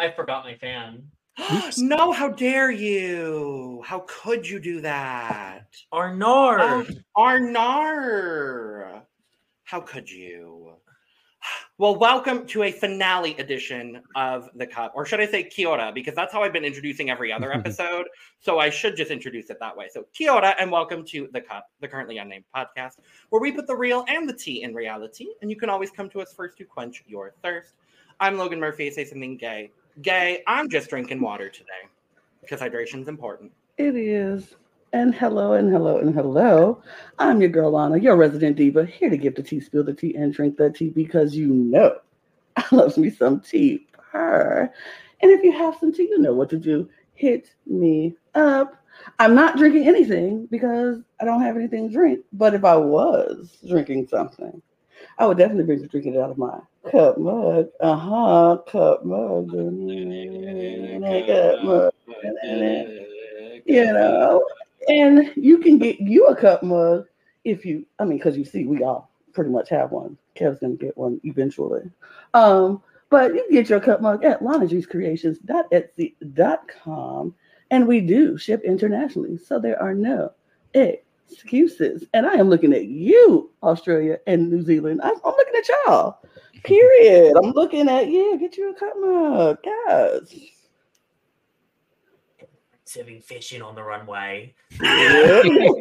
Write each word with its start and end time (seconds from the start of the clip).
I 0.00 0.10
forgot 0.10 0.44
my 0.44 0.54
fan. 0.54 1.02
no, 1.76 2.10
how 2.10 2.30
dare 2.30 2.70
you? 2.70 3.82
How 3.84 4.02
could 4.08 4.48
you 4.48 4.58
do 4.58 4.80
that? 4.80 5.66
Arnar. 5.92 6.88
Uh, 6.88 6.94
Arnar. 7.18 9.02
How 9.64 9.80
could 9.80 10.10
you? 10.10 10.72
Well, 11.78 11.96
welcome 11.96 12.46
to 12.48 12.64
a 12.64 12.72
finale 12.72 13.34
edition 13.38 14.02
of 14.14 14.50
the 14.54 14.66
Cup, 14.66 14.92
or 14.94 15.06
should 15.06 15.18
I 15.18 15.26
say 15.26 15.44
Kia 15.44 15.66
ora, 15.68 15.90
because 15.94 16.14
that's 16.14 16.30
how 16.30 16.42
I've 16.42 16.52
been 16.52 16.66
introducing 16.66 17.08
every 17.08 17.32
other 17.32 17.50
episode. 17.54 18.04
so 18.38 18.58
I 18.58 18.68
should 18.68 18.96
just 18.96 19.10
introduce 19.10 19.48
it 19.48 19.56
that 19.60 19.74
way. 19.74 19.88
So 19.90 20.04
Kia 20.12 20.30
ora, 20.30 20.54
and 20.58 20.70
welcome 20.70 21.06
to 21.06 21.30
the 21.32 21.40
Cup, 21.40 21.70
the 21.80 21.88
currently 21.88 22.18
unnamed 22.18 22.44
podcast, 22.54 22.98
where 23.30 23.40
we 23.40 23.50
put 23.50 23.66
the 23.66 23.74
real 23.74 24.04
and 24.08 24.28
the 24.28 24.34
tea 24.34 24.62
in 24.62 24.74
reality, 24.74 25.28
and 25.40 25.50
you 25.50 25.56
can 25.56 25.70
always 25.70 25.90
come 25.90 26.10
to 26.10 26.20
us 26.20 26.34
first 26.34 26.58
to 26.58 26.64
quench 26.66 27.02
your 27.06 27.32
thirst. 27.42 27.72
I'm 28.20 28.36
Logan 28.36 28.60
Murphy. 28.60 28.90
Say 28.90 29.06
something 29.06 29.38
gay. 29.38 29.70
Gay. 30.02 30.42
I'm 30.46 30.68
just 30.68 30.88
drinking 30.88 31.20
water 31.20 31.48
today 31.48 31.88
because 32.40 32.60
hydration's 32.60 33.08
important. 33.08 33.52
It 33.76 33.96
is. 33.96 34.54
And 34.92 35.14
hello, 35.14 35.52
and 35.52 35.70
hello, 35.70 35.98
and 35.98 36.14
hello. 36.14 36.82
I'm 37.18 37.40
your 37.40 37.50
girl, 37.50 37.78
Anna, 37.78 37.96
your 37.98 38.16
resident 38.16 38.56
diva, 38.56 38.84
here 38.84 39.10
to 39.10 39.16
give 39.16 39.34
the 39.34 39.42
tea, 39.42 39.60
spill 39.60 39.84
the 39.84 39.94
tea, 39.94 40.14
and 40.16 40.32
drink 40.32 40.56
the 40.56 40.70
tea 40.70 40.88
because 40.88 41.34
you 41.34 41.48
know 41.48 41.96
I 42.56 42.64
loves 42.72 42.98
me 42.98 43.10
some 43.10 43.40
tea. 43.40 43.86
Purr. 43.92 44.72
And 45.22 45.30
if 45.30 45.42
you 45.42 45.52
have 45.52 45.76
some 45.78 45.92
tea, 45.92 46.08
you 46.10 46.18
know 46.18 46.34
what 46.34 46.50
to 46.50 46.56
do. 46.56 46.88
Hit 47.14 47.54
me 47.66 48.16
up. 48.34 48.76
I'm 49.18 49.34
not 49.34 49.56
drinking 49.56 49.86
anything 49.86 50.46
because 50.50 50.98
I 51.20 51.24
don't 51.24 51.42
have 51.42 51.56
anything 51.56 51.88
to 51.88 51.94
drink. 51.94 52.20
But 52.32 52.54
if 52.54 52.64
I 52.64 52.76
was 52.76 53.58
drinking 53.68 54.08
something, 54.08 54.60
I 55.18 55.26
would 55.26 55.38
definitely 55.38 55.76
be 55.76 55.86
drinking 55.88 56.14
it 56.14 56.20
out 56.20 56.30
of 56.30 56.38
my 56.38 56.58
cup 56.90 57.18
mug. 57.18 57.68
Uh 57.80 57.96
huh. 57.96 58.58
Cup 58.68 59.04
mug. 59.04 59.50
Cup 59.50 59.64
mug. 61.64 61.92
You 63.66 63.92
know, 63.92 64.46
and 64.88 65.30
you 65.36 65.58
can 65.58 65.78
get 65.78 66.00
you 66.00 66.26
a 66.26 66.36
cup 66.36 66.62
mug 66.62 67.06
if 67.44 67.64
you, 67.64 67.86
I 67.98 68.04
mean, 68.04 68.18
because 68.18 68.36
you 68.36 68.44
see, 68.44 68.64
we 68.64 68.82
all 68.82 69.10
pretty 69.32 69.48
much 69.50 69.70
have 69.70 69.92
one. 69.92 70.18
Kev's 70.34 70.58
gonna 70.58 70.74
get 70.74 70.94
one 70.96 71.20
eventually. 71.24 71.90
Um, 72.34 72.82
but 73.10 73.32
you 73.34 73.44
can 73.44 73.54
get 73.54 73.68
your 73.68 73.80
cup 73.80 74.00
mug 74.00 74.24
at 74.24 74.40
lanagcreations.etsy.com. 74.40 77.34
And 77.72 77.86
we 77.86 78.00
do 78.00 78.36
ship 78.36 78.62
internationally. 78.64 79.38
So 79.38 79.60
there 79.60 79.80
are 79.80 79.94
no 79.94 80.32
excuses. 80.74 82.04
And 82.14 82.26
I 82.26 82.34
am 82.34 82.48
looking 82.48 82.72
at 82.72 82.86
you, 82.86 83.48
Australia 83.62 84.18
and 84.26 84.50
New 84.50 84.62
Zealand. 84.62 85.00
I'm, 85.02 85.14
I'm 85.24 85.36
looking 85.36 85.54
at 85.56 85.68
y'all. 85.68 86.18
Period. 86.64 87.36
I'm 87.36 87.52
looking 87.52 87.88
at 87.88 88.08
you. 88.08 88.38
Get 88.38 88.56
you 88.56 88.70
a 88.70 88.74
cup 88.74 88.94
mug, 88.98 89.58
guys. 89.62 90.34
Serving 92.84 93.20
fishing 93.20 93.62
on 93.62 93.74
the 93.74 93.82
runway. 93.82 94.54
Period. 94.80 95.76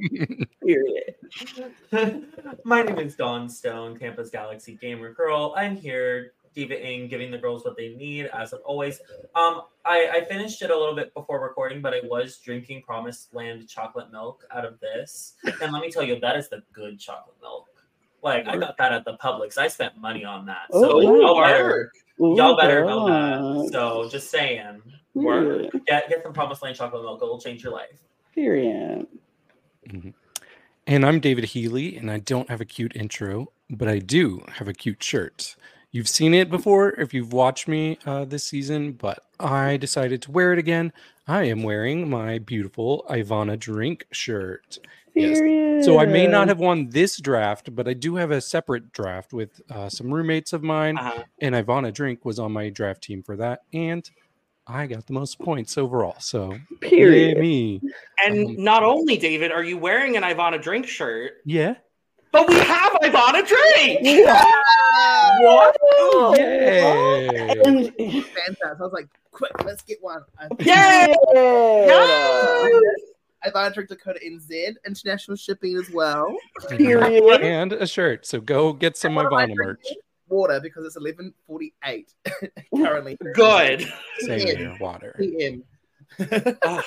My 2.63 2.83
name 2.83 2.99
is 2.99 3.15
Dawn 3.15 3.49
Stone, 3.49 3.97
Tampa's 3.97 4.29
Galaxy 4.29 4.77
Gamer 4.79 5.13
Girl. 5.13 5.53
I'm 5.57 5.75
here 5.75 6.33
diva-ing, 6.53 7.07
giving 7.07 7.31
the 7.31 7.37
girls 7.37 7.63
what 7.63 7.77
they 7.77 7.95
need, 7.95 8.27
as 8.27 8.53
of 8.53 8.61
always. 8.65 8.99
Um, 9.35 9.61
I, 9.85 10.09
I 10.13 10.25
finished 10.25 10.61
it 10.61 10.71
a 10.71 10.77
little 10.77 10.95
bit 10.95 11.13
before 11.13 11.41
recording, 11.41 11.81
but 11.81 11.93
I 11.93 12.01
was 12.03 12.37
drinking 12.37 12.83
Promised 12.83 13.33
Land 13.33 13.67
chocolate 13.67 14.11
milk 14.11 14.45
out 14.51 14.65
of 14.65 14.79
this. 14.79 15.35
And 15.61 15.71
let 15.71 15.81
me 15.81 15.89
tell 15.89 16.03
you, 16.03 16.19
that 16.19 16.35
is 16.35 16.49
the 16.49 16.63
good 16.73 16.99
chocolate 16.99 17.37
milk. 17.41 17.67
Like 18.21 18.47
I 18.47 18.57
got 18.57 18.77
that 18.77 18.91
at 18.91 19.05
the 19.05 19.17
Publix. 19.17 19.57
I 19.57 19.67
spent 19.67 19.97
money 19.97 20.25
on 20.25 20.45
that. 20.47 20.67
So 20.71 20.99
Oh, 20.99 20.99
y'all 20.99 21.43
better, 21.43 21.91
Ooh, 22.21 22.35
y'all 22.35 22.57
better 22.57 22.85
know 22.85 23.07
that. 23.07 23.69
So 23.71 24.09
just 24.09 24.29
saying. 24.29 24.81
Period. 25.13 25.71
Get 25.87 26.09
get 26.09 26.23
some 26.23 26.33
Promised 26.33 26.61
Land 26.61 26.75
chocolate 26.75 27.03
milk. 27.03 27.19
It'll 27.21 27.39
change 27.39 27.63
your 27.63 27.73
life. 27.73 27.97
Period. 28.35 29.07
And 30.87 31.05
I'm 31.05 31.19
David 31.19 31.45
Healy, 31.45 31.97
and 31.97 32.09
I 32.09 32.19
don't 32.19 32.49
have 32.49 32.61
a 32.61 32.65
cute 32.65 32.95
intro, 32.95 33.51
but 33.69 33.87
I 33.87 33.99
do 33.99 34.43
have 34.53 34.67
a 34.67 34.73
cute 34.73 35.03
shirt. 35.03 35.55
You've 35.91 36.07
seen 36.07 36.33
it 36.33 36.51
before 36.51 36.91
if 36.99 37.13
you've 37.13 37.33
watched 37.33 37.67
me 37.67 37.97
uh, 38.05 38.25
this 38.25 38.45
season, 38.45 38.93
but 38.93 39.25
I 39.39 39.77
decided 39.77 40.21
to 40.23 40.31
wear 40.31 40.53
it 40.53 40.59
again. 40.59 40.93
I 41.27 41.43
am 41.43 41.63
wearing 41.63 42.09
my 42.09 42.39
beautiful 42.39 43.05
Ivanna 43.09 43.57
drink 43.57 44.05
shirt. 44.11 44.79
Yes. 45.21 45.85
So 45.85 45.99
I 45.99 46.05
may 46.05 46.27
not 46.27 46.47
have 46.49 46.59
won 46.59 46.89
this 46.89 47.19
draft, 47.21 47.73
but 47.75 47.87
I 47.87 47.93
do 47.93 48.15
have 48.17 48.31
a 48.31 48.41
separate 48.41 48.91
draft 48.91 49.31
with 49.33 49.61
uh, 49.69 49.87
some 49.89 50.13
roommates 50.13 50.51
of 50.53 50.61
mine, 50.63 50.97
Uh-huh. 50.97 51.23
and 51.41 51.55
Ivanna 51.55 51.91
Drink 51.91 52.25
was 52.25 52.37
on 52.39 52.51
my 52.51 52.69
draft 52.69 53.01
team 53.03 53.23
for 53.23 53.35
that, 53.37 53.61
and 53.73 54.09
I 54.67 54.85
got 54.87 55.07
the 55.07 55.13
most 55.13 55.39
points 55.39 55.77
overall. 55.77 56.15
So 56.19 56.55
Period. 56.81 57.37
me, 57.39 57.81
And 58.23 58.45
Um, 58.57 58.63
not 58.63 58.83
only, 58.83 59.17
David, 59.17 59.51
are 59.51 59.63
you 59.63 59.77
wearing 59.77 60.15
an 60.17 60.23
Ivanna 60.23 60.59
drink 60.59 60.85
shirt, 60.85 61.37
yeah. 61.45 61.75
but 62.31 62.47
we 62.47 62.55
have 62.59 62.95
Ivanna 63.01 63.41
drink. 63.43 63.99
What? 65.41 65.77
Yay! 66.37 67.37
And- 67.65 67.95
Fantastic. 67.95 68.57
I 68.63 68.73
was 68.79 68.91
like, 68.93 69.07
quick, 69.31 69.51
let's 69.63 69.81
get 69.83 69.97
one. 70.01 70.21
I, 70.37 70.47
Yay! 70.59 71.15
Yeah. 71.33 72.79
I 73.43 73.49
bought 73.49 73.71
a 73.71 73.73
drink 73.73 73.89
Dakota 73.89 74.19
NZ, 74.25 74.75
international 74.85 75.37
shipping 75.37 75.77
as 75.77 75.89
well. 75.91 76.35
Period. 76.69 77.41
and 77.41 77.73
a 77.73 77.87
shirt. 77.87 78.25
So 78.25 78.41
go 78.41 78.73
get 78.73 78.97
some 78.97 79.15
What 79.15 79.27
Ivanna 79.27 79.53
merch. 79.55 79.85
Water 80.27 80.59
because 80.61 80.85
it's 80.85 80.97
11:48 80.97 82.13
currently. 82.75 83.17
Good. 83.33 83.81
Same 84.19 84.47
Yeah. 84.47 84.55
here, 84.55 84.77
water. 84.79 85.15
PM. 85.17 85.63
Ugh. 86.19 86.83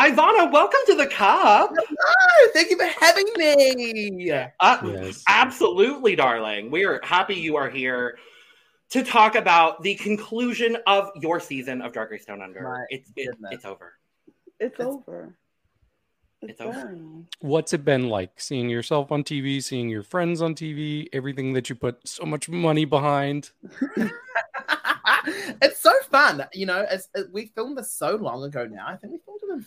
Ivanna, 0.00 0.50
welcome 0.50 0.80
to 0.86 0.94
the 0.96 1.06
cup. 1.06 1.70
Oh, 1.78 2.50
thank 2.54 2.70
you 2.70 2.76
for 2.78 2.86
having 3.00 3.26
me. 3.36 4.30
Uh, 4.60 4.78
Yes. 4.84 5.22
Absolutely, 5.28 6.16
darling. 6.16 6.70
We 6.70 6.84
are 6.84 7.00
happy 7.02 7.34
you 7.34 7.56
are 7.56 7.68
here 7.68 8.18
to 8.90 9.02
talk 9.04 9.34
about 9.34 9.82
the 9.82 9.94
conclusion 9.96 10.76
of 10.86 11.10
your 11.20 11.40
season 11.40 11.82
of 11.82 11.92
Drag 11.92 12.10
Race 12.10 12.24
Down 12.24 12.40
Under. 12.42 12.62
My 12.62 12.84
it's 12.90 13.10
it, 13.16 13.26
goodness. 13.26 13.52
it's 13.52 13.64
over. 13.64 13.92
It's 14.60 14.78
over. 14.80 15.36
It's 16.42 16.60
over. 16.60 16.96
What's 17.40 17.72
it 17.72 17.84
been 17.84 18.08
like 18.08 18.40
seeing 18.40 18.68
yourself 18.68 19.12
on 19.12 19.22
TV, 19.22 19.62
seeing 19.62 19.88
your 19.88 20.02
friends 20.02 20.42
on 20.42 20.54
TV, 20.54 21.08
everything 21.12 21.52
that 21.52 21.68
you 21.68 21.76
put 21.76 22.06
so 22.06 22.24
much 22.24 22.48
money 22.48 22.84
behind? 22.84 23.50
it's 25.62 25.80
so 25.80 25.92
fun. 26.10 26.44
You 26.52 26.66
know, 26.66 26.84
as, 26.88 27.08
as 27.14 27.28
we 27.32 27.46
filmed 27.54 27.78
this 27.78 27.92
so 27.92 28.16
long 28.16 28.42
ago 28.44 28.66
now. 28.66 28.86
I 28.88 28.96
think 28.96 29.12
we 29.12 29.18
filmed 29.24 29.40
it 29.42 29.64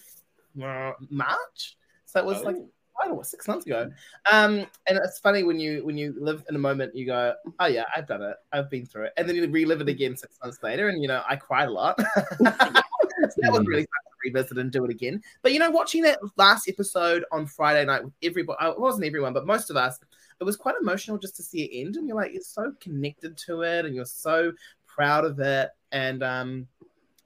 in 0.57 0.63
uh, 0.63 0.93
March. 1.09 1.77
So 2.05 2.19
it 2.19 2.25
was 2.25 2.43
like 2.43 2.57
Oh. 2.57 2.59
I 2.59 2.74
don't 3.03 3.15
know, 3.15 3.21
six 3.23 3.47
months 3.47 3.65
ago. 3.65 3.91
Um, 4.31 4.65
and 4.87 4.97
it's 4.97 5.19
funny 5.19 5.43
when 5.43 5.59
you 5.59 5.85
when 5.85 5.97
you 5.97 6.15
live 6.17 6.43
in 6.49 6.55
a 6.55 6.59
moment, 6.59 6.95
you 6.95 7.05
go, 7.05 7.33
"Oh 7.59 7.65
yeah, 7.67 7.85
I've 7.95 8.07
done 8.07 8.21
it. 8.21 8.35
I've 8.51 8.69
been 8.69 8.85
through 8.85 9.05
it," 9.05 9.13
and 9.17 9.27
then 9.27 9.35
you 9.35 9.47
relive 9.49 9.81
it 9.81 9.89
again 9.89 10.15
six 10.15 10.37
months 10.43 10.59
later, 10.63 10.89
and 10.89 11.01
you 11.01 11.07
know, 11.07 11.21
I 11.27 11.35
cried 11.35 11.67
a 11.67 11.71
lot. 11.71 11.99
so 12.19 12.43
that 12.43 13.51
was 13.51 13.65
really 13.67 13.83
fun 13.83 14.03
to 14.05 14.15
revisit 14.23 14.57
and 14.57 14.71
do 14.71 14.85
it 14.85 14.91
again. 14.91 15.21
But 15.41 15.53
you 15.53 15.59
know, 15.59 15.69
watching 15.69 16.03
that 16.03 16.19
last 16.37 16.69
episode 16.69 17.25
on 17.31 17.45
Friday 17.45 17.85
night 17.85 18.03
with 18.03 18.13
everybody, 18.23 18.57
uh, 18.61 18.71
it 18.71 18.79
wasn't 18.79 19.05
everyone, 19.05 19.33
but 19.33 19.45
most 19.45 19.69
of 19.69 19.75
us, 19.75 19.99
it 20.39 20.43
was 20.43 20.57
quite 20.57 20.75
emotional 20.81 21.17
just 21.17 21.35
to 21.37 21.43
see 21.43 21.63
it 21.63 21.85
end, 21.85 21.95
and 21.95 22.07
you're 22.07 22.17
like, 22.17 22.33
you're 22.33 22.41
so 22.41 22.73
connected 22.79 23.37
to 23.37 23.61
it, 23.61 23.85
and 23.85 23.95
you're 23.95 24.05
so 24.05 24.51
proud 24.87 25.25
of 25.25 25.39
it, 25.39 25.69
and 25.91 26.23
um, 26.23 26.67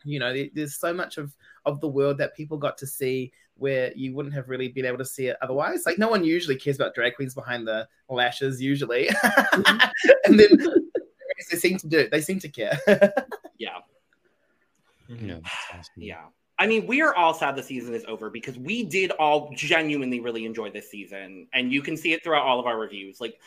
you 0.03 0.19
know, 0.19 0.34
there's 0.53 0.75
so 0.75 0.94
much 0.94 1.18
of 1.18 1.36
of 1.66 1.80
the 1.81 1.88
world 1.88 2.18
that 2.18 2.36
people 2.36 2.57
got 2.57 2.78
to 2.78 2.88
see 2.88 3.31
where 3.59 3.91
you 3.95 4.13
wouldn't 4.15 4.33
have 4.33 4.49
really 4.49 4.67
been 4.69 4.85
able 4.85 4.97
to 4.97 5.05
see 5.05 5.27
it 5.27 5.37
otherwise. 5.41 5.83
Like 5.85 5.97
no 5.99 6.07
one 6.09 6.23
usually 6.23 6.55
cares 6.55 6.77
about 6.77 6.95
drag 6.95 7.15
queens 7.15 7.33
behind 7.35 7.67
the 7.67 7.87
lashes 8.09 8.61
usually, 8.61 9.09
and 10.25 10.39
then 10.39 10.57
they 11.51 11.57
seem 11.57 11.77
to 11.77 11.87
do. 11.87 12.07
They 12.09 12.21
seem 12.21 12.39
to 12.39 12.50
care. 12.50 12.79
Yeah. 13.59 13.79
Yeah, 15.09 15.39
awesome. 15.73 15.83
Yeah. 15.97 16.25
I 16.59 16.65
mean, 16.67 16.88
we 16.88 17.01
are 17.01 17.13
all 17.15 17.33
sad 17.33 17.56
the 17.57 17.63
season 17.63 17.94
is 17.94 18.06
over 18.07 18.29
because 18.29 18.57
we 18.57 18.83
did 18.83 19.11
all 19.11 19.51
genuinely 19.53 20.19
really 20.21 20.45
enjoy 20.45 20.69
this 20.71 20.89
season. 20.89 21.47
And 21.53 21.71
you 21.71 21.81
can 21.81 21.97
see 21.97 22.13
it 22.13 22.23
throughout 22.23 22.45
all 22.45 22.59
of 22.59 22.65
our 22.67 22.79
reviews. 22.79 23.19
Like, 23.19 23.39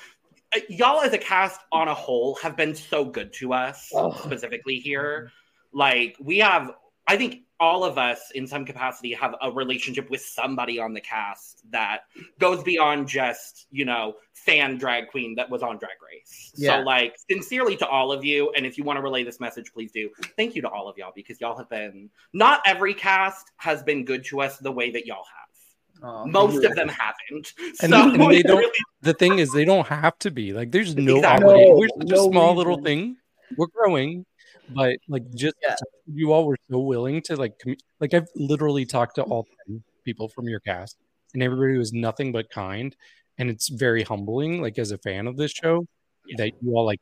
uh, 0.54 0.60
y'all 0.68 1.00
as 1.00 1.12
a 1.14 1.18
cast 1.18 1.60
on 1.72 1.88
a 1.88 1.94
whole 1.94 2.34
have 2.36 2.56
been 2.58 2.74
so 2.74 3.04
good 3.06 3.32
to 3.34 3.52
us, 3.54 3.90
Oh. 3.94 4.12
specifically 4.22 4.76
here. 4.76 5.30
Like, 5.72 6.16
we 6.20 6.38
have, 6.40 6.72
I 7.06 7.16
think 7.16 7.44
all 7.62 7.84
of 7.84 7.96
us 7.96 8.32
in 8.34 8.44
some 8.44 8.64
capacity 8.64 9.12
have 9.12 9.36
a 9.40 9.48
relationship 9.52 10.10
with 10.10 10.20
somebody 10.20 10.80
on 10.80 10.92
the 10.92 11.00
cast 11.00 11.62
that 11.70 12.00
goes 12.40 12.60
beyond 12.64 13.06
just, 13.06 13.68
you 13.70 13.84
know, 13.84 14.14
fan 14.34 14.76
drag 14.78 15.06
queen 15.08 15.36
that 15.36 15.48
was 15.48 15.62
on 15.62 15.78
Drag 15.78 15.92
Race. 16.04 16.50
Yeah. 16.56 16.78
So, 16.78 16.82
like, 16.82 17.14
sincerely 17.30 17.76
to 17.76 17.86
all 17.86 18.10
of 18.10 18.24
you. 18.24 18.50
And 18.56 18.66
if 18.66 18.76
you 18.76 18.82
want 18.82 18.96
to 18.96 19.00
relay 19.02 19.22
this 19.22 19.38
message, 19.38 19.72
please 19.72 19.92
do. 19.92 20.10
Thank 20.36 20.56
you 20.56 20.62
to 20.62 20.68
all 20.68 20.88
of 20.88 20.98
y'all 20.98 21.12
because 21.14 21.40
y'all 21.40 21.56
have 21.56 21.70
been, 21.70 22.10
not 22.32 22.62
every 22.66 22.94
cast 22.94 23.46
has 23.58 23.84
been 23.84 24.04
good 24.04 24.24
to 24.24 24.40
us 24.40 24.58
the 24.58 24.72
way 24.72 24.90
that 24.90 25.06
y'all 25.06 25.18
have. 25.18 26.04
Oh, 26.04 26.26
Most 26.26 26.64
of 26.64 26.74
them 26.74 26.88
haven't. 26.88 27.52
And, 27.80 27.92
so 27.92 28.10
and 28.10 28.20
they 28.32 28.42
don't. 28.42 28.58
really- 28.58 28.72
The 29.02 29.14
thing 29.14 29.38
is, 29.38 29.52
they 29.52 29.64
don't 29.64 29.86
have 29.86 30.18
to 30.20 30.32
be 30.32 30.52
like. 30.52 30.72
There's 30.72 30.96
no 30.96 31.16
Exactly. 31.18 31.64
No, 31.64 31.76
We're 31.76 31.88
such 31.96 32.08
no 32.08 32.26
a 32.26 32.30
small 32.32 32.56
little 32.56 32.82
thing. 32.82 33.18
we're 33.56 33.68
growing, 33.68 34.26
but 34.74 34.96
like 35.08 35.28
just 35.34 35.54
Yeah. 35.62 35.76
you 36.06 36.32
all 36.32 36.46
were 36.46 36.56
so 36.70 36.78
willing 36.80 37.22
to 37.22 37.36
like 37.36 37.58
commu- 37.58 37.78
like 38.00 38.14
I've 38.14 38.28
literally 38.36 38.84
talked 38.86 39.16
to 39.16 39.22
all 39.22 39.46
10 39.66 39.82
people 40.04 40.28
from 40.28 40.48
your 40.48 40.60
cast, 40.60 40.96
and 41.34 41.42
everybody 41.42 41.78
was 41.78 41.92
nothing 41.92 42.32
but 42.32 42.50
kind, 42.50 42.94
and 43.38 43.48
it's 43.50 43.68
very 43.68 44.02
humbling. 44.02 44.60
Like 44.62 44.78
as 44.78 44.90
a 44.92 44.98
fan 44.98 45.26
of 45.26 45.36
this 45.36 45.52
show, 45.52 45.86
Yeah. 46.26 46.36
that 46.38 46.52
you 46.62 46.74
all 46.76 46.84
like 46.86 47.00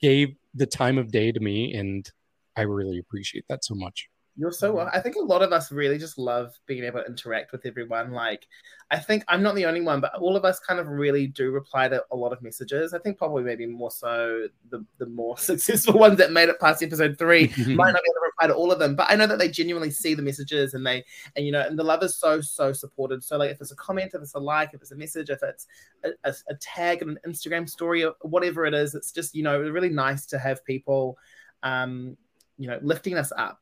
gave 0.00 0.36
the 0.54 0.66
time 0.66 0.98
of 0.98 1.10
day 1.10 1.32
to 1.32 1.40
me, 1.40 1.74
and 1.74 2.08
I 2.56 2.62
really 2.62 2.98
appreciate 2.98 3.44
that 3.48 3.64
so 3.64 3.74
much. 3.74 4.08
You're 4.36 4.52
so 4.52 4.72
well. 4.72 4.90
I 4.92 4.98
think 4.98 5.14
a 5.14 5.20
lot 5.20 5.42
of 5.42 5.52
us 5.52 5.70
really 5.70 5.96
just 5.96 6.18
love 6.18 6.58
being 6.66 6.82
able 6.82 7.00
to 7.00 7.06
interact 7.06 7.52
with 7.52 7.64
everyone. 7.66 8.10
Like, 8.10 8.48
I 8.90 8.98
think 8.98 9.24
I'm 9.28 9.44
not 9.44 9.54
the 9.54 9.64
only 9.64 9.80
one, 9.80 10.00
but 10.00 10.12
all 10.16 10.36
of 10.36 10.44
us 10.44 10.58
kind 10.58 10.80
of 10.80 10.88
really 10.88 11.28
do 11.28 11.52
reply 11.52 11.86
to 11.88 12.04
a 12.10 12.16
lot 12.16 12.32
of 12.32 12.42
messages. 12.42 12.94
I 12.94 12.98
think 12.98 13.16
probably 13.16 13.44
maybe 13.44 13.66
more 13.66 13.92
so 13.92 14.48
the 14.70 14.84
the 14.98 15.06
more 15.06 15.38
successful 15.38 15.98
ones 15.98 16.18
that 16.18 16.32
made 16.32 16.48
it 16.48 16.58
past 16.58 16.82
episode 16.82 17.16
three 17.16 17.46
might 17.58 17.92
not 17.92 18.02
be 18.02 18.10
able 18.10 18.20
to 18.20 18.24
reply 18.24 18.48
to 18.48 18.54
all 18.54 18.72
of 18.72 18.80
them, 18.80 18.96
but 18.96 19.08
I 19.08 19.14
know 19.14 19.28
that 19.28 19.38
they 19.38 19.48
genuinely 19.48 19.92
see 19.92 20.14
the 20.14 20.22
messages 20.22 20.74
and 20.74 20.84
they 20.84 21.04
and 21.36 21.46
you 21.46 21.52
know 21.52 21.60
and 21.60 21.78
the 21.78 21.84
love 21.84 22.02
is 22.02 22.16
so 22.16 22.40
so 22.40 22.72
supported. 22.72 23.22
So 23.22 23.38
like 23.38 23.52
if 23.52 23.60
it's 23.60 23.70
a 23.70 23.76
comment, 23.76 24.12
if 24.14 24.22
it's 24.22 24.34
a 24.34 24.40
like, 24.40 24.70
if 24.74 24.82
it's 24.82 24.92
a 24.92 24.96
message, 24.96 25.30
if 25.30 25.44
it's 25.44 25.68
a, 26.02 26.10
a, 26.24 26.34
a 26.48 26.54
tag 26.56 27.02
in 27.02 27.10
an 27.10 27.18
Instagram 27.24 27.68
story 27.68 28.04
or 28.04 28.14
whatever 28.22 28.66
it 28.66 28.74
is, 28.74 28.96
it's 28.96 29.12
just 29.12 29.36
you 29.36 29.44
know 29.44 29.60
really 29.60 29.90
nice 29.90 30.26
to 30.26 30.40
have 30.40 30.64
people, 30.64 31.16
um, 31.62 32.16
you 32.58 32.66
know, 32.66 32.80
lifting 32.82 33.16
us 33.16 33.32
up. 33.36 33.60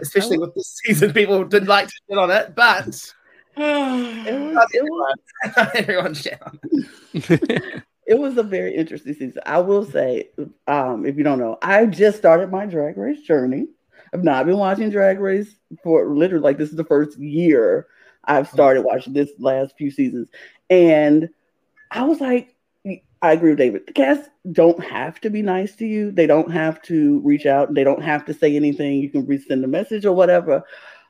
Especially 0.00 0.38
with 0.38 0.54
this 0.54 0.80
season, 0.84 1.12
people 1.12 1.44
didn't 1.44 1.68
like 1.68 1.88
to 1.88 1.94
shit 2.08 2.18
on 2.18 2.30
it, 2.30 2.54
but 2.54 2.86
It 3.58 4.34
was, 4.34 4.66
it 4.72 4.84
was 4.84 5.18
everyone 5.74 6.14
shit 6.14 6.38
on 6.40 6.60
it. 6.62 7.82
it 8.06 8.18
was 8.18 8.38
a 8.38 8.44
very 8.44 8.74
interesting 8.76 9.14
season. 9.14 9.42
I 9.44 9.58
will 9.58 9.84
say, 9.84 10.30
um, 10.68 11.04
if 11.04 11.16
you 11.16 11.24
don't 11.24 11.40
know, 11.40 11.58
I 11.60 11.86
just 11.86 12.18
started 12.18 12.52
my 12.52 12.66
drag 12.66 12.96
race 12.96 13.20
journey. 13.22 13.66
I've 14.14 14.22
not 14.22 14.46
been 14.46 14.58
watching 14.58 14.90
drag 14.90 15.18
race 15.18 15.56
for 15.82 16.14
literally 16.14 16.44
like 16.44 16.56
this 16.56 16.70
is 16.70 16.76
the 16.76 16.84
first 16.84 17.18
year 17.18 17.88
I've 18.24 18.48
started 18.48 18.82
watching 18.82 19.12
this 19.12 19.30
last 19.38 19.74
few 19.76 19.90
seasons. 19.90 20.28
And 20.70 21.28
I 21.90 22.04
was 22.04 22.20
like, 22.20 22.54
I 23.20 23.32
agree 23.32 23.50
with 23.50 23.58
David. 23.58 23.86
The 23.86 23.92
cast 23.92 24.30
don't 24.52 24.82
have 24.84 25.20
to 25.22 25.30
be 25.30 25.42
nice 25.42 25.74
to 25.76 25.86
you. 25.86 26.12
They 26.12 26.26
don't 26.26 26.50
have 26.52 26.80
to 26.82 27.20
reach 27.20 27.46
out. 27.46 27.74
They 27.74 27.84
don't 27.84 28.02
have 28.02 28.24
to 28.26 28.34
say 28.34 28.54
anything. 28.54 29.00
You 29.00 29.10
can 29.10 29.26
resend 29.26 29.64
a 29.64 29.68
message 29.68 30.06
or 30.06 30.12
whatever. 30.12 30.62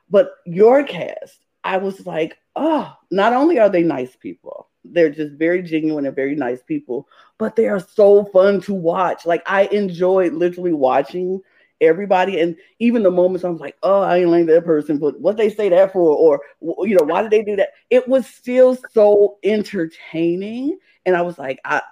But 0.08 0.30
your 0.46 0.84
cast, 0.84 1.38
I 1.64 1.76
was 1.76 2.06
like, 2.06 2.38
oh, 2.56 2.94
not 3.10 3.34
only 3.34 3.58
are 3.58 3.68
they 3.68 3.82
nice 3.82 4.16
people, 4.16 4.68
they're 4.84 5.10
just 5.10 5.34
very 5.34 5.62
genuine 5.62 6.06
and 6.06 6.16
very 6.16 6.34
nice 6.34 6.62
people, 6.62 7.06
but 7.36 7.56
they 7.56 7.68
are 7.68 7.80
so 7.80 8.24
fun 8.24 8.62
to 8.62 8.72
watch. 8.72 9.26
Like 9.26 9.42
I 9.44 9.64
enjoyed 9.66 10.32
literally 10.32 10.72
watching 10.72 11.42
everybody 11.80 12.40
and 12.40 12.56
even 12.78 13.02
the 13.02 13.10
moments 13.10 13.44
I'm 13.44 13.58
like, 13.58 13.76
oh, 13.82 14.00
I 14.00 14.18
ain't 14.18 14.30
like 14.30 14.46
that 14.46 14.64
person, 14.64 14.98
but 14.98 15.20
what 15.20 15.36
they 15.36 15.50
say 15.50 15.68
that 15.68 15.92
for, 15.92 16.00
or 16.00 16.40
you 16.86 16.96
know, 16.96 17.04
why 17.04 17.20
did 17.20 17.30
they 17.30 17.42
do 17.42 17.56
that? 17.56 17.70
It 17.90 18.08
was 18.08 18.26
still 18.26 18.78
so 18.92 19.36
entertaining. 19.44 20.78
And 21.04 21.16
I 21.16 21.22
was 21.22 21.38
like, 21.38 21.60
I 21.64 21.82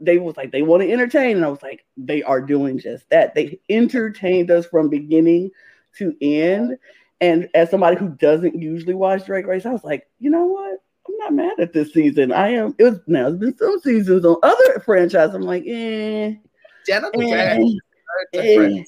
they 0.00 0.18
was 0.18 0.36
like, 0.36 0.52
they 0.52 0.62
want 0.62 0.82
to 0.82 0.92
entertain. 0.92 1.36
And 1.36 1.44
I 1.44 1.48
was 1.48 1.62
like, 1.62 1.84
they 1.96 2.22
are 2.22 2.40
doing 2.40 2.78
just 2.78 3.08
that. 3.10 3.34
They 3.34 3.58
entertained 3.68 4.50
us 4.50 4.66
from 4.66 4.88
beginning 4.88 5.50
to 5.98 6.16
end. 6.20 6.78
And 7.20 7.48
as 7.54 7.70
somebody 7.70 7.96
who 7.96 8.10
doesn't 8.10 8.60
usually 8.60 8.94
watch 8.94 9.24
Drag 9.26 9.46
Race, 9.46 9.64
I 9.64 9.72
was 9.72 9.84
like, 9.84 10.06
you 10.18 10.30
know 10.30 10.44
what? 10.44 10.80
I'm 11.08 11.16
not 11.18 11.32
mad 11.32 11.60
at 11.60 11.72
this 11.72 11.92
season. 11.92 12.32
I 12.32 12.48
am. 12.48 12.74
It 12.78 12.84
was 12.84 13.00
now. 13.06 13.30
There's 13.30 13.38
been 13.38 13.56
some 13.56 13.80
seasons 13.80 14.24
on 14.24 14.36
other 14.42 14.80
franchises. 14.80 15.34
I'm 15.34 15.42
like, 15.42 15.64
eh, 15.66 16.34
Jenna 16.86 17.10
the 17.12 17.30
eh, 17.30 17.56
Drag 17.56 17.60
eh. 18.34 18.82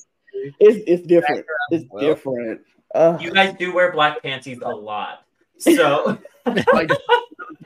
It's 0.60 0.84
it's 0.86 1.06
different. 1.06 1.46
It's 1.70 1.84
Well. 1.90 2.02
different. 2.02 2.60
Uh, 2.94 3.18
You 3.20 3.32
guys 3.32 3.54
do 3.58 3.72
wear 3.72 3.92
black 3.92 4.22
panties 4.22 4.58
a 4.62 4.68
lot. 4.68 5.24
So 5.58 6.18
like, 6.46 6.90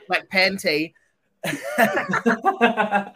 like 0.09 0.29
panty. 0.29 0.93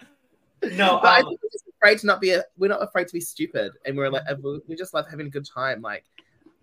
no, 0.63 1.00
But 1.01 1.07
I 1.07 1.19
um, 1.19 1.27
think 1.27 1.39
we're 1.44 1.50
just 1.51 1.65
afraid 1.68 2.00
to 2.00 2.07
not 2.07 2.21
be. 2.21 2.31
A, 2.31 2.44
we're 2.57 2.69
not 2.69 2.83
afraid 2.83 3.07
to 3.07 3.13
be 3.13 3.21
stupid, 3.21 3.74
and 3.86 3.98
we're 3.98 4.09
like 4.09 4.24
we 4.68 4.75
just 4.75 4.94
love 4.94 5.07
having 5.09 5.27
a 5.27 5.30
good 5.30 5.45
time. 5.45 5.81
Like 5.81 6.06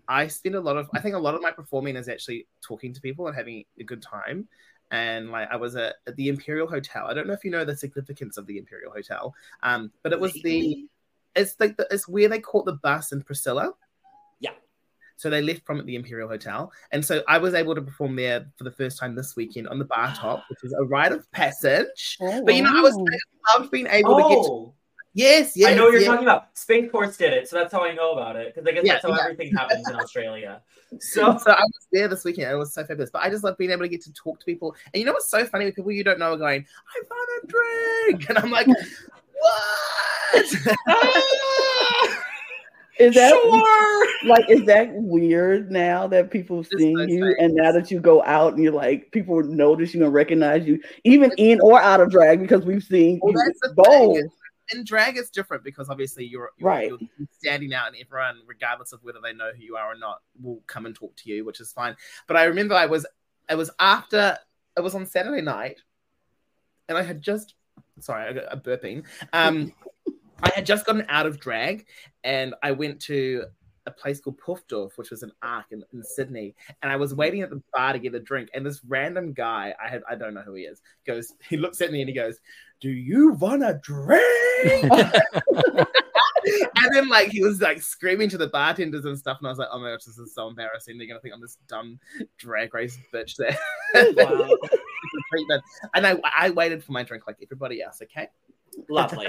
I 0.07 0.27
spend 0.27 0.55
a 0.55 0.59
lot 0.59 0.77
of. 0.77 0.89
I 0.93 0.99
think 0.99 1.15
a 1.15 1.19
lot 1.19 1.35
of 1.35 1.41
my 1.41 1.51
performing 1.51 1.95
is 1.95 2.09
actually 2.09 2.47
talking 2.61 2.93
to 2.93 3.01
people 3.01 3.27
and 3.27 3.35
having 3.35 3.65
a 3.79 3.83
good 3.83 4.01
time. 4.01 4.47
And 4.91 5.31
like 5.31 5.49
I 5.51 5.55
was 5.55 5.75
at, 5.75 5.95
at 6.07 6.15
the 6.15 6.29
Imperial 6.29 6.67
Hotel. 6.67 7.07
I 7.07 7.13
don't 7.13 7.27
know 7.27 7.33
if 7.33 7.43
you 7.43 7.51
know 7.51 7.65
the 7.65 7.75
significance 7.75 8.37
of 8.37 8.45
the 8.45 8.57
Imperial 8.57 8.91
Hotel, 8.91 9.33
um, 9.63 9.91
but 10.03 10.13
it 10.13 10.19
was 10.19 10.33
the. 10.33 10.87
It's 11.35 11.55
like 11.59 11.75
the, 11.75 11.85
it's 11.91 12.07
where 12.07 12.29
they 12.29 12.39
caught 12.39 12.65
the 12.65 12.73
bus 12.73 13.11
in 13.11 13.21
Priscilla. 13.21 13.73
Yeah. 15.15 15.21
So 15.21 15.29
they 15.29 15.41
left 15.41 15.65
from 15.65 15.79
at 15.79 15.85
the 15.85 15.95
Imperial 15.95 16.27
Hotel, 16.27 16.71
and 16.91 17.03
so 17.03 17.23
I 17.27 17.37
was 17.37 17.53
able 17.53 17.75
to 17.75 17.81
perform 17.81 18.15
there 18.15 18.45
for 18.57 18.63
the 18.63 18.71
first 18.71 18.99
time 18.99 19.15
this 19.15 19.35
weekend 19.35 19.67
on 19.67 19.79
the 19.79 19.85
bar 19.85 20.13
top, 20.15 20.43
which 20.49 20.59
is 20.63 20.73
a 20.73 20.83
rite 20.83 21.11
of 21.11 21.29
passage. 21.31 22.17
But 22.19 22.53
you 22.55 22.63
know, 22.63 22.77
I 22.77 22.81
was. 22.81 22.95
Oh. 22.95 23.05
I 23.47 23.59
loved 23.59 23.71
being 23.71 23.87
able 23.87 24.17
to 24.17 24.23
get 24.23 24.43
to 24.43 24.51
oh, 24.51 24.73
Yes, 25.15 25.55
yes. 25.55 25.69
I 25.71 25.75
know 25.75 25.83
what 25.85 25.93
you're 25.93 26.01
yes. 26.01 26.09
talking 26.09 26.25
about. 26.25 26.49
Spain 26.55 26.89
Force 26.89 27.15
did 27.15 27.31
it, 27.31 27.47
so 27.47 27.55
that's 27.55 27.71
how 27.71 27.85
I 27.85 27.93
know 27.93 28.11
about 28.11 28.35
it. 28.35 28.53
Because 28.53 28.67
I 28.67 28.73
guess 28.73 28.83
Yeah, 28.83 28.93
that's 28.95 29.05
how 29.05 29.11
yeah. 29.11 29.23
everything 29.23 29.55
happens 29.55 29.89
in 29.89 29.95
Australia. 29.95 30.61
So, 30.89 30.97
So 30.99 31.37
so 31.37 31.51
I 31.51 31.61
was 31.61 31.87
there 31.93 32.09
this 32.09 32.25
weekend. 32.25 32.47
and 32.49 32.55
It 32.55 32.57
was 32.57 32.73
so 32.73 32.83
fabulous. 32.83 33.11
But 33.11 33.21
I 33.21 33.29
just 33.29 33.41
love 33.41 33.57
being 33.57 33.71
able 33.71 33.83
to 33.83 33.87
get 33.87 34.01
to 34.03 34.13
talk 34.13 34.41
to 34.41 34.45
people. 34.45 34.75
And 34.93 34.99
you 34.99 35.05
know 35.05 35.13
what's 35.13 35.29
so 35.29 35.45
funny 35.45 35.63
with 35.63 35.75
people 35.75 35.93
you 35.93 36.03
don't 36.03 36.19
know 36.19 36.33
are 36.33 36.37
going, 36.37 36.65
I 36.65 37.01
found 37.07 37.29
a 37.43 37.47
drink. 38.17 38.29
And 38.29 38.37
I'm 38.39 38.51
like, 38.51 38.67
what? 39.39 40.55
Ah! 40.89 42.14
Is 42.97 43.15
that 43.15 43.29
sure. 43.29 44.29
like 44.29 44.49
is 44.49 44.65
that 44.65 44.89
weird 44.93 45.71
now 45.71 46.07
that 46.07 46.31
people 46.31 46.61
It's 46.61 46.69
seeing 46.77 46.97
so 46.97 47.03
you 47.03 47.35
and 47.39 47.53
now 47.53 47.71
that 47.73 47.91
you 47.91 47.99
go 47.99 48.23
out 48.23 48.53
and 48.53 48.63
you're 48.63 48.71
like 48.71 49.11
people 49.11 49.43
notice 49.43 49.93
you 49.93 50.03
and 50.03 50.13
recognize 50.13 50.65
you 50.65 50.81
even 51.03 51.31
in 51.37 51.59
or 51.59 51.81
out 51.81 51.99
of 51.99 52.09
drag 52.09 52.39
because 52.39 52.65
we've 52.65 52.83
seen 52.83 53.19
Well, 53.21 53.33
you 53.33 53.37
that's 53.45 53.59
the 53.59 53.73
both. 53.75 54.31
In 54.73 54.83
drag, 54.83 55.15
it's 55.15 55.29
different 55.29 55.63
because 55.63 55.89
obviously 55.89 56.25
you're, 56.25 56.49
you're, 56.57 56.67
Right. 56.67 56.89
you're 56.89 57.27
standing 57.37 57.71
out, 57.71 57.85
and 57.85 57.95
everyone, 58.03 58.39
regardless 58.47 58.93
of 58.93 59.03
whether 59.03 59.19
they 59.21 59.31
know 59.31 59.51
who 59.55 59.61
you 59.61 59.75
are 59.75 59.91
or 59.91 59.95
not, 59.95 60.23
will 60.41 60.63
come 60.65 60.87
and 60.87 60.95
talk 60.95 61.15
to 61.17 61.29
you, 61.29 61.45
which 61.45 61.59
is 61.59 61.71
fine. 61.71 61.95
But 62.25 62.37
I 62.37 62.45
remember 62.45 62.73
I 62.73 62.87
was, 62.87 63.05
it 63.47 63.55
was 63.55 63.69
after, 63.79 64.35
it 64.75 64.81
was 64.81 64.95
on 64.95 65.05
Saturday 65.05 65.43
night, 65.43 65.77
and 66.89 66.97
I 66.97 67.03
had 67.03 67.21
just, 67.21 67.53
sorry, 67.99 68.27
I 68.27 68.33
got 68.33 68.51
a 68.51 68.57
burping. 68.57 69.03
Um, 69.33 69.71
I 70.43 70.51
had 70.53 70.65
just 70.65 70.85
gotten 70.85 71.05
out 71.09 71.25
of 71.25 71.39
drag, 71.39 71.85
and 72.23 72.55
I 72.63 72.71
went 72.71 72.99
to 73.03 73.45
a 73.87 73.91
place 73.91 74.19
called 74.19 74.37
Poof 74.39 74.65
Doof, 74.67 74.91
which 74.95 75.11
was 75.11 75.23
an 75.23 75.31
arc 75.41 75.65
in, 75.71 75.83
in 75.93 76.03
Sydney, 76.03 76.55
and 76.81 76.91
I 76.91 76.95
was 76.95 77.13
waiting 77.13 77.41
at 77.41 77.49
the 77.49 77.61
bar 77.73 77.93
to 77.93 77.99
get 77.99 78.15
a 78.15 78.19
drink, 78.19 78.49
and 78.53 78.65
this 78.65 78.81
random 78.87 79.33
guy, 79.33 79.73
I 79.83 79.89
had, 79.89 80.01
I 80.09 80.15
don't 80.15 80.33
know 80.33 80.41
who 80.41 80.55
he 80.55 80.63
is, 80.63 80.81
goes, 81.05 81.33
he 81.49 81.57
looks 81.57 81.81
at 81.81 81.91
me 81.91 82.01
and 82.01 82.09
he 82.09 82.15
goes, 82.15 82.39
"Do 82.81 82.89
you 82.89 83.33
want 83.33 83.63
a 83.63 83.79
drink?" 83.81 84.91
and 86.75 86.93
then 86.93 87.09
like 87.09 87.29
he 87.29 87.41
was 87.41 87.61
like 87.61 87.81
screaming 87.81 88.29
to 88.29 88.37
the 88.37 88.47
bartenders 88.47 89.05
and 89.05 89.17
stuff, 89.17 89.37
and 89.39 89.47
I 89.47 89.51
was 89.51 89.59
like, 89.59 89.69
"Oh 89.71 89.79
my 89.79 89.91
gosh, 89.91 90.03
this 90.03 90.17
is 90.17 90.33
so 90.33 90.47
embarrassing. 90.47 90.97
They're 90.97 91.07
gonna 91.07 91.19
think 91.19 91.33
I'm 91.33 91.41
this 91.41 91.57
dumb 91.67 91.99
drag 92.37 92.73
race 92.73 92.97
bitch." 93.13 93.35
There, 93.37 93.57
Wow. 94.15 94.57
And 95.93 96.07
I, 96.07 96.17
I 96.37 96.49
waited 96.51 96.83
for 96.83 96.91
my 96.91 97.03
drink 97.03 97.27
like 97.27 97.37
everybody 97.41 97.81
else. 97.81 98.01
Okay. 98.01 98.29
Lovely. 98.89 99.27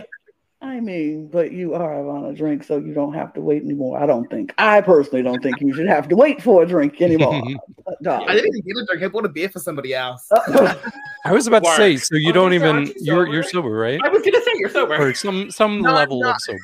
I 0.62 0.80
mean, 0.80 1.28
but 1.28 1.52
you 1.52 1.74
are 1.74 2.08
on 2.08 2.24
a 2.26 2.34
drink, 2.34 2.64
so 2.64 2.78
you 2.78 2.94
don't 2.94 3.12
have 3.12 3.34
to 3.34 3.40
wait 3.40 3.62
anymore. 3.62 4.02
I 4.02 4.06
don't 4.06 4.28
think. 4.30 4.54
I 4.56 4.80
personally 4.80 5.22
don't 5.22 5.42
think 5.42 5.60
you 5.60 5.74
should 5.74 5.86
have 5.88 6.08
to 6.08 6.16
wait 6.16 6.42
for 6.42 6.62
a 6.62 6.66
drink 6.66 7.00
anymore. 7.02 7.42
Dog. 8.02 8.24
I 8.26 8.34
didn't 8.34 8.56
even 8.56 8.62
get 8.62 8.82
a 8.82 8.86
drink. 8.86 9.02
I 9.04 9.08
bought 9.08 9.26
a 9.26 9.28
beer 9.28 9.48
for 9.50 9.60
somebody 9.60 9.94
else. 9.94 10.26
I 11.24 11.32
was 11.32 11.46
about 11.46 11.64
to 11.64 11.70
say, 11.74 11.96
so 11.98 12.16
you 12.16 12.30
Oh, 12.30 12.32
don't 12.32 12.52
you're 12.52 12.60
even 12.66 12.76
actually 12.78 13.02
you're 13.04 13.26
you're 13.26 13.42
sober? 13.42 13.68
sober, 13.68 13.70
right? 13.76 14.00
I 14.02 14.08
was 14.08 14.22
gonna 14.22 14.42
say 14.42 14.50
you're 14.56 14.70
sober. 14.70 14.96
Or 14.96 15.12
some 15.14 15.50
some 15.50 15.82
No, 15.82 15.94
level 15.94 16.26
of 16.26 16.40
sober. 16.40 16.58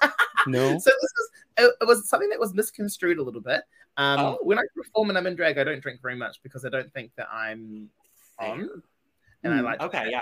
No. 0.46 0.78
So 0.78 0.90
this 0.90 1.12
was 1.16 1.30
it, 1.56 1.74
it 1.82 1.86
was 1.86 2.08
something 2.08 2.28
that 2.30 2.40
was 2.40 2.54
misconstrued 2.54 3.18
a 3.18 3.22
little 3.22 3.40
bit. 3.40 3.62
Um, 3.96 4.20
Oh. 4.20 4.38
When 4.42 4.58
I 4.58 4.62
perform 4.76 5.10
and 5.10 5.18
I'm 5.18 5.26
in 5.26 5.36
drag, 5.36 5.58
I 5.58 5.64
don't 5.64 5.80
drink 5.80 6.00
very 6.02 6.16
much 6.16 6.42
because 6.42 6.64
I 6.64 6.68
don't 6.68 6.92
think 6.92 7.12
that 7.16 7.28
I'm 7.32 7.88
on, 8.38 8.68
and 9.42 9.54
I 9.54 9.58
Mm, 9.58 9.64
like. 9.64 9.80
Okay, 9.82 10.08
yeah. 10.10 10.20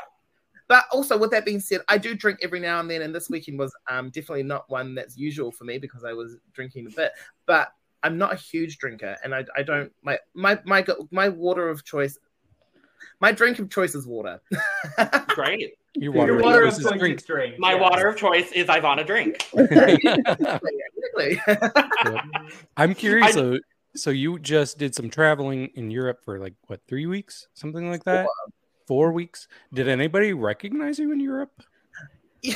But 0.72 0.86
also, 0.90 1.18
with 1.18 1.30
that 1.32 1.44
being 1.44 1.60
said, 1.60 1.82
I 1.86 1.98
do 1.98 2.14
drink 2.14 2.38
every 2.40 2.58
now 2.58 2.80
and 2.80 2.90
then, 2.90 3.02
and 3.02 3.14
this 3.14 3.28
weekend 3.28 3.58
was 3.58 3.76
um, 3.90 4.08
definitely 4.08 4.44
not 4.44 4.70
one 4.70 4.94
that's 4.94 5.18
usual 5.18 5.52
for 5.52 5.64
me 5.64 5.76
because 5.76 6.02
I 6.02 6.14
was 6.14 6.38
drinking 6.54 6.86
a 6.86 6.90
bit. 6.96 7.12
But 7.44 7.68
I'm 8.02 8.16
not 8.16 8.32
a 8.32 8.36
huge 8.36 8.78
drinker, 8.78 9.18
and 9.22 9.34
I, 9.34 9.44
I 9.54 9.64
don't 9.64 9.92
my 10.02 10.18
my 10.32 10.58
my 10.64 10.82
my 11.10 11.28
water 11.28 11.68
of 11.68 11.84
choice. 11.84 12.18
My 13.20 13.32
drink 13.32 13.58
of 13.58 13.68
choice 13.68 13.94
is 13.94 14.06
water. 14.06 14.40
Great. 15.28 15.74
Your 15.94 16.04
Your 16.04 16.12
water, 16.14 16.32
your 16.32 16.42
water 16.42 16.66
is 16.66 16.78
of 16.78 16.84
choice 16.92 16.98
drink. 16.98 17.20
is 17.20 17.26
drink. 17.26 17.58
My 17.58 17.72
yes. 17.72 17.80
water 17.82 18.08
of 18.08 18.16
choice 18.16 18.50
is 18.52 18.66
Ivanna 18.70 19.04
drink. 19.04 19.46
Exactly. 21.14 21.38
I'm 22.78 22.94
curious 22.94 23.36
I- 23.36 23.40
though. 23.42 23.58
So 23.94 24.08
you 24.08 24.38
just 24.38 24.78
did 24.78 24.94
some 24.94 25.10
traveling 25.10 25.66
in 25.74 25.90
Europe 25.90 26.20
for 26.24 26.38
like 26.38 26.54
what 26.68 26.80
three 26.88 27.04
weeks, 27.04 27.48
something 27.52 27.90
like 27.90 28.04
that? 28.04 28.24
Four 28.24 28.52
weeks. 29.12 29.49
Did 29.72 29.88
anybody 29.88 30.32
recognize 30.32 30.99
you 30.99 31.12
in 31.12 31.20
Europe? 31.20 31.62
Yeah. 32.42 32.54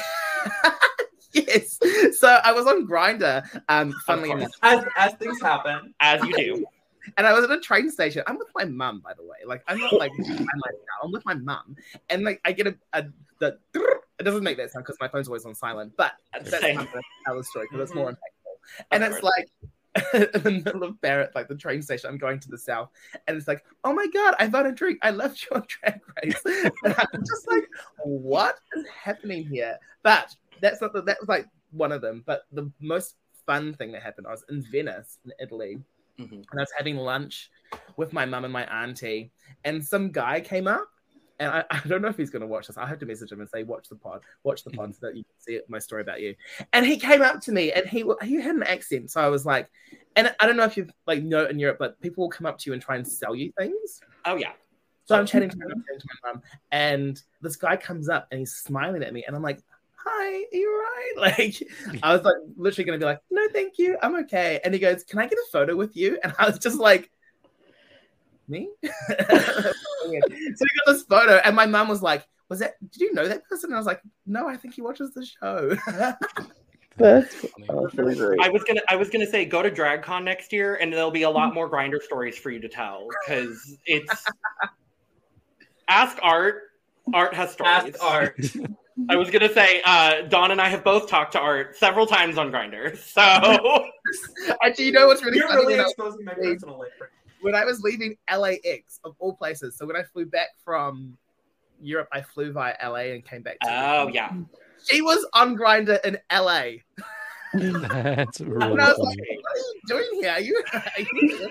yes. 1.32 1.78
so 2.18 2.40
I 2.42 2.52
was 2.52 2.66
on 2.66 2.86
Grindr. 2.86 3.44
Um, 3.68 3.88
Of 3.88 3.94
funnily 4.06 4.30
enough, 4.30 4.50
As, 4.62 4.84
as 4.96 5.14
things 5.14 5.40
happen. 5.40 5.94
As 6.00 6.22
you 6.24 6.36
do. 6.36 6.66
and 7.16 7.26
I 7.26 7.32
was 7.32 7.44
at 7.44 7.50
a 7.50 7.60
train 7.60 7.90
station. 7.90 8.22
I'm 8.26 8.38
with 8.38 8.48
my 8.54 8.64
mum, 8.64 9.00
by 9.04 9.14
the 9.14 9.22
way. 9.22 9.38
Like 9.44 9.62
I'm 9.68 9.78
not 9.78 9.92
like 9.94 10.12
I'm 10.18 10.26
like 10.28 10.74
I'm 11.02 11.12
with 11.12 11.24
my 11.24 11.34
mum, 11.34 11.76
and 12.10 12.24
like 12.24 12.40
I 12.44 12.52
get 12.52 12.66
a, 12.66 12.76
a 12.92 13.04
the 13.38 13.58
it 13.74 14.22
doesn't 14.22 14.42
make 14.42 14.56
that 14.56 14.70
sound 14.70 14.84
because 14.84 14.96
my 15.00 15.08
phone's 15.08 15.28
always 15.28 15.44
on 15.44 15.54
silent, 15.54 15.92
but 15.96 16.12
that's 16.32 16.52
how 16.52 16.60
Same. 16.60 16.78
I'm 16.78 16.86
gonna 16.86 17.02
tell 17.24 17.36
the 17.36 17.44
story 17.44 17.66
because 17.70 17.88
it's 17.88 17.94
more 17.94 18.10
impactful. 18.10 18.84
And 18.90 19.04
it's 19.04 19.22
like 19.22 19.48
in 20.14 20.42
the 20.42 20.62
middle 20.64 20.82
of 20.82 21.00
Barrett, 21.00 21.34
like 21.34 21.48
the 21.48 21.54
train 21.56 21.82
station. 21.82 22.10
I'm 22.10 22.18
going 22.18 22.40
to 22.40 22.48
the 22.50 22.58
south, 22.58 22.90
and 23.26 23.36
it's 23.36 23.48
like, 23.48 23.64
oh 23.84 23.92
my 23.92 24.06
god, 24.12 24.34
I 24.38 24.48
found 24.48 24.66
a 24.66 24.72
drink. 24.72 24.98
I 25.02 25.10
left 25.10 25.42
you 25.44 25.56
on 25.56 25.64
Drag 25.66 26.00
Race, 26.22 26.40
and 26.84 26.94
I'm 26.98 27.20
just 27.20 27.48
like, 27.48 27.64
what 28.04 28.56
is 28.76 28.86
happening 28.88 29.46
here? 29.46 29.78
But 30.02 30.34
that's 30.60 30.80
not 30.80 30.92
the, 30.92 31.02
that 31.02 31.18
was 31.20 31.28
like 31.28 31.46
one 31.70 31.92
of 31.92 32.00
them. 32.00 32.22
But 32.26 32.42
the 32.52 32.70
most 32.80 33.16
fun 33.46 33.74
thing 33.74 33.92
that 33.92 34.02
happened, 34.02 34.26
I 34.26 34.30
was 34.30 34.44
in 34.48 34.62
Venice, 34.62 35.18
in 35.24 35.32
Italy, 35.40 35.78
Mhm. 36.18 36.32
and 36.32 36.46
I 36.60 36.62
was 36.62 36.72
having 36.76 36.96
lunch 36.96 37.50
with 37.96 38.12
my 38.12 38.24
mum 38.24 38.44
and 38.44 38.52
my 38.52 38.64
auntie, 38.66 39.32
and 39.64 39.84
some 39.84 40.10
guy 40.10 40.40
came 40.40 40.66
up. 40.66 40.88
And 41.38 41.50
I, 41.50 41.64
I 41.70 41.80
don't 41.86 42.02
know 42.02 42.08
if 42.08 42.16
he's 42.16 42.30
going 42.30 42.40
to 42.40 42.46
watch 42.46 42.66
this. 42.66 42.76
I 42.76 42.86
have 42.86 42.98
to 43.00 43.06
message 43.06 43.32
him 43.32 43.40
and 43.40 43.48
say, 43.48 43.62
"Watch 43.62 43.88
the 43.88 43.96
pod, 43.96 44.22
watch 44.42 44.64
the 44.64 44.70
pod, 44.70 44.94
so 44.94 45.06
that 45.06 45.16
you 45.16 45.24
can 45.24 45.34
see 45.38 45.60
my 45.68 45.78
story 45.78 46.02
about 46.02 46.20
you." 46.20 46.34
And 46.72 46.86
he 46.86 46.96
came 46.96 47.22
up 47.22 47.40
to 47.42 47.52
me, 47.52 47.72
and 47.72 47.86
he 47.86 48.04
he 48.22 48.40
had 48.40 48.56
an 48.56 48.62
accent, 48.62 49.10
so 49.10 49.20
I 49.20 49.28
was 49.28 49.46
like, 49.46 49.70
and 50.16 50.34
I 50.40 50.46
don't 50.46 50.56
know 50.56 50.64
if 50.64 50.76
you 50.76 50.88
like 51.06 51.22
know 51.22 51.46
in 51.46 51.58
Europe, 51.58 51.78
but 51.78 52.00
people 52.00 52.24
will 52.24 52.30
come 52.30 52.46
up 52.46 52.58
to 52.58 52.70
you 52.70 52.74
and 52.74 52.82
try 52.82 52.96
and 52.96 53.06
sell 53.06 53.34
you 53.34 53.52
things. 53.58 54.00
Oh 54.24 54.36
yeah. 54.36 54.52
So 55.04 55.14
I'm 55.14 55.22
oh, 55.22 55.26
chatting 55.26 55.50
to, 55.50 55.56
I'm 55.56 55.84
chatting 55.84 56.00
to 56.00 56.08
my 56.24 56.32
mum, 56.32 56.42
and 56.72 57.22
this 57.40 57.56
guy 57.56 57.76
comes 57.76 58.08
up 58.08 58.26
and 58.30 58.40
he's 58.40 58.54
smiling 58.54 59.02
at 59.04 59.12
me, 59.12 59.24
and 59.26 59.36
I'm 59.36 59.42
like, 59.42 59.62
"Hi, 59.94 60.26
are 60.26 60.46
you 60.52 60.68
right?" 60.68 61.12
Like, 61.16 61.62
I 62.02 62.12
was 62.12 62.22
like, 62.22 62.34
literally 62.56 62.84
gonna 62.84 62.98
be 62.98 63.04
like, 63.04 63.20
"No, 63.30 63.46
thank 63.52 63.78
you, 63.78 63.96
I'm 64.02 64.16
okay." 64.16 64.60
And 64.64 64.74
he 64.74 64.80
goes, 64.80 65.04
"Can 65.04 65.20
I 65.20 65.26
get 65.26 65.38
a 65.38 65.46
photo 65.52 65.76
with 65.76 65.96
you?" 65.96 66.18
And 66.24 66.34
I 66.38 66.46
was 66.46 66.58
just 66.58 66.78
like, 66.78 67.10
"Me?" 68.48 68.68
so 70.10 70.64
we 70.64 70.68
got 70.86 70.92
this 70.92 71.02
photo, 71.04 71.36
and 71.44 71.54
my 71.54 71.66
mum 71.66 71.88
was 71.88 72.02
like, 72.02 72.26
"Was 72.48 72.60
that? 72.60 72.74
Did 72.92 73.00
you 73.00 73.14
know 73.14 73.26
that 73.28 73.44
person?" 73.44 73.70
And 73.70 73.76
I 73.76 73.78
was 73.78 73.86
like, 73.86 74.00
"No, 74.26 74.48
I 74.48 74.56
think 74.56 74.74
he 74.74 74.82
watches 74.82 75.12
the 75.14 75.24
show." 75.24 75.76
That's 76.98 77.44
awesome. 77.68 78.40
I 78.40 78.48
was 78.48 78.64
gonna 78.64 78.80
I 78.88 78.96
was 78.96 79.10
gonna 79.10 79.26
say 79.26 79.44
go 79.44 79.62
to 79.62 79.70
DragCon 79.70 80.24
next 80.24 80.52
year 80.52 80.76
and 80.76 80.90
there'll 80.92 81.10
be 81.10 81.24
a 81.24 81.30
lot 81.30 81.52
more 81.52 81.70
Grindr 81.70 82.00
stories 82.00 82.38
for 82.38 82.50
you 82.50 82.58
to 82.60 82.68
tell 82.68 83.06
because 83.26 83.76
it's 83.84 84.24
ask 85.88 86.18
art. 86.22 86.62
Art 87.12 87.34
has 87.34 87.52
stories. 87.52 87.94
Ask 87.94 88.02
art. 88.02 88.40
I 89.10 89.16
was 89.16 89.28
gonna 89.28 89.52
say, 89.52 89.82
uh, 89.84 90.22
Dawn 90.22 90.52
and 90.52 90.60
I 90.60 90.68
have 90.70 90.82
both 90.82 91.06
talked 91.06 91.32
to 91.32 91.38
Art 91.38 91.76
several 91.76 92.06
times 92.06 92.38
on 92.38 92.50
Grindr. 92.50 92.96
So 92.96 93.20
Actually, 94.64 94.86
you 94.86 94.92
know 94.92 95.06
what's 95.06 95.22
really 95.22 95.36
You're 95.36 95.48
funny? 95.48 95.66
really 95.66 95.80
exposing 95.80 96.24
my 96.24 96.32
personal 96.32 96.78
life. 96.78 96.88
Right 97.38 97.44
when 97.44 97.54
I 97.54 97.64
was 97.64 97.80
leaving 97.82 98.16
LAX 98.30 99.00
of 99.04 99.14
all 99.18 99.34
places, 99.34 99.76
so 99.76 99.86
when 99.86 99.96
I 99.96 100.02
flew 100.02 100.26
back 100.26 100.48
from 100.64 101.16
Europe, 101.80 102.08
I 102.12 102.22
flew 102.22 102.52
via 102.52 102.74
LA 102.82 103.12
and 103.14 103.24
came 103.24 103.42
back. 103.42 103.58
To 103.60 103.68
Oh 103.70 104.08
yeah. 104.12 104.32
she 104.90 105.02
was 105.02 105.26
on 105.34 105.56
Grindr 105.56 106.02
in 106.04 106.18
LA, 106.32 106.82
That's 107.54 108.40
and 108.40 108.52
really 108.52 108.80
I 108.80 108.88
was 108.88 108.96
funny. 108.96 109.16
like, 109.16 109.38
"What 109.42 109.56
are 109.56 109.58
you 109.58 109.80
doing 109.86 110.22
here? 110.22 110.30
Are 110.32 110.40
you?" 110.40 110.62
Are 110.72 110.82
you 111.00 111.50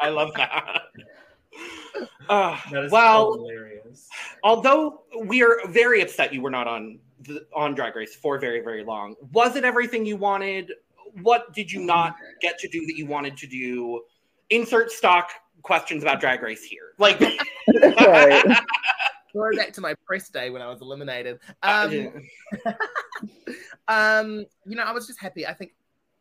I 0.00 0.08
love 0.08 0.32
that. 0.34 0.82
Uh, 2.28 2.58
That 2.70 2.84
is 2.84 2.92
well, 2.92 3.34
hilarious. 3.34 4.08
although 4.42 5.02
we 5.24 5.42
are 5.42 5.58
very 5.68 6.00
upset 6.02 6.32
you 6.32 6.40
were 6.40 6.50
not 6.50 6.66
on 6.66 6.98
the, 7.20 7.46
on 7.54 7.74
Drag 7.74 7.94
Race 7.96 8.14
for 8.14 8.38
very 8.38 8.60
very 8.60 8.84
long, 8.84 9.14
was 9.32 9.56
it 9.56 9.64
everything 9.64 10.04
you 10.06 10.16
wanted? 10.16 10.72
What 11.22 11.52
did 11.52 11.70
you 11.70 11.80
not 11.84 12.16
get 12.40 12.58
to 12.60 12.68
do 12.68 12.86
that 12.86 12.96
you 12.96 13.06
wanted 13.06 13.36
to 13.38 13.46
do? 13.46 14.02
Insert 14.50 14.90
stock 14.90 15.30
questions 15.62 16.02
about 16.02 16.20
Drag 16.20 16.42
Race 16.42 16.64
here. 16.64 16.94
Like, 16.98 17.20
Right. 17.68 18.44
Going 19.34 19.56
back 19.56 19.72
to 19.74 19.80
my 19.80 19.94
press 20.04 20.28
day 20.28 20.50
when 20.50 20.60
I 20.60 20.68
was 20.68 20.82
eliminated. 20.82 21.38
Um, 21.62 22.12
um, 23.88 24.44
you 24.66 24.76
know, 24.76 24.82
I 24.82 24.92
was 24.92 25.06
just 25.06 25.20
happy. 25.20 25.46
I 25.46 25.54
think 25.54 25.72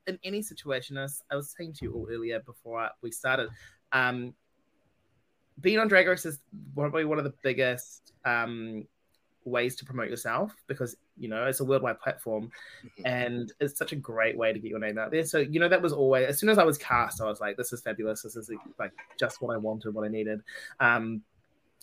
in 0.07 0.17
any 0.23 0.41
situation, 0.41 0.97
as 0.97 1.21
I 1.29 1.35
was 1.35 1.53
saying 1.57 1.73
to 1.73 1.85
you 1.85 1.93
all 1.93 2.07
earlier 2.09 2.39
before 2.39 2.89
we 3.01 3.11
started, 3.11 3.49
um, 3.91 4.33
being 5.59 5.77
on 5.77 5.89
Drag 5.89 6.07
Race 6.07 6.25
is 6.25 6.39
probably 6.73 7.03
one 7.03 7.17
of 7.17 7.25
the 7.25 7.33
biggest 7.43 8.13
um, 8.23 8.87
ways 9.43 9.75
to 9.75 9.85
promote 9.85 10.09
yourself 10.09 10.55
because 10.67 10.95
you 11.21 11.29
know 11.29 11.45
it's 11.45 11.59
a 11.59 11.65
worldwide 11.65 11.99
platform 11.99 12.51
and 13.05 13.53
it's 13.59 13.77
such 13.77 13.91
a 13.91 13.95
great 13.95 14.37
way 14.37 14.51
to 14.51 14.59
get 14.59 14.69
your 14.69 14.79
name 14.79 14.97
out 14.97 15.11
there. 15.11 15.23
So 15.25 15.37
you 15.37 15.59
know 15.59 15.69
that 15.69 15.81
was 15.81 15.93
always 15.93 16.27
as 16.27 16.39
soon 16.39 16.49
as 16.49 16.57
I 16.57 16.63
was 16.63 16.77
cast, 16.77 17.21
I 17.21 17.25
was 17.25 17.39
like, 17.39 17.57
this 17.57 17.71
is 17.71 17.81
fabulous. 17.81 18.23
This 18.23 18.35
is 18.35 18.49
like 18.79 18.91
just 19.19 19.41
what 19.41 19.53
I 19.53 19.57
wanted, 19.57 19.93
what 19.93 20.05
I 20.05 20.09
needed. 20.09 20.41
Um, 20.79 21.21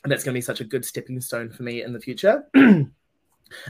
and 0.05 0.13
that's 0.13 0.25
going 0.25 0.33
to 0.33 0.37
be 0.37 0.43
such 0.43 0.61
a 0.61 0.65
good 0.65 0.85
stepping 0.85 1.21
stone 1.21 1.51
for 1.51 1.63
me 1.63 1.83
in 1.83 1.93
the 1.93 2.01
future. 2.01 2.47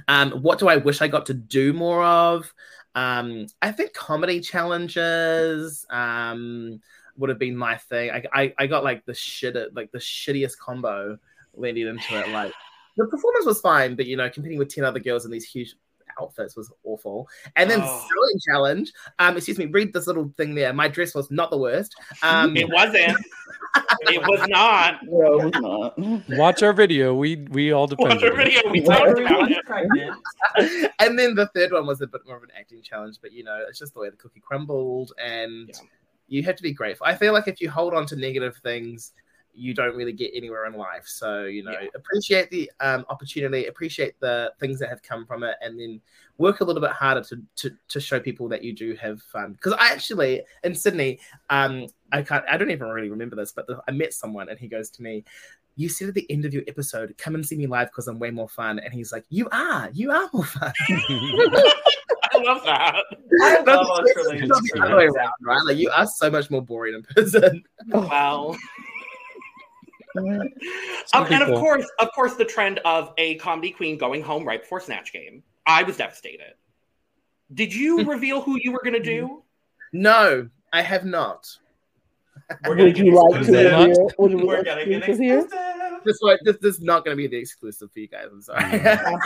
um, 0.09 0.31
what 0.43 0.59
do 0.59 0.69
I 0.69 0.77
wish 0.77 1.01
I 1.01 1.09
got 1.09 1.27
to 1.27 1.35
do 1.35 1.73
more 1.73 2.05
of? 2.05 2.53
Um, 2.95 3.47
I 3.63 3.73
think 3.73 3.95
comedy 3.95 4.41
challenges 4.41 5.87
um, 5.91 6.81
would 7.17 7.31
have 7.31 7.39
been 7.39 7.57
my 7.57 7.77
thing. 7.77 8.11
I, 8.11 8.25
I, 8.33 8.55
I 8.59 8.67
got 8.67 8.85
like 8.85 9.07
the 9.07 9.15
shit, 9.15 9.57
like 9.75 9.91
the 9.91 9.99
shittiest 9.99 10.59
combo 10.59 11.19
leading 11.55 11.87
into 11.87 12.21
it. 12.21 12.29
Like 12.29 12.53
the 12.99 13.07
performance 13.07 13.47
was 13.47 13.61
fine, 13.61 13.95
but 13.97 14.07
you 14.07 14.17
know, 14.17 14.29
competing 14.29 14.59
with 14.59 14.69
ten 14.75 14.85
other 14.85 15.01
girls 15.01 15.25
in 15.25 15.31
these 15.31 15.45
huge 15.47 15.75
outfits 16.21 16.57
was 16.57 16.71
awful. 16.85 17.29
And 17.57 17.71
then 17.71 17.81
Oh. 17.83 18.07
sewing 18.09 18.41
challenge. 18.51 18.93
Um, 19.21 19.37
excuse 19.37 19.57
me, 19.57 19.67
read 19.67 19.93
this 19.93 20.07
little 20.09 20.33
thing 20.37 20.55
there. 20.55 20.73
My 20.73 20.89
dress 20.89 21.15
was 21.15 21.31
not 21.31 21.51
the 21.51 21.59
worst. 21.59 21.95
Um, 22.23 22.57
it 22.57 22.69
wasn't. 22.69 23.17
It 24.03 24.21
was 24.23 24.49
not. 24.49 25.01
No, 25.05 25.41
it 25.41 25.55
was 25.55 26.23
not. 26.29 26.29
Watch 26.37 26.63
our 26.63 26.73
video. 26.73 27.15
We 27.15 27.37
we 27.51 27.73
all 27.73 27.87
Watch 27.99 28.23
our 28.23 28.35
video. 28.35 28.61
We 28.71 28.81
Well, 28.81 28.99
talked 28.99 29.21
about 29.21 29.51
it. 29.51 30.93
and 30.99 31.19
then 31.19 31.35
the 31.35 31.47
third 31.55 31.73
one 31.73 31.87
was 31.87 32.01
a 32.01 32.07
bit 32.07 32.23
more 32.27 32.37
of 32.37 32.43
an 32.43 32.51
acting 32.59 32.83
challenge, 32.83 33.19
but 33.23 33.33
you 33.33 33.45
know, 33.45 33.65
it's 33.69 33.79
just 33.79 33.95
the 33.95 34.01
way 34.01 34.11
the 34.11 34.17
cookie 34.17 34.41
crumbled, 34.41 35.13
and 35.23 35.69
Yeah. 35.69 35.81
you 36.27 36.43
have 36.45 36.57
to 36.57 36.63
be 36.63 36.73
grateful. 36.73 37.07
I 37.07 37.15
feel 37.15 37.33
like 37.33 37.47
if 37.49 37.61
you 37.61 37.71
hold 37.71 37.95
on 37.95 38.07
to 38.07 38.17
negative 38.17 38.57
things, 38.63 39.13
you 39.59 39.75
don't 39.75 39.97
really 39.97 40.13
get 40.13 40.31
anywhere 40.35 40.67
in 40.67 40.75
life. 40.75 41.05
So 41.07 41.45
you 41.45 41.63
know, 41.65 41.73
Yeah. 41.73 41.89
appreciate 41.95 42.51
the 42.51 42.71
um, 42.81 43.05
opportunity, 43.09 43.67
appreciate 43.67 44.19
the 44.21 44.53
things 44.61 44.79
that 44.79 44.89
have 44.89 45.03
come 45.03 45.27
from 45.27 45.43
it, 45.43 45.57
and 45.61 45.79
then 45.79 46.01
work 46.39 46.61
a 46.61 46.65
little 46.65 46.81
bit 46.83 46.93
harder 46.93 47.23
to 47.25 47.43
to, 47.57 47.71
to 47.89 48.01
show 48.01 48.21
people 48.21 48.49
that 48.49 48.63
you 48.63 48.73
do 48.73 48.95
have 48.97 49.21
fun. 49.23 49.53
Because 49.53 49.73
I 49.75 49.91
actually 49.93 50.43
in 50.65 50.75
Sydney, 50.75 51.19
um, 51.51 51.87
I 52.13 52.23
can't, 52.23 52.45
I 52.49 52.57
don't 52.57 52.71
even 52.71 52.89
really 52.89 53.11
remember 53.11 53.37
this, 53.37 53.53
but 53.53 53.67
the, 53.67 53.83
I 53.89 53.91
met 53.91 54.15
someone, 54.15 54.49
and 54.49 54.59
he 54.59 54.69
goes 54.69 54.91
to 54.91 55.03
me. 55.03 55.25
You 55.77 55.89
said 55.89 56.09
at 56.09 56.15
the 56.15 56.27
end 56.29 56.45
of 56.45 56.53
your 56.53 56.65
episode, 56.67 57.15
come 57.19 57.37
and 57.37 57.47
see 57.47 57.57
me 57.57 57.69
live 57.69 57.87
because 57.89 58.09
I'm 58.09 58.19
way 58.19 58.33
more 58.33 58.49
fun. 58.49 58.81
And 58.81 58.93
he's 58.93 59.13
like, 59.13 59.25
You 59.29 59.49
are, 59.53 59.89
you 59.93 60.11
are 60.11 60.29
more 60.33 60.45
fun. 60.45 60.73
I 60.89 62.43
love 62.43 62.65
that. 62.65 62.95
I 63.43 63.55
love 63.61 63.65
That's- 63.67 63.87
Australian 63.89 64.51
it's 64.51 64.73
the 64.73 64.83
other 64.83 64.97
way 64.97 65.07
around, 65.07 65.31
right? 65.43 65.61
Like 65.65 65.77
you 65.77 65.89
are 65.97 66.07
so 66.07 66.31
much 66.31 66.51
more 66.51 66.63
boring 66.63 66.95
in 66.95 67.03
person. 67.03 67.63
Well, 67.89 68.55
Some 68.57 68.61
um, 70.19 70.53
and 71.15 71.43
of 71.43 71.59
course, 71.61 71.87
of 72.01 72.09
course, 72.13 72.35
the 72.35 72.45
trend 72.45 72.79
of 72.85 73.13
a 73.19 73.37
comedy 73.37 73.71
queen 73.71 73.99
going 73.99 74.23
home 74.23 74.45
right 74.45 74.61
before 74.63 74.81
Snatch 74.81 75.13
Game. 75.13 75.43
I 75.67 75.83
was 75.83 75.97
devastated. 75.97 76.55
Did 77.53 77.75
you 77.75 78.05
reveal 78.05 78.41
who 78.41 78.59
you 78.63 78.73
were 78.73 78.81
going 78.83 78.95
to 78.95 79.03
do? 79.03 79.43
No, 79.93 80.49
I 80.73 80.83
have 80.83 81.05
not. 81.05 81.47
We're 82.65 82.75
gonna 82.77 82.85
Would 82.87 82.95
get 82.97 83.05
you 83.05 83.15
like 83.15 83.33
to 83.33 83.39
exclusive. 83.41 83.73
hear? 83.79 84.07
Would 84.19 84.31
you 84.33 84.47
We're 84.47 84.57
like 84.59 84.65
gonna 84.65 84.85
to 84.85 84.91
get 84.91 84.99
exclusive 84.99 85.21
here? 85.25 85.39
exclusive. 85.41 85.88
This, 86.05 86.19
this, 86.45 86.57
this 86.61 86.77
is 86.77 86.81
not 86.81 87.05
going 87.05 87.17
to 87.17 87.17
be 87.17 87.27
the 87.27 87.37
exclusive 87.37 87.91
for 87.93 87.99
you 88.01 88.09
guys. 88.09 88.27
I'm 88.31 88.41
sorry. 88.43 88.79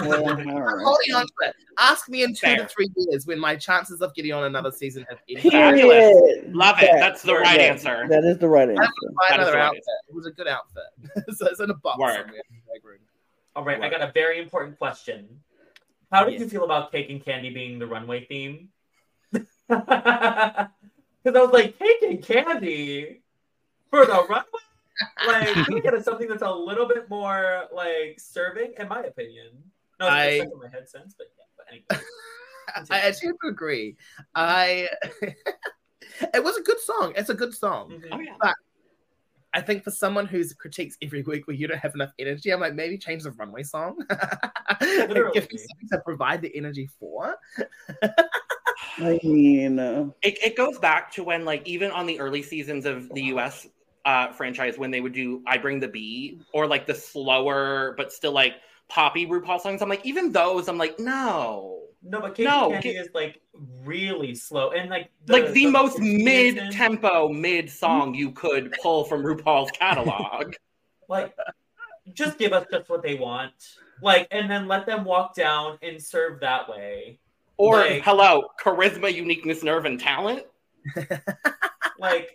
Well, 0.07 0.29
I'm 0.31 0.45
holding 0.85 1.15
on 1.15 1.27
to 1.27 1.33
it. 1.49 1.55
Ask 1.79 2.09
me 2.09 2.23
in 2.23 2.31
two 2.35 2.41
Fair. 2.47 2.57
to 2.59 2.69
three 2.69 2.89
years 2.97 3.27
when 3.27 3.39
my 3.39 3.57
chances 3.57 4.01
of 4.01 4.15
getting 4.15 4.33
on 4.33 4.45
another 4.45 4.71
season 4.71 5.05
have 5.09 5.19
any. 5.29 5.41
Fabulous. 5.51 5.99
Period. 5.99 6.55
Love 6.55 6.77
it. 6.81 6.91
That- 6.93 7.01
That's 7.01 7.23
the 7.23 7.35
right 7.35 7.59
that- 7.59 7.61
answer. 7.61 8.07
That 8.09 8.25
is 8.25 8.39
the 8.39 8.49
right 8.49 8.69
answer. 8.69 8.81
Buy 8.81 8.89
That 9.31 9.41
is 9.41 9.49
another 9.49 9.57
right. 9.59 9.65
outfit. 9.67 9.83
It 10.09 10.15
was 10.15 10.27
a 10.27 10.31
good 10.33 10.49
outfit. 10.49 10.83
so 11.37 11.47
it's 11.47 11.61
in 11.61 11.71
a 11.71 11.75
box 11.75 11.99
Word. 11.99 12.15
somewhere 12.17 12.43
in 12.51 12.57
the 12.57 12.73
bag 12.73 12.85
room. 12.85 12.99
All 13.55 13.65
right, 13.65 13.81
I 13.83 13.89
got 13.91 14.01
a 14.01 14.11
very 14.13 14.41
important 14.41 14.79
question. 14.79 15.29
How 16.11 16.25
did 16.25 16.35
Yeah. 16.35 16.41
you 16.41 16.49
feel 16.49 16.65
about 16.65 16.91
cake 16.93 17.11
and 17.11 17.25
candy 17.25 17.51
being 17.51 17.79
the 17.79 17.87
runway 17.87 18.25
theme? 18.27 18.69
Because 19.31 19.49
I 19.69 20.69
was 21.27 21.51
like, 21.53 21.79
cake 21.79 22.03
and 22.03 22.23
candy 22.23 23.23
for 23.91 24.05
the 24.05 24.13
runway. 24.13 24.43
Like, 25.27 25.49
can 25.49 25.67
we 25.75 25.81
get 25.81 26.05
something 26.05 26.29
that's 26.29 26.43
a 26.43 26.51
little 26.51 26.87
bit 26.87 27.09
more 27.09 27.65
like 27.73 28.19
serving, 28.19 28.75
in 28.79 28.89
my 28.89 29.03
opinion? 29.03 29.51
No, 30.01 30.07
it's 30.07 30.15
I- 30.15 30.27
I... 30.27 30.39
stuck 30.39 30.53
in 30.53 30.59
my 30.59 30.69
head 30.69 30.89
sense, 30.89 31.15
but 31.17 31.29
yeah. 31.37 31.45
But 31.57 31.67
anyway, 31.71 32.07
I 32.91 33.09
actually 33.09 33.29
have 33.29 33.37
to 33.45 33.49
agree. 33.49 33.97
I. 34.35 34.89
it 36.35 36.43
was 36.43 36.57
a 36.57 36.63
good 36.63 36.81
song. 36.81 37.13
It's 37.17 37.31
a 37.31 37.35
good 37.35 37.55
song. 37.55 37.91
Mhm. 37.91 38.09
Oh 38.13 38.21
yeah. 38.21 38.53
I 39.55 39.61
think 39.61 39.85
for 39.85 39.91
someone 39.91 40.25
who's 40.25 40.55
critiques 40.55 40.97
every 41.03 41.23
week 41.23 41.47
where 41.47 41.55
you 41.55 41.67
don't 41.69 41.79
have 41.79 41.95
enough 41.95 42.13
energy, 42.19 42.51
I'm 42.51 42.61
like, 42.61 42.75
maybe 42.75 42.97
change 42.97 43.25
the 43.25 43.33
runway 43.33 43.63
song. 43.63 43.99
Give 44.81 45.11
me 45.11 45.59
something 45.59 45.89
to 45.93 46.01
provide 46.03 46.41
the 46.41 46.51
energy 46.57 46.89
for. 46.99 47.37
I 48.99 49.21
mean, 49.23 49.79
uh, 49.79 50.09
it, 50.23 50.39
it 50.43 50.57
goes 50.57 50.79
back 50.79 51.13
to 51.13 51.25
when 51.25 51.45
like 51.45 51.67
even 51.67 51.91
on 51.91 52.07
the 52.07 52.19
early 52.21 52.43
seasons 52.43 52.87
of 52.87 53.13
the 53.15 53.23
us 53.25 53.67
uh 54.05 54.33
franchise 54.33 54.77
when 54.79 54.91
they 54.91 55.01
would 55.01 55.13
do 55.13 55.43
i 55.47 55.57
bring 55.57 55.79
the 55.81 55.89
bee 55.89 56.41
or 56.53 56.67
like 56.67 56.87
the 56.87 56.95
slower 56.95 57.95
but 57.97 58.13
still 58.13 58.33
like 58.33 58.55
poppy 58.89 59.27
rupaul 59.27 59.61
songs. 59.61 59.81
I'm 59.81 59.89
like 59.89 60.05
even 60.05 60.33
those 60.33 60.69
i'm 60.69 60.77
like 60.79 60.99
no. 60.99 61.79
No, 62.05 62.21
but 62.21 62.35
Katie 62.35 62.49
No, 62.49 62.69
Candy 62.71 62.95
get- 62.95 63.05
is 63.07 63.11
like 63.15 63.41
really 63.85 64.35
slow 64.35 64.73
and 64.73 64.91
like 64.91 65.09
like 65.29 65.53
the, 65.53 65.67
most 65.69 66.01
mid 66.01 66.73
tempo 66.73 67.29
mid 67.29 67.71
song 67.71 68.13
you 68.13 68.33
could 68.33 68.73
pull 68.83 69.05
from 69.05 69.23
rupaul's 69.23 69.71
catalog. 69.71 70.55
Like, 71.09 71.35
just 72.15 72.39
give 72.39 72.53
us 72.53 72.67
just 72.73 72.89
what 72.89 73.03
they 73.03 73.15
want. 73.15 73.53
Like, 74.03 74.27
and 74.33 74.51
then 74.51 74.67
let 74.67 74.85
them 74.87 75.05
walk 75.05 75.35
down 75.37 75.79
and 75.83 76.03
serve 76.03 76.41
that 76.41 76.69
way. 76.69 77.19
or 77.57 77.77
Like- 77.77 78.03
hello 78.03 78.49
charisma 78.61 79.13
uniqueness 79.15 79.63
nerve 79.63 79.85
and 79.85 80.01
talent? 80.01 80.43
Like, 81.99 82.31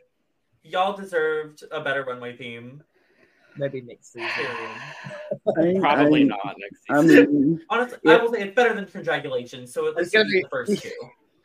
y'all 0.67 0.95
deserved 0.95 1.63
a 1.71 1.81
better 1.81 2.03
runway 2.03 2.35
theme. 2.35 2.83
Maybe 3.57 3.81
next 3.81 4.13
season. 4.13 4.29
I, 5.57 5.75
probably 5.79 6.23
I, 6.23 6.25
not 6.25 6.55
next 6.59 6.81
I 6.89 7.01
season 7.01 7.33
mean, 7.33 7.61
Honestly, 7.69 7.97
Yeah. 8.03 8.13
I 8.13 8.21
will 8.21 8.31
say 8.31 8.41
it's 8.41 8.55
better 8.55 8.73
than 8.73 8.85
Congratulation, 8.85 9.65
so 9.65 9.87
at 9.87 9.93
It's 9.97 9.97
least 9.97 10.13
gonna 10.13 10.25
be- 10.29 10.41
the 10.41 10.49
first 10.49 10.81
two. 10.83 10.91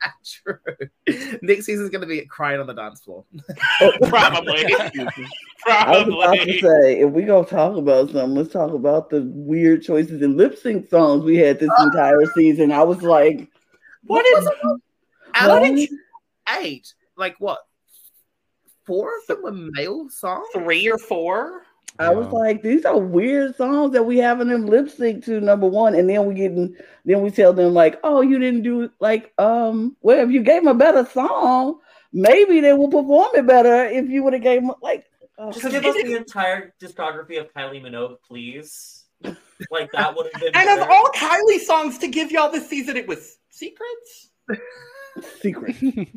True. 0.25 1.37
Next 1.41 1.65
season's 1.65 1.89
gonna 1.89 2.05
be 2.05 2.25
crying 2.25 2.59
on 2.59 2.67
the 2.67 2.73
dance 2.73 3.01
floor. 3.01 3.23
Oh, 3.79 3.93
probably 4.01 4.63
Probably. 4.65 5.27
I 5.67 6.03
was 6.03 6.13
about 6.13 6.45
to 6.45 6.59
say, 6.59 6.99
if 6.99 7.09
we 7.11 7.23
gonna 7.23 7.47
talk 7.47 7.77
about 7.77 8.09
something, 8.09 8.35
let's 8.35 8.51
talk 8.51 8.73
about 8.73 9.09
the 9.09 9.21
weird 9.33 9.81
choices 9.81 10.21
in 10.21 10.35
lip 10.35 10.57
sync 10.57 10.89
songs 10.89 11.23
we 11.23 11.37
had 11.37 11.57
this 11.57 11.69
oh. 11.77 11.83
entire 11.85 12.25
season. 12.35 12.73
I 12.73 12.83
was 12.83 13.01
like, 13.01 13.49
what 14.03 14.25
was 14.25 14.43
is 14.43 14.49
it? 14.49 14.57
what? 14.61 14.79
Out 15.35 15.65
of 15.65 15.79
eight, 16.59 16.93
like 17.15 17.35
what? 17.39 17.59
Four 18.85 19.09
of 19.17 19.27
them 19.27 19.43
were 19.43 19.51
male 19.51 20.09
songs. 20.09 20.47
three 20.53 20.89
or 20.89 20.97
four 20.97 21.63
I 21.99 22.09
was 22.09 22.25
Yeah. 22.25 22.31
like, 22.39 22.63
these 22.63 22.85
are 22.85 22.97
weird 22.97 23.55
songs 23.55 23.93
that 23.93 24.03
we 24.03 24.17
having 24.17 24.47
them 24.47 24.65
lip 24.65 24.89
sync 24.89 25.23
to 25.25 25.39
number 25.39 25.67
one, 25.67 25.93
and 25.93 26.09
then 26.09 26.25
we 26.25 26.33
getting, 26.33 26.75
then 27.05 27.21
we 27.21 27.29
tell 27.29 27.53
them 27.53 27.73
like, 27.75 27.99
oh, 28.03 28.21
you 28.21 28.39
didn't 28.39 28.63
do 28.63 28.89
like, 28.99 29.31
um, 29.37 29.95
well, 30.01 30.19
if 30.25 30.31
you 30.31 30.41
gave 30.41 30.63
them 30.63 30.69
a 30.69 30.73
better 30.73 31.05
song, 31.05 31.79
maybe 32.11 32.61
they 32.61 32.73
will 32.73 32.87
perform 32.89 33.29
it 33.35 33.45
better 33.45 33.85
if 33.85 34.09
you 34.09 34.23
would 34.23 34.33
have 34.33 34.41
gave 34.41 34.61
them 34.61 34.71
like, 34.81 35.05
uh, 35.37 35.51
Just 35.51 35.61
'Cause 35.61 35.71
give 35.71 35.85
us 35.85 35.95
the 35.95 36.15
entire 36.15 36.73
discography 36.81 37.39
of 37.39 37.53
Kylie 37.53 37.81
Minogue, 37.81 38.17
please. 38.27 39.03
Like 39.69 39.91
that 39.91 40.15
would 40.15 40.27
have 40.33 40.41
been. 40.41 40.55
And 40.55 40.81
of 40.81 40.87
all 40.89 41.05
Kylie 41.15 41.59
songs 41.59 41.99
to 41.99 42.07
give 42.07 42.31
y'all 42.31 42.51
this 42.51 42.67
season, 42.67 42.97
it 42.97 43.07
was 43.07 43.37
Secrets. 43.51 44.31
secret. 45.41 45.75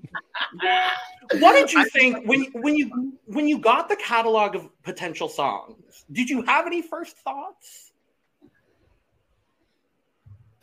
What 1.40 1.54
did 1.54 1.72
you 1.72 1.84
think 1.86 2.24
when 2.28 2.44
when 2.52 2.76
you 2.76 3.14
when 3.24 3.48
you 3.48 3.58
got 3.58 3.88
the 3.88 3.96
catalog 3.96 4.54
of 4.54 4.68
potential 4.84 5.28
songs? 5.28 6.04
Did 6.12 6.30
you 6.30 6.42
have 6.42 6.66
any 6.66 6.82
first 6.82 7.16
thoughts? 7.18 7.90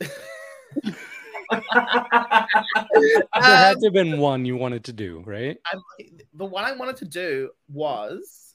there 0.00 0.10
had 3.42 3.78
to 3.80 3.86
have 3.86 3.92
been 3.92 4.18
one 4.18 4.44
you 4.44 4.56
wanted 4.56 4.84
to 4.84 4.92
do, 4.92 5.22
right? 5.26 5.58
I'm, 5.70 5.80
the 6.32 6.44
one 6.46 6.64
I 6.64 6.72
wanted 6.72 6.96
to 6.96 7.04
do 7.04 7.50
was. 7.68 8.54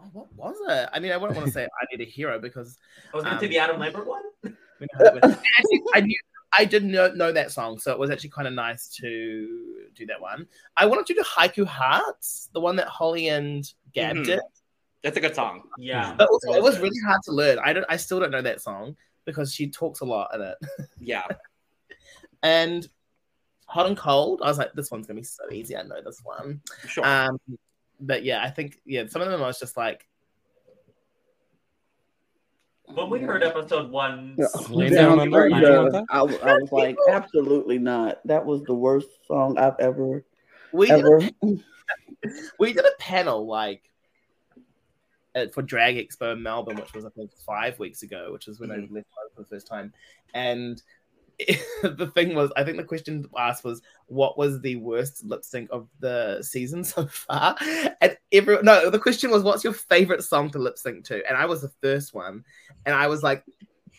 Oh, 0.00 0.10
what 0.12 0.32
was 0.34 0.56
it? 0.68 0.88
I 0.92 1.00
mean, 1.00 1.12
I 1.12 1.16
wouldn't 1.16 1.36
want 1.36 1.48
to 1.48 1.52
say 1.52 1.64
I 1.64 1.96
need 1.96 2.06
a 2.06 2.08
hero 2.08 2.38
because 2.38 2.76
I 3.12 3.16
was 3.16 3.24
going 3.24 3.36
to 3.36 3.40
say 3.40 3.46
Um, 3.46 3.50
the 3.50 3.58
Adam 3.58 3.80
Lambert 3.80 4.06
one. 4.06 4.22
we 4.44 4.50
know 4.50 5.20
how 5.22 5.28
actually, 5.28 5.82
I 5.94 6.00
knew 6.00 6.18
I 6.56 6.64
did 6.64 6.84
not 6.84 7.16
know 7.16 7.32
that 7.32 7.50
song, 7.52 7.78
so 7.78 7.92
it 7.92 7.98
was 7.98 8.10
actually 8.10 8.30
kind 8.30 8.46
of 8.48 8.54
nice 8.54 8.88
to 9.00 9.86
do 9.94 10.06
that 10.06 10.20
one. 10.20 10.46
I 10.76 10.86
wanted 10.86 11.06
to 11.06 11.14
do 11.14 11.22
Haiku 11.22 11.64
Hearts, 11.66 12.50
the 12.52 12.60
one 12.60 12.76
that 12.76 12.88
Holly 12.88 13.28
and 13.28 13.64
Gab 13.92 14.16
Mhm. 14.16 14.24
did, 14.24 14.40
That's 15.02 15.16
a 15.16 15.20
good 15.20 15.34
song. 15.34 15.62
Yeah, 15.78 16.14
but 16.16 16.28
also, 16.30 16.52
it 16.54 16.62
was 16.62 16.78
really 16.78 16.98
hard 17.06 17.20
to 17.24 17.32
learn. 17.32 17.58
I 17.62 17.72
don't, 17.72 17.86
I 17.88 17.96
still 17.96 18.20
don't 18.20 18.30
know 18.30 18.42
that 18.42 18.60
song 18.60 18.96
because 19.24 19.52
she 19.54 19.68
talks 19.70 20.00
a 20.00 20.04
lot 20.04 20.34
in 20.34 20.40
it. 20.42 20.56
Yeah. 20.98 21.26
And 22.42 22.88
Hot 23.66 23.86
and 23.86 23.96
Cold, 23.96 24.40
I 24.42 24.48
was 24.48 24.58
like, 24.58 24.72
this 24.74 24.90
one's 24.90 25.06
gonna 25.06 25.20
be 25.20 25.24
so 25.24 25.44
easy. 25.50 25.76
I 25.76 25.82
know 25.82 26.00
this 26.02 26.20
one. 26.22 26.60
Sure. 26.86 27.04
Um, 27.06 27.38
but 28.00 28.24
yeah, 28.24 28.42
I 28.42 28.50
think 28.50 28.80
yeah, 28.84 29.06
some 29.06 29.22
of 29.22 29.30
them 29.30 29.42
I 29.42 29.46
was 29.46 29.58
just 29.58 29.76
like, 29.76 30.06
When 32.92 33.08
we 33.10 33.20
heard 33.20 33.42
episode 33.42 33.90
one, 33.90 34.36
Yeah. 34.38 34.46
Down 34.68 34.92
Down 34.92 35.20
Under, 35.20 35.44
Under, 35.44 35.48
you 35.56 35.60
don't 35.62 35.82
want 35.84 35.92
that? 35.92 36.04
I, 36.10 36.22
was- 36.22 36.38
I 36.42 36.54
was 36.54 36.70
like, 36.72 36.96
absolutely 37.10 37.78
not. 37.78 38.20
That 38.26 38.44
was 38.44 38.62
the 38.64 38.74
worst 38.74 39.08
song 39.26 39.56
I've 39.58 39.78
ever 39.80 40.22
we 40.72 40.88
did, 40.88 40.98
ever. 41.00 41.18
a, 41.42 41.56
we 42.58 42.72
did 42.72 42.84
a 42.84 42.92
panel 42.98 43.46
like 43.46 43.82
uh, 45.34 45.46
for 45.52 45.62
Drag 45.62 45.96
Expo 45.96 46.32
in 46.34 46.42
Melbourne, 46.42 46.76
which 46.76 46.92
was 46.92 47.04
I 47.04 47.10
think 47.10 47.30
five 47.46 47.78
weeks 47.78 48.02
ago, 48.02 48.30
which 48.32 48.48
is 48.48 48.60
when 48.60 48.70
I 48.70 48.76
left 48.76 48.92
home 48.92 49.30
for 49.34 49.42
the 49.42 49.48
first 49.48 49.66
time. 49.66 49.92
And 50.34 50.80
the 51.82 52.10
thing 52.14 52.34
was, 52.34 52.52
I 52.56 52.64
think 52.64 52.76
the 52.76 52.84
question 52.84 53.24
asked 53.36 53.64
was, 53.64 53.82
"What 54.06 54.38
was 54.38 54.60
the 54.60 54.76
worst 54.76 55.24
lip 55.24 55.44
sync 55.44 55.68
of 55.72 55.88
the 56.00 56.42
season 56.42 56.84
so 56.84 57.06
far?" 57.06 57.56
And 58.00 58.16
every 58.32 58.58
no, 58.62 58.90
the 58.90 58.98
question 58.98 59.30
was, 59.30 59.42
"What's 59.42 59.64
your 59.64 59.72
favorite 59.72 60.22
song 60.22 60.50
to 60.50 60.58
lip 60.58 60.78
sync 60.78 61.04
to?" 61.06 61.26
And 61.26 61.36
I 61.36 61.46
was 61.46 61.62
the 61.62 61.72
first 61.82 62.14
one, 62.14 62.44
and 62.86 62.94
I 62.94 63.08
was 63.08 63.22
like, 63.22 63.44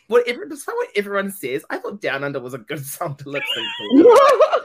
"Whatever." 0.07 0.45
Despite 0.45 0.75
what 0.75 0.89
everyone 0.95 1.31
says, 1.31 1.65
I 1.69 1.77
thought 1.77 2.01
Down 2.01 2.23
Under 2.23 2.39
was 2.39 2.53
a 2.53 2.59
good 2.59 2.85
song 2.85 3.15
to 3.17 3.29
lip 3.29 3.43
sync 3.53 3.67
to. 4.03 4.64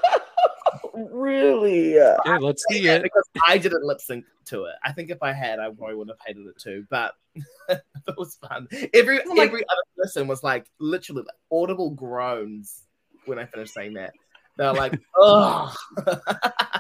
Really? 1.11 1.99
uh, 1.99 2.17
Yeah, 2.27 2.39
let's 2.39 2.65
see 2.71 2.87
it. 2.89 3.03
because 3.03 3.25
I 3.47 3.59
didn't 3.59 3.85
lip 3.85 4.01
sync 4.01 4.25
to 4.47 4.65
it. 4.65 4.75
I 4.85 4.93
think 4.93 5.11
if 5.11 5.23
I 5.23 5.33
had, 5.33 5.59
I 5.59 5.71
probably 5.71 5.95
would 5.97 6.09
have 6.09 6.19
hated 6.27 6.47
it 6.47 6.59
too. 6.59 6.87
But 6.91 7.15
it 7.69 7.83
was 8.17 8.35
fun. 8.37 8.69
Every 8.95 9.21
Oh 9.25 9.35
my- 9.35 9.45
every 9.45 9.63
other 9.69 9.83
person 9.97 10.27
was 10.27 10.43
like 10.43 10.67
literally 10.79 11.23
like, 11.23 11.35
audible 11.53 11.91
groans 11.91 12.83
when 13.27 13.39
I 13.39 13.47
finished 13.47 13.75
saying 13.75 13.95
that. 13.95 14.13
They're 14.57 14.73
like, 14.75 14.99
oh, 15.17 15.75
Because 15.97 16.19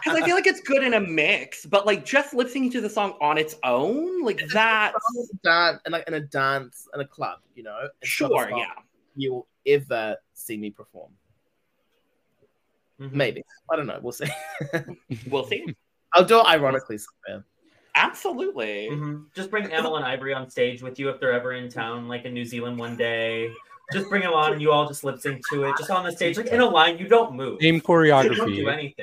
I 0.06 0.22
feel 0.24 0.34
like 0.34 0.46
it's 0.46 0.60
good 0.60 0.82
in 0.82 0.94
a 0.94 1.00
mix, 1.00 1.64
but 1.64 1.86
like 1.86 2.04
just 2.04 2.34
lip 2.34 2.48
syncing 2.48 2.70
to 2.72 2.80
the 2.80 2.90
song 2.90 3.14
on 3.20 3.38
its 3.38 3.54
own, 3.64 4.22
like 4.22 4.40
that. 4.52 4.92
dance 5.42 5.80
and 5.86 5.92
like 5.92 6.06
in 6.08 6.14
a 6.14 6.20
dance 6.20 6.88
in 6.94 7.00
a 7.00 7.06
club, 7.06 7.38
you 7.54 7.62
know. 7.62 7.88
It's 8.02 8.10
Sure, 8.10 8.50
yeah. 8.50 8.72
You'll 9.16 9.46
ever 9.66 10.16
see 10.34 10.56
me 10.56 10.70
perform. 10.70 11.12
Mhm. 13.00 13.12
Maybe 13.12 13.42
I 13.70 13.76
don't 13.76 13.86
know. 13.86 13.98
We'll 14.02 14.12
see. 14.12 14.26
We'll 15.30 15.46
see. 15.46 15.74
I'll 16.14 16.24
do 16.24 16.40
it 16.40 16.46
ironically 16.46 16.98
somewhere. 16.98 17.44
Absolutely. 17.94 18.88
Mhm. 18.90 19.24
Just 19.34 19.50
bring 19.50 19.64
Amyl 19.72 19.96
and 19.96 20.04
Ivory 20.04 20.34
on 20.34 20.48
stage 20.50 20.82
with 20.82 20.98
you 20.98 21.08
if 21.08 21.18
they're 21.20 21.32
ever 21.32 21.52
in 21.54 21.68
town, 21.68 22.08
like 22.08 22.24
in 22.24 22.34
New 22.34 22.44
Zealand 22.44 22.78
one 22.78 22.96
day. 22.96 23.50
Just 23.92 24.08
bring 24.08 24.22
them 24.22 24.32
on 24.34 24.52
and 24.52 24.62
you 24.62 24.70
all 24.70 24.86
just 24.86 25.02
lip 25.02 25.18
sync 25.18 25.40
to 25.50 25.64
it, 25.64 25.74
just 25.76 25.90
on 25.90 26.04
the 26.04 26.12
stage, 26.12 26.36
like 26.36 26.46
in 26.46 26.60
a 26.60 26.64
line. 26.68 26.96
You 26.98 27.08
don't 27.08 27.34
move. 27.34 27.58
Same 27.60 27.80
choreography. 27.80 28.24
You 28.24 28.34
don't 28.36 28.48
do 28.48 28.64
choreography. 28.64 28.94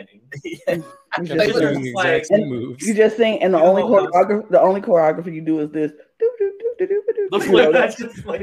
anything. 0.67 0.83
You 1.17 1.23
Just 1.25 1.39
just, 1.39 1.55
Like, 1.55 1.61
doing 1.73 1.81
the 1.81 1.93
like- 1.93 2.05
exact 2.05 2.25
same 2.27 2.47
moves. 2.49 2.87
you 2.87 2.93
just 2.93 3.17
sing, 3.17 3.41
and 3.41 3.53
the 3.53 3.57
You 3.57 3.63
only 3.65 3.81
choreography, 3.83 4.49
the 4.49 4.61
only 4.61 4.81
choreography 4.81 5.33
you 5.33 5.41
do 5.41 5.59
is 5.61 5.71
this. 5.71 5.91
Do, 6.19 6.31
do, 6.37 6.51
do, 6.59 6.75
do, 6.79 6.87
do, 6.87 7.03
do, 7.07 7.13
do. 7.15 7.21
You 7.21 7.29
know, 7.31 7.39
flute, 7.45 7.73
that's, 7.73 7.95
that's 7.95 8.13
just 8.15 8.25
like 8.27 8.41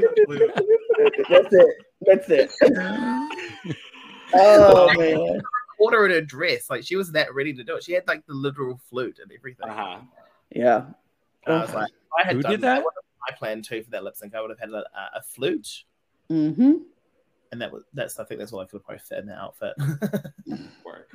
that's 1.29 1.55
it. 1.55 1.77
That's 2.07 2.29
it. 2.31 2.51
Oh 4.35 4.93
man. 4.99 5.41
Order 5.79 6.07
in 6.07 6.13
her 6.13 6.21
dress, 6.21 6.71
like 6.71 6.85
she 6.85 6.97
was 6.97 7.13
that 7.13 7.35
ready 7.35 7.53
to 7.53 7.65
do 7.65 7.77
it. 7.77 7.83
She 7.85 7.93
had 7.93 8.07
like 8.07 8.25
the 8.27 8.35
literal 8.35 8.79
flute 8.89 9.19
and 9.23 9.31
everything. 9.33 9.69
Uh-huh. 9.69 9.99
Yeah. 10.51 10.85
And 11.47 11.57
I 11.57 11.61
was 11.61 11.75
like, 11.75 11.91
if 11.91 12.13
I 12.19 12.27
had 12.27 12.37
Who 12.37 12.43
done 12.43 12.51
did 12.53 12.61
that? 12.63 12.77
would 12.85 12.93
have- 12.95 13.05
I 13.27 13.33
planned 13.39 13.65
too 13.65 13.83
for 13.83 13.91
that 13.91 14.05
lip 14.05 14.17
sync. 14.17 14.35
I 14.35 14.41
would 14.43 14.51
have 14.51 14.61
had 14.61 14.69
a, 14.71 14.77
a, 14.77 15.11
a 15.19 15.23
flute, 15.23 15.85
Mm-hmm. 16.31 16.73
and 17.53 17.61
that 17.63 17.73
was 17.73 17.83
that's. 17.95 18.19
I 18.21 18.25
think 18.25 18.39
that's 18.39 18.53
all 18.53 18.61
I 18.61 18.65
could 18.67 18.75
have 18.79 18.85
probably 18.85 19.01
fit 19.01 19.19
in 19.21 19.27
that 19.27 19.39
outfit. 19.39 19.75
Work. 20.85 21.11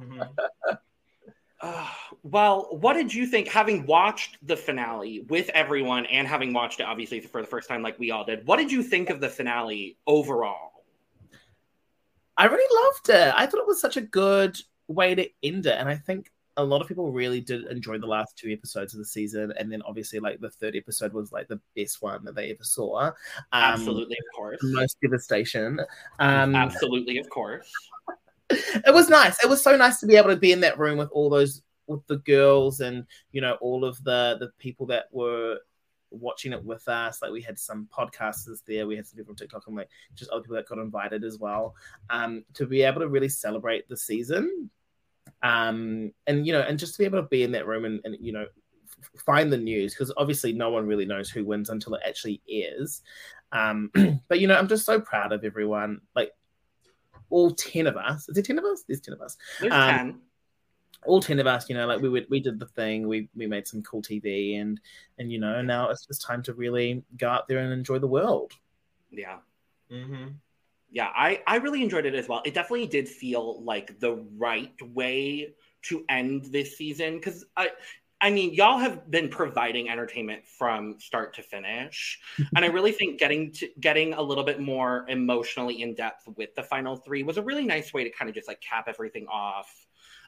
Mhm. 0.00 0.28
Uh, 1.60 1.88
well, 2.24 2.68
what 2.80 2.94
did 2.94 3.12
you 3.14 3.26
think, 3.26 3.46
having 3.48 3.86
watched 3.86 4.38
the 4.46 4.56
finale 4.56 5.20
with 5.28 5.48
everyone 5.50 6.04
and 6.06 6.26
having 6.26 6.52
watched 6.52 6.80
it 6.80 6.84
obviously 6.84 7.20
for 7.20 7.40
the 7.42 7.46
first 7.46 7.68
time, 7.68 7.80
like 7.82 7.98
we 7.98 8.10
all 8.10 8.24
did? 8.24 8.44
What 8.46 8.56
did 8.56 8.72
you 8.72 8.82
think 8.82 9.08
of 9.10 9.20
the 9.20 9.28
finale 9.28 9.96
overall? 10.06 10.69
I 12.40 12.46
really 12.46 12.86
loved 12.86 13.10
it. 13.10 13.34
I 13.36 13.44
thought 13.44 13.60
it 13.60 13.66
was 13.66 13.82
such 13.82 13.98
a 13.98 14.00
good 14.00 14.56
way 14.88 15.14
to 15.14 15.28
end 15.42 15.66
it, 15.66 15.76
and 15.78 15.90
I 15.90 15.96
think 15.96 16.30
a 16.56 16.64
lot 16.64 16.80
of 16.80 16.88
people 16.88 17.12
really 17.12 17.42
did 17.42 17.66
enjoy 17.66 17.98
the 17.98 18.06
last 18.06 18.34
two 18.38 18.50
episodes 18.50 18.94
of 18.94 18.98
the 18.98 19.04
season, 19.04 19.52
and 19.58 19.70
then 19.70 19.82
obviously 19.82 20.20
like 20.20 20.40
the 20.40 20.48
third 20.48 20.74
episode 20.74 21.12
was 21.12 21.32
like 21.32 21.48
the 21.48 21.60
best 21.76 22.00
one 22.00 22.24
that 22.24 22.34
they 22.34 22.50
ever 22.50 22.64
saw. 22.64 23.08
Um, 23.08 23.12
Absolutely, 23.52 24.16
of 24.18 24.34
course. 24.34 24.58
most 24.62 24.96
devastation. 25.02 25.80
Um, 26.18 26.54
Absolutely, 26.54 27.18
of 27.18 27.28
course. 27.28 27.70
it 28.50 28.94
was 28.94 29.10
nice. 29.10 29.36
It 29.44 29.50
was 29.50 29.62
so 29.62 29.76
nice 29.76 30.00
to 30.00 30.06
be 30.06 30.16
able 30.16 30.30
to 30.30 30.36
be 30.36 30.52
in 30.52 30.60
that 30.60 30.78
room 30.78 30.96
with 30.96 31.10
all 31.10 31.28
those 31.28 31.60
with 31.88 32.06
the 32.06 32.18
girls 32.18 32.80
and 32.80 33.04
you 33.32 33.42
know 33.42 33.58
all 33.60 33.84
of 33.84 34.02
the 34.04 34.38
the 34.40 34.50
people 34.58 34.86
that 34.86 35.06
were 35.12 35.58
watching 36.10 36.52
it 36.52 36.64
with 36.64 36.86
us. 36.88 37.22
Like 37.22 37.32
we 37.32 37.42
had 37.42 37.58
some 37.58 37.88
podcasters 37.96 38.64
there, 38.66 38.86
we 38.86 38.96
had 38.96 39.06
some 39.06 39.16
people 39.16 39.30
from 39.30 39.36
TikTok, 39.36 39.66
and 39.66 39.76
like 39.76 39.88
just 40.14 40.30
other 40.30 40.42
people 40.42 40.56
that 40.56 40.68
got 40.68 40.78
invited 40.78 41.24
as 41.24 41.38
well. 41.38 41.74
Um, 42.08 42.44
to 42.54 42.66
be 42.66 42.82
able 42.82 43.00
to 43.00 43.08
really 43.08 43.28
celebrate 43.28 43.88
the 43.88 43.96
season, 43.96 44.70
um, 45.42 46.12
and 46.26 46.46
you 46.46 46.52
know, 46.52 46.60
and 46.60 46.78
just 46.78 46.94
to 46.94 46.98
be 46.98 47.04
able 47.04 47.22
to 47.22 47.28
be 47.28 47.42
in 47.42 47.52
that 47.52 47.66
room 47.66 47.84
and, 47.84 48.00
and 48.04 48.16
you 48.20 48.32
know 48.32 48.46
find 49.24 49.52
the 49.52 49.56
news 49.56 49.94
because 49.94 50.12
obviously 50.16 50.52
no 50.52 50.70
one 50.70 50.86
really 50.86 51.06
knows 51.06 51.30
who 51.30 51.44
wins 51.44 51.70
until 51.70 51.94
it 51.94 52.02
actually 52.06 52.42
airs. 52.48 53.02
Um, 53.52 53.90
but 54.28 54.40
you 54.40 54.46
know, 54.46 54.56
I'm 54.56 54.68
just 54.68 54.86
so 54.86 55.00
proud 55.00 55.32
of 55.32 55.44
everyone. 55.44 56.00
Like 56.14 56.32
all 57.30 57.52
ten 57.52 57.86
of 57.86 57.96
us. 57.96 58.28
Is 58.28 58.34
there 58.34 58.42
ten 58.42 58.58
of 58.58 58.64
us? 58.64 58.84
There's 58.86 59.00
ten 59.00 59.14
of 59.14 59.20
us. 59.20 59.36
There's 59.60 59.72
Um, 59.72 59.96
10. 59.96 60.20
All 61.04 61.20
ten 61.20 61.38
of 61.38 61.46
us. 61.46 61.68
You 61.68 61.76
know, 61.76 61.86
like 61.86 62.00
we 62.00 62.08
would, 62.08 62.26
we 62.30 62.40
did 62.40 62.58
the 62.58 62.66
thing. 62.66 63.08
We 63.08 63.28
we 63.34 63.46
made 63.46 63.66
some 63.66 63.82
cool 63.82 64.02
TV, 64.02 64.56
and 64.56 64.80
and 65.18 65.32
you 65.32 65.38
know 65.38 65.62
now 65.62 65.88
it's 65.90 66.06
just 66.06 66.22
time 66.22 66.42
to 66.44 66.54
really 66.54 67.04
go 67.16 67.28
out 67.28 67.48
there 67.48 67.58
and 67.58 67.72
enjoy 67.72 67.98
the 67.98 68.06
world. 68.06 68.52
Yeah. 69.10 69.38
hmm 69.90 70.28
Yeah, 70.90 71.10
I, 71.14 71.42
I 71.46 71.56
really 71.56 71.82
enjoyed 71.82 72.06
it 72.06 72.14
as 72.14 72.28
well. 72.28 72.42
It 72.44 72.54
definitely 72.54 72.86
did 72.86 73.08
feel 73.08 73.62
like 73.62 73.98
the 74.00 74.24
right 74.36 74.74
way 74.82 75.54
to 75.82 76.04
end 76.08 76.46
this 76.46 76.76
season 76.76 77.16
because 77.16 77.44
I 77.56 77.70
I 78.20 78.30
mean 78.30 78.52
y'all 78.54 78.78
have 78.78 79.10
been 79.10 79.28
providing 79.30 79.88
entertainment 79.88 80.46
from 80.46 80.98
start 81.00 81.34
to 81.36 81.42
finish. 81.42 82.20
and 82.56 82.64
I 82.64 82.68
really 82.68 82.92
think 82.92 83.18
getting 83.18 83.52
to 83.54 83.68
getting 83.80 84.14
a 84.14 84.22
little 84.22 84.44
bit 84.44 84.60
more 84.60 85.06
emotionally 85.08 85.82
in 85.82 85.94
depth 85.94 86.28
with 86.36 86.54
the 86.54 86.62
final 86.62 86.96
three 86.96 87.22
was 87.22 87.38
a 87.38 87.42
really 87.42 87.64
nice 87.66 87.92
way 87.94 88.04
to 88.04 88.10
kind 88.10 88.28
of 88.28 88.34
just 88.34 88.48
like 88.48 88.60
cap 88.60 88.86
everything 88.88 89.26
off. 89.28 89.79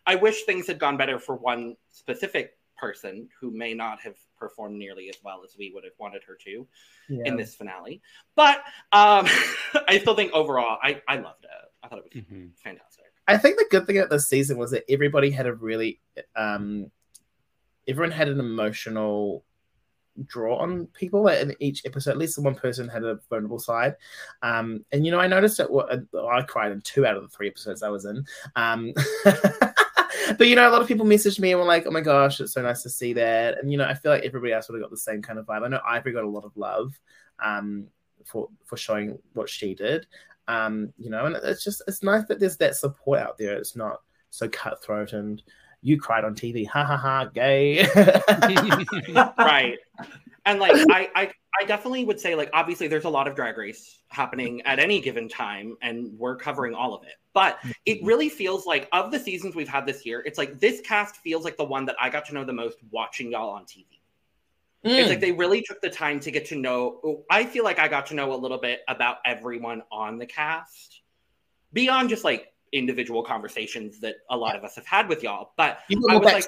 I 0.06 0.14
wish 0.16 0.42
things 0.44 0.66
had 0.66 0.78
gone 0.78 0.96
better 0.96 1.18
for 1.18 1.36
one 1.36 1.76
specific 1.90 2.58
person 2.76 3.28
who 3.40 3.50
may 3.52 3.74
not 3.74 4.00
have 4.00 4.16
performed 4.36 4.76
nearly 4.76 5.08
as 5.08 5.14
well 5.22 5.42
as 5.44 5.54
we 5.56 5.70
would 5.72 5.84
have 5.84 5.92
wanted 5.98 6.22
her 6.24 6.36
to 6.44 6.66
in 7.24 7.36
this 7.36 7.54
finale. 7.54 8.02
But 8.34 8.56
um, 8.92 9.26
I 9.88 9.98
still 10.00 10.16
think 10.16 10.32
overall, 10.32 10.78
I, 10.82 11.00
I 11.06 11.16
loved 11.16 11.44
it. 11.44 11.50
I 11.84 11.88
thought 11.88 11.98
it 11.98 12.04
was 12.14 12.24
Mhm. 12.24 12.50
fantastic. 12.56 13.04
I 13.28 13.38
think 13.38 13.56
the 13.56 13.66
good 13.70 13.86
thing 13.86 13.98
about 13.98 14.10
this 14.10 14.26
season 14.28 14.58
was 14.58 14.72
that 14.72 14.84
everybody 14.88 15.30
had 15.30 15.46
a 15.46 15.54
really, 15.54 16.00
um, 16.34 16.90
everyone 17.86 18.10
had 18.10 18.28
an 18.28 18.40
emotional 18.40 19.44
draw 20.26 20.56
on 20.58 20.86
people 20.88 21.26
in 21.28 21.54
each 21.60 21.86
episode. 21.86 22.10
At 22.10 22.18
least 22.18 22.36
one 22.38 22.54
person 22.54 22.88
had 22.88 23.04
a 23.04 23.18
vulnerable 23.30 23.58
side. 23.60 23.94
Um, 24.42 24.84
and 24.92 25.06
you 25.06 25.12
know, 25.12 25.20
I 25.20 25.26
noticed 25.28 25.56
that 25.58 25.70
what 25.70 25.88
I 26.14 26.42
cried 26.42 26.72
in 26.72 26.80
two 26.82 27.06
out 27.06 27.16
of 27.16 27.22
the 27.22 27.28
three 27.28 27.48
episodes 27.48 27.82
I 27.82 27.88
was 27.90 28.04
in. 28.04 28.24
But 30.38 30.46
you 30.48 30.56
know, 30.56 30.68
a 30.68 30.72
lot 30.72 30.82
of 30.82 30.88
people 30.88 31.06
messaged 31.06 31.38
me 31.38 31.52
and 31.52 31.60
were 31.60 31.66
like, 31.66 31.86
"Oh 31.86 31.90
my 31.90 32.00
gosh, 32.00 32.40
it's 32.40 32.52
so 32.52 32.62
nice 32.62 32.82
to 32.82 32.90
see 32.90 33.12
that." 33.14 33.58
And 33.58 33.70
you 33.70 33.78
know, 33.78 33.86
I 33.86 33.94
feel 33.94 34.12
like 34.12 34.24
everybody 34.24 34.52
else 34.52 34.68
would 34.68 34.76
have 34.76 34.82
got 34.82 34.90
the 34.90 34.96
same 34.96 35.22
kind 35.22 35.38
of 35.38 35.46
vibe. 35.46 35.64
I 35.64 35.68
know 35.68 35.80
Ivory 35.86 36.12
got 36.12 36.24
a 36.24 36.28
lot 36.28 36.44
of 36.44 36.56
love 36.56 36.98
um, 37.42 37.88
for 38.24 38.48
for 38.64 38.76
showing 38.76 39.18
what 39.34 39.48
she 39.48 39.74
did 39.74 40.06
um 40.48 40.92
you 40.98 41.08
know 41.08 41.26
and 41.26 41.36
it's 41.36 41.62
just 41.62 41.82
it's 41.86 42.02
nice 42.02 42.24
that 42.26 42.40
there's 42.40 42.56
that 42.56 42.74
support 42.74 43.20
out 43.20 43.38
there 43.38 43.56
it's 43.56 43.76
not 43.76 44.00
so 44.30 44.48
cutthroat 44.48 45.12
and 45.12 45.40
you 45.82 46.00
cried 46.00 46.24
on 46.24 46.34
tv 46.34 46.66
ha 46.66 46.84
ha 46.84 46.96
ha 46.96 47.24
gay 47.26 47.86
right. 49.38 49.78
And 50.44 50.58
like 50.58 50.72
I, 50.90 51.08
I 51.14 51.30
I 51.60 51.64
definitely 51.64 52.04
would 52.04 52.18
say 52.18 52.34
like 52.34 52.50
obviously 52.52 52.88
there's 52.88 53.04
a 53.04 53.10
lot 53.10 53.28
of 53.28 53.34
drag 53.36 53.58
race 53.58 53.98
happening 54.08 54.62
at 54.62 54.78
any 54.78 55.00
given 55.00 55.28
time 55.28 55.76
and 55.82 56.18
we're 56.18 56.36
covering 56.36 56.74
all 56.74 56.94
of 56.94 57.02
it. 57.04 57.14
But 57.34 57.58
it 57.86 58.02
really 58.02 58.28
feels 58.28 58.66
like 58.66 58.88
of 58.92 59.10
the 59.10 59.18
seasons 59.18 59.54
we've 59.54 59.68
had 59.68 59.86
this 59.86 60.04
year, 60.04 60.22
it's 60.24 60.38
like 60.38 60.60
this 60.60 60.80
cast 60.80 61.16
feels 61.16 61.44
like 61.44 61.56
the 61.56 61.64
one 61.64 61.86
that 61.86 61.96
I 62.00 62.10
got 62.10 62.26
to 62.26 62.34
know 62.34 62.44
the 62.44 62.52
most 62.52 62.78
watching 62.90 63.32
y'all 63.32 63.50
on 63.50 63.64
TV. 63.64 63.86
It's 64.84 65.08
like 65.08 65.20
they 65.20 65.30
really 65.30 65.62
took 65.62 65.80
the 65.80 65.90
time 65.90 66.18
to 66.20 66.30
get 66.32 66.46
to 66.46 66.56
know. 66.56 67.22
I 67.30 67.44
feel 67.44 67.62
like 67.62 67.78
I 67.78 67.86
got 67.86 68.06
to 68.06 68.14
know 68.14 68.32
a 68.32 68.36
little 68.36 68.58
bit 68.58 68.80
about 68.88 69.18
everyone 69.24 69.82
on 69.92 70.18
the 70.18 70.26
cast 70.26 71.02
beyond 71.72 72.08
just 72.08 72.24
like 72.24 72.52
individual 72.72 73.22
conversations 73.22 74.00
that 74.00 74.16
a 74.28 74.36
lot 74.36 74.56
of 74.56 74.64
us 74.64 74.74
have 74.74 74.86
had 74.86 75.08
with 75.08 75.22
y'all. 75.22 75.52
But 75.56 75.78
I 76.10 76.16
was 76.16 76.24
like, 76.24 76.46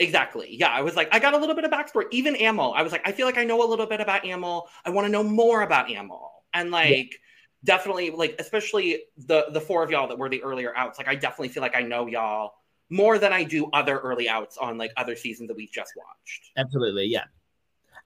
exactly. 0.00 0.48
Yeah. 0.50 0.68
I 0.68 0.80
was 0.80 0.96
like, 0.96 1.08
I 1.12 1.20
got 1.20 1.34
a 1.34 1.38
little 1.38 1.54
bit 1.54 1.64
of 1.64 1.70
backstory. 1.70 2.06
Even 2.10 2.34
Amyl, 2.34 2.72
I 2.74 2.82
was 2.82 2.90
like, 2.90 3.06
I 3.06 3.12
feel 3.12 3.26
like 3.26 3.38
I 3.38 3.44
know 3.44 3.64
a 3.64 3.68
little 3.68 3.86
bit 3.86 4.00
about 4.00 4.24
Amyl. 4.24 4.68
I 4.84 4.90
want 4.90 5.06
to 5.06 5.12
know 5.12 5.22
more 5.22 5.62
about 5.62 5.88
Amyl. 5.88 6.30
And 6.52 6.72
like, 6.72 7.20
definitely, 7.62 8.10
like, 8.10 8.34
especially 8.40 9.02
the 9.16 9.46
the 9.52 9.60
four 9.60 9.84
of 9.84 9.90
y'all 9.90 10.08
that 10.08 10.18
were 10.18 10.28
the 10.28 10.42
earlier 10.42 10.74
outs, 10.74 10.98
like, 10.98 11.06
I 11.06 11.14
definitely 11.14 11.50
feel 11.50 11.62
like 11.62 11.76
I 11.76 11.82
know 11.82 12.08
y'all 12.08 12.54
more 12.88 13.18
than 13.18 13.32
I 13.32 13.44
do 13.44 13.70
other 13.72 13.98
early 13.98 14.28
outs 14.28 14.58
on 14.58 14.76
like 14.76 14.92
other 14.96 15.14
seasons 15.14 15.46
that 15.48 15.56
we've 15.56 15.70
just 15.70 15.92
watched. 15.96 16.50
Absolutely, 16.56 17.06
yeah. 17.06 17.24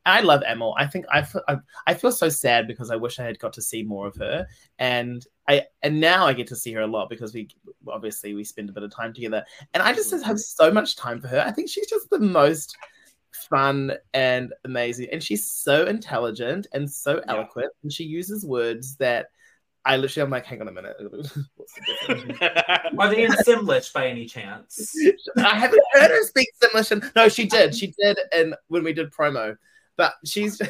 I 0.04 0.20
love 0.20 0.42
Amyl. 0.46 0.74
I 0.76 0.86
think 0.86 1.06
I 1.10 1.26
I, 1.48 1.56
I 1.86 1.94
feel 1.94 2.12
so 2.12 2.28
sad 2.28 2.66
because 2.66 2.90
I 2.90 2.96
wish 2.96 3.18
I 3.18 3.24
had 3.24 3.38
got 3.38 3.54
to 3.54 3.62
see 3.62 3.82
more 3.82 4.06
of 4.06 4.16
her, 4.16 4.46
and 4.78 5.24
I 5.48 5.64
and 5.82 6.00
now 6.00 6.26
I 6.26 6.32
get 6.32 6.46
to 6.48 6.56
see 6.56 6.72
her 6.72 6.80
a 6.80 6.86
lot 6.86 7.10
because 7.10 7.34
we 7.34 7.48
obviously 7.88 8.34
we 8.34 8.44
spend 8.44 8.70
a 8.70 8.72
bit 8.72 8.82
of 8.82 8.90
time 8.90 9.12
together, 9.12 9.44
and 9.74 9.82
I 9.82 9.92
just 9.92 10.10
have 10.10 10.20
mm-hmm. 10.22 10.36
so 10.36 10.70
much 10.70 10.96
time 10.96 11.20
for 11.20 11.28
her. 11.28 11.40
I 11.40 11.50
think 11.50 11.68
she's 11.68 11.88
just 11.88 12.08
the 12.10 12.18
most 12.18 12.76
fun 13.50 13.92
and 14.14 14.52
amazing, 14.64 15.08
and 15.12 15.22
she's 15.22 15.46
so 15.46 15.86
intelligent 15.86 16.66
and 16.72 16.90
so 16.90 17.16
Yeah. 17.16 17.34
eloquent, 17.34 17.72
and 17.82 17.92
she 17.92 18.04
uses 18.04 18.44
words 18.44 18.96
that 18.96 19.26
I 19.84 19.98
literally 19.98 20.24
I'm 20.24 20.30
like, 20.30 20.46
hang 20.46 20.62
on 20.62 20.68
a 20.68 20.72
minute, 20.72 20.96
what's 21.10 21.74
the 21.74 22.06
difference? 22.08 22.38
Are 22.98 23.08
they 23.10 23.24
in 23.24 23.32
Simlish 23.32 23.92
by 23.92 24.06
any 24.06 24.24
chance? 24.24 24.96
I 25.36 25.58
haven't 25.58 25.82
heard 25.92 26.10
her 26.10 26.22
speak 26.22 26.48
Simlish. 26.62 26.90
And, 26.90 27.12
no, 27.14 27.28
she 27.28 27.44
did. 27.44 27.74
She 27.74 27.92
did, 27.98 28.18
and 28.32 28.54
when 28.68 28.82
we 28.82 28.94
did 28.94 29.12
promo, 29.12 29.56
but 29.96 30.14
she's. 30.24 30.60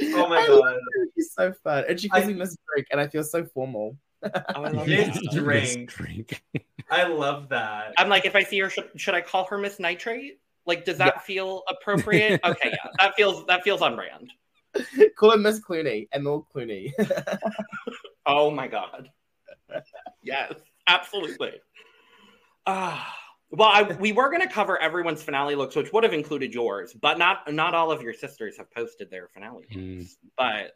Oh 0.00 0.28
my 0.28 0.38
I 0.38 0.46
god. 0.46 0.74
her. 0.74 1.06
She's 1.14 1.32
so 1.34 1.52
fun, 1.64 1.84
and 1.88 2.00
she 2.00 2.08
calls 2.08 2.24
I- 2.24 2.26
me 2.28 2.34
Miss 2.34 2.56
Drink, 2.72 2.88
and 2.90 3.00
I 3.00 3.08
feel 3.08 3.24
so 3.24 3.44
formal. 3.44 3.96
I 4.22 4.58
love 4.58 4.86
Miss 4.86 5.08
that. 5.18 5.86
Drink. 5.88 6.42
I 6.90 7.04
love 7.04 7.48
that. 7.48 7.92
I'm 7.98 8.08
like, 8.08 8.24
if 8.24 8.36
I 8.36 8.42
see 8.44 8.58
her, 8.60 8.70
should, 8.70 8.88
should 8.96 9.14
I 9.14 9.20
call 9.20 9.44
her 9.46 9.58
Miss 9.58 9.80
Nitrate? 9.80 10.38
Like, 10.64 10.84
does 10.84 10.98
that 10.98 11.22
feel 11.24 11.62
appropriate? 11.68 12.40
okay, 12.44 12.70
yeah, 12.70 12.90
that 13.00 13.14
feels 13.16 13.44
that 13.46 13.64
feels 13.64 13.82
on 13.82 13.96
brand. 13.96 14.32
Call 15.16 15.32
her 15.32 15.36
Miss 15.36 15.60
Clooney 15.60 16.06
and 16.12 16.24
Lil 16.24 16.46
Clooney. 16.54 16.92
Oh 18.24 18.50
my 18.50 18.68
god. 18.68 19.10
Yes, 20.22 20.54
absolutely. 20.86 21.54
Ah, 22.66 23.12
well, 23.52 23.68
I, 23.68 23.82
we 23.82 24.12
were 24.12 24.28
going 24.30 24.40
to 24.40 24.48
cover 24.48 24.80
everyone's 24.80 25.22
finale 25.22 25.54
looks, 25.54 25.76
which 25.76 25.92
would 25.92 26.04
have 26.04 26.12
included 26.14 26.54
yours, 26.54 26.94
but 26.94 27.18
not 27.18 27.52
not 27.52 27.74
all 27.74 27.92
of 27.92 28.00
your 28.02 28.14
sisters 28.14 28.56
have 28.56 28.70
posted 28.72 29.10
their 29.10 29.28
finale 29.28 29.66
Mm. 29.74 29.98
looks. 29.98 30.16
But 30.38 30.72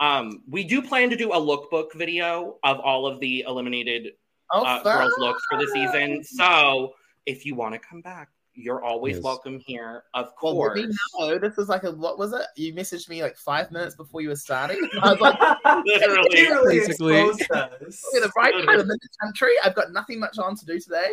um, 0.00 0.42
we 0.48 0.64
do 0.64 0.82
plan 0.82 1.10
to 1.10 1.16
do 1.16 1.32
a 1.32 1.36
lookbook 1.36 1.92
video 1.94 2.58
of 2.64 2.80
all 2.80 3.06
of 3.06 3.20
the 3.20 3.44
eliminated 3.46 4.12
oh, 4.52 4.64
uh, 4.64 4.82
girls' 4.82 5.12
looks 5.18 5.42
for 5.50 5.58
the 5.58 5.66
season. 5.68 6.24
So 6.24 6.94
if 7.26 7.44
you 7.46 7.54
want 7.54 7.74
to 7.74 7.78
come 7.78 8.00
back, 8.00 8.30
you're 8.54 8.82
always 8.82 9.16
Yes. 9.16 9.22
welcome 9.22 9.60
here. 9.66 10.04
Of 10.14 10.32
Well, 10.42 10.54
course. 10.54 10.78
let 10.78 10.88
me 10.88 10.94
know. 11.18 11.38
This 11.38 11.56
was 11.56 11.68
like 11.68 11.84
a 11.84 11.90
what 11.92 12.18
was 12.18 12.32
it? 12.32 12.42
You 12.56 12.72
messaged 12.72 13.08
me 13.08 13.22
like 13.22 13.36
five 13.36 13.70
minutes 13.70 13.96
before 13.96 14.20
you 14.22 14.30
were 14.30 14.36
starting. 14.36 14.80
I 15.02 15.12
was 15.12 15.20
like, 15.20 15.38
Literally. 15.84 16.28
They 16.32 16.42
really 16.42 16.78
Basically. 16.78 17.20
exposed 17.20 17.50
us. 17.52 18.02
"We're 18.12 18.20
the 18.22 18.32
right 18.36 18.52
time 18.52 18.80
in 18.80 18.88
the 18.88 18.98
country. 19.20 19.52
I've 19.62 19.74
got 19.74 19.92
nothing 19.92 20.18
much 20.20 20.38
on 20.38 20.56
to 20.56 20.64
do 20.64 20.78
today." 20.80 21.10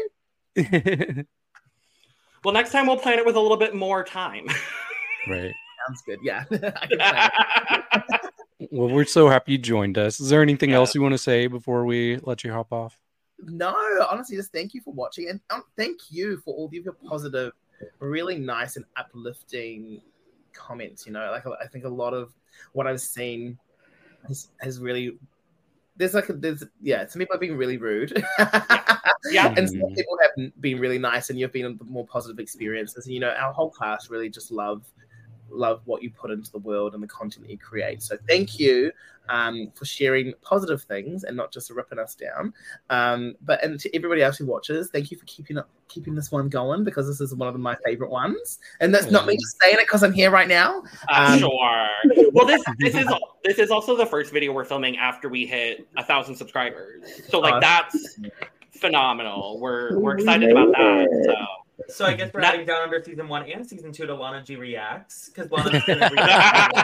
Well, 2.43 2.55
next 2.55 2.71
time 2.71 2.87
we'll 2.87 2.97
plan 2.97 3.19
it 3.19 3.25
with 3.25 3.35
a 3.35 3.39
little 3.39 3.55
bit 3.57 3.75
more 3.75 4.03
time. 4.03 4.47
right. 5.29 5.53
Sounds 5.87 6.01
good. 6.07 6.17
Yeah, 6.23 6.43
I 6.51 6.87
can 6.87 6.97
plan 6.97 8.11
it. 8.59 8.69
Well, 8.71 8.89
we're 8.89 9.05
so 9.05 9.29
happy 9.29 9.51
you 9.53 9.57
joined 9.59 9.97
us. 9.99 10.19
Is 10.19 10.29
there 10.29 10.41
anything 10.41 10.71
Yeah. 10.71 10.77
else 10.77 10.95
you 10.95 11.03
want 11.03 11.13
to 11.13 11.19
say 11.19 11.45
before 11.47 11.85
we 11.85 12.17
let 12.23 12.43
you 12.43 12.51
hop 12.51 12.73
off? 12.73 12.97
No, 13.43 13.75
honestly, 14.09 14.37
just 14.37 14.51
thank 14.51 14.73
you 14.73 14.81
for 14.81 14.91
watching 14.93 15.29
and 15.29 15.39
um, 15.51 15.63
thank 15.77 16.11
you 16.11 16.37
for 16.37 16.53
all 16.55 16.65
of 16.65 16.73
your 16.73 16.93
positive, 17.07 17.53
really 17.99 18.37
nice 18.39 18.75
and 18.75 18.85
uplifting 18.95 20.01
comments. 20.53 21.05
You 21.05 21.13
know, 21.13 21.29
like 21.31 21.43
I 21.61 21.67
think 21.67 21.85
a 21.85 21.89
lot 21.89 22.13
of 22.15 22.33
what 22.73 22.87
I've 22.87 23.01
seen 23.01 23.57
has, 24.27 24.49
has 24.61 24.79
really 24.79 25.17
there's 26.01 26.15
like 26.15 26.29
a, 26.29 26.33
there's 26.33 26.63
yeah, 26.81 27.05
some 27.05 27.19
people 27.19 27.35
have 27.35 27.39
been 27.41 27.55
really 27.55 27.77
rude. 27.77 28.11
Yeah. 29.31 29.53
and 29.57 29.69
some 29.69 29.77
Mhm. 29.77 29.95
people 29.95 30.17
have 30.21 30.51
been 30.59 30.79
really 30.79 30.97
nice, 30.97 31.29
and 31.29 31.39
you've 31.39 31.51
been 31.53 31.65
in 31.65 31.77
the 31.77 31.83
more 31.85 32.07
positive 32.07 32.39
experiences. 32.39 33.05
And 33.05 33.13
you 33.13 33.19
know, 33.19 33.29
our 33.29 33.53
whole 33.53 33.69
class 33.69 34.09
really 34.09 34.29
just 34.29 34.51
love 34.51 34.83
love 35.51 35.81
what 35.85 36.01
you 36.01 36.09
put 36.09 36.31
into 36.31 36.51
the 36.51 36.59
world 36.59 36.93
and 36.93 37.03
the 37.03 37.07
content 37.07 37.45
that 37.45 37.51
you 37.51 37.57
create. 37.57 38.01
So 38.01 38.17
thank 38.27 38.59
you 38.59 38.91
um, 39.29 39.71
for 39.75 39.85
sharing 39.85 40.33
positive 40.41 40.83
things 40.83 41.23
and 41.23 41.37
not 41.37 41.51
just 41.51 41.69
ripping 41.69 41.99
us 41.99 42.15
down. 42.15 42.53
Um, 42.89 43.35
but 43.41 43.63
and 43.63 43.79
to 43.79 43.95
everybody 43.95 44.21
else 44.21 44.37
who 44.37 44.45
watches, 44.45 44.89
thank 44.91 45.11
you 45.11 45.17
for 45.17 45.25
keeping 45.25 45.57
up 45.57 45.69
keeping 45.87 46.15
this 46.15 46.31
one 46.31 46.47
going 46.47 46.85
because 46.85 47.05
this 47.05 47.19
is 47.19 47.35
one 47.35 47.49
of 47.49 47.59
my 47.59 47.75
favorite 47.85 48.09
ones. 48.09 48.59
And 48.79 48.93
that's 48.95 49.11
not 49.11 49.25
me 49.25 49.35
just 49.35 49.57
saying 49.61 49.75
it 49.75 49.87
because 49.87 50.03
I'm 50.03 50.13
here 50.13 50.31
right 50.31 50.47
now. 50.47 50.83
Uh, 51.09 51.31
Um, 51.31 51.39
sure. 51.39 51.87
Well, 52.33 52.45
this 52.45 52.63
this 52.79 52.95
is 52.95 53.07
this 53.43 53.59
is 53.59 53.71
also 53.71 53.95
the 53.95 54.05
first 54.05 54.31
video 54.31 54.53
we're 54.53 54.65
filming 54.65 54.97
after 54.97 55.27
we 55.27 55.45
hit 55.45 55.87
a 55.97 56.03
thousand 56.03 56.35
subscribers. 56.35 57.03
So 57.27 57.39
like 57.39 57.59
that's 57.61 58.17
phenomenal. 58.71 59.59
We're 59.59 59.99
we're 59.99 60.15
excited 60.15 60.51
about 60.51 60.71
that. 60.71 61.07
So 61.25 61.61
So 61.89 62.05
I 62.05 62.13
guess 62.13 62.31
we're 62.33 62.41
Not- 62.41 62.53
adding 62.53 62.65
down 62.65 62.81
under 62.81 63.01
season 63.03 63.27
one 63.27 63.49
and 63.49 63.67
season 63.67 63.91
two 63.91 64.05
to 64.05 64.15
Lana 64.15 64.43
G 64.43 64.55
reacts 64.55 65.29
because 65.29 65.51
Lana's 65.51 65.83
gonna 65.85 66.09
react. 66.11 66.77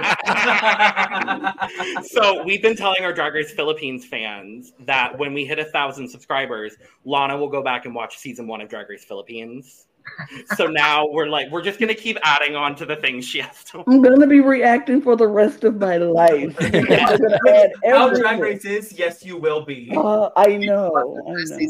so 2.07 2.43
we've 2.43 2.61
been 2.61 2.75
telling 2.75 3.03
our 3.03 3.13
Drag 3.13 3.33
Race 3.33 3.53
Philippines 3.53 4.05
fans 4.05 4.73
that 4.79 5.17
when 5.17 5.33
we 5.33 5.45
hit 5.45 5.59
a 5.59 5.65
thousand 5.65 6.07
subscribers, 6.09 6.75
Lana 7.05 7.37
will 7.37 7.49
go 7.49 7.63
back 7.63 7.85
and 7.85 7.95
watch 7.95 8.17
season 8.17 8.47
one 8.47 8.61
of 8.61 8.69
Drag 8.69 8.89
Race 8.89 9.03
Philippines. 9.03 9.85
So 10.55 10.67
now 10.67 11.05
we're 11.05 11.27
like, 11.27 11.51
we're 11.51 11.61
just 11.61 11.79
gonna 11.81 11.93
keep 11.93 12.17
adding 12.23 12.55
on 12.55 12.75
to 12.77 12.85
the 12.85 12.95
things 12.95 13.25
she 13.25 13.39
has 13.39 13.63
to. 13.65 13.83
I'm 13.87 14.01
gonna 14.01 14.25
be 14.27 14.39
reacting 14.39 15.01
for 15.01 15.17
the 15.17 15.27
rest 15.27 15.65
of 15.65 15.75
my 15.79 15.97
life. 15.97 16.55
I'm 16.61 16.71
gonna 16.71 17.39
add 17.49 17.71
How 17.85 18.09
Drag 18.09 18.35
everything. 18.35 18.39
Race 18.39 18.63
is, 18.65 18.93
yes, 18.97 19.25
you 19.25 19.35
will 19.37 19.65
be. 19.65 19.91
Uh, 19.93 20.29
I 20.37 20.55
know. 20.57 21.19
I 21.27 21.33
First 21.33 21.59
know. 21.59 21.67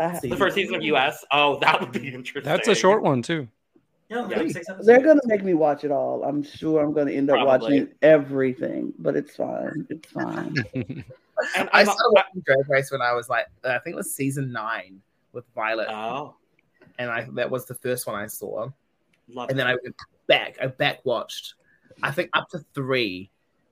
Season 0.00 0.12
of 0.12 0.22
US. 0.22 0.22
I 0.22 0.30
have- 0.30 0.30
The 0.30 0.36
first 0.36 0.54
season 0.54 0.74
of 0.76 0.82
US. 0.82 1.24
Oh, 1.32 1.58
that 1.60 1.80
would 1.80 1.92
be 1.92 2.08
interesting. 2.12 2.42
That's 2.42 2.68
a 2.68 2.74
short 2.74 3.02
one 3.02 3.22
too. 3.22 3.48
Yeah, 4.08 4.28
Yeah. 4.28 4.48
six. 4.48 4.66
They're 4.82 5.00
gonna 5.00 5.20
make 5.26 5.44
me 5.44 5.54
watch 5.54 5.84
it 5.84 5.92
all. 5.92 6.24
I'm 6.24 6.42
sure 6.42 6.82
I'm 6.82 6.92
gonna 6.92 7.12
end 7.12 7.30
up 7.30 7.36
Probably. 7.36 7.80
watching 7.82 7.94
everything, 8.02 8.92
but 8.98 9.14
it's 9.16 9.36
fine. 9.36 9.86
It's 9.90 10.10
fine. 10.10 10.56
And 11.56 11.70
I 11.72 11.80
I'm, 11.80 11.86
started 11.86 12.10
watching 12.12 12.42
Drag 12.44 12.68
Race 12.68 12.90
when 12.92 13.00
I 13.00 13.14
was 13.14 13.30
like, 13.30 13.46
I 13.64 13.78
think 13.78 13.94
it 13.94 13.96
was 13.96 14.14
season 14.14 14.52
nine 14.52 15.00
with 15.32 15.46
Violet, 15.54 15.88
oh, 15.88 16.34
and 16.98 17.08
I 17.08 17.26
that 17.32 17.50
was 17.50 17.64
the 17.64 17.72
first 17.76 18.06
one 18.06 18.14
I 18.14 18.26
saw. 18.26 18.68
love 19.32 19.48
And 19.48 19.58
then 19.58 19.66
I 19.66 19.70
went 19.82 19.96
back, 20.26 20.58
I 20.60 20.66
back 20.66 20.98
watched, 21.04 21.54
I 22.02 22.10
think 22.10 22.28
up 22.34 22.50
to 22.50 22.58
three, 22.74 23.30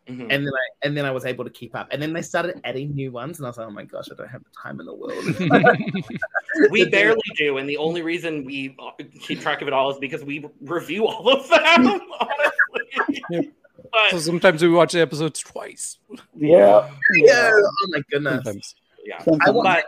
Mhm. 0.09 0.23
and 0.23 0.31
then 0.31 0.49
I 0.49 0.87
and 0.87 0.97
then 0.97 1.05
I 1.05 1.11
was 1.11 1.25
able 1.27 1.45
to 1.45 1.51
keep 1.51 1.75
up. 1.77 1.89
And 1.91 2.01
then 2.01 2.13
they 2.13 2.23
started 2.23 2.61
adding 2.65 2.95
new 2.95 3.13
ones, 3.13 3.39
and 3.39 3.47
I 3.47 3.51
was 3.51 3.59
like, 3.59 3.67
oh 3.67 3.71
my 3.71 3.85
gosh, 3.85 4.07
I 4.11 4.15
don't 4.15 4.29
have 4.29 4.43
the 4.43 4.51
time 4.61 4.81
in 4.81 4.87
the 4.87 4.95
world. 4.95 5.25
we 6.71 6.85
barely 6.91 7.21
do, 7.37 7.59
and 7.59 7.69
the 7.69 7.77
only 7.77 8.03
reason 8.03 8.45
we 8.45 8.77
keep 9.21 9.41
track 9.41 9.61
of 9.63 9.69
it 9.69 9.75
all 9.75 9.91
is 9.91 9.99
because 9.99 10.25
we 10.25 10.45
review 10.63 11.07
all 11.07 11.29
of 11.29 11.49
them. 11.49 12.01
Honestly, 12.21 13.23
Yep. 13.31 13.45
but 13.93 14.11
so 14.11 14.19
sometimes 14.19 14.63
we 14.63 14.69
watch 14.69 14.93
the 14.93 15.01
episodes 15.01 15.41
twice. 15.41 15.99
Yeah. 16.35 16.91
yeah. 17.15 17.51
Oh 17.55 17.87
my 17.89 18.03
goodness. 18.11 18.45
Sometimes. 18.45 18.75
yeah, 19.05 19.17
I 19.21 19.25
Sometimes. 19.25 19.55
watched, 19.57 19.87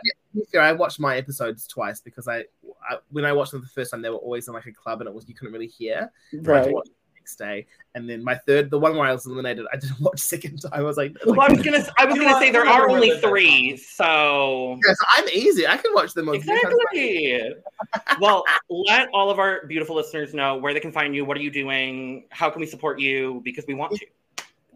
to 0.53 0.57
I 0.59 0.71
watched 0.73 0.99
my 0.99 1.17
episodes 1.17 1.67
twice 1.67 1.99
because 2.01 2.27
I, 2.27 2.45
I 2.89 2.97
when 3.09 3.25
I 3.25 3.33
watched 3.33 3.51
them 3.51 3.61
the 3.61 3.67
first 3.67 3.91
time, 3.91 4.01
they 4.01 4.09
were 4.09 4.15
always 4.17 4.47
in 4.47 4.53
like 4.53 4.65
a 4.65 4.71
club 4.71 5.01
and 5.01 5.07
it 5.07 5.13
was 5.13 5.27
you 5.27 5.35
couldn't 5.35 5.53
really 5.53 5.67
hear. 5.67 6.11
Right. 6.33 6.73
To 7.21 7.29
watch 7.29 7.37
it 7.37 7.37
the 7.37 7.53
next 7.55 7.63
day, 7.63 7.67
and 7.95 8.09
then 8.09 8.23
my 8.23 8.35
third, 8.35 8.69
the 8.69 8.79
one 8.79 8.95
where 8.95 9.07
I 9.07 9.13
was 9.13 9.25
eliminated, 9.25 9.65
I 9.71 9.77
didn't 9.77 9.99
watch 10.01 10.19
second 10.19 10.61
time. 10.61 10.71
I 10.73 10.81
was 10.81 10.97
like, 10.97 11.15
Well, 11.25 11.41
I 11.41 11.51
was 11.51 11.61
gonna, 11.63 11.85
I 11.97 12.05
was 12.05 12.17
gonna 12.17 12.39
say 12.39 12.51
there 12.51 12.67
are 12.67 12.89
only 12.89 13.09
we're 13.09 13.15
living 13.15 13.29
three, 13.29 13.77
so 13.77 14.79
I'm 15.09 15.29
easy. 15.29 15.67
I 15.67 15.77
can 15.77 15.93
watch 15.93 16.13
them 16.13 16.29
on 16.29 16.35
exactly. 16.35 17.53
well, 18.19 18.43
let 18.69 19.09
all 19.13 19.29
of 19.29 19.39
our 19.39 19.65
beautiful 19.67 19.95
listeners 19.95 20.33
know 20.33 20.57
where 20.57 20.73
they 20.73 20.79
can 20.79 20.91
find 20.91 21.15
you. 21.15 21.25
What 21.25 21.37
are 21.37 21.41
you 21.41 21.51
doing? 21.51 22.25
How 22.29 22.49
can 22.49 22.59
we 22.59 22.67
support 22.67 22.99
you? 22.99 23.41
Because 23.43 23.65
we 23.67 23.73
want 23.73 23.95
to. 23.97 24.05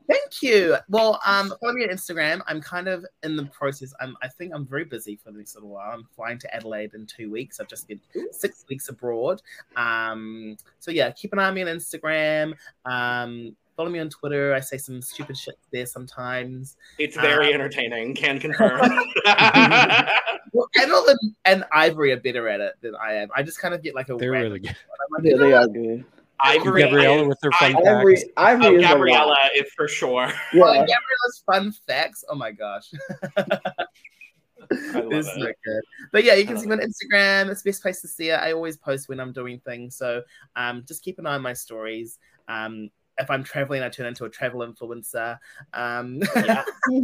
Thank 0.07 0.41
you. 0.43 0.75
Well, 0.89 1.19
um, 1.25 1.53
follow 1.61 1.73
me 1.73 1.83
on 1.83 1.89
Instagram. 1.89 2.41
I'm 2.47 2.61
kind 2.61 2.87
of 2.87 3.05
in 3.23 3.35
the 3.35 3.45
process. 3.45 3.93
I'm, 3.99 4.15
I 4.21 4.27
think 4.27 4.51
I'm 4.53 4.65
very 4.65 4.85
busy 4.85 5.15
for 5.15 5.31
the 5.31 5.37
next 5.37 5.55
little 5.55 5.69
while. 5.69 5.91
I'm 5.91 6.07
flying 6.15 6.37
to 6.39 6.55
Adelaide 6.55 6.93
in 6.93 7.05
two 7.05 7.31
weeks. 7.31 7.59
I've 7.59 7.67
just 7.67 7.83
spent 7.83 8.01
six 8.31 8.65
weeks 8.69 8.89
abroad. 8.89 9.41
Um, 9.75 10.57
so 10.79 10.91
yeah, 10.91 11.09
keep 11.11 11.33
an 11.33 11.39
eye 11.39 11.47
on 11.47 11.53
me 11.55 11.63
on 11.63 11.67
Instagram. 11.67 12.53
Um, 12.85 13.55
follow 13.75 13.89
me 13.89 13.99
on 13.99 14.09
Twitter. 14.09 14.53
I 14.53 14.59
say 14.59 14.77
some 14.77 15.01
stupid 15.01 15.37
shit 15.37 15.57
there 15.71 15.85
sometimes. 15.85 16.77
It's 16.99 17.15
very 17.15 17.51
Uh, 17.51 17.55
entertaining. 17.55 18.13
Can 18.15 18.39
confirm. 18.39 18.81
Well, 20.55 20.69
and 20.79 21.19
and 21.43 21.65
Ivory 21.73 22.13
are 22.13 22.19
better 22.19 22.47
at 22.47 22.61
it 22.61 22.75
than 22.79 22.95
I 22.95 23.15
am. 23.15 23.27
I 23.35 23.43
just 23.43 23.59
kind 23.59 23.73
of 23.73 23.83
get 23.83 23.93
like 23.93 24.07
a 24.07 24.15
They're 24.15 24.31
really 24.31 24.59
good. 24.59 24.75
Like, 25.11 25.23
Yeah, 25.25 25.35
they 25.37 25.53
are 25.53 25.67
good. 25.67 26.05
Ivory, 26.39 26.83
Gabriella 26.83 27.21
is- 27.23 27.27
with 27.29 27.37
her 27.43 27.51
fun 27.53 27.75
I- 27.75 27.79
Ivory, 27.79 28.15
facts. 28.17 28.29
Ivory 28.37 28.65
oh, 28.67 28.75
is. 28.75 28.81
Gabriella 28.83 29.37
is 29.55 29.71
for 29.75 29.87
sure. 29.87 30.27
Oh, 30.27 30.31
Yeah. 30.53 30.71
Gabriella's 30.85 31.43
fun 31.45 31.71
facts. 31.87 32.23
Oh 32.29 32.35
my 32.35 32.51
gosh. 32.51 32.91
I 33.37 33.41
love 34.99 35.13
It's 35.13 35.27
it. 35.35 35.57
good. 35.63 35.81
But 36.11 36.23
yeah, 36.23 36.33
you 36.35 36.45
can 36.45 36.57
see 36.57 36.67
me 36.67 36.73
on 36.73 36.79
Instagram. 36.79 37.49
It's 37.49 37.61
the 37.61 37.69
best 37.69 37.81
place 37.81 38.01
to 38.01 38.07
see 38.07 38.29
it. 38.29 38.35
I 38.39 38.51
always 38.51 38.77
post 38.77 39.07
when 39.09 39.19
I'm 39.19 39.31
doing 39.31 39.59
things. 39.65 39.95
So 39.95 40.23
um, 40.55 40.83
just 40.87 41.03
keep 41.03 41.19
an 41.19 41.25
eye 41.27 41.35
on 41.35 41.41
my 41.41 41.53
stories. 41.53 42.19
Um, 42.47 42.89
if 43.17 43.29
I'm 43.29 43.43
traveling, 43.43 43.81
I 43.81 43.89
turn 43.89 44.05
into 44.07 44.25
a 44.25 44.29
travel 44.29 44.61
influencer. 44.61 45.37
Um, 45.73 46.21
Yeah. 46.35 46.63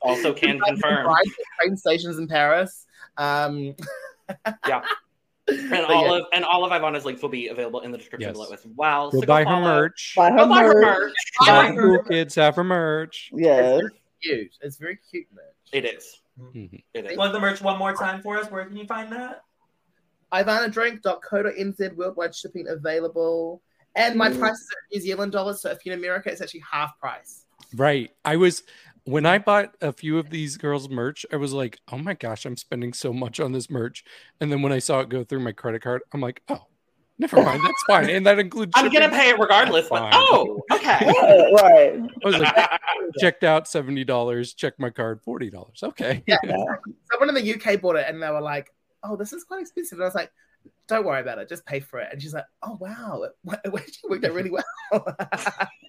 Also 0.00 0.32
can 0.32 0.60
confirm. 0.60 1.04
Right, 1.08 1.26
train 1.60 1.76
stations 1.76 2.18
in 2.18 2.28
Paris. 2.28 2.86
Um, 3.16 3.74
Yeah. 4.66 4.82
And 5.48 5.70
but 5.70 5.84
all 5.84 6.04
yeah. 6.06 6.22
of 6.22 6.26
and 6.34 6.44
all 6.44 6.64
of 6.64 6.72
Ivanna's 6.72 7.04
links 7.04 7.22
will 7.22 7.28
be 7.30 7.48
available 7.48 7.80
in 7.80 7.90
the 7.90 7.98
description 7.98 8.28
Yes. 8.30 8.36
below 8.36 8.50
as 8.52 8.66
well. 8.76 9.10
Go 9.10 9.20
So 9.20 9.26
buy 9.26 9.44
her 9.44 9.60
merch. 9.60 10.12
Buy 10.16 10.30
her 10.30 10.36
Go 10.36 10.48
buy 10.48 10.62
her 10.64 10.74
merch. 10.74 10.98
merch. 11.00 11.12
Buy 11.40 11.46
Buy 11.46 11.66
her 11.72 11.82
cool 11.82 11.92
merch. 11.98 12.08
kids 12.08 12.34
have 12.34 12.54
her 12.56 12.64
merch. 12.64 13.30
Yes. 13.34 13.82
cute. 14.22 14.50
It's 14.62 14.76
very 14.76 14.98
cute 15.10 15.26
merch. 15.32 15.44
It 15.72 15.84
is. 15.84 16.20
Mhm. 16.40 16.82
It 16.94 17.06
is. 17.06 17.16
Want 17.16 17.32
the 17.32 17.40
merch 17.40 17.60
one 17.62 17.78
more 17.78 17.94
time 17.94 18.20
for 18.20 18.36
us? 18.36 18.50
Where 18.50 18.64
can 18.64 18.76
you 18.76 18.86
find 18.86 19.10
that? 19.12 19.42
ivannadrink.co.nz 20.32 21.96
worldwide 21.96 22.34
shipping 22.34 22.66
available. 22.68 23.62
And 23.96 24.16
my 24.16 24.28
Mm. 24.30 24.38
price 24.38 24.56
is 24.58 24.68
in 24.90 24.98
New 24.98 25.00
Zealand 25.06 25.32
dollars. 25.32 25.60
So 25.62 25.70
if 25.70 25.84
you're 25.84 25.94
in 25.94 25.98
America, 25.98 26.30
it's 26.30 26.40
actually 26.40 26.62
half 26.70 26.98
price. 27.00 27.46
Right. 27.74 28.10
I 28.24 28.36
was 28.36 28.62
when 29.08 29.24
I 29.24 29.38
bought 29.38 29.74
a 29.80 29.90
few 29.90 30.18
of 30.18 30.28
these 30.28 30.58
girls' 30.58 30.90
merch, 30.90 31.24
I 31.32 31.36
was 31.36 31.54
like, 31.54 31.80
oh 31.90 31.96
my 31.96 32.12
gosh, 32.12 32.44
I'm 32.44 32.58
spending 32.58 32.92
so 32.92 33.10
much 33.10 33.40
on 33.40 33.52
this 33.52 33.70
merch. 33.70 34.04
And 34.38 34.52
then 34.52 34.60
when 34.60 34.70
I 34.70 34.80
saw 34.80 35.00
it 35.00 35.08
go 35.08 35.24
through 35.24 35.40
my 35.40 35.52
credit 35.52 35.80
card, 35.80 36.02
I'm 36.12 36.20
like, 36.20 36.42
oh, 36.50 36.66
never 37.18 37.42
mind. 37.42 37.62
That's 37.64 37.82
fine. 37.86 38.10
And 38.10 38.26
that 38.26 38.38
includes 38.38 38.72
I'm 38.74 38.92
gonna 38.92 39.08
pay 39.08 39.30
it 39.30 39.38
regardless. 39.38 39.88
But 39.88 40.10
oh, 40.12 40.60
okay. 40.74 40.98
Yeah, 41.00 41.62
right. 41.62 41.94
I 42.22 42.26
was 42.26 42.36
like, 42.36 42.70
checked 43.18 43.44
out 43.44 43.64
$70, 43.64 44.54
checked 44.54 44.78
my 44.78 44.90
card, 44.90 45.22
$40. 45.26 45.82
Okay. 45.84 46.22
Yeah. 46.26 46.36
Someone 47.10 47.30
in 47.30 47.34
the 47.34 47.54
UK 47.54 47.80
bought 47.80 47.96
it 47.96 48.04
and 48.06 48.22
they 48.22 48.28
were 48.28 48.42
like, 48.42 48.70
oh, 49.04 49.16
this 49.16 49.32
is 49.32 49.42
quite 49.42 49.62
expensive. 49.62 49.96
And 49.96 50.04
I 50.04 50.06
was 50.06 50.14
like, 50.14 50.30
don't 50.86 51.04
worry 51.04 51.20
about 51.20 51.38
it. 51.38 51.48
Just 51.48 51.66
pay 51.66 51.80
for 51.80 52.00
it. 52.00 52.08
And 52.10 52.20
she's 52.22 52.32
like, 52.32 52.46
oh, 52.62 52.76
wow. 52.80 53.22
It, 53.24 53.58
it 53.64 53.72
worked 54.08 54.24
out 54.24 54.32
really 54.32 54.50
well. 54.50 54.64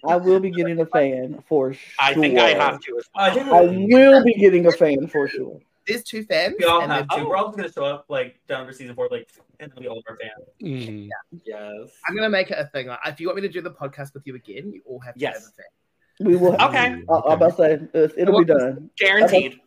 I 0.05 0.15
will 0.17 0.39
be 0.39 0.51
getting 0.51 0.79
a 0.79 0.85
fan 0.97 1.41
for 1.47 1.73
sure. 1.73 1.91
I 1.99 2.13
think 2.13 2.37
I 2.37 2.49
have 2.49 2.79
to 2.81 2.97
as 2.97 3.05
I 3.15 3.35
well. 3.35 3.67
think 3.67 3.93
I 3.93 3.97
will 4.11 4.23
be 4.23 4.33
getting 4.33 4.65
a 4.65 4.71
fan 4.71 5.07
for 5.07 5.27
sure. 5.27 5.59
There's 5.87 6.03
two 6.03 6.23
fans. 6.23 6.55
we 6.59 6.65
all 6.65 6.81
and 6.81 6.91
have 6.91 7.07
they're- 7.09 7.25
We're 7.25 7.35
all 7.37 7.47
just 7.47 7.57
gonna 7.57 7.71
show 7.71 7.85
up 7.85 8.05
like 8.09 8.39
down 8.47 8.67
for 8.67 8.73
season 8.73 8.93
four, 8.93 9.07
like 9.09 9.27
and 9.59 9.71
it'll 9.71 9.81
be 9.81 9.87
all 9.87 9.97
of 9.97 10.03
our 10.07 10.17
fans. 10.17 10.49
Mhm. 10.61 11.07
Yes. 11.45 11.89
I'm 12.07 12.13
going 12.15 12.25
to 12.25 12.29
make 12.29 12.51
it 12.51 12.57
a 12.59 12.65
thing. 12.65 12.87
Like, 12.87 12.99
if 13.07 13.19
you 13.19 13.27
want 13.27 13.37
me 13.37 13.41
to 13.43 13.49
do 13.49 13.61
the 13.61 13.71
podcast 13.71 14.13
with 14.13 14.27
you 14.27 14.35
again, 14.35 14.71
you 14.71 14.81
all 14.85 14.99
have 14.99 15.15
to 15.15 15.19
Yes. 15.19 15.33
have 15.35 15.43
a 15.43 16.25
fan. 16.25 16.27
We 16.27 16.35
will. 16.35 16.53
Okay. 16.61 16.77
I, 16.77 16.91
I'm 16.91 17.31
about 17.31 17.51
to 17.51 17.55
say 17.55 17.73
it's- 17.73 18.11
it'll 18.17 18.37
be 18.39 18.45
done. 18.45 18.89
Guaranteed. 18.97 19.59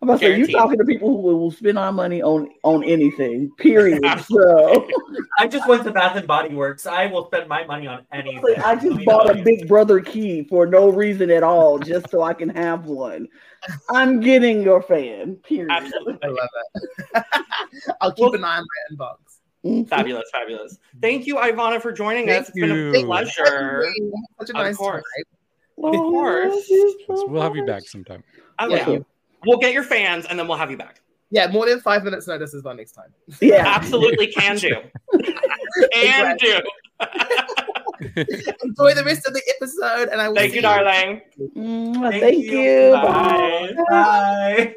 I'm 0.00 0.08
about 0.08 0.20
to 0.20 0.26
say 0.26 0.30
you 0.30 0.46
Guaranteed. 0.46 0.54
talking 0.56 0.78
to 0.78 0.84
people 0.84 1.08
who 1.08 1.36
will 1.38 1.50
spend 1.50 1.76
our 1.76 1.90
money 1.92 2.22
on 2.22 2.48
on 2.62 2.84
anything. 2.84 3.50
Period. 3.58 4.00
so 4.26 4.86
I 5.40 5.48
just 5.48 5.66
went 5.68 5.82
to 5.84 5.90
Bath 5.90 6.14
and 6.16 6.26
Body 6.26 6.54
Works. 6.54 6.86
I 6.86 7.06
will 7.06 7.26
spend 7.26 7.48
my 7.48 7.64
money 7.66 7.88
on 7.88 8.06
anything. 8.12 8.54
I 8.64 8.76
just 8.76 9.04
bought 9.04 9.28
a 9.28 9.42
Big 9.42 9.66
Brother 9.66 10.00
key 10.00 10.44
for 10.44 10.66
no 10.66 10.88
reason 10.88 11.30
at 11.30 11.42
all, 11.42 11.80
just 11.80 12.10
so 12.10 12.22
I 12.22 12.32
can 12.32 12.48
have 12.50 12.86
one. 12.86 13.26
I'm 13.90 14.20
getting 14.20 14.62
your 14.62 14.82
fan. 14.82 15.34
Period. 15.36 15.70
Absolutely. 15.72 16.18
I 16.22 16.26
love 16.28 16.48
it. 17.14 17.24
I'll 18.00 18.12
keep 18.12 18.22
Well- 18.26 18.34
an 18.36 18.44
eye 18.44 18.58
on 18.58 18.64
my 18.64 18.96
inbox. 19.06 19.16
Mhm. 19.64 19.88
Fabulous, 19.88 20.30
fabulous. 20.30 20.78
Thank 21.02 21.26
you, 21.26 21.38
Ivanna, 21.42 21.80
for 21.80 21.90
joining 21.90 22.28
Thank 22.28 22.42
us. 22.42 22.48
It's 22.50 22.60
been 22.60 22.94
a 22.94 23.04
pleasure. 23.04 23.84
Such 24.38 24.50
a 24.50 24.52
Of 24.52 24.64
nice 24.64 24.76
course. 24.76 25.02
time. 25.02 25.84
Of 25.84 25.94
course. 25.96 26.66
Yes, 26.70 26.94
we'll 27.08 27.42
have 27.42 27.56
you 27.56 27.66
back 27.66 27.82
sometime. 27.82 28.22
I 28.60 28.68
Yeah. 28.68 28.76
love 28.76 28.88
you. 28.88 29.06
We'll 29.46 29.58
get 29.58 29.72
your 29.72 29.84
fans 29.84 30.26
and 30.26 30.38
then 30.38 30.48
we'll 30.48 30.58
have 30.58 30.70
you 30.70 30.76
back. 30.76 31.00
Yeah, 31.30 31.48
more 31.48 31.66
than 31.68 31.80
five 31.80 32.04
minutes 32.04 32.26
notice 32.26 32.54
is 32.54 32.62
by 32.62 32.72
next 32.74 32.92
time. 32.92 33.12
Yeah. 33.40 33.64
Absolutely 33.66 34.28
can 34.28 34.56
do. 34.56 34.76
Can 35.92 36.36
do. 36.38 36.60
Enjoy 38.64 38.94
the 38.94 39.02
rest 39.04 39.26
of 39.26 39.34
the 39.34 39.42
episode, 39.56 40.08
and 40.08 40.20
I 40.20 40.28
will 40.28 40.36
Thank 40.36 40.50
see 40.50 40.56
you, 40.56 40.62
darling. 40.62 41.20
Mwah, 41.56 42.10
Thank 42.10 42.22
Thank, 42.22 42.44
you. 42.46 42.60
you. 42.60 42.92
Bye. 42.92 43.74
Bye. 43.90 44.74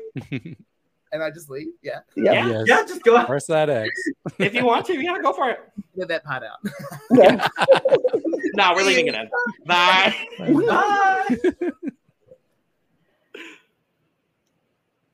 And 1.13 1.21
I 1.21 1.29
just 1.29 1.49
leave. 1.49 1.67
Yeah, 1.83 1.99
Yeah. 2.15 2.31
Yeah. 2.31 2.47
yes. 2.47 2.63
Yeah, 2.67 2.83
just 2.87 3.03
go 3.03 3.15
ahead. 3.15 3.27
Press 3.27 3.45
that 3.47 3.69
X. 3.69 3.89
If 4.39 4.53
you 4.53 4.65
want 4.65 4.85
to, 4.85 4.97
yeah, 4.97 5.17
go 5.21 5.33
for 5.33 5.49
it. 5.49 5.59
get 5.97 6.07
that 6.07 6.23
part 6.23 6.41
out. 6.41 6.59
Yeah. 7.11 7.45
No, 8.55 8.71
we're 8.73 8.83
leaving 8.85 9.07
it 9.07 9.15
in. 9.15 9.29
Bye. 9.65 10.15
Bye. 10.39 11.91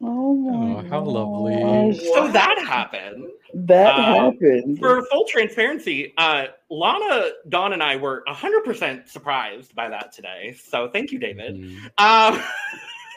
Oh, 0.01 0.33
my 0.35 0.79
Oh, 0.81 0.87
how 0.89 1.01
lovely. 1.01 1.93
So 2.13 2.27
that 2.27 2.57
happened. 2.67 3.25
That 3.53 3.95
Uh, 3.95 4.03
happened. 4.03 4.77
For 4.79 5.03
full 5.05 5.25
transparency, 5.27 6.13
uh, 6.17 6.47
Lana, 6.69 7.29
Dawn, 7.49 7.73
and 7.73 7.81
I 7.81 7.95
were 7.95 8.23
100% 8.27 9.09
surprised 9.09 9.73
by 9.75 9.89
that 9.89 10.11
today. 10.11 10.53
So 10.53 10.89
thank 10.93 11.11
you, 11.11 11.19
David. 11.19 11.55
Mhm. 11.55 11.85
Um, 11.97 12.41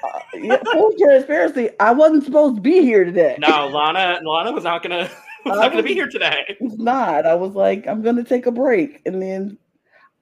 Uh, 0.03 0.21
yeah, 0.33 0.57
full 0.73 0.93
transparency. 0.99 1.69
I 1.79 1.93
wasn't 1.93 2.25
supposed 2.25 2.55
to 2.57 2.63
be 2.63 2.81
here 2.81 3.05
today. 3.05 3.37
no, 3.39 3.69
Lana, 3.69 4.21
Lana 4.25 4.51
was 4.53 4.65
not 4.65 4.83
gonna 4.83 5.05
Who's 5.45 5.53
I 5.53 5.57
not 5.57 5.73
going 5.73 5.83
to 5.85 5.89
be 5.89 5.95
here 5.95 6.09
today? 6.09 6.57
was 6.61 6.79
not. 6.79 7.25
I 7.27 7.35
was 7.35 7.55
like, 7.55 7.87
I'm 7.87 8.01
gonna 8.03 8.25
take 8.25 8.45
a 8.47 8.51
break, 8.51 9.01
and 9.07 9.21
then 9.23 9.57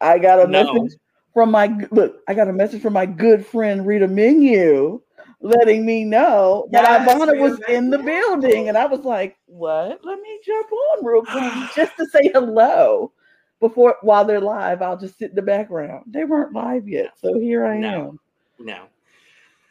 I 0.01 0.19
got 0.19 0.41
a 0.41 0.47
No. 0.47 0.73
message 0.73 0.99
from 1.35 1.51
my 1.53 1.77
look. 1.91 2.21
I 2.29 2.35
got 2.35 2.49
a 2.49 2.53
message 2.53 2.83
from 2.83 2.93
my 2.93 3.07
good 3.07 3.45
friend 3.47 3.85
Rita 3.87 4.07
Menu, 4.09 5.01
letting 5.41 5.85
me 5.87 6.05
know 6.05 6.69
that 6.73 6.83
Yes, 6.83 7.15
Ivanna 7.15 7.41
was 7.41 7.61
in 7.69 7.91
the 7.91 7.99
building, 7.99 8.69
and 8.69 8.77
I 8.77 8.87
was 8.87 9.01
like, 9.01 9.37
"What? 9.47 10.01
Let 10.05 10.21
me 10.21 10.41
jump 10.45 10.71
on 10.73 11.05
real 11.05 11.23
quick 11.23 11.53
just 11.77 11.97
to 11.97 12.07
say 12.07 12.31
hello." 12.33 13.13
Before 13.61 13.97
while 14.03 14.25
they're 14.25 14.41
live, 14.41 14.83
I'll 14.83 14.97
just 14.97 15.19
sit 15.19 15.31
in 15.31 15.37
the 15.37 15.43
background. 15.43 16.05
They 16.07 16.25
weren't 16.25 16.53
live 16.55 16.89
yet, 16.89 17.15
so 17.21 17.39
here 17.39 17.67
I 17.67 17.79
No. 17.79 18.19
am. 18.59 18.67
No. 18.67 18.83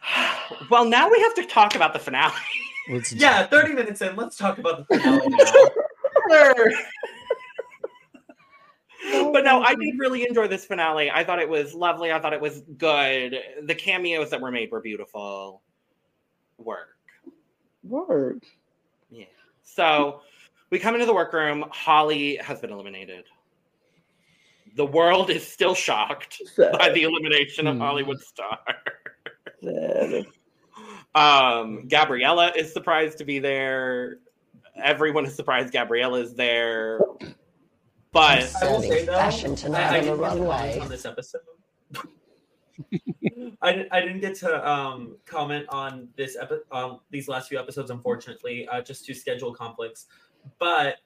Well, 0.70 0.86
now 0.86 1.10
we 1.10 1.20
have 1.20 1.34
to 1.36 1.46
talk 1.46 1.76
about 1.76 1.92
the 1.92 2.00
finale. 2.00 2.34
Yeah, 3.12 3.46
30 3.48 3.74
minutes 3.74 4.02
in. 4.02 4.16
Let's 4.16 4.38
talk 4.38 4.58
about 4.58 4.88
the 4.88 4.98
finale 4.98 5.28
now. 5.28 5.54
but 9.12 9.44
no, 9.44 9.62
I 9.62 9.76
did 9.76 9.98
really 10.00 10.24
enjoy 10.28 10.48
this 10.48 10.66
finale. 10.66 11.10
I 11.12 11.24
thought 11.24 11.40
it 11.40 11.50
was 11.50 11.74
lovely. 11.74 12.12
I 12.12 12.20
thought 12.20 12.34
it 12.34 12.42
was 12.42 12.62
good. 12.78 13.38
The 13.64 13.76
cameos 13.76 14.30
that 14.32 14.42
were 14.42 14.52
made 14.52 14.72
were 14.72 14.82
beautiful. 14.82 15.62
Work. 16.58 16.98
Work. 17.84 18.44
Yeah. 19.10 19.26
So 19.64 20.22
we 20.70 20.80
come 20.80 20.96
into 20.96 21.06
the 21.06 21.14
workroom. 21.14 21.66
Holly 21.72 22.38
has 22.38 22.60
been 22.60 22.72
eliminated. 22.72 23.26
The 24.76 24.86
world 24.86 25.30
is 25.30 25.46
still 25.48 25.74
shocked 25.74 26.42
by 26.58 26.90
the 26.90 27.04
elimination 27.04 27.68
of 27.68 27.76
Hmm. 27.76 27.82
Hollywood 27.82 28.20
star. 28.22 28.60
sad. 29.64 30.26
Um, 31.16 31.88
Gabriella 31.88 32.52
is 32.56 32.72
surprised 32.74 33.18
to 33.20 33.26
be 33.26 33.40
there. 33.40 34.20
Everyone 34.76 35.26
is 35.26 35.34
surprised 35.34 35.74
Gabriella 35.74 36.20
is 36.20 36.36
there. 36.36 37.00
But 38.12 38.54
I 38.62 38.72
will 38.72 38.82
say 38.82 39.06
though, 39.06 39.14
Fashion 39.14 39.52
I, 39.52 39.56
tonight 39.56 39.82
I 39.84 39.88
on 39.88 39.94
the 39.94 40.00
didn't 40.02 40.20
get 40.20 40.30
to 40.34 40.40
runway. 40.40 40.58
comment 40.58 40.82
on 40.82 40.90
this 40.90 41.06
episode. 41.06 41.42
I, 43.62 43.86
I 43.92 44.02
didn't 44.02 44.20
get 44.22 44.36
to 44.36 44.70
um, 44.70 45.18
comment 45.26 45.66
on 45.70 46.08
this 46.16 46.38
epi- 46.40 46.62
um, 46.72 47.00
these 47.10 47.28
last 47.28 47.50
few 47.50 47.60
episodes, 47.60 47.92
unfortunately, 47.92 48.68
uh, 48.70 48.82
just 48.82 49.06
to 49.06 49.14
schedule 49.14 49.54
conflicts. 49.54 50.06
But 50.60 50.98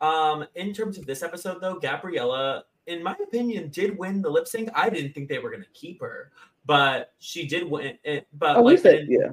um, 0.00 0.46
in 0.54 0.72
terms 0.72 0.98
of 0.98 1.06
this 1.06 1.22
episode, 1.22 1.60
though, 1.60 1.78
Gabriella, 1.78 2.64
in 2.86 3.02
my 3.02 3.16
opinion, 3.22 3.68
did 3.70 3.96
win 3.96 4.22
the 4.22 4.28
lip 4.30 4.48
sync. 4.48 4.70
I 4.74 4.90
didn't 4.90 5.12
think 5.14 5.28
they 5.28 5.38
were 5.38 5.50
going 5.50 5.62
to 5.62 5.68
keep 5.70 6.00
her, 6.00 6.32
but 6.66 7.12
she 7.18 7.46
did 7.46 7.70
win. 7.70 7.96
It, 8.04 8.26
but 8.38 8.56
Oh, 8.56 8.62
we 8.62 8.72
like, 8.72 8.80
said 8.80 9.06
yeah. 9.08 9.30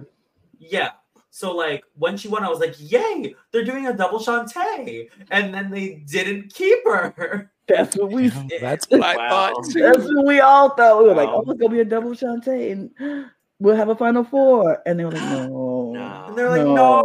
yeah. 0.60 0.92
So 1.30 1.56
like 1.56 1.84
when 1.94 2.18
she 2.18 2.28
won, 2.28 2.44
I 2.44 2.50
was 2.50 2.60
like, 2.60 2.76
"Yay! 2.80 3.36
They're 3.52 3.64
doing 3.66 3.88
a 3.88 3.94
double 3.94 4.20
Shantay," 4.20 5.08
and 5.30 5.54
then 5.54 5.70
they 5.70 6.04
didn't 6.10 6.54
keep 6.54 6.80
her. 6.86 7.52
That's 7.68 7.98
what 7.98 8.12
we. 8.12 8.28
Yeah, 8.30 8.60
that's 8.62 8.86
what 8.90 9.04
I 9.04 9.16
Wow. 9.18 9.30
thought 9.30 9.66
too. 9.70 9.82
That's 9.82 10.06
what 10.14 10.26
we 10.26 10.40
all 10.40 10.70
thought. 10.70 11.00
We 11.04 11.10
were 11.10 11.16
like, 11.16 11.30
"Oh, 11.30 11.44
it's 11.46 11.60
gonna 11.60 11.74
be 11.74 11.82
a 11.82 11.86
double 11.86 12.12
Shantay, 12.12 12.72
and 12.72 13.30
we'll 13.60 13.76
have 13.76 13.90
a 13.90 13.96
final 13.96 14.24
four. 14.24 14.82
And 14.86 14.98
they 14.98 15.04
were 15.04 15.12
like, 15.12 15.22
"No, 15.30 15.92
No. 15.94 16.26
And 16.30 16.38
they're 16.38 16.50
like, 16.50 16.62
no, 16.66 17.04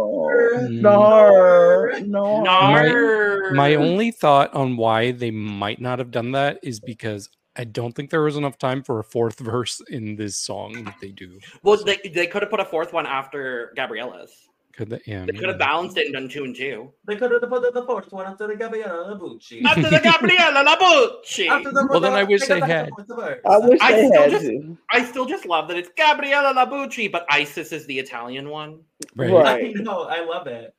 Mm. 0.53 0.81
no, 0.81 1.89
no, 2.05 2.43
Nar- 2.43 3.51
My 3.51 3.75
only 3.75 4.11
thought 4.11 4.53
on 4.53 4.77
why 4.77 5.11
they 5.11 5.31
might 5.31 5.81
not 5.81 5.99
have 5.99 6.11
done 6.11 6.31
that 6.31 6.59
is 6.63 6.79
because 6.79 7.29
I 7.55 7.63
don't 7.65 7.93
think 7.93 8.09
there 8.09 8.21
was 8.23 8.35
enough 8.37 8.57
time 8.57 8.81
for 8.83 8.99
a 8.99 9.03
fourth 9.03 9.39
verse 9.39 9.81
in 9.89 10.15
this 10.15 10.35
song 10.37 10.83
that 10.85 10.95
they 11.01 11.09
do. 11.09 11.39
well, 11.61 11.77
they, 11.83 11.97
they 12.13 12.27
could 12.27 12.41
have 12.41 12.49
put 12.51 12.59
a 12.59 12.65
fourth 12.65 12.93
one 12.93 13.05
after 13.05 13.73
Gabriella's. 13.77 14.31
Could 14.75 14.89
they? 14.89 15.01
Yeah, 15.05 15.23
They 15.27 15.33
could 15.33 15.49
have 15.49 15.59
balanced 15.59 15.97
it 15.97 16.05
and 16.05 16.15
done 16.15 16.27
two 16.27 16.45
and 16.45 16.55
two. 16.55 16.91
They 17.05 17.15
could 17.15 17.31
have 17.31 17.47
put 17.47 17.73
the 17.75 17.85
fourth 17.85 18.11
one 18.11 18.25
after 18.25 18.47
the 18.47 18.55
Gabriella 18.55 19.15
Labucci. 19.15 19.63
After 19.63 19.83
the 19.83 19.99
Gabriella 20.03 20.65
Labucci. 20.65 21.47
After 21.47 21.71
the 21.71 21.85
Well, 21.91 21.99
then 21.99 22.13
I 22.13 22.23
wish 22.23 22.41
got 22.47 22.59
they 22.59 22.67
had. 22.67 22.89
fourth. 22.89 23.39
I 23.45 23.57
wish 23.59 23.79
I 23.83 23.91
they 23.91 24.07
still 24.07 24.21
had 24.23 24.31
just- 24.31 24.45
to. 24.45 24.77
I 24.91 25.05
still 25.05 25.25
just 25.27 25.45
love 25.45 25.67
that 25.67 25.77
it's 25.77 25.89
Gabriella 25.95 26.55
Labucci, 26.55 27.11
but 27.11 27.23
Isis 27.29 27.71
is 27.71 27.85
the 27.85 27.99
Italian 27.99 28.49
one. 28.49 28.79
Right. 29.15 29.31
Right. 29.31 29.75
I 29.77 29.81
know. 29.83 30.05
I 30.05 30.25
love 30.25 30.47
it. 30.47 30.73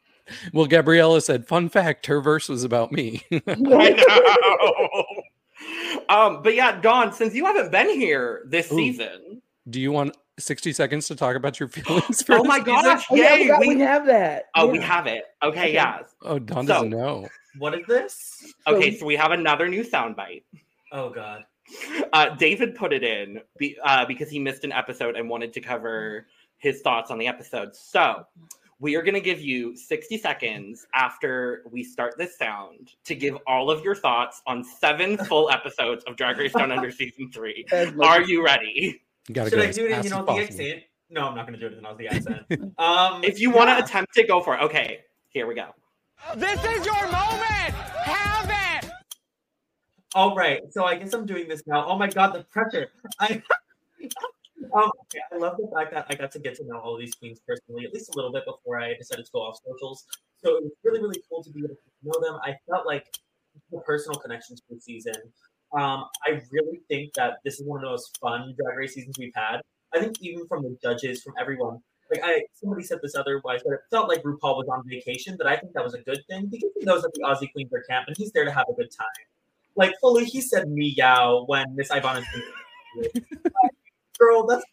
Well, 0.52 0.66
Gabriella 0.66 1.20
said, 1.20 1.46
"Fun 1.46 1.68
fact: 1.68 2.06
her 2.06 2.20
verse 2.20 2.48
was 2.48 2.64
about 2.64 2.90
me." 2.90 3.22
I 3.46 3.54
know. 3.56 5.04
Um, 6.09 6.42
but 6.42 6.55
yeah, 6.55 6.81
Dawn, 6.81 7.12
since 7.12 7.35
you 7.35 7.44
haven't 7.46 7.70
been 7.70 7.88
here 7.90 8.42
this 8.46 8.70
Ooh. 8.72 8.77
season, 8.77 9.42
do 9.70 9.81
you 9.81 9.92
want 9.92 10.16
sixty 10.38 10.72
seconds 10.72 11.07
to 11.09 11.16
talk 11.16 11.37
about 11.37 11.59
your 11.61 11.68
feelings? 11.70 12.22
For 12.22 12.35
oh 12.35 12.38
this 12.42 12.46
my 12.48 12.59
season? 12.59 12.74
gosh, 12.74 13.07
Oh, 13.11 13.16
yeah, 13.16 13.24
I 13.24 13.35
yay! 13.37 13.50
we, 13.61 13.68
we 13.77 13.81
have 13.81 14.07
that. 14.07 14.46
oh, 14.57 14.66
we 14.66 14.81
have 14.81 15.07
it. 15.07 15.24
Okay, 15.42 15.59
Okay. 15.61 15.72
yeah. 15.74 16.00
Oh, 16.22 16.38
Dawn 16.38 16.66
doesn't 16.66 16.90
know. 16.90 17.29
What 17.59 17.79
is 17.79 17.87
this? 17.87 18.53
Okay, 18.66 18.96
so 18.96 19.07
we 19.07 19.14
have 19.16 19.31
another 19.31 19.68
new 19.68 19.85
soundbite. 19.85 20.42
Oh 20.92 21.11
God. 21.11 21.44
Uh, 22.12 22.35
David 22.35 22.74
put 22.74 22.92
it 22.92 23.03
in 23.03 23.40
be, 23.59 23.77
uh, 23.83 24.05
because 24.05 24.29
he 24.29 24.38
missed 24.38 24.64
an 24.64 24.72
episode 24.72 25.16
and 25.16 25.31
wanted 25.31 25.53
to 25.55 25.61
cover 25.62 26.27
his 26.59 26.83
thoughts 26.83 27.11
on 27.11 27.18
the 27.18 27.27
episode. 27.27 27.74
So 27.74 28.27
we 28.80 28.96
are 28.96 29.02
going 29.02 29.14
to 29.14 29.20
give 29.20 29.40
you 29.40 29.76
60 29.76 30.18
seconds 30.18 30.87
after 30.94 31.62
we 31.70 31.82
start 31.82 32.14
this 32.18 32.37
sound 32.37 32.92
to 33.04 33.14
give 33.14 33.37
all 33.46 33.70
of 33.70 33.82
your 33.84 33.94
thoughts 33.94 34.42
on 34.46 34.64
seven 34.64 35.16
full 35.26 35.50
episodes 35.50 36.04
of 36.04 36.16
Drag 36.16 36.38
Race 36.38 36.52
Down 36.52 36.72
Under 36.72 36.90
season 36.90 37.30
three. 37.32 37.64
Are 38.02 38.22
you 38.22 38.44
ready? 38.44 39.00
You 39.28 39.34
gotta 39.34 39.50
Should 39.50 39.56
go 39.56 39.62
I 39.62 39.72
do 39.72 39.87
it 39.87 39.90
in 39.92 40.04
you 40.04 40.10
know 40.10 40.24
the 40.24 40.32
accent? 40.32 40.82
No, 41.10 41.28
I'm 41.28 41.34
not 41.34 41.46
going 41.46 41.58
to 41.58 41.68
do 41.68 41.74
it 41.74 41.78
in 41.78 41.96
the 41.96 42.08
accent. 42.12 42.74
Um, 42.78 43.22
If 43.22 43.38
you 43.40 43.50
want 43.50 43.68
to 43.68 43.74
yeah. 43.74 43.84
attempt 43.84 44.16
it, 44.18 44.26
go 44.28 44.40
for 44.40 44.56
it. 44.56 44.62
Okay, 44.62 45.00
here 45.30 45.46
we 45.46 45.54
go. 45.54 45.68
This 46.37 46.58
is 46.64 46.87
your 46.87 47.02
moment! 47.04 47.74
Have 48.04 48.82
it! 48.82 48.90
All 50.14 50.34
right, 50.34 50.60
so 50.70 50.84
I 50.84 50.96
guess 50.96 51.12
I'm 51.12 51.26
doing 51.26 51.48
this 51.48 51.62
now. 51.66 51.87
Oh 51.87 51.98
my 51.98 52.08
god, 52.08 52.34
the 52.34 52.44
pressure! 52.44 52.88
I, 53.20 53.42
um, 54.72 54.90
I 55.33 55.37
love 55.37 55.57
the 55.57 55.70
fact 55.74 55.92
that 55.92 56.07
I 56.09 56.14
got 56.14 56.31
to 56.33 56.38
get 56.38 56.55
to 56.57 56.64
know 56.66 56.79
all 56.79 56.94
of 56.94 57.00
these 57.00 57.14
queens 57.14 57.40
personally, 57.46 57.85
at 57.85 57.92
least 57.92 58.14
a 58.14 58.16
little 58.16 58.33
bit 58.33 58.44
before 58.46 58.81
I 58.81 58.94
decided 58.94 59.27
to 59.27 59.33
go 59.33 59.40
off 59.40 59.59
socials. 59.64 60.05
So 60.42 60.57
it 60.57 60.64
was 60.64 60.72
really, 60.83 61.00
really 61.00 61.20
cool 61.29 61.42
to 61.42 61.50
be 61.50 61.61
able 61.61 61.70
to 61.70 61.77
know 62.03 62.20
them. 62.20 62.38
I 62.42 62.57
felt 62.68 62.87
like 62.87 63.18
the 63.70 63.79
personal 63.81 64.18
connections 64.18 64.62
for 64.66 64.74
the 64.74 64.81
season. 64.81 65.14
Um, 65.72 66.05
I 66.24 66.40
really 66.50 66.81
think 66.88 67.14
that 67.14 67.38
this 67.44 67.61
is 67.61 67.66
one 67.66 67.81
of 67.81 67.83
the 67.83 67.90
most 67.90 68.16
fun 68.18 68.55
drag 68.57 68.79
race 68.79 68.94
seasons 68.94 69.16
we've 69.18 69.33
had. 69.35 69.61
I 69.92 70.00
think 70.00 70.16
even 70.20 70.46
from 70.46 70.62
the 70.62 70.77
judges, 70.83 71.22
from 71.22 71.35
everyone. 71.40 71.79
Like 72.11 72.20
I, 72.22 72.42
somebody 72.53 72.85
said 72.85 72.98
this 73.03 73.14
otherwise, 73.14 73.62
but 73.64 73.72
it 73.72 73.81
felt 73.90 74.09
like 74.09 74.22
RuPaul 74.22 74.59
was 74.59 74.68
on 74.68 74.87
vacation. 74.87 75.37
But 75.38 75.46
I 75.46 75.57
think 75.57 75.72
that 75.72 75.83
was 75.83 75.94
a 75.94 76.00
good 76.00 76.22
thing 76.29 76.46
because 76.46 76.70
he 76.79 76.85
knows 76.85 77.03
that 77.03 77.12
the 77.14 77.22
Aussie 77.22 77.50
queens 77.53 77.72
are 77.72 77.83
camp, 77.88 78.07
and 78.09 78.16
he's 78.16 78.31
there 78.33 78.44
to 78.44 78.53
have 78.53 78.66
a 78.68 78.74
good 78.74 78.90
time 78.90 79.24
like 79.77 79.92
fully 80.00 80.24
he 80.24 80.40
said 80.40 80.68
meow 80.68 81.44
when 81.46 81.74
Miss 81.74 81.90
Ivanna 81.90 82.22
girl 84.24 84.46
that's 84.46 84.64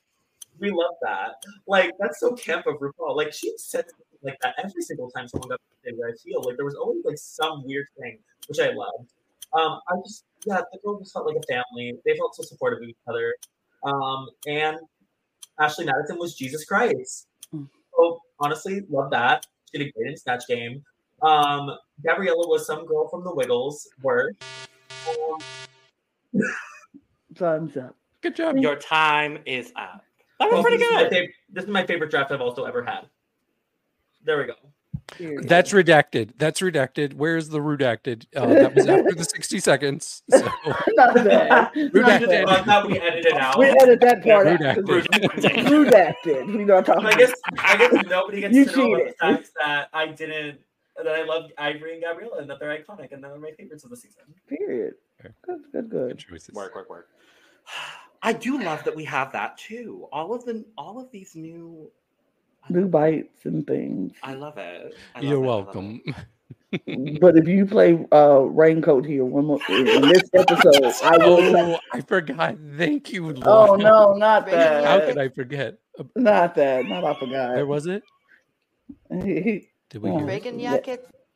we 0.60 0.70
love 0.70 0.96
that. 1.02 1.32
Like 1.68 1.92
that's 2.00 2.20
so 2.20 2.34
camp 2.34 2.68
of 2.68 2.76
RuPaul. 2.76 3.16
Like 3.16 3.34
she 3.34 3.52
said 3.58 3.86
like 4.24 4.38
that 4.42 4.56
every 4.64 4.82
single 4.82 5.10
time 5.10 5.28
someone 5.28 5.50
got 5.50 5.60
say 5.84 5.92
where 5.96 6.10
I 6.10 6.14
feel. 6.24 6.44
Like 6.44 6.56
there 6.56 6.66
was 6.66 6.76
always 6.76 7.04
like 7.04 7.18
some 7.18 7.66
weird 7.66 7.88
thing 8.00 8.20
which 8.48 8.60
I 8.60 8.72
loved. 8.72 9.12
Um 9.54 9.80
I 9.90 9.96
just 10.06 10.26
yeah 10.46 10.62
the 10.72 10.80
girl 10.84 11.00
just 11.00 11.14
felt 11.14 11.26
like 11.26 11.38
a 11.38 11.54
family. 11.54 11.98
They 12.06 12.16
felt 12.18 12.36
so 12.36 12.44
supportive 12.44 12.84
of 12.84 12.90
each 12.90 12.98
other. 13.08 13.36
Um 13.84 14.30
and 14.48 14.78
Ashley 15.60 15.86
Madison 15.86 16.18
was 16.18 16.36
Jesus 16.36 16.66
Christ. 16.66 17.28
Mm. 17.54 17.68
so 17.96 18.20
honestly 18.40 18.82
love 18.90 19.12
that. 19.12 19.46
She 19.72 19.80
did 19.80 19.88
a 19.88 19.92
great 19.92 20.12
in 20.12 20.18
Snatch 20.18 20.48
Game. 20.48 20.84
Um 21.22 21.72
Gabriella 22.06 22.48
was 22.48 22.66
some 22.68 22.86
girl 22.86 23.08
from 23.10 23.24
the 23.24 23.34
Wiggles 23.34 23.90
word 24.02 24.38
um, 25.10 25.40
Thumbs 27.36 27.78
up. 27.78 27.96
Good 28.22 28.36
job. 28.36 28.58
Your 28.58 28.76
time 28.76 29.40
is 29.46 29.72
up. 29.76 30.04
That 30.40 30.46
was 30.46 30.54
Well, 30.56 30.62
pretty 30.64 30.78
this 30.78 30.90
is 30.92 30.98
good. 30.98 31.12
fav- 31.12 31.30
this 31.52 31.64
is 31.66 31.70
my 31.70 31.86
favorite 31.86 32.12
draft 32.12 32.32
I've 32.32 32.42
also 32.42 32.66
ever 32.66 32.84
had. 32.84 33.08
There 34.24 34.38
we 34.38 34.46
go. 34.46 34.54
That's 35.44 35.74
redacted. 35.74 36.32
That's 36.38 36.62
redacted. 36.62 37.14
Where's 37.16 37.50
the 37.50 37.60
redacted? 37.60 38.26
Uh, 38.36 38.46
that 38.48 38.76
was 38.76 38.88
after 38.88 39.14
the 39.14 39.24
60 39.26 39.60
seconds. 39.60 40.24
So 40.30 40.38
not 40.90 41.16
bad. 41.16 41.50
Not 41.50 41.74
Redacted. 41.76 42.28
bad. 42.30 42.46
Well, 42.46 42.50
I 42.62 42.64
thought 42.64 42.88
we 42.88 42.98
edited 43.00 43.34
out. 43.34 43.58
We 43.60 43.66
edit 43.66 44.00
that 44.02 44.24
part 44.24 44.48
out. 44.48 44.60
Redacted. 44.60 45.66
Redacted. 45.66 46.58
We 46.58 46.64
don't 46.66 46.86
talk 46.86 46.98
I 46.98 47.02
about 47.02 47.18
guess 47.18 47.34
I 47.60 47.78
guess 47.78 48.06
nobody 48.08 48.42
gets 48.42 48.56
You 48.56 48.66
to 48.66 48.78
know 48.78 49.06
the 49.06 49.14
fact 49.20 49.50
that 49.62 49.90
I 49.92 50.08
didn't 50.08 50.60
that 50.96 51.08
I 51.08 51.24
love 51.24 51.52
Ivory 51.58 51.94
and 51.96 52.04
Gabriella 52.04 52.38
and 52.38 52.50
that 52.50 52.60
they're 52.60 52.70
iconic 52.78 53.12
and 53.12 53.24
that 53.24 53.30
they're 53.32 53.40
my 53.40 53.52
favorites 53.52 53.84
of 53.84 53.90
the 53.90 53.98
season. 53.98 54.24
Period. 54.48 54.94
Good, 55.22 55.34
good, 55.46 55.62
Good 55.74 55.90
good. 55.90 56.18
choices. 56.20 56.54
Work, 56.56 56.74
work, 56.76 56.90
work. 56.90 57.08
I 58.24 58.34
do 58.34 58.62
love 58.62 58.84
that 58.84 58.96
we 58.96 59.04
have 59.06 59.32
that 59.34 59.58
too. 59.58 60.08
All 60.12 60.34
of 60.34 60.46
the 60.46 60.64
all 60.78 61.00
of 61.00 61.12
these 61.12 61.36
new 61.36 61.90
New 62.70 62.88
bites 62.88 63.46
and 63.46 63.66
things. 63.66 64.14
I 64.22 64.36
love 64.36 64.58
it. 64.60 64.94
I 65.16 65.20
love 65.20 65.30
You're 65.30 65.44
it, 65.44 65.48
I 65.48 65.50
love 65.50 65.66
welcome. 65.66 66.02
But 67.20 67.36
if 67.38 67.48
you 67.50 67.66
play 67.66 68.06
uh 68.14 68.42
Raincoat 68.42 69.06
here 69.06 69.26
one 69.26 69.46
more 69.46 69.60
in 69.68 70.02
this 70.04 70.24
episode, 70.34 70.94
I 71.04 71.18
will. 71.18 71.58
Oh, 71.58 71.80
I 71.92 72.00
forgot. 72.02 72.56
Thank 72.78 73.12
you. 73.12 73.34
Oh 73.46 73.76
no, 73.76 74.14
not 74.14 74.46
that. 74.46 74.86
How 74.86 75.06
could 75.06 75.18
I 75.18 75.28
forget? 75.30 75.80
Uh, 76.00 76.04
Not 76.16 76.56
that. 76.56 76.86
Not 76.86 77.04
I 77.04 77.14
forgot. 77.20 77.56
Where 77.56 77.66
was 77.66 77.88
it? 77.88 78.04
He- 79.24 79.42
he- 79.42 79.70
Did 79.90 80.02
we 80.04 80.10
Oh. 80.12 80.18
hear? 80.20 80.24
it? 80.26 80.30
Reagan 80.30 80.60
Yeah. 80.60 80.78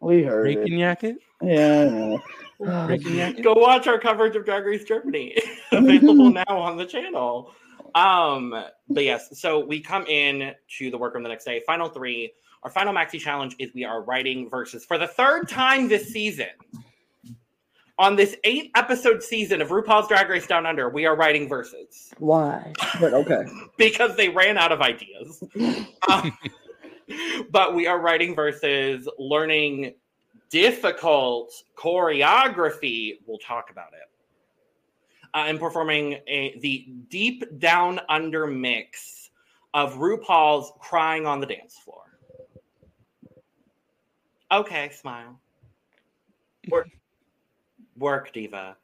Yacket. 0.06 0.18
We 0.18 0.24
heard 0.24 0.48
it. 0.48 0.60
Reykjavik? 0.60 1.18
Yeah, 1.42 1.82
I 1.82 1.90
know. 1.90 2.22
Reykjavik? 2.60 3.44
Go 3.44 3.54
watch 3.54 3.88
our 3.88 4.00
coverage 4.00 4.36
of 4.36 4.46
Drag 4.46 4.66
Race 4.66 4.84
Germany, 4.84 5.36
available 5.72 6.32
now 6.32 6.46
on 6.48 6.78
the 6.78 6.86
channel. 6.86 7.52
Um, 7.96 8.54
but 8.90 9.04
yes, 9.04 9.40
so 9.40 9.66
we 9.66 9.80
come 9.80 10.06
in 10.08 10.54
to 10.78 10.92
the 10.92 10.98
workroom 10.98 11.24
the 11.24 11.30
next 11.30 11.46
day. 11.46 11.64
Final 11.66 11.90
three. 11.90 12.34
Our 12.64 12.70
final 12.72 12.94
maxi 12.94 13.20
challenge 13.20 13.56
is 13.60 13.74
we 13.74 13.86
are 13.86 14.02
writing 14.02 14.50
verses 14.50 14.84
for 14.84 14.98
the 14.98 15.08
third 15.08 15.48
time 15.48 15.88
this 15.88 16.08
season. 16.08 16.48
On 17.98 18.18
this 18.18 18.36
eight 18.44 18.72
episode 18.76 19.24
season 19.24 19.62
of 19.62 19.70
RuPaul's 19.70 20.10
Drag 20.10 20.28
Race 20.28 20.46
Down 20.46 20.66
Under, 20.66 20.90
we 20.90 21.06
are 21.06 21.16
writing 21.16 21.48
verses 21.48 22.12
Why? 22.18 22.74
But 23.00 23.14
okay. 23.14 23.46
because 23.78 24.18
they 24.18 24.28
ran 24.28 24.58
out 24.58 24.74
of 24.74 24.82
ideas. 24.82 25.42
Um, 26.10 26.38
but 27.52 27.76
we 27.76 27.88
are 27.88 28.00
writing 28.00 28.36
verses, 28.36 29.08
learning 29.18 29.94
difficult 30.50 31.52
choreography. 31.76 33.20
We'll 33.26 33.40
talk 33.40 33.70
about 33.72 33.94
it. 33.94 34.10
Uh, 35.34 35.46
and 35.48 35.60
performing 35.60 36.20
a, 36.28 36.58
the 36.62 36.88
deep 37.10 37.60
down 37.60 38.00
under 38.08 38.48
mix 38.48 39.30
of 39.74 39.96
RuPaul's 39.96 40.72
crying 40.80 41.26
on 41.28 41.42
the 41.42 41.46
dance 41.46 41.76
floor. 41.78 42.04
Okay, 44.52 44.90
smile. 44.92 45.40
Work. 46.70 46.88
Work, 47.98 48.34
diva. 48.34 48.78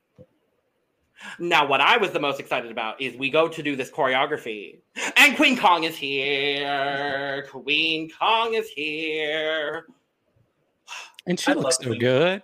Now, 1.39 1.67
what 1.67 1.81
I 1.81 1.97
was 1.97 2.11
the 2.11 2.19
most 2.19 2.39
excited 2.39 2.71
about 2.71 3.01
is 3.01 3.15
we 3.15 3.29
go 3.29 3.47
to 3.47 3.63
do 3.63 3.75
this 3.75 3.89
choreography, 3.89 4.79
and 5.17 5.35
Queen 5.35 5.57
Kong 5.57 5.83
is 5.83 5.95
here. 5.95 7.45
Queen 7.49 8.09
Kong 8.19 8.53
is 8.53 8.69
here. 8.69 9.85
And 11.27 11.39
she 11.39 11.51
I 11.51 11.55
looks 11.55 11.77
so 11.77 11.85
Queen. 11.85 11.99
good. 11.99 12.43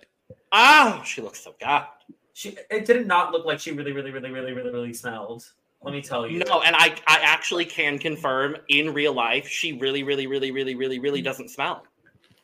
Oh, 0.52 1.02
she 1.04 1.20
looks 1.20 1.40
so 1.40 1.54
good. 1.60 1.82
She 2.32 2.56
it 2.70 2.84
did 2.84 3.06
not 3.06 3.32
look 3.32 3.44
like 3.44 3.58
she 3.58 3.72
really, 3.72 3.92
really, 3.92 4.10
really, 4.10 4.30
really, 4.30 4.52
really, 4.52 4.70
really 4.70 4.92
smelled. 4.94 5.44
Let 5.82 5.92
me 5.92 6.02
tell 6.02 6.26
you. 6.26 6.38
No, 6.44 6.62
and 6.62 6.74
I, 6.76 6.94
I 7.06 7.18
actually 7.22 7.64
can 7.64 7.98
confirm 7.98 8.56
in 8.68 8.92
real 8.94 9.12
life, 9.12 9.46
she 9.46 9.72
really, 9.74 10.02
really, 10.02 10.26
really, 10.26 10.50
really, 10.50 10.74
really, 10.74 10.98
really 10.98 11.22
doesn't 11.22 11.50
smell. 11.50 11.84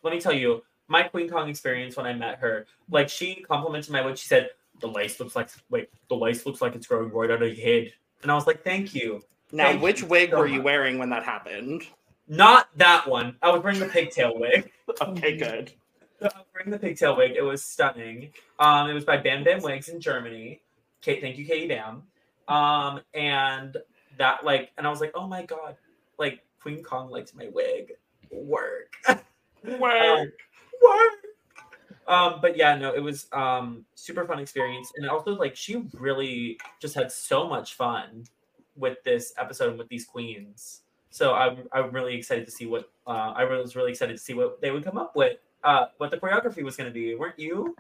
let 0.03 0.13
me 0.13 0.21
tell 0.21 0.33
you, 0.33 0.63
my 0.87 1.03
Queen 1.03 1.29
Kong 1.29 1.49
experience 1.49 1.97
when 1.97 2.07
I 2.07 2.13
met 2.13 2.39
her, 2.39 2.67
like 2.91 3.09
she 3.09 3.45
complimented 3.49 3.91
my 3.91 4.05
wig. 4.05 4.19
She 4.19 4.29
said, 4.29 4.51
"The 4.81 4.89
lace 4.89 5.19
looks 5.21 5.37
like 5.37 5.49
wait, 5.71 5.89
the 6.09 6.17
lace 6.17 6.47
looks 6.47 6.61
like 6.61 6.75
it's 6.75 6.87
growing 6.87 7.11
right 7.13 7.31
out 7.31 7.43
of 7.43 7.57
your 7.57 7.67
head," 7.67 7.93
and 8.23 8.31
I 8.31 8.35
was 8.35 8.47
like, 8.47 8.63
"Thank 8.63 8.95
you." 8.95 9.23
Now, 9.53 9.69
Thank 9.69 9.83
which 9.83 10.01
you 10.01 10.09
wig 10.09 10.31
so 10.31 10.39
were 10.39 10.47
you 10.47 10.63
wearing 10.63 10.99
when 10.99 11.11
that 11.11 11.23
happened? 11.23 11.83
Not 12.27 12.69
that 12.77 13.07
one. 13.07 13.37
I 13.43 13.51
was 13.51 13.63
wearing 13.63 13.79
the 13.79 13.87
pigtail 13.87 14.39
wig. 14.39 14.71
Okay, 15.01 15.37
good. 15.37 15.73
I 16.21 16.25
was 16.25 16.45
wearing 16.55 16.71
the 16.71 16.79
pigtail 16.79 17.17
wig. 17.17 17.33
It 17.37 17.43
was 17.43 17.65
stunning. 17.65 18.31
Um, 18.59 18.91
it 18.91 18.93
was 18.93 19.05
by 19.05 19.17
Bam 19.17 19.45
Bam 19.45 19.63
Wigs 19.63 19.89
in 19.89 19.99
Germany. 19.99 20.61
Kate, 21.01 21.21
thank 21.21 21.39
you, 21.39 21.47
Katie 21.47 21.69
Bam. 21.69 22.03
Um, 22.49 23.01
and 23.15 23.77
that 24.19 24.45
like, 24.45 24.71
and 24.77 24.87
I 24.87 24.91
was 24.91 25.01
like, 25.01 25.13
oh 25.15 25.27
my 25.27 25.43
god, 25.43 25.77
like 26.19 26.41
Queen 26.61 26.83
Kong 26.83 27.11
likes 27.11 27.35
my 27.35 27.49
wig. 27.53 27.93
Work. 28.31 28.93
Work. 29.09 30.33
work. 30.83 31.24
Um, 32.07 32.41
but 32.43 32.57
yeah, 32.57 32.77
no, 32.77 32.95
it 32.95 33.03
was 33.03 33.27
um 33.33 33.85
super 33.95 34.27
fun 34.27 34.39
experience, 34.39 34.93
and 34.97 35.09
also 35.09 35.35
like 35.35 35.57
she 35.57 35.85
really 35.95 36.59
just 36.81 36.95
had 36.95 37.11
so 37.11 37.49
much 37.49 37.75
fun 37.75 38.25
with 38.77 39.03
this 39.05 39.33
episode 39.39 39.71
and 39.71 39.79
with 39.79 39.89
these 39.89 40.05
queens. 40.05 40.83
So 41.11 41.35
I'm 41.35 41.69
I'm 41.73 41.93
really 41.93 42.15
excited 42.15 42.45
to 42.47 42.51
see 42.51 42.67
what 42.67 42.91
uh, 43.07 43.33
I 43.37 43.45
was 43.45 43.77
really 43.77 43.91
excited 43.93 44.17
to 44.17 44.23
see 44.23 44.35
what 44.35 44.61
they 44.61 44.71
would 44.71 44.85
come 44.85 44.99
up 44.99 45.15
with. 45.17 45.39
Uh, 45.63 45.87
what 45.99 46.11
the 46.11 46.19
choreography 46.19 46.63
was 46.63 46.77
going 46.77 46.91
to 46.91 46.93
be, 46.93 47.15
weren't 47.15 47.39
you? 47.39 47.75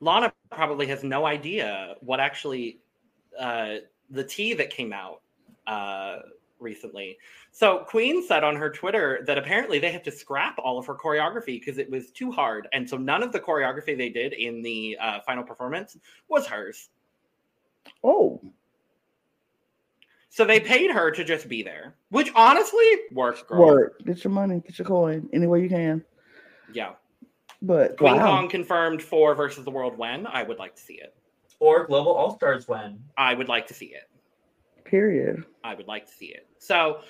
Lana 0.00 0.32
probably 0.50 0.86
has 0.88 1.02
no 1.02 1.24
idea 1.24 1.94
what 2.00 2.20
actually 2.20 2.80
uh, 3.38 3.76
the 4.10 4.24
tea 4.24 4.52
that 4.54 4.70
came 4.70 4.92
out 4.92 5.22
uh, 5.66 6.18
recently. 6.64 7.16
So 7.52 7.84
Queen 7.86 8.26
said 8.26 8.42
on 8.42 8.56
her 8.56 8.70
Twitter 8.70 9.22
that 9.26 9.38
apparently 9.38 9.78
they 9.78 9.92
had 9.92 10.02
to 10.04 10.10
scrap 10.10 10.58
all 10.58 10.78
of 10.78 10.86
her 10.86 10.94
choreography 10.94 11.60
because 11.60 11.78
it 11.78 11.88
was 11.88 12.10
too 12.10 12.32
hard, 12.32 12.66
and 12.72 12.88
so 12.88 12.96
none 12.96 13.22
of 13.22 13.30
the 13.30 13.38
choreography 13.38 13.96
they 13.96 14.08
did 14.08 14.32
in 14.32 14.62
the 14.62 14.96
uh, 15.00 15.20
final 15.20 15.44
performance 15.44 15.96
was 16.28 16.46
hers. 16.46 16.88
Oh, 18.02 18.40
So 20.30 20.44
they 20.44 20.58
paid 20.58 20.90
her 20.90 21.10
to 21.12 21.22
just 21.22 21.48
be 21.48 21.62
there, 21.62 21.94
which 22.08 22.32
honestly 22.34 22.84
worked. 23.12 23.46
Girl. 23.46 23.60
work. 23.60 24.04
Get 24.04 24.24
your 24.24 24.32
money. 24.32 24.60
Get 24.66 24.78
your 24.78 24.86
coin 24.86 25.28
any 25.32 25.46
way 25.46 25.62
you 25.62 25.68
can. 25.68 26.02
Yeah. 26.72 26.94
But 27.62 27.96
Queen 27.96 28.16
wow. 28.16 28.26
Kong 28.26 28.48
confirmed 28.48 29.02
for 29.02 29.34
versus 29.34 29.64
the 29.64 29.70
world 29.70 29.96
when. 29.96 30.26
I 30.26 30.42
would 30.42 30.58
like 30.58 30.74
to 30.74 30.82
see 30.82 30.94
it. 30.94 31.14
Or 31.60 31.86
Global 31.86 32.12
All 32.12 32.34
Stars 32.36 32.66
when? 32.66 32.98
I 33.16 33.32
would 33.34 33.48
like 33.48 33.66
to 33.68 33.74
see 33.74 33.86
it. 33.94 34.10
Period. 34.84 35.44
I 35.62 35.74
would 35.74 35.86
like 35.86 36.06
to 36.06 36.12
see 36.12 36.26
it. 36.26 36.46
So 36.64 37.00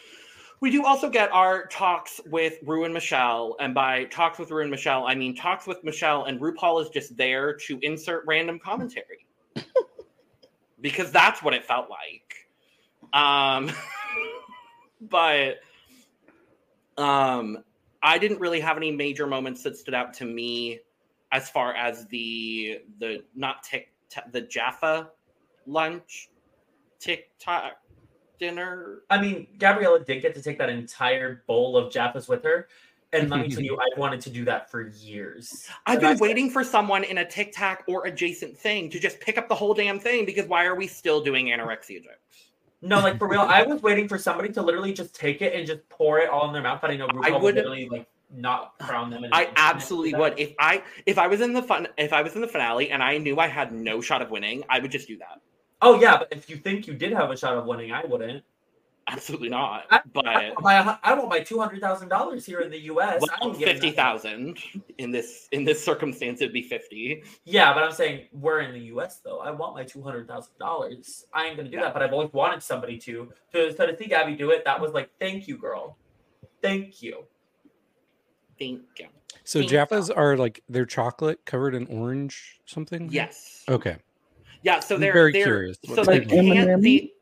we 0.61 0.71
do 0.71 0.85
also 0.85 1.09
get 1.09 1.31
our 1.33 1.67
talks 1.67 2.21
with 2.27 2.59
Ru 2.65 2.85
and 2.85 2.93
Michelle. 2.93 3.57
And 3.61 3.73
by 3.73 4.05
talks 4.05 4.39
with 4.39 4.51
Ru 4.51 4.63
and 4.63 4.71
Michelle, 4.71 5.07
I 5.07 5.15
mean 5.15 5.37
talks 5.37 5.67
with 5.67 5.83
Michelle, 5.85 6.25
and 6.25 6.41
RuPaul 6.41 6.83
is 6.83 6.89
just 6.89 7.17
there 7.17 7.55
to 7.67 7.79
insert 7.83 8.25
random 8.27 8.59
commentary. 8.59 9.27
because 10.81 11.13
that's 11.13 11.43
what 11.43 11.55
it 11.55 11.65
felt 11.65 11.89
like. 11.89 12.49
Um 13.13 13.71
but 15.01 15.59
um 16.99 17.59
I 18.03 18.19
didn't 18.19 18.41
really 18.41 18.61
have 18.61 18.77
any 18.77 18.91
major 18.91 19.27
moments 19.27 19.63
that 19.63 19.77
stood 19.77 19.95
out 19.95 20.13
to 20.15 20.25
me 20.25 20.81
as 21.31 21.49
far 21.49 21.75
as 21.75 22.07
the 22.07 22.81
the 22.99 23.23
not 23.37 23.63
tick 23.63 23.93
the 24.33 24.41
Jaffa 24.41 25.11
lunch 25.67 26.29
TikTok 26.99 27.84
dinner. 28.39 29.03
I 29.11 29.20
mean, 29.20 29.47
Gabriella 29.59 30.01
did 30.01 30.22
get 30.22 30.35
to 30.35 30.43
take 30.43 30.59
that 30.59 30.68
entire 30.68 31.43
bowl 31.47 31.76
of 31.76 31.93
Jaffas 31.93 32.28
with 32.28 32.43
her, 32.45 32.68
and 33.12 33.30
let 33.30 33.41
me 33.41 33.49
tell 33.49 33.62
you, 33.62 33.78
I 33.78 33.99
wanted 33.99 34.20
to 34.22 34.30
do 34.30 34.45
that 34.47 34.70
for 34.70 34.89
years. 34.89 35.68
I've 35.87 36.03
And 36.03 36.18
been 36.18 36.18
waiting 36.18 36.51
for 36.51 36.64
someone 36.64 37.05
in 37.05 37.18
a 37.18 37.24
TikTok 37.24 37.85
or 37.87 38.07
adjacent 38.07 38.57
thing 38.57 38.91
to 38.91 38.99
just 38.99 39.20
pick 39.20 39.39
up 39.39 39.49
the 39.49 39.55
whole 39.55 39.74
damn 39.74 39.99
thing 40.01 40.24
because 40.26 40.47
why 40.49 40.64
are 40.64 40.74
we 40.74 40.87
still 40.87 41.20
doing 41.22 41.47
anorexia 41.47 42.03
jokes? 42.03 42.18
No, 42.82 43.01
like 43.01 43.18
for 43.18 43.28
real, 43.28 43.41
I 43.41 43.62
was 43.62 43.80
waiting 43.82 44.09
for 44.09 44.18
somebody 44.18 44.51
to 44.51 44.62
literally 44.62 44.93
just 44.93 45.14
take 45.14 45.41
it 45.41 45.55
and 45.55 45.66
just 45.66 45.89
pour 45.89 46.18
it 46.18 46.28
all 46.28 46.47
in 46.49 46.53
their 46.53 46.61
mouth. 46.62 46.80
But 46.82 46.91
I 46.91 46.97
know 46.97 47.09
RuPaul 47.09 47.24
I 47.24 47.30
would 47.30 47.43
would- 47.43 47.55
literally 47.55 47.89
like 47.89 48.07
not 48.37 48.76
crown 48.78 49.11
them. 49.11 49.24
I 49.32 49.51
absolutely 49.57 50.14
would. 50.14 50.39
If 50.39 50.55
I 50.59 50.82
if 51.07 51.16
I 51.16 51.28
was 51.28 51.41
in 51.41 51.53
the 51.55 51.62
fun 51.62 51.89
if 51.97 52.12
I 52.12 52.20
was 52.20 52.35
in 52.35 52.41
the 52.43 52.49
finale 52.49 52.91
and 52.91 53.03
I 53.03 53.16
knew 53.16 53.39
I 53.39 53.47
had 53.47 53.72
no 53.72 54.01
shot 54.03 54.20
of 54.20 54.30
winning, 54.30 54.64
I 54.68 54.80
would 54.80 54.91
just 54.91 55.07
do 55.09 55.16
that. 55.18 55.41
Oh 55.85 56.01
yeah, 56.01 56.16
but 56.18 56.28
if 56.32 56.49
you 56.49 56.57
think 56.57 56.87
you 56.87 56.95
did 56.95 57.12
have 57.12 57.30
a 57.30 57.37
shot 57.37 57.57
of 57.57 57.66
winning, 57.66 57.93
I 57.93 58.05
wouldn't. 58.05 58.43
Absolutely 59.07 59.51
not. 59.51 59.85
I- 59.91 60.01
But 60.14 60.26
I 60.26 60.49
want 60.49 60.62
my, 60.62 60.99
I 61.03 61.14
want 61.14 61.28
my 61.28 61.41
two 61.41 61.59
hundred 61.59 61.80
thousand 61.80 62.09
dollars 62.09 62.47
here 62.47 62.61
in 62.61 62.70
the 62.70 62.80
U.S. 62.85 63.16
I 63.16 63.18
well, 63.20 63.51
ain't 63.51 63.59
giving 63.59 63.74
fifty 63.74 63.91
that- 63.91 64.55
in 64.99 65.11
this 65.11 65.49
in 65.53 65.64
this 65.64 65.85
circumstance, 65.85 66.41
it'd 66.41 66.55
be 66.55 66.62
fifty. 66.62 67.22
Yeah, 67.45 67.74
but 67.74 67.82
I'm 67.82 67.93
saying 67.93 68.28
we're 68.32 68.61
in 68.61 68.72
the 68.72 68.80
U.S. 68.87 69.20
though. 69.22 69.41
I 69.41 69.51
want 69.51 69.74
my 69.74 69.85
two 69.85 70.03
hundred 70.03 70.26
thousand 70.26 70.57
dollars. 70.59 71.26
I 71.35 71.47
ain't 71.47 71.57
gonna 71.59 71.68
do 71.68 71.78
that, 71.80 71.93
but 71.93 72.03
I've 72.03 72.14
always 72.14 72.32
wanted 72.32 72.62
somebody 72.62 72.97
to. 73.01 73.30
To 73.53 73.74
so 73.76 73.87
to 73.87 73.97
see 73.97 74.07
Gabby 74.07 74.37
do 74.37 74.51
it, 74.51 74.64
that 74.64 74.80
was 74.80 74.93
like, 74.93 75.11
thank 75.20 75.47
you, 75.47 75.59
girl. 75.59 75.99
Thank 76.62 77.03
you. 77.03 77.24
Thank 78.59 78.82
you. 78.99 79.09
So 79.45 79.59
Pink 79.61 79.70
Jaffas 79.70 80.07
sauce. 80.07 80.11
are 80.11 80.39
like 80.39 80.62
they're 80.70 80.87
chocolate 80.87 81.45
covered 81.45 81.74
in 81.74 81.87
orange 81.89 82.61
something. 82.64 83.11
Yes. 83.12 83.64
Okay. 83.68 83.99
Yeah, 84.65 84.81
so 84.81 84.95
I'm 84.95 85.01
they're 85.03 85.12
very 85.12 85.33
they're, 85.33 85.45
curious 85.45 85.77
So 85.87 85.97
they 85.97 86.21
the 86.21 86.25
Like 86.25 86.29
can 86.29 86.49
M&M? 86.57 86.81
the 86.81 87.12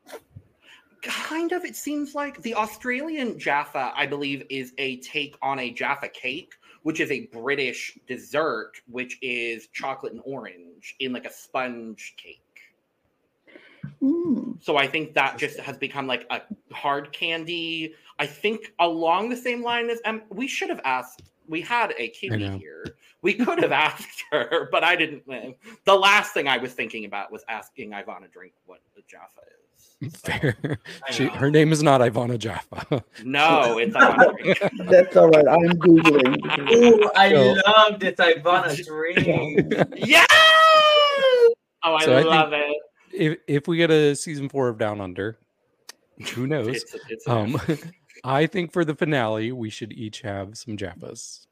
kind 1.03 1.51
of 1.51 1.64
it 1.64 1.74
seems 1.74 2.14
like 2.14 2.40
the 2.43 2.55
Australian 2.55 3.36
Jaffa, 3.36 3.93
I 3.97 4.07
believe, 4.07 4.47
is 4.49 4.72
a 4.78 4.99
take 4.99 5.36
on 5.43 5.59
a 5.59 5.72
Jaffa 5.72 6.09
cake, 6.09 6.55
which 6.84 7.01
is 7.01 7.11
a 7.11 7.26
British 7.26 7.99
dessert, 8.07 8.74
which 8.88 9.18
is 9.22 9.66
chocolate 9.72 10.12
and 10.12 10.22
orange 10.24 10.95
in 11.01 11.12
like 11.12 11.26
a 11.26 11.32
sponge 11.32 12.14
cake. 12.16 12.38
Mm. 14.01 14.62
So 14.62 14.76
I 14.76 14.86
think 14.86 15.12
that 15.14 15.36
just 15.36 15.59
has 15.59 15.76
become 15.76 16.07
like 16.07 16.24
a 16.30 16.43
hard 16.72 17.12
candy. 17.12 17.95
I 18.20 18.26
think 18.26 18.72
along 18.78 19.30
the 19.30 19.36
same 19.36 19.64
line 19.64 19.90
as 19.90 20.01
um, 20.05 20.22
we 20.30 20.47
should 20.47 20.70
have 20.70 20.80
asked. 20.84 21.22
We 21.53 21.61
had 21.61 21.92
a 21.98 22.09
Kiwi 22.09 22.48
here. 22.59 22.86
We 23.20 23.34
could 23.34 23.59
have 23.62 23.72
asked 23.72 24.24
her, 24.32 24.68
but 24.72 24.82
I 24.82 24.96
didn't. 24.96 25.24
The 25.84 25.94
last 25.94 26.32
thing 26.32 26.48
I 26.48 26.57
was 26.57 26.72
thinking 26.72 27.05
about 27.05 27.30
was 27.30 27.44
asking 27.46 27.92
Ivanna 27.92 28.26
Drink 28.32 28.55
what 28.64 28.80
the 28.96 29.03
Jaffa 29.07 29.42
is. 29.42 29.59
So, 30.24 30.32
Fair. 30.32 30.57
She, 31.11 31.26
her 31.26 31.50
name 31.50 31.70
is 31.72 31.82
not 31.82 32.00
Ivanna 32.00 32.38
Jaffa. 32.38 33.05
no, 33.22 33.76
it's 33.82 33.94
Ivanna 33.94 34.32
Drink. 34.42 34.59
That's 34.88 35.14
all 35.16 35.28
right. 35.28 35.46
I'm 35.46 35.72
googling. 35.78 36.72
Ooh, 36.72 37.11
I 37.14 37.30
So- 37.30 37.57
love 37.66 38.00
this 38.00 38.14
Ivanna 38.18 38.74
dream. 38.82 39.70
yeah. 39.96 40.24
Oh, 41.84 41.94
I 41.94 42.05
So 42.05 42.16
I 42.16 42.22
love 42.22 42.53
it. 42.55 42.76
if 43.12 43.38
if 43.46 43.68
we 43.68 43.76
get 43.76 43.90
a 43.90 44.16
season 44.16 44.48
four 44.48 44.68
of 44.68 44.78
Down 44.78 45.00
Under, 45.03 45.38
who 46.34 46.46
knows? 46.46 46.68
It's, 46.68 46.96
it's 47.11 47.28
Um, 47.28 47.61
I 48.24 48.46
think 48.46 48.72
for 48.72 48.84
the 48.84 48.94
finale, 48.94 49.52
we 49.52 49.70
should 49.70 49.92
each 49.92 50.20
have 50.22 50.56
some 50.56 50.76
Jaffas. 50.76 51.46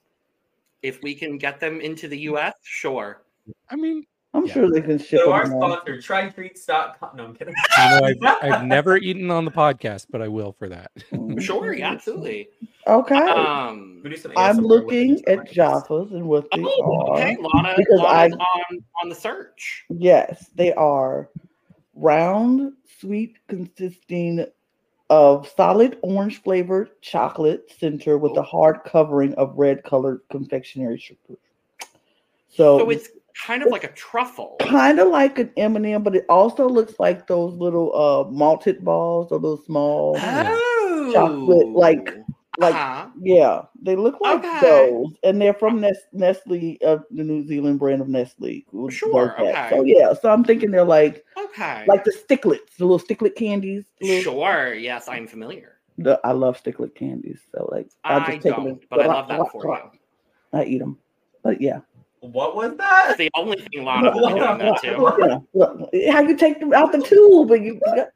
If 0.83 1.03
we 1.03 1.15
can 1.15 1.37
get 1.39 1.61
them 1.61 1.81
into 1.81 2.09
the 2.09 2.19
US, 2.31 2.55
sure. 2.63 3.23
I 3.69 3.77
mean, 3.77 4.07
I'm 4.33 4.47
Yeah. 4.47 4.53
sure 4.53 4.71
they 4.71 4.81
can 4.81 4.99
ship 4.99 5.21
So 5.25 5.33
our 5.33 5.45
them. 5.49 5.55
all. 5.55 5.73
sponsor, 5.73 5.97
trytreats.com. 5.99 7.17
No, 7.17 7.25
I'm 7.25 7.35
kidding. 7.35 7.55
you 7.79 7.85
know, 8.21 8.35
I've, 8.41 8.53
I've 8.53 8.65
never 8.65 8.97
eaten 8.97 9.31
on 9.31 9.45
the 9.45 9.51
podcast, 9.51 10.07
but 10.11 10.23
I 10.23 10.29
will 10.29 10.53
for 10.53 10.69
that. 10.69 10.93
Sure, 11.41 11.73
yeah, 11.75 11.91
absolutely. 11.91 12.49
Okay. 12.87 13.15
Um, 13.17 14.01
We 14.05 14.11
do 14.11 14.17
some 14.17 14.33
I'm 14.37 14.59
looking 14.59 15.23
at 15.27 15.41
podcasts. 15.41 15.53
Jaffas 15.89 16.13
and 16.13 16.25
what 16.27 16.45
they 16.55 16.63
oh, 16.65 17.09
are. 17.09 17.15
okay. 17.19 17.37
Lana, 17.41 17.75
Because 17.77 17.99
Lana's 18.01 18.37
I- 18.39 18.45
on, 18.45 18.85
on 19.03 19.09
the 19.09 19.15
search. 19.17 19.85
Yes, 19.91 20.49
they 20.55 20.73
are 20.75 21.29
round, 21.95 22.73
sweet, 23.01 23.37
consisting 23.49 24.47
of 25.11 25.47
solid 25.57 25.99
orange 26.03 26.41
flavored 26.43 26.91
chocolate 27.03 27.71
center 27.79 28.17
with 28.17 28.33
a 28.37 28.41
Oh. 28.41 28.43
hard 28.43 28.81
covering 28.85 29.35
of 29.35 29.53
red 29.59 29.83
colored 29.85 30.21
confectionery 30.31 30.99
sugar. 30.99 31.37
So, 32.49 32.79
So 32.79 32.91
it's 32.91 33.09
kind 33.47 33.63
of 33.63 33.69
like 33.71 33.85
a 33.85 33.93
truffle. 33.93 34.57
kind 34.61 34.99
of 35.01 35.09
like 35.09 35.39
an 35.39 35.51
M&M, 35.57 36.03
but 36.03 36.17
it 36.17 36.25
also 36.29 36.69
looks 36.69 36.95
like 36.99 37.27
those 37.27 37.55
little 37.55 37.95
uh 37.95 38.31
malted 38.31 38.85
balls 38.85 39.31
or 39.33 39.41
those 39.41 39.65
small 39.67 40.17
Oh, 40.19 41.11
chocolate, 41.13 41.69
like- 41.69 42.17
like 42.59 42.75
uh-huh. 42.75 43.07
yeah, 43.21 43.63
they 43.81 43.95
look 43.97 44.21
like 44.21 44.45
Okay. 44.45 44.59
those, 44.61 45.13
and 45.23 45.41
they're 45.41 45.55
from 45.55 45.81
Nes- 45.81 46.09
Nestle, 46.13 46.79
uh, 46.85 46.99
the 47.11 47.23
New 47.23 47.47
Zealand 47.47 47.79
brand 47.79 48.01
of 48.03 48.09
Nestle. 48.09 48.65
Sure, 48.91 49.35
okay. 49.41 49.69
So 49.71 49.83
yeah, 49.85 50.13
so 50.15 50.31
I'm 50.31 50.43
thinking 50.45 50.71
they're 50.71 50.85
like 50.85 51.25
okay. 51.39 51.85
like 51.87 52.05
the 52.05 52.13
Sixlets, 52.29 52.77
the 52.79 52.85
little 52.87 52.99
Sixlet 52.99 53.37
candies. 53.37 53.85
little- 54.01 54.23
sure, 54.23 54.75
yes, 54.75 55.09
I'm 55.09 55.27
familiar. 55.27 55.77
the- 55.99 56.21
I 56.25 56.33
love 56.33 56.61
Sixlet 56.63 56.95
candies. 56.95 57.41
So 57.55 57.69
like 57.71 57.89
I, 58.05 58.19
just 58.19 58.43
take 58.43 58.47
'em 58.47 58.53
don't, 58.65 58.67
and- 58.69 58.85
but 58.91 59.01
I 59.01 59.07
love 59.07 59.29
that 59.29 59.47
for 59.53 59.65
you. 59.67 59.99
I 60.53 60.65
eat 60.65 60.79
them, 60.79 60.99
but 61.45 61.61
yeah, 61.61 61.81
What 62.21 62.57
was 62.57 62.71
that? 62.77 63.05
That's 63.07 63.19
the 63.19 63.31
only 63.37 63.59
thing 63.59 63.85
Lana 63.85 64.11
was 64.11 64.33
doing 64.35 64.59
that 64.59 64.83
too. 64.83 65.13
yeah. 65.21 65.39
Look, 65.55 65.91
how 66.13 66.21
you 66.23 66.37
take 66.37 66.59
them 66.61 66.75
out 66.75 66.91
the 66.93 67.01
tube 67.01 67.49
but 67.49 67.63
you 67.63 67.81
got, 67.85 68.09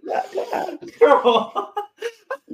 Girl, 0.99 1.73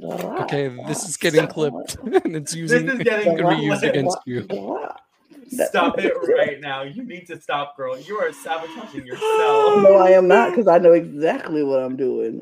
Okay, 0.03 0.67
this 0.87 1.07
is 1.07 1.17
getting 1.21 1.47
clipped 1.47 1.97
and 2.03 2.35
it's 2.35 2.55
using 2.55 2.85
this 2.85 2.95
is 2.95 3.03
getting 3.03 3.37
gonna 3.37 3.55
be 3.55 3.63
used 3.63 3.83
against 3.83 4.17
you. 4.25 4.47
Stop 5.49 5.99
it 5.99 6.13
right 6.37 6.61
now. 6.61 6.83
You 6.83 7.03
need 7.03 7.27
to 7.27 7.39
stop, 7.39 7.75
girl. 7.75 7.99
You 7.99 8.17
are 8.17 8.31
sabotaging 8.31 9.05
yourself. 9.05 9.21
No, 9.83 9.97
I 9.97 10.11
am 10.11 10.27
not 10.27 10.51
because 10.51 10.67
I 10.67 10.77
know 10.77 10.93
exactly 10.93 11.63
what 11.63 11.81
I'm 11.81 11.97
doing. 11.97 12.41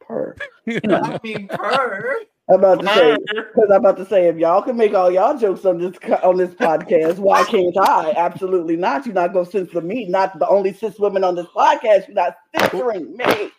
Purr. 0.00 0.36
I 0.68 1.20
mean, 1.22 1.48
her. 1.52 2.16
I'm 2.50 2.58
about 2.58 2.80
to 2.80 2.86
say 2.88 3.16
because 3.28 3.70
I'm 3.72 3.84
about 3.84 3.96
to 3.98 4.06
say 4.06 4.26
if 4.26 4.36
y'all 4.36 4.62
can 4.62 4.76
make 4.76 4.92
all 4.92 5.10
y'all 5.10 5.38
jokes 5.38 5.64
on 5.64 5.78
this 5.78 5.96
on 6.24 6.36
this 6.36 6.50
podcast, 6.50 7.18
why 7.18 7.44
can't 7.44 7.76
I? 7.80 8.12
Absolutely 8.16 8.76
not. 8.76 9.06
You're 9.06 9.14
not 9.14 9.32
gonna 9.32 9.46
censor 9.46 9.80
me. 9.80 10.06
Not 10.06 10.36
the 10.40 10.48
only 10.48 10.72
cis 10.72 10.98
women 10.98 11.22
on 11.22 11.36
this 11.36 11.46
podcast. 11.46 12.08
You're 12.08 12.16
not 12.16 12.36
censoring 12.58 13.16
me. 13.16 13.52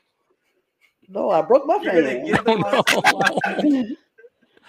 No, 1.12 1.30
I 1.30 1.41
broke 1.41 1.66
my 1.68 1.78
You're 1.82 1.93
gonna 1.93 2.07
fan. 2.07 2.26
give 2.26 2.45
the 2.45 2.51
Oh, 2.95 3.62
the. 3.62 3.95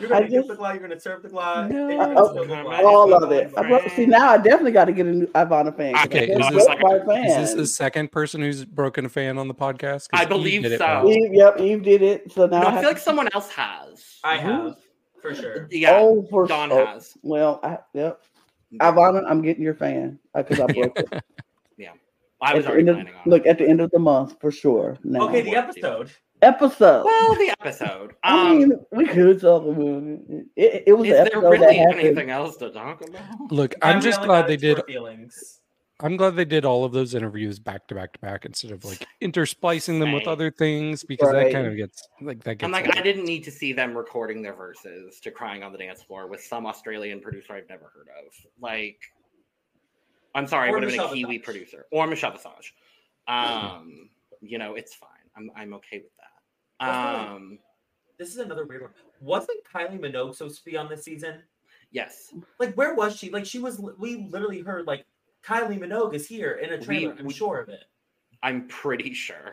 You're 0.01 0.13
I 0.15 0.19
gonna 0.21 0.29
give 0.31 0.39
just- 0.41 0.49
the 0.49 0.55
glass. 0.57 0.75
You're 0.75 0.89
gonna 0.89 1.01
serve 1.01 1.23
the 1.23 1.29
glass. 1.29 1.71
No. 1.71 1.89
and 1.89 1.93
you're 1.93 2.15
gonna 2.15 2.27
spill 2.31 2.45
the 2.47 2.63
glass. 2.63 2.83
All 2.85 3.15
of 3.15 3.31
it. 3.31 3.53
I'm 3.57 3.89
see 3.91 4.07
now, 4.07 4.31
I 4.31 4.37
definitely 4.39 4.73
got 4.73 4.87
to 4.87 4.93
get 4.93 5.07
a 5.07 5.13
new 5.13 5.31
Ivanna 5.37 5.71
fan. 5.71 5.93
'cause 5.95 6.03
I 6.03 6.07
Okay, 6.07 6.33
is 6.33 6.49
this- 6.51 6.67
broke 6.81 7.07
my 7.07 7.21
Is 7.27 7.37
this 7.37 7.55
the 7.55 7.67
second 7.67 8.11
person 8.11 8.41
who's 8.41 8.65
broken 8.65 9.05
a 9.07 9.09
fan 9.09 9.39
on 9.39 9.47
the 9.49 9.55
podcast? 9.55 10.09
I 10.13 10.25
believe 10.25 10.63
did 10.63 10.73
it 10.73 10.79
so. 10.79 11.05
once. 11.05 11.17
Eve, 11.17 11.35
yep, 11.35 11.61
Eve 11.61 11.83
did 11.83 12.03
it. 12.03 12.33
So 12.33 12.47
now 12.47 12.63
No, 12.63 12.67
I 12.69 12.71
I 12.77 12.81
feel 12.81 12.89
like 12.89 12.97
to- 12.97 13.03
someone 13.03 13.29
else 13.35 13.51
has. 13.51 14.19
I 14.25 14.39
have, 14.39 14.77
for 15.21 15.35
sure. 15.35 15.65
Uh, 15.65 15.67
yeah, 15.71 15.99
Oh, 16.01 16.27
for 16.31 16.47
Dawn 16.47 16.73
oh, 16.73 16.85
has. 16.87 17.17
Well, 17.23 17.61
I, 17.63 17.79
yep. 17.95 18.21
Ivanna, 18.81 19.23
I'm 19.29 19.43
getting 19.43 19.63
your 19.63 19.75
fan 19.75 20.19
uh, 20.35 20.43
because 20.43 20.59
I 20.59 20.67
broke 20.73 20.99
it. 20.99 21.07
Yeah, 21.79 21.91
I 22.41 22.55
was 22.55 22.65
At 22.65 22.73
already 22.73 22.89
of- 22.89 22.97
planning 22.97 23.15
on. 23.15 23.21
Look 23.31 23.47
at 23.47 23.59
the 23.59 23.69
end 23.69 23.81
of 23.81 23.91
the 23.91 23.99
month 23.99 24.37
for 24.41 24.51
sure. 24.51 24.97
Now. 25.05 25.29
Okay, 25.29 25.43
the 25.43 25.55
episode. 25.57 26.11
Episode. 26.43 27.05
Well, 27.05 27.35
the 27.35 27.55
episode. 27.61 28.15
I 28.25 28.51
Um, 28.51 28.59
mean, 28.59 28.73
we 28.93 29.07
could 29.07 29.41
talk 29.41 29.63
about 29.63 29.79
it. 30.03 30.47
It, 30.57 30.83
it 30.89 30.93
was 30.93 31.09
is 31.09 31.13
the 31.13 31.17
there 31.25 31.27
episode 31.27 31.43
that 31.43 31.51
really 31.51 31.79
anything 31.79 32.31
else 32.31 32.57
to 32.59 32.71
talk 32.71 33.01
about? 33.07 33.51
Look, 33.53 33.75
And 33.83 33.85
I'm 33.85 34.01
just 34.01 34.19
only 34.21 34.29
glad 34.29 34.47
they 34.47 34.57
did. 34.57 34.83
Feelings. 34.87 35.61
I'm 36.01 36.17
glad 36.17 36.35
they 36.35 36.45
did 36.45 36.65
all 36.65 36.85
of 36.85 36.91
those 36.93 37.15
interviews 37.15 37.61
back 37.61 37.87
to 37.87 37.95
back 37.95 38.13
to 38.15 38.19
back 38.19 38.45
instead 38.45 38.73
of 38.73 38.85
like 38.85 39.07
intersplicing 39.23 40.01
them 40.01 40.11
with 40.11 40.27
other 40.27 40.51
things 40.51 41.05
because 41.05 41.33
Right. 41.33 41.45
that 41.45 41.53
kind 41.53 41.67
of 41.69 41.77
gets 41.77 42.09
like 42.21 42.43
that 42.43 42.57
gets. 42.57 42.65
I'm 42.65 42.73
like, 42.73 42.87
old. 42.87 42.97
I 42.97 43.03
didn't 43.03 43.25
need 43.25 43.45
to 43.45 43.53
see 43.53 43.73
them 43.73 43.97
recording 43.97 44.43
their 44.43 44.55
verses 44.55 45.21
to 45.21 45.31
"Crying 45.31 45.63
on 45.63 45.71
the 45.71 45.79
Dance 45.79 46.03
Floor" 46.03 46.27
with 46.27 46.41
some 46.43 46.67
Australian 46.67 47.21
producer 47.21 47.53
I've 47.55 47.69
never 47.69 47.85
heard 47.95 48.09
of. 48.19 48.33
Like, 48.61 48.99
I'm 50.35 50.49
sorry, 50.49 50.69
it 50.69 50.73
Or 50.73 50.75
would 50.81 50.83
have 50.85 50.91
been 50.93 51.01
a 51.01 51.09
Kiwi 51.09 51.25
Visage. 51.39 51.45
producer 51.45 51.87
or 51.93 52.07
Michelle 52.09 52.33
Visage. 52.33 52.75
Um, 53.29 54.11
you 54.41 54.59
know, 54.59 54.75
it's 54.75 54.95
fine. 54.95 55.09
I'm 55.37 55.53
I'm 55.55 55.75
okay 55.75 55.99
with 55.99 56.03
that. 56.03 56.03
That's 56.03 56.11
fine. 56.11 56.12
Um, 56.83 57.59
This 58.19 58.31
is 58.31 58.39
another 58.39 58.67
weird 58.67 58.83
one. 58.83 58.91
Wasn't 59.21 59.59
Kylie 59.65 60.01
Minogue 60.01 60.35
supposed 60.35 60.59
to 60.59 60.65
be 60.65 60.77
on 60.77 60.89
this 60.89 61.05
season? 61.05 61.43
yes, 61.91 62.33
Like, 62.59 62.75
where 62.75 62.95
was 62.95 63.17
she? 63.17 63.31
Like, 63.31 63.45
she 63.47 63.59
was. 63.59 63.79
We 63.99 64.29
literally 64.31 64.61
heard 64.61 64.87
like 64.87 65.05
Kylie 65.45 65.79
Minogue 65.79 66.15
is 66.15 66.27
here 66.27 66.53
in 66.53 66.73
a 66.73 66.81
trailer. 66.81 67.15
I'm 67.19 67.27
we- 67.27 67.33
sure 67.33 67.59
of 67.61 67.69
it. 67.69 67.85
I'm 68.43 68.67
pretty 68.67 69.15
sure. 69.15 69.53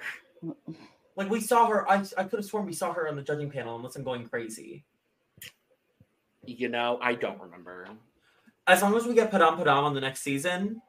Like, 1.16 1.30
we 1.30 1.42
saw 1.42 1.68
her. 1.68 1.90
I 1.90 2.04
I 2.18 2.24
could 2.24 2.40
have 2.40 2.46
sworn 2.46 2.66
we 2.66 2.74
saw 2.74 2.94
her 2.94 3.08
on 3.08 3.16
the 3.16 3.22
judging 3.22 3.52
panel, 3.52 3.76
unless 3.76 3.96
I'm 3.96 4.04
going 4.04 4.28
crazy. 4.28 4.86
You 6.46 6.70
know, 6.70 6.98
I 7.02 7.14
don't 7.14 7.40
remember. 7.42 7.88
As 8.66 8.82
long 8.82 8.96
as 8.96 9.06
we 9.06 9.14
get 9.14 9.32
Padam 9.32 9.58
Padam 9.60 9.84
on 9.84 9.94
the 9.94 10.02
next 10.02 10.22
season, 10.22 10.82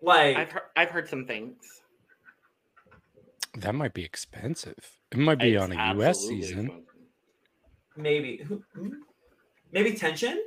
like 0.00 0.36
I've 0.36 0.52
heard 0.52 0.62
I've 0.76 0.90
heard 0.90 1.08
some 1.08 1.26
things. 1.26 1.79
That 3.60 3.74
might 3.74 3.94
be 3.94 4.04
expensive. 4.04 4.98
It 5.12 5.18
might 5.18 5.38
be 5.38 5.54
It's 5.54 5.62
on 5.62 5.72
a 5.72 5.94
U.S. 5.94 6.20
season. 6.20 6.66
expensive. 6.66 6.84
maybe 7.96 8.38
hmm? 8.38 8.88
maybe 9.72 9.92
tension. 9.94 10.42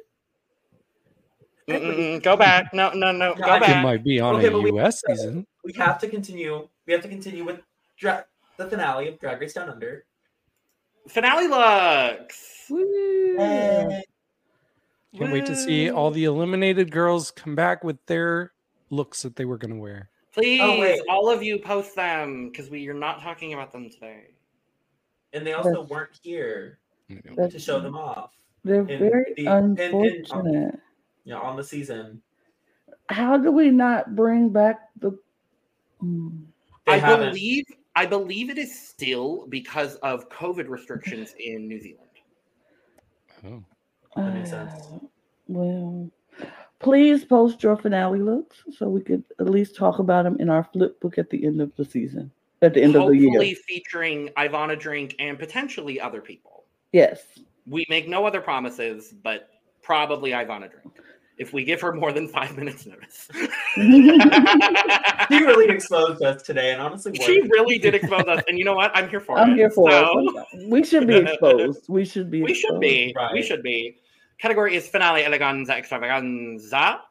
Mm-mm-mm, 1.69 2.21
Go 2.23 2.35
back. 2.35 2.73
No, 2.73 2.91
no, 2.93 3.11
no. 3.11 3.33
No, 3.33 3.35
Go 3.35 3.43
I- 3.43 3.57
It 3.57 3.61
back. 3.61 3.83
might 3.83 4.03
be 4.03 4.19
on 4.19 4.35
Okay, 4.35 4.47
a 4.47 4.51
but 4.51 4.61
we- 4.61 4.71
U.S. 4.71 5.01
season. 5.07 5.47
We 5.63 5.73
have 5.73 5.97
to 5.99 6.07
continue. 6.09 6.67
We 6.85 6.93
have 6.93 7.01
to 7.03 7.07
continue 7.07 7.45
with 7.45 7.61
dra- 7.97 8.25
the 8.57 8.67
finale 8.67 9.07
of 9.07 9.19
Drag 9.19 9.39
Race 9.39 9.53
Down 9.53 9.69
Under. 9.69 10.05
Finale 11.07 11.47
looks. 11.47 12.65
And 12.69 14.03
Can't 15.17 15.31
wait 15.33 15.45
to 15.45 15.55
see 15.55 15.89
all 15.89 16.11
the 16.11 16.25
eliminated 16.25 16.91
girls 16.91 17.31
come 17.31 17.55
back 17.55 17.83
with 17.83 17.97
their 18.07 18.51
looks 18.89 19.21
that 19.23 19.35
they 19.37 19.45
were 19.45 19.57
going 19.57 19.73
to 19.73 19.79
wear. 19.79 20.09
Please, 20.33 20.61
Oh, 20.61 21.03
all 21.13 21.29
of 21.29 21.43
you 21.43 21.59
post 21.59 21.95
them 21.95 22.49
because 22.49 22.69
we 22.69 22.87
are 22.89 22.93
not 22.93 23.21
talking 23.21 23.53
about 23.53 23.71
them 23.71 23.89
today. 23.89 24.29
and 25.33 25.45
they 25.47 25.53
also 25.53 25.69
That's- 25.71 25.89
weren't 25.89 26.19
here 26.21 26.79
That's- 27.09 27.51
to 27.53 27.59
show 27.59 27.79
them 27.79 27.95
off. 27.97 28.35
They're 28.63 28.81
in 28.81 28.99
very 28.99 29.33
the- 29.35 29.45
in- 29.47 29.77
in- 29.79 29.95
unfortunate. 29.95 30.79
You 31.25 31.33
know, 31.33 31.41
on 31.41 31.55
the 31.57 31.63
season. 31.63 32.21
How 33.09 33.37
do 33.37 33.51
we 33.51 33.69
not 33.71 34.15
bring 34.15 34.49
back 34.49 34.89
the? 34.97 35.11
They 36.01 36.93
I 36.93 36.97
haven't. 36.97 37.29
believe 37.29 37.65
I 37.95 38.05
believe 38.05 38.49
it 38.49 38.57
is 38.57 38.77
still 38.87 39.45
because 39.47 39.95
of 39.97 40.27
COVID 40.29 40.67
restrictions 40.67 41.33
in 41.39 41.67
New 41.67 41.79
Zealand. 41.79 42.09
Oh. 43.45 43.63
That 44.15 44.33
makes 44.35 44.49
sense. 44.51 44.73
Uh, 44.91 44.99
well, 45.47 46.11
please 46.83 47.25
post 47.25 47.63
your 47.63 47.75
finale 47.77 48.19
looks 48.19 48.63
so 48.77 48.87
we 48.89 49.01
could 49.01 49.23
at 49.39 49.49
least 49.49 49.75
talk 49.75 49.99
about 49.99 50.23
them 50.23 50.37
in 50.39 50.49
our 50.49 50.63
flip 50.73 50.99
book 50.99 51.17
at 51.17 51.29
the 51.29 51.45
end 51.45 51.61
of 51.61 51.75
the 51.75 51.85
season, 51.85 52.29
at 52.61 52.73
the 52.73 52.81
end 52.83 52.95
of 52.95 53.07
the 53.07 53.15
year. 53.17 53.29
Hopefully 53.29 53.47
year. 53.47 53.57
featuring 53.67 54.29
Ivanna 54.37 54.75
Drink 54.75 55.15
and 55.19 55.39
potentially 55.39 55.99
other 55.99 56.21
people. 56.21 56.65
Yes. 56.91 57.23
We 57.65 57.85
make 57.89 58.07
no 58.07 58.25
other 58.25 58.41
promises, 58.41 59.13
but 59.23 59.49
probably 59.81 60.33
Ivanna 60.33 60.67
Drink. 60.67 60.91
If 61.39 61.51
we 61.51 61.63
give 61.63 61.81
her 61.81 61.91
more 61.93 62.11
than 62.11 62.27
five 62.27 62.55
minutes 62.57 62.85
notice. 62.85 63.27
She 65.29 65.37
really 65.43 65.69
exposed 65.73 66.21
us 66.21 66.43
today, 66.43 66.71
and 66.73 66.81
honestly, 66.81 67.13
she 67.15 67.41
worked. 67.41 67.51
really 67.51 67.79
did 67.79 67.95
expose 67.95 68.25
us. 68.27 68.43
And 68.47 68.59
you 68.59 68.65
know 68.65 68.75
what? 68.75 68.91
I'm 68.95 69.09
here 69.09 69.19
for 69.19 69.37
it. 69.37 69.41
I'm 69.41 69.55
here 69.55 69.71
for 69.71 69.89
So- 69.89 70.43
it. 70.53 70.69
We 70.69 70.83
should 70.83 71.07
be 71.07 71.15
exposed. 71.25 71.85
We 71.89 72.05
should 72.05 72.29
be. 72.29 72.43
We 72.43 72.53
should 72.53 72.75
exposed. 72.75 72.81
be. 72.81 73.15
We 73.33 73.41
should 73.41 73.63
be. 73.63 73.97
Category 74.39 74.75
is 74.75 74.87
finale 74.87 75.21
eleganza 75.23 75.71
extravaganza. 75.71 77.01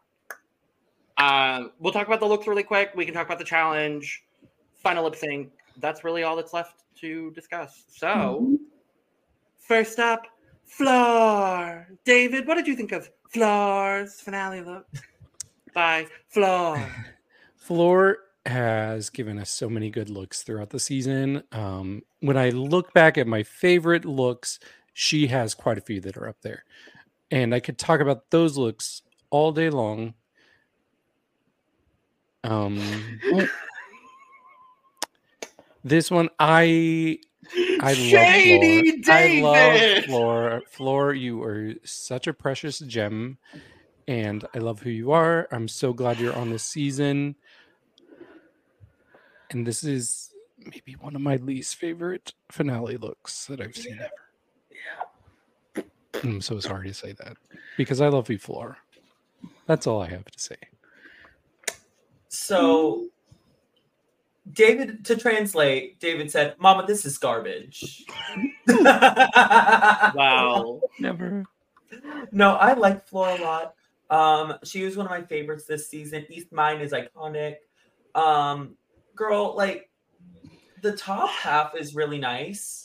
Um, 1.19 1.73
we'll 1.79 1.93
talk 1.93 2.07
about 2.07 2.21
the 2.21 2.27
looks 2.27 2.47
really 2.47 2.63
quick. 2.63 2.91
We 2.95 3.05
can 3.05 3.15
talk 3.15 3.27
about 3.27 3.39
the 3.39 3.45
challenge, 3.45 4.23
final 4.75 5.05
lip 5.05 5.17
sync. 5.17 5.51
That's 5.79 6.05
really 6.05 6.23
all 6.23 6.37
that's 6.37 6.53
left 6.53 6.83
to 7.01 7.31
discuss. 7.33 7.85
So, 7.89 8.07
Mhm. 8.07 8.57
first 9.59 9.99
up, 9.99 10.27
Flor. 10.65 11.89
David, 12.05 12.47
what 12.47 12.55
did 12.57 12.67
you 12.67 12.75
think 12.77 12.93
of 12.93 13.11
Flor's 13.29 14.21
finale 14.21 14.61
look? 14.63 14.87
By 15.73 16.07
Flor. 16.29 16.77
Flor 17.57 18.19
has 18.45 19.09
given 19.11 19.39
us 19.39 19.51
so 19.51 19.69
many 19.71 19.89
good 19.91 20.11
looks 20.11 20.43
throughout 20.43 20.71
the 20.71 20.81
season. 20.81 21.45
Um, 21.53 22.03
when 22.21 22.37
I 22.37 22.51
look 22.51 22.93
back 22.93 23.17
at 23.17 23.27
my 23.27 23.43
favorite 23.43 24.05
looks, 24.05 24.59
she 24.93 25.29
has 25.29 25.55
quite 25.55 25.79
a 25.79 25.83
few 25.83 26.01
that 26.01 26.17
are 26.17 26.29
up 26.29 26.41
there. 26.43 26.65
And 27.33 27.55
I 27.55 27.61
could 27.61 27.79
talk 27.79 28.01
about 28.01 28.31
those 28.31 28.59
looks 28.59 29.01
all 29.31 29.53
day 29.53 29.71
long. 29.71 30.13
Um, 32.45 32.79
this 35.83 36.11
one, 36.11 36.29
I 36.39 37.19
I 37.81 37.95
Shady 37.95 38.93
love 38.93 39.05
Flor. 39.05 39.17
I 39.17 39.41
love 39.41 39.55
David! 39.55 40.05
Flor. 40.05 40.63
Flor, 40.69 41.15
you 41.15 41.43
are 41.43 41.73
such 41.85 42.27
a 42.27 42.35
precious 42.35 42.81
gem, 42.81 43.39
and 44.07 44.45
I 44.55 44.59
love 44.59 44.83
who 44.83 44.91
you 44.91 45.13
are. 45.13 45.49
I'm 45.51 45.69
so 45.69 45.95
glad 45.95 46.21
you're 46.21 46.37
on 46.37 46.51
this 46.51 46.65
season. 46.65 47.37
And 49.51 49.67
this 49.67 49.85
is 49.85 50.35
maybe 50.59 50.97
one 51.01 51.17
of 51.17 51.23
my 51.23 51.37
least 51.37 51.77
favorite 51.77 52.35
finale 52.51 52.99
looks 52.99 53.47
that 53.47 53.61
I've 53.61 53.77
seen 53.77 53.99
ever. 54.01 54.11
I'm 56.23 56.41
so 56.41 56.61
sorry 56.61 56.89
to 56.89 56.95
say 56.95 57.13
that 57.13 57.37
because 57.77 58.01
I 58.01 58.09
love 58.09 58.31
you, 58.31 58.39
Flor. 58.39 58.77
That's 59.67 59.87
all 59.87 60.01
I 60.01 60.09
have 60.09 60.25
to 60.25 60.39
say. 60.39 60.57
So, 62.29 63.07
David, 64.53 65.05
to 65.07 65.17
translate, 65.17 66.01
David 66.01 66.31
said, 66.31 66.55
Mama, 66.59 66.87
this 66.87 67.05
is 67.05 67.19
garbage. 67.19 68.05
Wow. 70.15 70.81
Never. 70.99 71.45
No, 72.31 72.55
I 72.55 72.75
like 72.75 73.07
Flor 73.07 73.31
a 73.31 73.43
lot. 73.43 73.75
Um, 74.11 74.59
she 74.63 74.85
was 74.85 74.97
one 74.97 75.07
of 75.07 75.11
my 75.11 75.23
favorites 75.23 75.65
this 75.65 75.89
season. 75.89 76.27
East 76.29 76.53
Mine 76.53 76.81
is 76.81 76.93
iconic. 76.93 77.57
Um, 78.15 78.77
girl, 79.15 79.55
like 79.57 79.91
the 80.83 80.97
top 80.97 81.31
half 81.31 81.75
is 81.77 81.95
really 81.95 82.19
nice. 82.19 82.82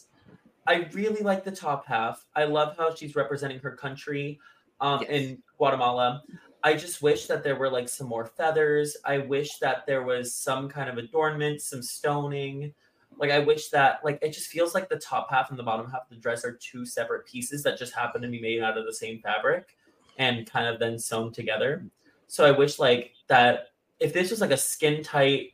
I 0.68 0.90
really 0.94 1.22
like 1.22 1.44
the 1.44 1.52
top 1.52 1.86
half. 1.88 2.26
I 2.36 2.44
love 2.44 2.76
how 2.78 2.94
she's 2.94 3.16
representing 3.16 3.60
her 3.60 3.72
country 3.72 4.40
um, 4.82 5.00
Yes. 5.02 5.10
in 5.10 5.44
Guatemala. 5.58 6.22
I 6.64 6.74
just 6.74 7.02
wish 7.02 7.28
that 7.28 7.44
there 7.44 7.56
were 7.56 7.70
like 7.70 7.88
some 7.88 8.08
more 8.08 8.26
feathers. 8.26 8.98
I 9.06 9.20
wish 9.20 9.58
that 9.60 9.86
there 9.88 10.04
was 10.04 10.34
some 10.36 10.68
kind 10.68 10.90
of 10.90 10.98
adornment, 10.98 11.62
some 11.62 11.82
stoning. 11.82 12.74
Like 13.18 13.32
I 13.32 13.40
wish 13.40 13.70
that 13.70 14.02
like 14.04 14.20
it 14.22 14.34
just 14.34 14.50
feels 14.50 14.76
like 14.76 14.90
the 14.90 15.00
top 15.00 15.30
half 15.32 15.50
and 15.50 15.58
the 15.58 15.64
bottom 15.64 15.90
half 15.90 16.02
of 16.04 16.10
the 16.10 16.18
dress 16.18 16.44
are 16.44 16.54
two 16.62 16.86
separate 16.86 17.26
pieces 17.26 17.64
that 17.64 17.78
just 17.78 17.94
happen 17.94 18.22
to 18.22 18.28
be 18.28 18.42
made 18.42 18.62
out 18.62 18.78
of 18.78 18.86
the 18.86 18.94
same 18.94 19.22
fabric 19.22 19.76
and 20.18 20.50
kind 20.50 20.68
of 20.68 20.80
then 20.80 21.00
sewn 21.00 21.32
together. 21.32 21.86
So 22.28 22.46
I 22.46 22.52
wish 22.52 22.78
like 22.78 23.14
that 23.28 23.70
if 24.00 24.14
this 24.14 24.30
was 24.30 24.42
like 24.42 24.52
a 24.52 24.58
skin 24.58 25.02
tight 25.04 25.54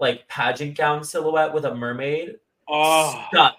like 0.00 0.26
pageant 0.28 0.76
gown 0.76 1.04
silhouette 1.04 1.52
with 1.52 1.64
a 1.66 1.74
mermaid, 1.74 2.36
Oh, 2.68 3.24
done. 3.32 3.52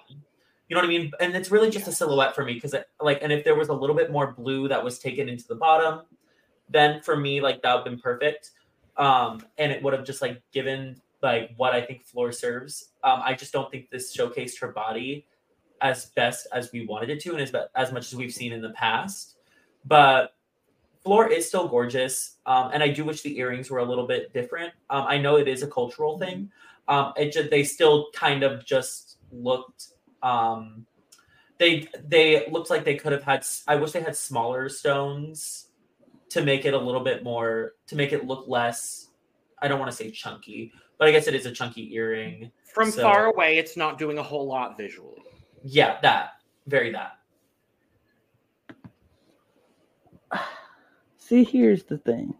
You 0.67 0.75
know 0.75 0.81
what 0.81 0.85
I 0.85 0.89
mean? 0.89 1.11
And 1.19 1.35
it's 1.35 1.49
really 1.49 1.69
just 1.69 1.87
a 1.87 1.91
silhouette 1.91 2.35
for 2.35 2.43
me 2.43 2.53
because 2.53 2.75
like, 3.01 3.19
and 3.21 3.31
if 3.31 3.43
there 3.43 3.55
was 3.55 3.69
a 3.69 3.73
little 3.73 3.95
bit 3.95 4.11
more 4.11 4.33
blue 4.33 4.67
that 4.67 4.83
was 4.83 4.99
taken 4.99 5.29
into 5.29 5.47
the 5.47 5.55
bottom, 5.55 6.01
then 6.69 7.01
for 7.01 7.15
me 7.15 7.39
like 7.41 7.61
that 7.61 7.73
would 7.73 7.79
have 7.79 7.85
been 7.85 7.99
perfect. 7.99 8.51
Um, 8.97 9.45
and 9.57 9.71
it 9.71 9.81
would 9.81 9.93
have 9.93 10.03
just 10.03 10.21
like 10.21 10.41
given 10.51 11.01
like 11.21 11.51
what 11.57 11.73
I 11.73 11.81
think 11.81 12.03
Flor 12.05 12.31
serves. 12.31 12.89
Um, 13.03 13.21
I 13.23 13.33
just 13.33 13.53
don't 13.53 13.71
think 13.71 13.89
this 13.89 14.15
showcased 14.15 14.59
her 14.59 14.69
body 14.69 15.25
as 15.81 16.07
best 16.07 16.47
as 16.51 16.71
we 16.71 16.85
wanted 16.85 17.09
it 17.09 17.19
to, 17.21 17.31
and 17.31 17.41
as 17.41 17.53
as 17.75 17.91
much 17.91 18.11
as 18.11 18.15
we've 18.15 18.33
seen 18.33 18.51
in 18.51 18.61
the 18.61 18.71
past. 18.71 19.35
But 19.85 20.35
Flor 21.03 21.31
is 21.31 21.47
still 21.47 21.67
gorgeous, 21.67 22.37
um, 22.45 22.71
and 22.73 22.83
I 22.83 22.89
do 22.89 23.05
wish 23.05 23.21
the 23.21 23.37
earrings 23.37 23.69
were 23.69 23.79
a 23.79 23.85
little 23.85 24.07
bit 24.07 24.33
different. 24.33 24.73
Um, 24.89 25.05
I 25.07 25.17
know 25.17 25.37
it 25.37 25.47
is 25.47 25.63
a 25.63 25.67
cultural 25.67 26.17
thing. 26.17 26.51
Um, 26.87 27.13
it 27.17 27.31
just 27.31 27.49
they 27.49 27.63
still 27.63 28.07
kind 28.13 28.43
of 28.43 28.65
just 28.65 29.17
looked. 29.31 29.89
Um, 30.23 30.85
they 31.57 31.87
they 32.03 32.47
looked 32.49 32.69
like 32.69 32.83
they 32.85 32.95
could 32.95 33.11
have 33.11 33.23
had. 33.23 33.45
I 33.67 33.75
wish 33.75 33.91
they 33.91 34.01
had 34.01 34.15
smaller 34.15 34.69
stones 34.69 35.67
to 36.29 36.43
make 36.43 36.65
it 36.65 36.73
a 36.73 36.77
little 36.77 37.01
bit 37.01 37.23
more 37.23 37.73
to 37.87 37.95
make 37.95 38.13
it 38.13 38.25
look 38.25 38.47
less. 38.47 39.07
I 39.61 39.67
don't 39.67 39.79
want 39.79 39.89
to 39.91 39.97
say 39.97 40.11
chunky, 40.11 40.71
but 40.97 41.07
I 41.07 41.11
guess 41.11 41.27
it 41.27 41.33
is 41.35 41.45
a 41.45 41.51
chunky 41.51 41.93
earring. 41.95 42.51
from 42.73 42.91
So- 42.91 43.01
far 43.01 43.25
away, 43.25 43.57
it's 43.57 43.75
not 43.75 43.97
doing 43.97 44.17
a 44.19 44.23
whole 44.23 44.45
lot 44.45 44.77
visually. 44.77 45.23
Yeah, 45.63 45.99
that 46.01 46.33
very 46.67 46.91
that. 46.91 47.17
See, 51.17 51.43
here's 51.43 51.83
the 51.83 51.97
thing. 51.97 52.35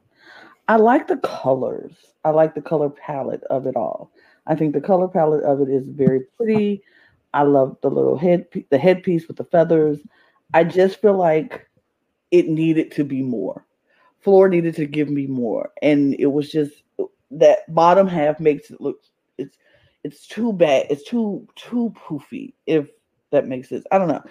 I 0.68 0.76
like 0.76 1.08
the 1.08 1.18
colors. 1.18 1.94
I 2.24 2.30
like 2.32 2.54
the 2.54 2.62
color 2.62 2.90
palette 2.90 3.44
of 3.46 3.66
it 3.68 3.76
all. 3.76 4.12
I 4.46 4.56
think 4.56 4.74
the 4.74 4.82
color 4.82 5.08
palette 5.08 5.44
of 5.44 5.62
it 5.62 5.70
is 5.70 5.88
very 5.88 6.22
pretty. 6.38 6.84
I 7.34 7.44
love 7.44 7.78
the 7.82 7.90
little 7.90 8.18
head, 8.18 8.48
the 8.70 8.78
headpiece 8.78 9.28
with 9.28 9.38
the 9.38 9.44
feathers. 9.44 10.00
I 10.54 10.64
just 10.64 11.02
feel 11.02 11.16
like 11.16 11.70
it 12.32 12.48
needed 12.48 12.92
to 12.94 13.04
be 13.04 13.22
more. 13.22 13.66
Flor 14.20 14.50
needed 14.50 14.76
to 14.76 14.86
give 14.86 15.10
me 15.10 15.28
more, 15.28 15.72
and 15.82 16.16
it 16.20 16.28
was 16.28 16.52
just 16.52 16.84
that 17.32 17.74
bottom 17.74 18.08
half 18.08 18.40
makes 18.40 18.72
it 18.72 18.82
look. 18.82 19.02
It's 19.38 19.58
it's 20.04 20.28
too 20.28 20.54
bad. 20.54 20.88
It's 20.90 21.04
too 21.04 21.48
too 21.56 21.94
poofy. 21.96 22.54
If 22.66 22.90
that 23.32 23.48
makes 23.48 23.70
sense, 23.70 23.86
I 23.92 23.98
don't 23.98 24.08
know. 24.08 24.24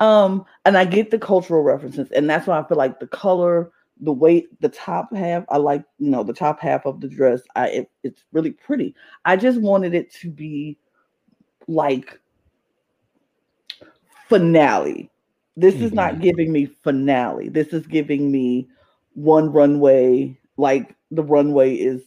Um, 0.00 0.44
and 0.64 0.76
I 0.76 0.84
get 0.84 1.10
the 1.10 1.18
cultural 1.18 1.62
references, 1.62 2.10
and 2.10 2.28
that's 2.28 2.46
why 2.46 2.58
I 2.58 2.66
feel 2.66 2.78
like 2.78 3.00
the 3.00 3.06
color 3.06 3.70
the 4.00 4.12
weight 4.12 4.48
the 4.60 4.68
top 4.68 5.14
half 5.14 5.44
i 5.50 5.56
like 5.56 5.84
you 5.98 6.10
know 6.10 6.24
the 6.24 6.32
top 6.32 6.60
half 6.60 6.84
of 6.84 7.00
the 7.00 7.08
dress 7.08 7.42
i 7.54 7.68
it, 7.68 7.90
it's 8.02 8.24
really 8.32 8.50
pretty 8.50 8.94
i 9.24 9.36
just 9.36 9.60
wanted 9.60 9.94
it 9.94 10.12
to 10.12 10.30
be 10.30 10.76
like 11.68 12.20
finale. 14.34 15.10
This 15.56 15.74
is 15.76 15.92
not 15.92 16.14
Mhm. 16.14 16.20
giving 16.20 16.52
me 16.52 16.66
finale. 16.66 17.48
This 17.48 17.72
is 17.72 17.86
giving 17.86 18.32
me 18.32 18.68
one 19.14 19.52
runway 19.52 20.36
like 20.56 20.94
the 21.10 21.22
runway 21.22 21.74
is 21.74 22.02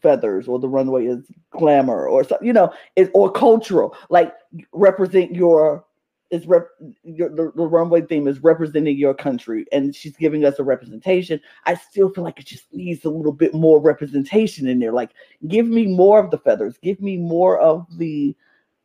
feathers 0.00 0.48
or 0.48 0.58
the 0.58 0.68
runway 0.68 1.06
is 1.06 1.30
glamour 1.50 2.06
or 2.08 2.22
something 2.24 2.46
you 2.46 2.52
know 2.52 2.72
it 2.96 3.10
or 3.14 3.30
cultural 3.30 3.96
like 4.10 4.32
represent 4.72 5.34
your 5.34 5.84
is 6.30 6.46
rep 6.46 6.68
your 7.04 7.28
the, 7.30 7.52
the 7.56 7.66
runway 7.66 8.00
theme 8.02 8.28
is 8.28 8.42
representing 8.42 8.96
your 8.96 9.14
country 9.14 9.66
and 9.72 9.94
she's 9.94 10.16
giving 10.16 10.44
us 10.44 10.58
a 10.58 10.64
representation. 10.64 11.40
I 11.64 11.74
still 11.74 12.10
feel 12.10 12.24
like 12.24 12.38
it 12.38 12.46
just 12.46 12.72
needs 12.72 13.04
a 13.04 13.10
little 13.10 13.32
bit 13.32 13.54
more 13.54 13.80
representation 13.80 14.66
in 14.68 14.78
there. 14.78 14.92
Like 14.92 15.10
give 15.48 15.66
me 15.66 15.86
more 15.86 16.18
of 16.22 16.30
the 16.30 16.38
feathers. 16.38 16.76
Give 16.82 17.00
me 17.00 17.16
more 17.16 17.58
of 17.58 17.86
the 17.98 18.36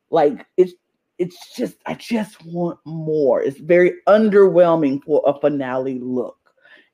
like 0.10 0.46
it's 0.58 0.74
it's 1.20 1.56
just 1.56 1.76
i 1.86 1.94
just 1.94 2.44
want 2.46 2.80
more. 2.86 3.42
It's 3.42 3.60
very 3.60 3.94
underwhelming 4.08 5.04
for 5.04 5.22
a 5.26 5.40
finale 5.40 6.00
look. 6.00 6.38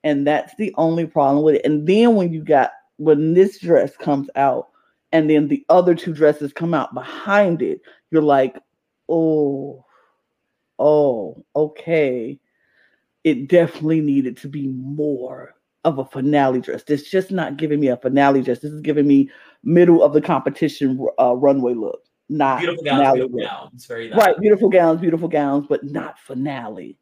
And 0.04 0.26
that's 0.26 0.56
the 0.56 0.74
only 0.78 1.06
problem 1.06 1.44
with 1.44 1.56
it. 1.56 1.66
And 1.66 1.88
then 1.88 2.16
when 2.16 2.32
you 2.32 2.44
got 2.44 2.72
when 2.98 3.34
this 3.34 3.60
dress 3.60 3.96
comes 3.98 4.30
out 4.36 4.68
and 5.12 5.30
then 5.30 5.48
the 5.48 5.66
other 5.70 5.96
two 5.96 6.14
dresses 6.14 6.54
come 6.54 6.74
out 6.74 6.94
behind 6.94 7.62
it 7.62 7.82
you're 8.12 8.22
like 8.22 8.58
oh 9.08 9.86
oh, 10.80 11.46
okay, 11.56 12.40
it 13.24 13.48
definitely 13.48 14.02
needed 14.02 14.38
to 14.38 14.48
be 14.48 14.70
more 14.70 15.54
of 15.84 16.00
a 16.00 16.06
finale 16.06 16.62
dress. 16.62 16.84
It's 16.88 17.10
just 17.10 17.32
not 17.32 17.58
giving 17.58 17.80
me 17.80 17.88
a 17.90 17.98
finale 17.98 18.42
dress. 18.42 18.60
This 18.60 18.72
is 18.72 18.82
giving 18.82 19.08
me 19.08 19.30
middle 19.64 20.02
of 20.02 20.14
the 20.14 20.22
competition 20.22 21.06
uh, 21.20 21.36
runway 21.36 21.74
look, 21.74 22.02
not 22.30 22.60
Beautiful 22.60 22.84
gowns, 22.84 22.98
finale 23.00 23.18
beautiful 23.20 23.40
look. 23.40 23.50
gowns. 23.50 23.86
Very 23.86 24.10
that. 24.10 24.18
Right, 24.18 24.40
beautiful 24.40 24.70
gowns, 24.70 25.02
beautiful 25.02 25.28
gowns, 25.28 25.66
but 25.68 25.84
not 25.84 26.20
finale. 26.20 26.98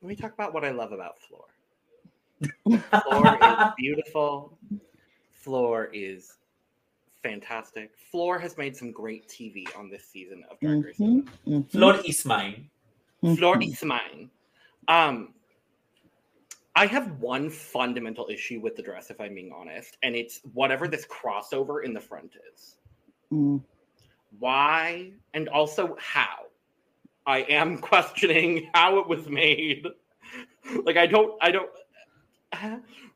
Let 0.00 0.08
me 0.08 0.16
talk 0.16 0.34
about 0.34 0.54
what 0.54 0.64
I 0.64 0.70
love 0.70 0.92
about 0.92 1.16
Flor. 1.18 1.46
Flor 3.02 3.38
is 3.42 3.72
beautiful. 3.76 4.58
Flor 5.32 5.90
is 5.92 6.34
fantastic. 7.22 7.92
Flor 8.10 8.38
has 8.38 8.56
made 8.58 8.76
some 8.76 8.92
great 8.92 9.28
TV 9.28 9.66
on 9.76 9.88
this 9.88 10.04
season 10.04 10.44
of 10.50 10.60
Drag 10.60 10.84
Race. 10.84 10.98
Mhm, 10.98 11.26
mhm, 11.46 11.70
Flor 11.70 11.96
is 12.04 12.24
mine. 12.24 12.68
Flor 13.36 13.56
mhm. 13.56 13.72
is 13.72 13.82
mine. 13.82 14.30
Um, 14.88 15.34
I 16.76 16.86
have 16.86 17.20
one 17.20 17.50
fundamental 17.50 18.28
issue 18.30 18.60
with 18.60 18.74
the 18.74 18.82
dress, 18.82 19.10
if 19.10 19.20
I'm 19.20 19.34
being 19.34 19.52
honest, 19.52 19.96
and 20.02 20.16
it's 20.16 20.40
whatever 20.52 20.88
this 20.88 21.06
crossover 21.06 21.84
in 21.84 21.94
the 21.94 22.00
front 22.00 22.32
is. 22.52 22.76
Mm. 23.32 23.62
Why 24.38 25.12
and 25.34 25.48
also 25.48 25.96
how? 26.00 26.46
I 27.26 27.38
am 27.42 27.78
questioning 27.90 28.70
how 28.74 28.98
it 28.98 29.08
was 29.08 29.28
made. 29.28 29.86
Like 30.84 30.96
I 30.96 31.06
don't, 31.06 31.34
I 31.40 31.50
don't. 31.50 31.70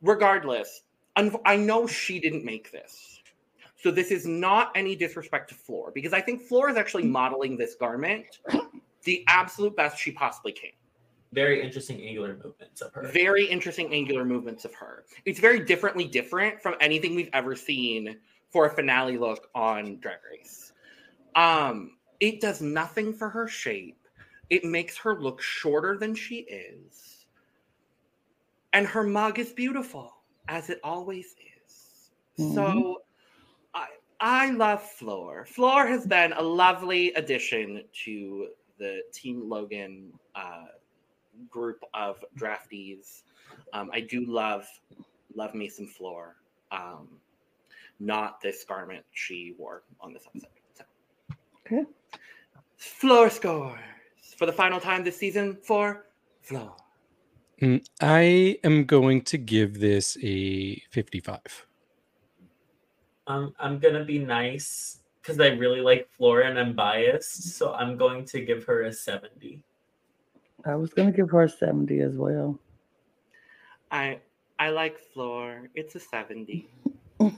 Regardless, 0.02 0.82
I 1.16 1.56
know 1.56 1.86
she 1.86 2.20
didn't 2.20 2.44
make 2.44 2.70
this, 2.70 3.20
so 3.76 3.90
this 3.90 4.11
is 4.11 4.26
not 4.26 4.72
any 4.74 4.94
disrespect 4.96 5.48
to 5.50 5.54
Flor 5.54 5.90
because 5.92 6.12
I 6.12 6.20
think 6.20 6.42
Flor 6.42 6.70
is 6.70 6.76
actually 6.76 7.04
modeling 7.04 7.56
this 7.56 7.74
garment 7.74 8.38
the 9.04 9.24
absolute 9.28 9.76
best 9.76 9.98
she 9.98 10.11
possibly 10.11 10.52
can. 10.52 10.70
Very 11.33 11.61
interesting 11.62 12.01
angular 12.01 12.39
movements 12.43 12.81
of 12.81 12.93
her. 12.95 13.09
Very 13.09 13.45
interesting 13.45 13.93
angular 13.93 14.24
movements 14.24 14.64
of 14.64 14.74
her. 14.74 15.05
It's 15.24 15.41
very 15.41 15.61
differently 15.61 16.05
different 16.05 16.62
from 16.62 16.74
anything 16.81 17.14
we've 17.14 17.31
ever 17.33 17.55
seen 17.55 18.18
for 18.51 18.66
a 18.66 18.70
finale 18.70 19.18
look 19.18 19.51
on 19.55 19.99
Drag 20.01 20.18
Race. 20.31 20.72
Um, 21.35 21.99
it 22.20 22.41
does 22.41 22.62
nothing 22.62 23.12
for 23.12 23.29
her 23.29 23.47
shape. 23.47 24.09
It 24.49 24.64
makes 24.64 24.97
her 24.99 25.20
look 25.20 25.43
shorter 25.43 25.99
than 25.99 26.14
she 26.14 26.37
is. 26.37 27.26
And 28.72 28.87
her 28.87 29.05
mug 29.05 29.39
is 29.39 29.53
beautiful, 29.53 30.14
as 30.49 30.70
it 30.70 30.81
always 30.83 31.35
is. 31.66 32.11
Mhm. 32.39 32.55
So 32.55 33.03
I 33.74 33.89
I 34.20 34.51
love 34.51 34.83
Flor. 34.83 35.45
Flor 35.45 35.87
has 35.87 36.07
been 36.07 36.33
a 36.33 36.43
lovely 36.43 37.12
addition 37.12 37.85
to 38.05 38.49
the 38.79 39.03
Team 39.12 39.49
Logan 39.49 40.12
uh, 40.35 40.66
group 41.51 41.82
of 41.95 42.24
draftees. 42.39 43.22
Um, 43.72 43.91
I 43.93 44.01
do 44.01 44.24
love 44.26 44.66
love 45.34 45.55
me 45.55 45.68
some 45.68 45.86
Flor. 45.86 46.36
Um, 46.70 47.09
not 48.01 48.41
this 48.41 48.64
garment 48.64 49.05
she 49.12 49.55
wore 49.59 49.82
on 50.01 50.12
this 50.12 50.24
episode. 50.26 50.49
So. 50.74 50.84
Okay. 51.66 51.84
Flor 52.76 53.30
scores 53.30 53.78
for 54.36 54.47
the 54.47 54.53
final 54.53 54.80
time 54.80 55.03
this 55.03 55.16
season 55.16 55.59
for 55.62 56.07
Flor. 56.43 56.74
Mm, 57.61 57.84
I 58.01 58.59
am 58.62 58.84
going 58.84 59.22
to 59.22 59.39
give 59.39 59.80
this 59.80 60.16
a 60.22 60.76
55. 60.91 61.66
Um, 63.26 63.53
I'm 63.59 63.78
gonna 63.78 64.05
be 64.05 64.18
nice 64.18 65.01
because 65.20 65.41
I 65.41 65.49
really 65.49 65.80
like 65.80 66.09
Flora 66.16 66.49
and 66.49 66.59
I'm 66.59 66.74
biased, 66.74 67.57
so 67.57 67.74
I'm 67.74 67.97
going 67.99 68.24
to 68.26 68.41
give 68.41 68.64
her 68.64 68.84
a 68.84 68.93
70. 68.93 69.62
I 70.64 70.74
was 70.74 70.92
gonna 70.92 71.12
give 71.12 71.30
her 71.30 71.42
a 71.42 71.48
70 71.48 72.00
as 72.00 72.14
well. 72.14 72.59
I 73.90 74.18
I 74.59 74.70
like 74.70 74.98
Flor. 74.98 75.68
It's 75.74 75.94
a 75.94 76.00
70. 76.00 76.68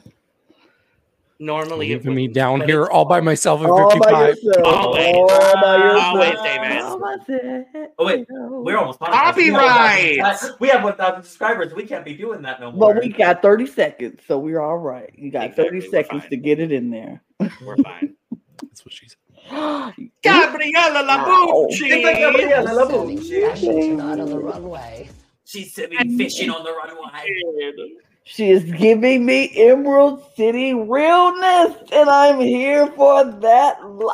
Normally, 1.42 1.92
it 1.92 1.96
Leaving 2.04 2.14
me 2.14 2.28
down 2.28 2.60
here 2.60 2.84
all 2.84 3.06
by 3.06 3.20
myself 3.22 3.62
at 3.62 3.70
All 3.70 3.98
by 3.98 4.34
55. 4.34 4.62
Always. 4.62 5.14
All 5.16 5.54
by 5.62 5.76
yourself. 5.78 6.04
Always, 6.04 6.38
David. 6.42 6.78
All 6.82 6.98
by 6.98 7.12
yourself. 7.12 7.66
Oh, 7.98 8.04
wait, 8.06 8.26
We're 8.28 8.76
almost. 8.76 8.98
Copyright! 9.00 10.12
We 10.12 10.18
have 10.18 10.34
1,000 10.34 10.56
We 10.60 10.68
have 10.68 10.84
1,000 10.84 11.22
subscribers. 11.22 11.72
We 11.72 11.84
can't 11.84 12.04
be 12.04 12.12
doing 12.14 12.42
that 12.42 12.60
no 12.60 12.72
more. 12.72 12.92
But 12.92 13.02
we 13.02 13.08
got 13.08 13.40
30 13.40 13.66
seconds, 13.66 14.20
so 14.28 14.38
we're 14.38 14.60
all 14.60 14.76
right. 14.76 15.10
You 15.14 15.30
got 15.30 15.44
Exactly, 15.46 15.64
30 15.64 15.78
we're 15.78 15.90
seconds 15.90 16.22
fine. 16.24 16.30
to 16.30 16.36
get 16.36 16.60
it 16.60 16.72
in 16.72 16.90
there. 16.90 17.22
We're 17.64 17.76
fine. 17.78 18.16
That's 18.62 18.84
what 18.84 18.92
she 18.92 19.08
said. 19.08 19.16
Gabriella 20.22 21.66
It's 21.70 22.04
like 22.04 22.18
Gabriella 22.18 22.70
Labucci. 22.70 23.18
Labucci. 23.18 23.48
Fashion 23.48 23.76
tonight 23.76 24.20
on 24.20 24.30
the 24.30 24.38
runway. 24.38 25.10
She's 25.44 25.74
sitting 25.74 26.16
fishing 26.16 26.50
on 26.50 26.62
the 26.62 26.72
runway. 26.72 27.92
She 28.22 28.50
is 28.50 28.62
giving 28.62 29.26
me 29.26 29.50
Emerald 29.56 30.22
City 30.36 30.72
realness, 30.72 31.76
and 31.92 32.08
I'm 32.08 32.38
here 32.38 32.86
for 32.92 33.24
that. 33.24 33.78
Li- 33.84 34.12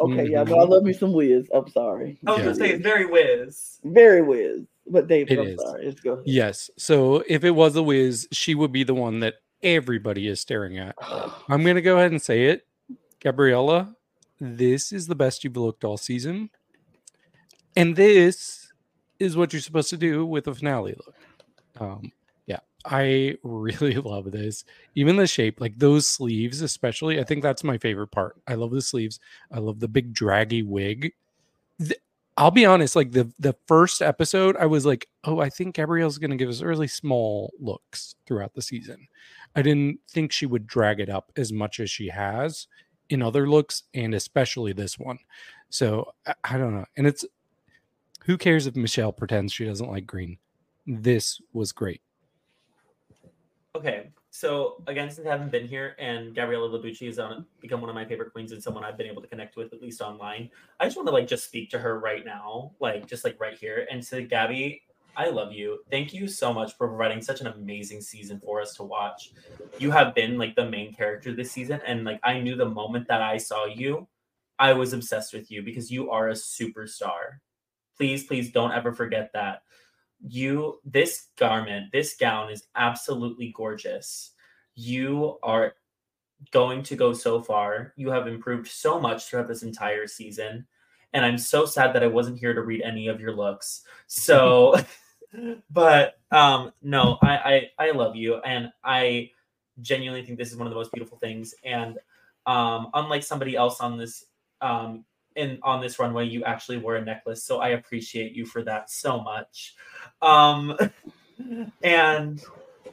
okay, 0.00 0.28
y'all 0.28 0.44
know 0.44 0.56
I 0.56 0.64
mm-hmm. 0.64 0.70
love 0.70 0.82
me 0.82 0.92
some 0.92 1.12
Wiz. 1.14 1.48
I'm 1.54 1.68
sorry. 1.68 2.18
I 2.26 2.32
was 2.32 2.38
Yeah. 2.38 2.44
gonna 2.44 2.56
say 2.56 2.70
it's 2.72 2.82
very 2.82 3.06
whiz. 3.06 3.78
Very 3.84 4.20
Wiz. 4.20 4.66
But 4.86 5.08
David, 5.08 5.38
It 5.38 5.40
I'm 5.40 5.46
is. 5.46 5.60
sorry. 5.62 5.86
Let's 5.86 6.00
go. 6.00 6.12
ahead. 6.12 6.24
Yes. 6.26 6.70
So 6.76 7.24
if 7.26 7.42
it 7.42 7.52
was 7.52 7.74
a 7.74 7.82
whiz, 7.82 8.28
she 8.32 8.54
would 8.54 8.70
be 8.72 8.84
the 8.84 8.94
one 8.94 9.20
that 9.20 9.36
everybody 9.62 10.28
is 10.28 10.40
staring 10.40 10.76
at. 10.78 10.94
I'm 11.48 11.62
going 11.62 11.76
to 11.76 11.82
go 11.82 11.96
ahead 11.96 12.10
and 12.12 12.20
say 12.20 12.46
it. 12.46 12.66
Gabriella, 13.20 13.95
this 14.40 14.92
is 14.92 15.06
the 15.06 15.14
best 15.14 15.44
you've 15.44 15.56
looked 15.56 15.84
all 15.84 15.96
season. 15.96 16.50
And 17.74 17.96
this 17.96 18.72
is 19.18 19.36
what 19.36 19.52
you're 19.52 19.62
supposed 19.62 19.90
to 19.90 19.96
do 19.96 20.24
with 20.24 20.46
a 20.46 20.54
finale 20.54 20.94
look. 20.94 21.14
Um, 21.78 22.12
yeah, 22.46 22.60
I 22.84 23.36
really 23.42 23.96
love 23.96 24.30
this. 24.32 24.64
Even 24.94 25.16
the 25.16 25.26
shape, 25.26 25.60
like 25.60 25.78
those 25.78 26.06
sleeves, 26.06 26.62
especially. 26.62 27.20
I 27.20 27.24
think 27.24 27.42
that's 27.42 27.64
my 27.64 27.78
favorite 27.78 28.08
part. 28.08 28.36
I 28.46 28.54
love 28.54 28.70
the 28.70 28.82
sleeves. 28.82 29.20
I 29.50 29.58
love 29.58 29.80
the 29.80 29.88
big 29.88 30.12
draggy 30.12 30.62
wig. 30.62 31.12
Th- 31.78 32.00
I'll 32.38 32.50
be 32.50 32.66
honest, 32.66 32.94
like 32.94 33.12
the 33.12 33.32
the 33.38 33.56
first 33.66 34.02
episode, 34.02 34.56
I 34.58 34.66
was 34.66 34.84
like, 34.84 35.08
oh, 35.24 35.40
I 35.40 35.48
think 35.48 35.74
Gabrielle's 35.74 36.18
gonna 36.18 36.36
give 36.36 36.50
us 36.50 36.60
really 36.60 36.88
small 36.88 37.52
looks 37.58 38.14
throughout 38.26 38.52
the 38.52 38.60
season. 38.60 39.08
I 39.54 39.62
didn't 39.62 40.00
think 40.10 40.32
she 40.32 40.44
would 40.44 40.66
drag 40.66 41.00
it 41.00 41.08
up 41.08 41.32
as 41.36 41.50
much 41.50 41.80
as 41.80 41.90
she 41.90 42.08
has 42.08 42.66
in 43.08 43.22
other 43.22 43.48
looks, 43.48 43.84
and 43.94 44.14
especially 44.14 44.72
this 44.72 44.98
one. 44.98 45.18
So 45.70 46.12
I, 46.26 46.34
I 46.44 46.58
don't 46.58 46.74
know. 46.74 46.86
And 46.96 47.06
it's 47.06 47.24
who 48.24 48.36
cares 48.36 48.66
if 48.66 48.76
Michelle 48.76 49.12
pretends 49.12 49.52
she 49.52 49.64
doesn't 49.64 49.90
like 49.90 50.06
green? 50.06 50.38
This 50.86 51.40
was 51.52 51.72
great. 51.72 52.02
Okay, 53.74 54.10
so 54.30 54.82
again, 54.86 55.10
since 55.10 55.26
I 55.26 55.30
haven't 55.30 55.52
been 55.52 55.68
here, 55.68 55.94
and 55.98 56.34
Gabriella 56.34 56.68
Labucci 56.68 57.06
has 57.06 57.18
on, 57.18 57.44
become 57.60 57.80
one 57.80 57.90
of 57.90 57.94
my 57.94 58.04
favorite 58.04 58.32
queens 58.32 58.52
and 58.52 58.62
someone 58.62 58.84
I've 58.84 58.96
been 58.96 59.06
able 59.06 59.22
to 59.22 59.28
connect 59.28 59.56
with 59.56 59.72
at 59.72 59.82
least 59.82 60.00
online. 60.00 60.50
I 60.80 60.84
just 60.86 60.96
want 60.96 61.08
to 61.08 61.12
like 61.12 61.26
just 61.26 61.44
speak 61.44 61.70
to 61.70 61.78
her 61.78 62.00
right 62.00 62.24
now, 62.24 62.72
like 62.80 63.06
just 63.06 63.22
like 63.22 63.38
right 63.38 63.56
here, 63.56 63.86
and 63.90 64.04
say, 64.04 64.24
Gabby, 64.24 64.82
I 65.16 65.30
love 65.30 65.52
you. 65.52 65.78
Thank 65.90 66.12
you 66.12 66.28
so 66.28 66.52
much 66.52 66.76
for 66.76 66.88
providing 66.88 67.22
such 67.22 67.40
an 67.40 67.46
amazing 67.46 68.02
season 68.02 68.40
for 68.44 68.60
us 68.60 68.74
to 68.74 68.82
watch. 68.82 69.32
You 69.78 69.90
have 69.90 70.14
been 70.14 70.36
like 70.36 70.54
the 70.54 70.68
main 70.68 70.92
character 70.92 71.32
this 71.32 71.50
season, 71.50 71.80
and 71.86 72.04
like 72.04 72.20
I 72.22 72.38
knew 72.38 72.54
the 72.54 72.68
moment 72.68 73.08
that 73.08 73.22
I 73.22 73.38
saw 73.38 73.64
you, 73.64 74.06
I 74.58 74.74
was 74.74 74.92
obsessed 74.92 75.32
with 75.32 75.50
you 75.50 75.62
because 75.62 75.90
you 75.90 76.10
are 76.10 76.28
a 76.28 76.34
superstar. 76.34 77.40
Please, 77.96 78.24
please 78.24 78.52
don't 78.52 78.72
ever 78.72 78.92
forget 78.92 79.30
that 79.32 79.62
you 80.20 80.80
this 80.84 81.28
garment 81.36 81.92
this 81.92 82.16
gown 82.16 82.50
is 82.50 82.64
absolutely 82.74 83.52
gorgeous 83.54 84.32
you 84.74 85.38
are 85.42 85.74
going 86.50 86.82
to 86.82 86.96
go 86.96 87.12
so 87.12 87.40
far 87.40 87.92
you 87.96 88.10
have 88.10 88.26
improved 88.26 88.66
so 88.66 89.00
much 89.00 89.26
throughout 89.26 89.48
this 89.48 89.62
entire 89.62 90.06
season 90.06 90.66
and 91.12 91.24
i'm 91.24 91.38
so 91.38 91.66
sad 91.66 91.92
that 91.92 92.02
i 92.02 92.06
wasn't 92.06 92.38
here 92.38 92.54
to 92.54 92.62
read 92.62 92.82
any 92.82 93.08
of 93.08 93.20
your 93.20 93.34
looks 93.34 93.82
so 94.06 94.74
but 95.70 96.18
um 96.30 96.72
no 96.82 97.18
I, 97.22 97.70
I 97.78 97.86
i 97.86 97.90
love 97.90 98.16
you 98.16 98.36
and 98.36 98.70
i 98.84 99.30
genuinely 99.80 100.24
think 100.24 100.38
this 100.38 100.50
is 100.50 100.56
one 100.56 100.66
of 100.66 100.70
the 100.70 100.76
most 100.76 100.92
beautiful 100.92 101.18
things 101.18 101.54
and 101.64 101.98
um 102.46 102.88
unlike 102.94 103.22
somebody 103.22 103.56
else 103.56 103.80
on 103.80 103.98
this 103.98 104.24
um 104.60 105.04
in 105.36 105.58
on 105.62 105.80
this 105.80 105.98
runway 105.98 106.26
you 106.26 106.44
actually 106.44 106.78
wore 106.78 106.96
a 106.96 107.04
necklace 107.04 107.44
so 107.44 107.58
i 107.58 107.70
appreciate 107.70 108.32
you 108.32 108.46
for 108.46 108.62
that 108.62 108.90
so 108.90 109.20
much. 109.20 109.74
Um 110.22 110.76
and 111.82 112.42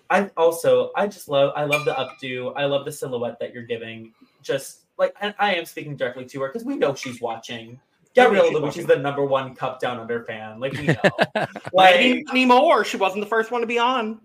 i 0.10 0.30
also 0.36 0.92
i 0.96 1.08
just 1.08 1.30
love 1.30 1.54
i 1.56 1.64
love 1.64 1.86
the 1.86 1.94
updo 1.94 2.54
i 2.58 2.66
love 2.66 2.84
the 2.84 2.92
silhouette 2.92 3.40
that 3.40 3.54
you're 3.54 3.64
giving 3.64 4.12
just 4.42 4.82
like 4.98 5.16
and 5.22 5.34
i 5.40 5.56
am 5.56 5.64
speaking 5.64 5.96
directly 5.96 6.26
to 6.26 6.42
her 6.42 6.50
because 6.50 6.66
we 6.66 6.76
know 6.76 6.94
she's 6.94 7.22
watching 7.22 7.80
gabriella 8.16 8.48
she's 8.48 8.54
Lewis 8.54 8.64
watching. 8.64 8.82
is 8.82 8.88
the 8.88 8.96
number 8.98 9.26
one 9.26 9.56
cup 9.56 9.80
down 9.80 10.00
under 10.00 10.24
fan 10.24 10.60
like 10.60 10.74
we 10.74 10.88
know 10.88 10.96
Like, 11.36 11.50
like 11.74 12.24
anymore. 12.30 12.84
She 12.86 12.98
wasn't 12.98 13.24
the 13.24 13.30
first 13.30 13.52
one 13.52 13.62
to 13.62 13.68
be 13.68 13.80
on. 13.80 14.20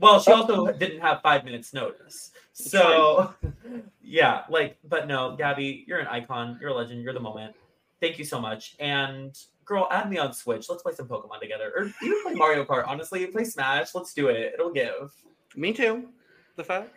well 0.00 0.20
she 0.20 0.30
oh. 0.32 0.36
also 0.36 0.72
didn't 0.72 1.00
have 1.00 1.20
five 1.22 1.44
minutes 1.44 1.72
notice 1.72 2.32
so 2.52 3.34
yeah 4.02 4.42
like 4.48 4.76
but 4.84 5.06
no 5.06 5.34
gabby 5.36 5.84
you're 5.86 5.98
an 5.98 6.06
icon 6.08 6.58
you're 6.60 6.70
a 6.70 6.74
legend 6.74 7.02
you're 7.02 7.12
the 7.14 7.20
moment 7.20 7.54
thank 8.00 8.18
you 8.18 8.24
so 8.24 8.40
much 8.40 8.76
and 8.80 9.38
girl 9.64 9.88
add 9.90 10.10
me 10.10 10.18
on 10.18 10.32
switch 10.32 10.68
let's 10.68 10.82
play 10.82 10.92
some 10.92 11.08
pokemon 11.08 11.40
together 11.40 11.72
or 11.76 11.84
even 12.02 12.22
play 12.22 12.34
mario 12.34 12.64
kart 12.64 12.86
honestly 12.86 13.26
play 13.26 13.44
smash 13.44 13.94
let's 13.94 14.12
do 14.12 14.28
it 14.28 14.52
it'll 14.54 14.72
give 14.72 15.12
Me 15.56 15.72
too. 15.72 16.08
The 16.56 16.64
fuck? 16.64 16.88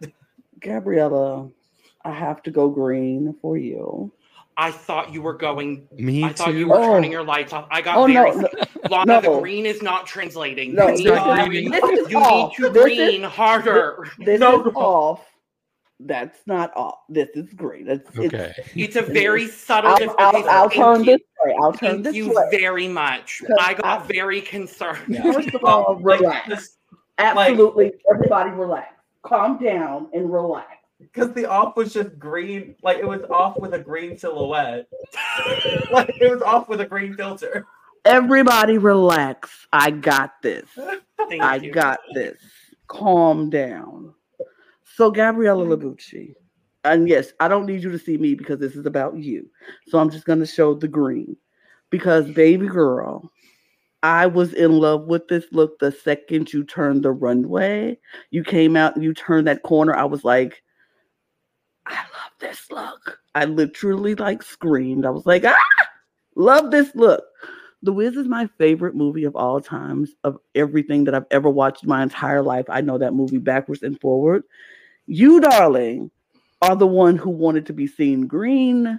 Gabriella, 0.60 1.50
I 2.04 2.10
have 2.10 2.42
to 2.44 2.50
go 2.50 2.68
green 2.70 3.34
for 3.42 3.56
you. 3.58 4.10
I 4.56 4.70
thought 4.70 5.12
you 5.12 5.20
were 5.20 5.34
going. 5.34 5.88
Me 5.96 6.22
I 6.24 6.32
thought 6.32 6.54
you 6.54 6.64
too. 6.64 6.68
were 6.70 6.76
Oh. 6.78 6.92
turning 6.92 7.10
your 7.10 7.24
lights 7.24 7.52
off. 7.52 7.66
I 7.70 7.80
got 7.82 7.96
Oh 7.96 8.06
very. 8.06 8.30
no, 8.30 8.40
no, 8.42 8.48
Lana, 8.90 9.20
the 9.20 9.38
green 9.40 9.66
is 9.66 9.82
not 9.82 10.06
translating. 10.06 10.74
no, 10.74 10.86
you 10.88 10.90
this 10.92 11.00
need, 11.00 11.06
is, 11.08 11.14
not 11.16 11.48
green. 11.48 11.70
this 11.70 11.84
is 11.84 12.10
you 12.10 12.18
off. 12.18 12.50
need 12.58 12.64
to 12.64 12.70
This 12.70 12.86
is- 12.86 12.96
green 12.98 13.22
harder. 13.24 14.06
This 14.18 14.38
No, 14.40 14.64
is 14.66 14.72
off. 14.76 15.26
That's 16.00 16.38
not 16.46 16.72
off. 16.76 16.98
This 17.08 17.28
is 17.34 17.52
green. 17.54 17.88
It's, 17.88 18.08
it's- 18.18 18.26
Okay. 18.26 18.52
It's 18.76 18.96
a 18.96 19.02
very 19.02 19.46
subtle 19.48 19.90
I'll, 19.92 19.96
difference. 19.98 20.16
I'll, 20.20 20.48
I'll 20.48 20.68
Thank 20.68 20.74
turn 20.74 21.04
you. 21.04 21.12
this 21.18 21.20
way. 21.44 21.56
I'll 21.62 21.72
turn 21.72 21.90
Thank 21.90 22.04
this 22.04 22.14
you 22.16 22.28
way. 22.34 22.48
very 22.50 22.88
much. 22.88 23.42
I 23.60 23.74
got 23.74 24.02
I- 24.02 24.06
very 24.06 24.40
concerned. 24.40 25.16
First 25.22 25.54
of 25.54 25.64
all, 25.64 25.96
relax. 25.96 26.48
this 26.48 26.76
Absolutely, 27.18 27.92
everybody 28.12 28.50
relax. 28.50 28.92
Calm 29.22 29.56
down 29.62 30.08
and 30.12 30.32
relax. 30.32 30.73
Because 31.12 31.32
the 31.32 31.46
off 31.46 31.76
was 31.76 31.92
just 31.92 32.18
green 32.18 32.74
like 32.82 32.98
it 32.98 33.06
was 33.06 33.22
off 33.30 33.58
with 33.58 33.74
a 33.74 33.78
green 33.78 34.16
silhouette 34.16 34.88
like 35.90 36.10
it 36.20 36.30
was 36.30 36.42
off 36.42 36.68
with 36.68 36.80
a 36.80 36.86
green 36.86 37.14
filter 37.14 37.66
Everybody 38.04 38.76
relax. 38.76 39.66
I 39.72 39.90
got 39.90 40.42
this. 40.42 40.68
Thank 41.16 41.42
I 41.42 41.56
you. 41.56 41.72
got 41.72 42.00
this. 42.12 42.38
Calm 42.86 43.48
down. 43.48 44.12
So, 44.96 45.10
Gabriella 45.10 45.64
Labucci, 45.64 46.34
and 46.84 47.08
yes, 47.08 47.32
I 47.40 47.48
don't 47.48 47.64
need 47.64 47.82
you 47.82 47.90
to 47.90 47.98
see 47.98 48.18
me 48.18 48.34
because 48.34 48.60
this 48.60 48.76
is 48.76 48.84
about 48.84 49.16
you. 49.16 49.48
So, 49.88 49.98
I'm 49.98 50.10
just 50.10 50.26
going 50.26 50.38
to 50.40 50.46
show 50.46 50.74
the 50.74 50.86
green 50.86 51.36
because 51.88 52.30
baby 52.30 52.66
girl, 52.66 53.32
I 54.02 54.26
was 54.26 54.52
in 54.52 54.72
love 54.72 55.06
with 55.06 55.26
this 55.28 55.46
look 55.50 55.78
the 55.78 55.90
second 55.90 56.52
you 56.52 56.62
turned 56.62 57.04
the 57.04 57.10
runway. 57.10 57.98
You 58.30 58.44
came 58.44 58.76
out 58.76 58.94
and 58.96 59.02
you 59.02 59.14
turned 59.14 59.46
that 59.46 59.62
corner. 59.62 59.96
I 59.96 60.04
was 60.04 60.24
like, 60.24 60.62
I 61.86 61.96
love 61.96 62.32
this 62.40 62.70
look. 62.70 63.18
I 63.34 63.44
literally 63.44 64.14
like 64.14 64.42
screamed. 64.42 65.04
I 65.06 65.10
was 65.10 65.26
like, 65.26 65.44
ah, 65.44 65.56
love 66.36 66.70
this 66.70 66.94
look. 66.94 67.24
The 67.82 67.92
Wiz 67.92 68.16
is 68.16 68.26
my 68.26 68.48
favorite 68.58 68.94
movie 68.94 69.24
of 69.24 69.36
all 69.36 69.60
times, 69.60 70.14
of 70.24 70.38
everything 70.54 71.04
that 71.04 71.14
I've 71.14 71.26
ever 71.30 71.50
watched 71.50 71.84
my 71.84 72.02
entire 72.02 72.42
life. 72.42 72.64
I 72.68 72.80
know 72.80 72.96
that 72.96 73.12
movie 73.12 73.38
backwards 73.38 73.82
and 73.82 74.00
forward. 74.00 74.44
You, 75.06 75.40
darling, 75.40 76.10
are 76.62 76.76
the 76.76 76.86
one 76.86 77.16
who 77.16 77.28
wanted 77.28 77.66
to 77.66 77.74
be 77.74 77.86
seen 77.86 78.26
green, 78.26 78.98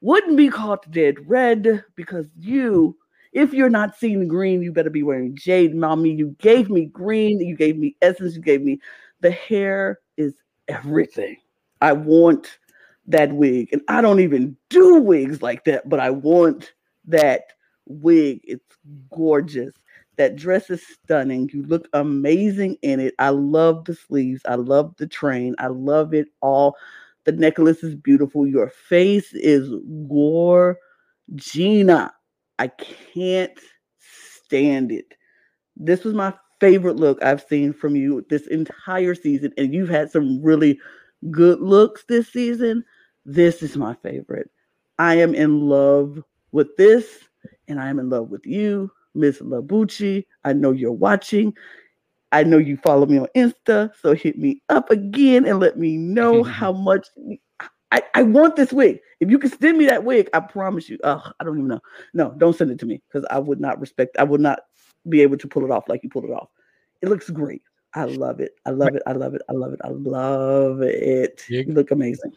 wouldn't 0.00 0.36
be 0.36 0.48
caught 0.48 0.90
dead 0.90 1.28
red 1.28 1.84
because 1.94 2.26
you, 2.36 2.96
if 3.32 3.54
you're 3.54 3.70
not 3.70 3.96
seen 3.96 4.26
green, 4.26 4.62
you 4.62 4.72
better 4.72 4.90
be 4.90 5.04
wearing 5.04 5.36
jade, 5.36 5.74
mommy. 5.74 6.10
You 6.10 6.34
gave 6.40 6.70
me 6.70 6.86
green, 6.86 7.38
you 7.40 7.56
gave 7.56 7.76
me 7.76 7.96
essence, 8.02 8.34
you 8.34 8.42
gave 8.42 8.62
me 8.62 8.80
the 9.20 9.30
hair 9.30 10.00
is 10.16 10.34
everything. 10.66 11.36
I 11.84 11.92
want 11.92 12.58
that 13.06 13.34
wig, 13.34 13.68
and 13.72 13.82
I 13.88 14.00
don't 14.00 14.20
even 14.20 14.56
do 14.70 14.94
wigs 14.94 15.42
like 15.42 15.64
that, 15.64 15.86
but 15.86 16.00
I 16.00 16.08
want 16.08 16.72
that 17.06 17.42
wig. 17.86 18.40
It's 18.44 18.76
gorgeous. 19.10 19.74
That 20.16 20.36
dress 20.36 20.70
is 20.70 20.82
stunning. 20.86 21.50
You 21.52 21.62
look 21.64 21.86
amazing 21.92 22.78
in 22.80 23.00
it. 23.00 23.14
I 23.18 23.28
love 23.28 23.84
the 23.84 23.94
sleeves. 23.94 24.40
I 24.48 24.54
love 24.54 24.94
the 24.96 25.06
train. 25.06 25.54
I 25.58 25.66
love 25.66 26.14
it 26.14 26.28
all. 26.40 26.76
The 27.24 27.32
necklace 27.32 27.82
is 27.82 27.94
beautiful. 27.94 28.46
Your 28.46 28.70
face 28.70 29.34
is 29.34 29.68
gorgina. 30.08 30.78
I 32.58 32.68
can't 32.68 33.58
stand 33.98 34.90
it. 34.90 35.14
This 35.76 36.04
was 36.04 36.14
my 36.14 36.32
favorite 36.60 36.96
look 36.96 37.22
I've 37.22 37.42
seen 37.42 37.74
from 37.74 37.94
you 37.96 38.24
this 38.30 38.46
entire 38.46 39.14
season, 39.14 39.52
and 39.58 39.74
you've 39.74 39.90
had 39.90 40.10
some 40.10 40.40
really 40.42 40.80
good 41.30 41.60
looks 41.60 42.04
this 42.08 42.32
season. 42.32 42.84
This 43.24 43.62
is 43.62 43.76
my 43.76 43.94
favorite. 43.94 44.50
I 44.98 45.16
am 45.16 45.34
in 45.34 45.68
love 45.68 46.22
with 46.52 46.76
this, 46.76 47.20
and 47.68 47.80
I 47.80 47.88
am 47.88 47.98
in 47.98 48.10
love 48.10 48.30
with 48.30 48.46
you, 48.46 48.90
Miss 49.14 49.40
Labucci. 49.40 50.24
I 50.44 50.52
know 50.52 50.72
you're 50.72 50.92
watching. 50.92 51.54
I 52.32 52.42
know 52.42 52.58
you 52.58 52.76
follow 52.76 53.06
me 53.06 53.18
on 53.18 53.28
Insta, 53.36 53.92
so 54.00 54.14
hit 54.14 54.38
me 54.38 54.60
up 54.68 54.90
again 54.90 55.46
and 55.46 55.60
let 55.60 55.78
me 55.78 55.96
know 55.96 56.42
how 56.44 56.72
much 56.72 57.06
I, 57.92 58.02
I 58.14 58.22
want 58.24 58.56
this 58.56 58.72
wig. 58.72 58.98
If 59.20 59.30
you 59.30 59.38
can 59.38 59.50
send 59.50 59.78
me 59.78 59.86
that 59.86 60.04
wig, 60.04 60.28
I 60.34 60.40
promise 60.40 60.88
you. 60.88 60.98
Oh, 61.04 61.22
I 61.38 61.44
don't 61.44 61.58
even 61.58 61.68
know. 61.68 61.80
No, 62.12 62.34
don't 62.38 62.56
send 62.56 62.72
it 62.72 62.78
to 62.80 62.86
me 62.86 63.00
because 63.08 63.24
I 63.30 63.38
would 63.38 63.60
not 63.60 63.80
respect. 63.80 64.16
I 64.18 64.24
would 64.24 64.40
not 64.40 64.60
be 65.08 65.22
able 65.22 65.36
to 65.36 65.46
pull 65.46 65.64
it 65.64 65.70
off 65.70 65.88
like 65.88 66.02
you 66.02 66.10
pulled 66.10 66.24
it 66.24 66.32
off. 66.32 66.48
It 67.02 67.08
looks 67.08 67.30
great. 67.30 67.62
I 67.94 68.04
love 68.04 68.40
it. 68.40 68.52
I 68.66 68.70
love 68.70 68.94
it. 68.94 69.02
I 69.06 69.12
love 69.12 69.34
it. 69.34 69.42
I 69.48 69.52
love 69.52 69.72
it. 69.72 69.80
I 69.84 69.88
love 69.88 70.82
it. 70.82 71.44
You 71.48 71.64
look 71.64 71.90
amazing. 71.90 72.32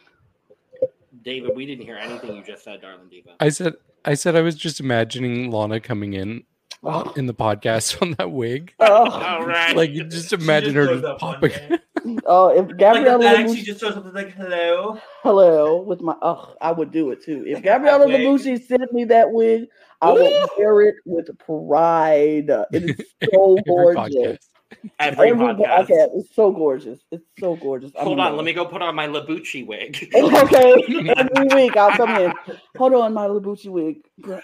David, 1.23 1.55
we 1.55 1.65
didn't 1.65 1.85
hear 1.85 1.97
anything 1.97 2.35
you 2.35 2.43
just 2.43 2.63
said, 2.63 2.81
darling 2.81 3.09
diva. 3.09 3.31
I 3.39 3.49
said 3.49 3.73
I 4.05 4.13
said 4.13 4.35
I 4.35 4.41
was 4.41 4.55
just 4.55 4.79
imagining 4.79 5.51
Lana 5.51 5.79
coming 5.79 6.13
in 6.13 6.43
Oh, 6.83 7.11
in 7.17 7.25
the 7.25 7.33
podcast 7.33 7.99
on 8.01 8.11
that 8.19 8.31
wig. 8.31 8.73
oh, 8.79 9.09
All 9.09 9.45
right. 9.45 9.75
Like 9.75 9.89
you 9.91 10.03
just 10.03 10.29
She 10.29 10.35
imagine 10.35 10.75
her 10.75 10.99
just 10.99 11.19
popping. 11.19 11.49
day. 11.49 11.79
oh, 12.25 12.49
if 12.49 12.67
Like 12.67 12.77
Gabriella 12.77 13.17
the 13.17 13.23
bag, 13.47 13.55
she 13.55 13.63
just 13.63 13.81
shows 13.81 13.97
up 13.97 14.05
and 14.05 14.13
like, 14.13 14.31
hello. 14.35 14.99
hello 15.23 15.81
with 15.81 16.01
my 16.01 16.15
oh, 16.21 16.53
I 16.61 16.71
would 16.71 16.91
do 16.91 17.09
it 17.11 17.23
too. 17.23 17.43
If 17.47 17.63
Gabriella 17.63 18.05
wig. 18.07 18.21
Labucci 18.21 18.63
sent 18.63 18.93
me 18.93 19.05
that 19.05 19.31
wig, 19.31 19.65
I 20.01 20.11
would 20.11 20.31
wear 20.57 20.81
it 20.81 20.95
with 21.05 21.27
pride. 21.39 22.49
It 22.71 22.83
is 22.91 22.95
so 23.33 23.57
gorgeous. 23.65 23.97
podcast. 24.15 24.37
Every 24.99 25.29
Every 25.29 25.45
podcast. 25.47 25.87
podcast. 25.87 26.07
It's 26.15 26.35
so 26.35 26.51
gorgeous. 26.51 26.99
It's 27.11 27.23
so 27.39 27.55
gorgeous. 27.55 27.91
I'm 27.97 28.05
Hold 28.05 28.19
on, 28.19 28.35
let 28.35 28.43
me 28.45 28.51
go 28.53 28.65
put 28.65 28.81
on 28.81 28.95
my 28.95 29.07
Labucci 29.07 29.65
wig. 29.65 30.09
Okay, 30.15 30.73
every 31.17 31.47
week 31.55 31.77
I'll 31.77 31.91
come 31.91 32.09
in. 32.21 32.33
Hold 32.77 32.93
on, 32.93 33.13
my 33.13 33.27
Labucci 33.27 33.67
wig. 33.69 34.01
Uh, 34.27 34.39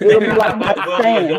It'll 0.00 0.20
be 0.20 0.26
like 0.32 0.58
my 0.58 0.74
fan. 1.00 1.30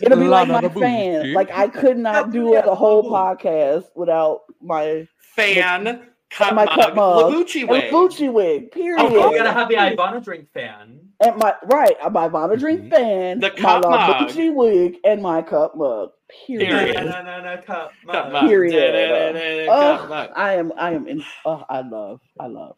It'll 0.00 0.18
be 0.18 0.28
like 0.28 0.48
my 0.48 0.68
fan. 0.68 1.32
Like 1.34 1.50
I 1.52 1.68
could 1.68 1.98
not 1.98 2.30
do 2.32 2.54
a 2.56 2.74
whole 2.74 3.04
podcast 3.10 3.84
without 3.94 4.40
my 4.60 5.06
Fan, 5.36 6.02
cup 6.30 6.54
my 6.54 6.64
mug, 6.66 6.74
cup 6.74 6.94
mug, 6.94 7.32
Labucci 7.32 7.66
wig. 7.68 7.90
Labucci 7.92 8.32
wig. 8.32 8.70
Period. 8.72 9.00
Oh, 9.00 9.30
You 9.30 9.38
gotta 9.38 9.52
have 9.52 9.68
the 9.68 9.76
Ivanna 9.76 10.20
drink 10.20 10.48
fan. 10.52 10.98
and 11.20 11.36
my 11.36 11.54
right, 11.64 11.94
my 12.10 12.26
Ivanna 12.26 12.56
drink 12.56 12.82
Mhm. 12.82 12.90
fan, 12.90 13.40
The 13.40 13.48
my 13.50 13.54
cup 13.56 13.84
mug. 13.84 14.28
Labucci 14.28 14.52
wig, 14.54 14.96
and 15.04 15.22
my 15.22 15.42
cup 15.42 15.76
mug. 15.76 16.10
Period. 16.46 16.94
No, 16.96 17.04
no, 17.04 17.22
no, 17.22 17.40
no, 17.42 17.56
cup. 17.62 17.92
Cup 18.06 18.24
mug. 18.26 18.32
mug. 18.32 18.48
Period. 18.48 19.68
Oh. 19.68 20.28
I 20.36 20.54
am. 20.54 20.72
I 20.76 20.92
am 20.92 21.06
in. 21.08 21.24
Oh, 21.44 21.64
I 21.68 21.80
love. 21.82 22.20
I 22.40 22.46
love. 22.46 22.76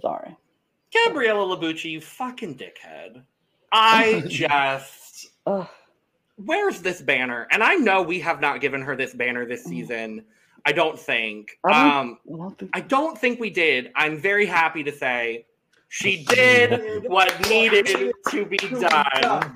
Sorry. 0.00 0.36
Gabriella 0.92 1.56
Labucci, 1.56 1.90
you 1.90 2.00
fucking 2.00 2.56
dickhead. 2.56 3.22
I 3.72 4.22
just. 4.28 5.28
Oh, 5.46 5.68
Where's 6.36 6.80
this 6.80 7.02
banner? 7.02 7.46
And 7.50 7.62
I 7.62 7.74
know 7.74 8.02
we 8.02 8.18
have 8.20 8.40
not 8.40 8.60
given 8.60 8.80
her 8.82 8.96
this 8.96 9.12
banner 9.14 9.44
this 9.46 9.64
season. 9.64 10.24
I 10.64 10.72
don't 10.72 10.98
think. 10.98 11.58
Um, 11.64 11.72
I 11.72 12.36
don't 12.36 12.58
think- 12.58 12.70
I 12.74 12.80
don't 12.80 13.18
think 13.18 13.40
we 13.40 13.50
did. 13.50 13.92
I'm 13.94 14.16
very 14.18 14.46
happy 14.46 14.82
to 14.84 14.92
say 14.92 15.44
she 15.88 16.24
did 16.24 17.08
what 17.08 17.48
needed 17.48 17.86
to 18.30 18.44
be 18.46 18.56
done. 18.56 19.54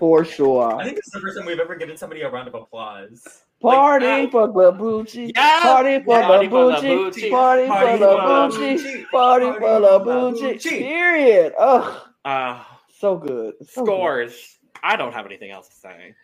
For 0.00 0.24
sure. 0.24 0.74
I 0.80 0.84
think 0.84 0.96
this 0.96 1.06
is 1.06 1.12
the 1.12 1.20
first 1.20 1.36
time 1.38 1.46
we've 1.46 1.60
ever 1.60 1.76
given 1.76 1.96
somebody 1.96 2.22
a 2.22 2.30
round 2.30 2.48
of 2.48 2.54
applause. 2.54 3.44
Party 3.62 4.06
Like, 4.06 4.30
for 4.32 4.48
Labucci. 4.48 5.30
Yeah. 5.36 5.60
Party 5.60 5.98
for 6.02 6.20
Party 6.22 6.48
for 6.48 6.54
Labucci. 6.72 6.82
Labucci. 6.82 7.30
Party 7.30 7.62
for 7.66 7.68
Party 7.68 8.02
Labucci. 8.02 8.76
Labucci. 8.78 9.10
Party 9.10 9.46
Party 9.46 9.52
for 9.52 9.60
for 9.60 9.80
Labucci. 9.80 10.54
Labucci. 10.54 10.78
Period. 10.78 11.52
Oh, 11.58 12.06
Uh, 12.24 12.64
so 12.88 13.16
good. 13.16 13.54
So 13.68 13.84
good. 13.84 13.86
scores. 13.86 14.58
I 14.82 14.96
don't 14.96 15.12
have 15.12 15.26
anything 15.26 15.50
else 15.50 15.68
to 15.68 15.74
say. 15.74 16.14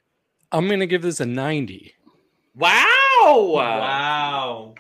I'm 0.51 0.66
gonna 0.68 0.87
give 0.87 1.03
this 1.03 1.20
a 1.20 1.27
90. 1.27 1.95
Wow. 2.55 3.51
Wow. 3.53 4.74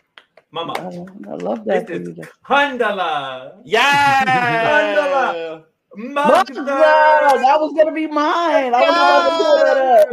Mama. 0.50 0.72
I, 0.78 1.30
I 1.30 1.34
love 1.34 1.64
that. 1.66 1.86
This 1.86 1.98
for 2.04 2.10
is 2.10 2.16
you. 2.16 2.24
Kandala. 2.46 3.58
Yeah. 3.64 5.60
Magda! 5.96 6.62
That 6.64 7.56
was 7.60 7.72
gonna 7.76 7.92
be 7.92 8.06
mine. 8.06 8.74
I 8.74 8.80
was 8.80 8.90
about 8.90 9.28
to 9.28 9.44
pull 9.44 9.56
that 9.64 9.76
up. 9.76 10.08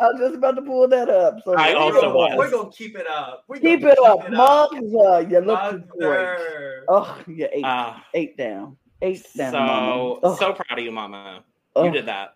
I 0.00 0.04
was 0.06 0.18
just 0.20 0.34
about 0.34 0.56
to 0.56 0.62
pull 0.62 0.88
that 0.88 1.08
up. 1.08 1.36
So 1.44 1.54
I 1.54 1.74
also 1.74 2.00
go. 2.00 2.14
was. 2.14 2.34
We're 2.38 2.50
gonna 2.50 2.70
keep 2.70 2.96
it 2.96 3.06
up. 3.06 3.44
We're 3.48 3.58
Keep 3.58 3.82
gonna 3.82 3.92
it 3.92 3.98
up, 3.98 4.30
Magda. 4.30 5.26
You 5.30 5.40
look 5.40 5.60
Magda. 5.60 5.84
great. 5.98 6.84
Oh, 6.88 7.18
you 7.26 7.48
eight, 7.52 7.64
Uh, 7.64 7.94
eight 8.14 8.36
down, 8.36 8.76
eight 9.02 9.26
down. 9.36 9.52
so 9.52 10.20
Oh, 10.22 10.36
so 10.36 10.52
proud 10.54 10.78
of 10.78 10.84
you, 10.84 10.90
Mama. 10.90 11.44
oh, 11.76 11.84
You 11.84 11.90
did 11.90 12.06
that. 12.06 12.34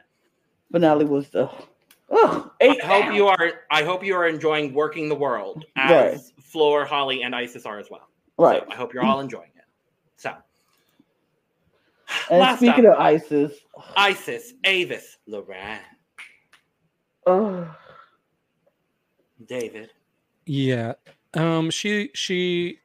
Finale 0.72 1.05
was 1.07 1.28
the. 1.30 1.49
Oh, 2.11 2.51
eight 2.61 2.82
I 2.82 2.87
hope 2.87 3.05
down. 3.07 3.14
you 3.14 3.28
are. 3.28 3.53
I 3.70 3.82
hope 3.82 4.05
you 4.05 4.14
are 4.14 4.26
enjoying 4.28 4.74
working 4.74 5.09
the 5.09 5.14
world 5.14 5.64
as 5.76 5.91
Right. 5.91 6.20
Flor, 6.45 6.85
Holly, 6.85 7.22
and 7.22 7.35
Isis 7.35 7.64
are 7.66 7.78
as 7.78 7.91
well. 7.91 8.09
right. 8.39 8.62
So 8.66 8.70
I 8.72 8.74
hope 8.76 8.93
you're 8.93 9.05
all 9.05 9.20
enjoying 9.20 9.51
it. 9.57 9.64
So 10.16 10.32
And 12.31 12.41
last 12.41 12.59
speaking 12.59 12.87
up, 12.87 12.95
of 12.95 13.01
ISIS, 13.01 13.53
Isis, 13.97 14.55
Avis, 14.64 15.18
Loren, 15.27 15.81
oh, 17.27 17.75
David. 19.47 19.91
Yeah. 20.47 20.95
Um 21.35 21.70
she 21.70 22.11
she 22.14 22.79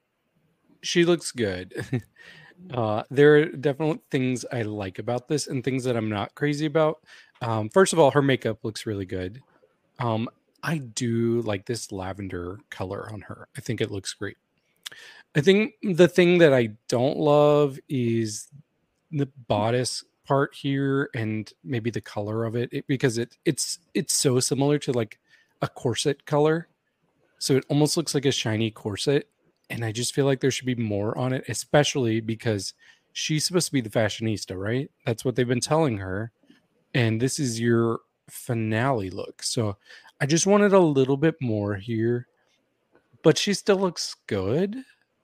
she 0.82 1.06
looks 1.06 1.32
good. 1.32 1.74
uh 2.74 3.04
there 3.10 3.36
are 3.36 3.46
definitely 3.46 4.02
things 4.12 4.46
I 4.52 4.64
like 4.64 5.00
about 5.00 5.28
this 5.28 5.48
and 5.48 5.64
things 5.64 5.84
that 5.84 5.96
I'm 5.96 6.10
not 6.10 6.36
crazy 6.36 6.66
about. 6.66 7.00
Um 7.42 7.70
first 7.70 7.94
of 7.94 8.00
all, 8.00 8.12
her 8.12 8.22
makeup 8.22 8.64
looks 8.64 8.86
really 8.86 9.06
good. 9.06 9.42
Um 10.00 10.30
I 10.64 10.80
do 10.80 11.42
like 11.42 11.66
this 11.66 11.92
lavender 11.92 12.60
color 12.70 13.10
on 13.12 13.22
her. 13.22 13.48
I 13.56 13.62
think 13.62 13.80
it 13.82 13.92
looks 13.92 14.14
great. 14.14 14.38
I 15.36 15.42
think 15.42 15.74
the 15.84 16.08
thing 16.08 16.40
that 16.40 16.54
I 16.54 16.72
don't 16.88 17.18
love 17.18 17.80
is 17.88 18.48
the 19.12 19.28
bodice 19.47 20.03
part 20.26 20.53
here 20.53 21.10
and 21.16 21.51
maybe 21.64 21.89
the 21.89 22.01
color 22.01 22.45
of 22.45 22.55
it, 22.55 22.70
it 22.72 22.86
because 22.88 23.18
it 23.18 23.38
it's 23.45 23.80
it's 23.93 24.14
so 24.16 24.39
similar 24.39 24.78
to 24.78 24.91
like 24.91 25.20
a 25.62 25.68
corset 25.68 26.26
color 26.26 26.68
so 27.39 27.55
it 27.55 27.66
almost 27.70 27.97
looks 27.97 28.14
like 28.14 28.26
a 28.26 28.32
shiny 28.32 28.70
corset. 28.70 29.28
And 29.70 29.84
I 29.86 29.91
just 29.91 30.14
feel 30.14 30.26
like 30.26 30.41
there 30.41 30.51
should 30.51 30.66
be 30.66 30.76
more 30.76 31.18
on 31.18 31.32
it, 31.32 31.45
especially 31.47 32.20
because 32.20 32.74
she's 33.14 33.45
supposed 33.45 33.68
to 33.68 33.74
be 33.74 33.82
the 33.82 33.89
fashionista, 33.89 34.57
right? 34.57 34.91
That's 35.05 35.24
what 35.24 35.36
they've 35.36 35.47
been 35.47 35.60
telling 35.62 35.97
her. 35.97 36.32
And 36.93 37.22
this 37.22 37.39
is 37.39 37.60
your 37.60 38.01
finale 38.30 39.10
look. 39.10 39.41
So 39.41 39.78
I 40.20 40.26
just 40.26 40.47
wanted 40.47 40.74
a 40.74 40.80
little 40.80 41.18
bit 41.18 41.36
more 41.39 41.76
here. 41.76 42.28
But 43.24 43.38
she 43.38 43.53
still 43.53 43.78
looks 43.78 44.16
good. 44.28 44.76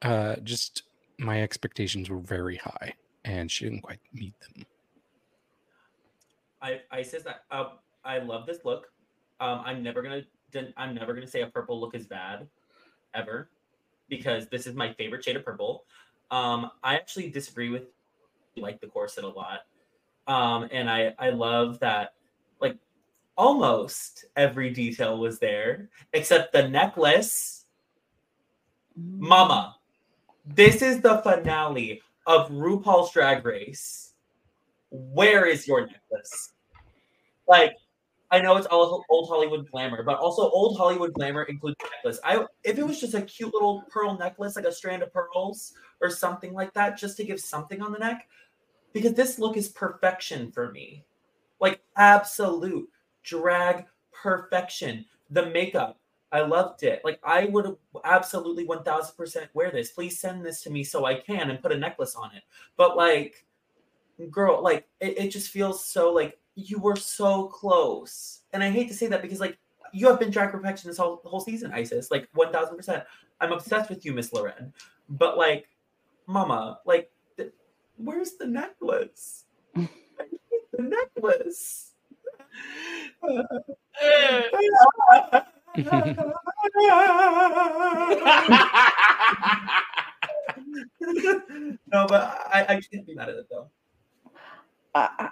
Uh 0.02 0.36
just 0.44 0.84
my 1.18 1.42
expectations 1.42 2.10
were 2.10 2.20
very 2.20 2.58
high 2.58 2.94
and 3.26 3.52
she 3.52 3.66
didn't 3.66 3.82
quite 3.82 4.00
meet 4.14 4.34
them. 4.40 4.66
I 6.62 6.82
Isis, 6.92 7.24
I, 7.28 7.56
uh, 7.56 7.70
I 8.04 8.20
love 8.20 8.46
this 8.46 8.60
look. 8.64 8.88
Um, 9.40 9.62
I'm 9.66 9.84
never 9.84 10.02
gonna 10.02 10.22
I'm 10.78 10.96
never 10.96 11.14
gonna 11.14 11.28
say 11.28 11.42
a 11.42 11.48
purple 11.48 11.80
look 11.82 11.96
is 11.96 12.06
bad, 12.06 12.48
ever, 13.14 13.50
because 14.08 14.48
this 14.48 14.66
is 14.66 14.76
my 14.76 14.94
favorite 14.94 15.24
shade 15.24 15.36
of 15.36 15.44
purple. 15.44 15.84
Um, 16.32 16.72
I 16.84 16.96
actually 16.96 17.30
disagree 17.30 17.70
with 17.70 17.84
like 18.56 18.80
the 18.80 18.88
corset 18.88 19.26
a 19.26 19.28
lot, 19.28 19.62
um, 20.28 20.70
and 20.72 20.90
I 20.90 21.14
I 21.20 21.32
love 21.32 21.80
that 21.80 22.14
like 22.62 22.78
almost 23.36 24.26
every 24.36 24.70
detail 24.70 25.18
was 25.18 25.40
there 25.40 25.90
except 26.14 26.54
the 26.54 26.68
necklace. 26.68 27.66
Mama, 28.96 29.76
this 30.46 30.82
is 30.82 31.02
the 31.02 31.18
finale 31.18 32.02
of 32.26 32.50
RuPaul's 32.50 33.12
Drag 33.12 33.46
Race. 33.46 34.14
Where 34.90 35.46
is 35.46 35.68
your 35.68 35.82
necklace? 35.82 36.54
Like, 37.48 37.76
I 38.32 38.40
know 38.40 38.58
it's 38.58 38.68
all 38.68 39.06
old 39.10 39.30
Hollywood 39.30 39.70
glamour, 39.70 40.04
but 40.04 40.18
also 40.18 40.50
old 40.50 40.78
Hollywood 40.78 41.14
glamour 41.14 41.44
includes 41.44 41.78
necklace. 41.84 42.20
I 42.24 42.46
if 42.64 42.78
it 42.78 42.86
was 42.86 43.00
just 43.00 43.14
a 43.14 43.22
cute 43.22 43.54
little 43.54 43.84
pearl 43.90 44.18
necklace, 44.18 44.56
like 44.56 44.66
a 44.66 44.72
strand 44.72 45.04
of 45.04 45.14
pearls 45.14 45.74
or 46.02 46.10
something 46.10 46.54
like 46.54 46.74
that, 46.74 46.98
just 46.98 47.18
to 47.18 47.24
give 47.24 47.40
something 47.40 47.82
on 47.82 47.92
the 47.92 48.00
neck, 48.00 48.28
because 48.94 49.14
this 49.14 49.38
look 49.38 49.58
is 49.58 49.70
perfection 49.70 50.52
for 50.52 50.72
me. 50.72 51.06
Like 51.60 51.82
absolute 51.96 52.90
drag 53.24 53.86
perfection. 54.12 55.06
The 55.30 55.46
makeup, 55.46 56.00
I 56.36 56.42
loved 56.42 56.84
it. 56.84 57.02
Like 57.06 57.20
I 57.24 57.46
would 57.46 57.78
absolutely 58.04 58.68
1000% 58.68 59.48
wear 59.54 59.72
this. 59.72 59.92
Please 59.92 60.20
send 60.20 60.46
this 60.46 60.62
to 60.64 60.70
me 60.70 60.84
so 60.84 61.06
I 61.06 61.16
can 61.16 61.50
and 61.50 61.62
put 61.62 61.72
a 61.72 61.78
necklace 61.78 62.16
on 62.16 62.36
it. 62.36 62.44
But 62.76 62.98
like 62.98 63.46
girl, 64.30 64.62
like 64.62 64.86
it, 65.00 65.18
it 65.18 65.30
just 65.30 65.50
feels 65.50 65.84
so 65.84 66.12
like 66.12 66.38
you 66.56 66.80
were 66.80 66.98
so 66.98 67.48
close. 67.48 68.42
And 68.52 68.62
I 68.62 68.70
hate 68.70 68.90
to 68.90 68.94
say 68.94 69.08
that 69.08 69.22
because 69.22 69.40
like 69.40 69.58
you 69.94 70.08
have 70.08 70.20
been 70.20 70.30
drag 70.30 70.52
perfection 70.52 70.90
this 70.90 70.98
whole 70.98 71.22
whole 71.24 71.40
season, 71.40 71.72
Isis. 71.74 72.12
Like 72.12 72.28
1000%. 72.36 73.06
I'm 73.40 73.54
obsessed 73.54 73.90
with 73.90 74.06
you, 74.06 74.14
Miss 74.14 74.34
Loren. 74.34 74.74
But 75.08 75.38
like 75.38 75.70
mama, 76.28 76.80
like 76.86 77.10
th- 77.38 77.54
where's 77.96 78.34
the 78.34 78.48
necklace? 78.48 79.46
I 79.76 79.80
need 79.80 80.40
the 80.74 80.84
necklace. 80.84 81.94
no, 91.92 92.08
but 92.08 92.40
I, 92.54 92.66
I 92.70 92.82
can't 92.82 93.06
be 93.06 93.16
mad 93.16 93.30
at 93.30 93.36
it 93.36 93.48
though. 93.50 93.70
I, 94.94 95.30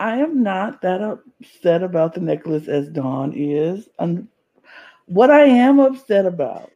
I 0.00 0.16
am 0.18 0.42
not 0.42 0.82
that 0.82 1.00
upset 1.00 1.82
about 1.82 2.14
the 2.14 2.20
necklace 2.20 2.68
as 2.68 2.88
Dawn 2.88 3.32
is. 3.34 3.88
And 3.98 4.28
what 5.06 5.30
I 5.30 5.44
am 5.44 5.80
upset 5.80 6.26
about 6.26 6.70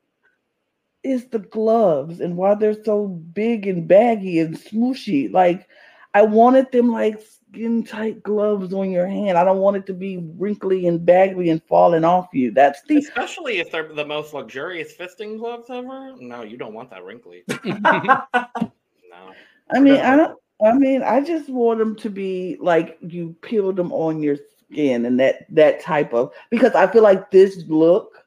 is 1.03 1.27
the 1.27 1.41
gloves 1.41 2.21
and 2.21 2.37
why 2.37 2.55
they're 2.55 2.83
so 2.85 3.09
big 3.09 3.67
and 3.67 3.87
baggy 3.87 4.39
and 4.39 4.57
smooshy. 4.57 5.31
Like 5.31 5.69
I 6.15 6.23
wanted 6.23 6.73
them 6.73 6.91
like 6.91 7.21
skin 7.53 7.85
tight 7.85 8.23
gloves 8.23 8.73
on 8.73 8.91
your 8.91 9.07
hand. 9.07 9.37
I 9.37 9.45
don't 9.45 9.59
want 9.59 9.77
it 9.77 9.87
to 9.87 9.93
be 9.93 10.19
wrinkly 10.39 10.87
and 10.87 11.05
baggy 11.05 11.51
and 11.51 11.63
falling 11.65 12.05
off 12.05 12.29
you. 12.33 12.51
That's 12.51 12.83
the 12.83 12.97
Especially 12.97 13.59
if 13.59 13.71
they're 13.71 13.93
the 13.93 14.05
most 14.05 14.33
luxurious 14.33 14.95
fisting 14.97 15.39
gloves 15.39 15.69
ever. 15.69 16.17
No, 16.19 16.43
you 16.43 16.57
don't 16.57 16.75
want 16.75 16.91
that 16.91 17.05
wrinkly. 17.05 17.45
No. 19.11 19.35
I 19.71 19.79
mean, 19.79 20.01
I 20.01 20.17
don't. 20.17 20.39
I 20.65 20.73
mean, 20.73 21.03
I 21.03 21.21
just 21.21 21.51
want 21.51 21.79
them 21.81 21.95
to 21.97 22.09
be 22.09 22.57
like 22.63 22.97
you 23.03 23.37
peel 23.43 23.75
them 23.75 23.93
on 23.93 24.23
your 24.23 24.39
skin 24.71 25.05
and 25.05 25.21
that 25.21 25.45
that 25.55 25.83
type 25.83 26.15
of 26.15 26.33
because 26.49 26.75
I 26.75 26.87
feel 26.87 27.03
like 27.03 27.31
this 27.31 27.65
look 27.69 28.25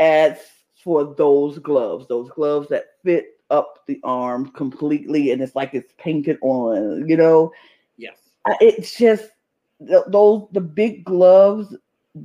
adds 0.00 0.40
for 0.82 1.14
those 1.14 1.60
gloves, 1.60 2.08
those 2.08 2.28
gloves 2.30 2.68
that 2.70 2.86
fit 3.04 3.38
up 3.50 3.86
the 3.86 4.00
arm 4.02 4.50
completely, 4.50 5.30
and 5.30 5.40
it's 5.40 5.54
like 5.54 5.72
it's 5.72 5.94
painted 5.96 6.36
on. 6.42 7.08
You 7.08 7.16
know, 7.16 7.52
Yes. 7.52 7.52
I- 7.52 7.79
it's 8.60 8.96
just 8.96 9.30
th- 9.86 10.04
those 10.08 10.46
the 10.52 10.60
big 10.60 11.04
gloves 11.04 11.76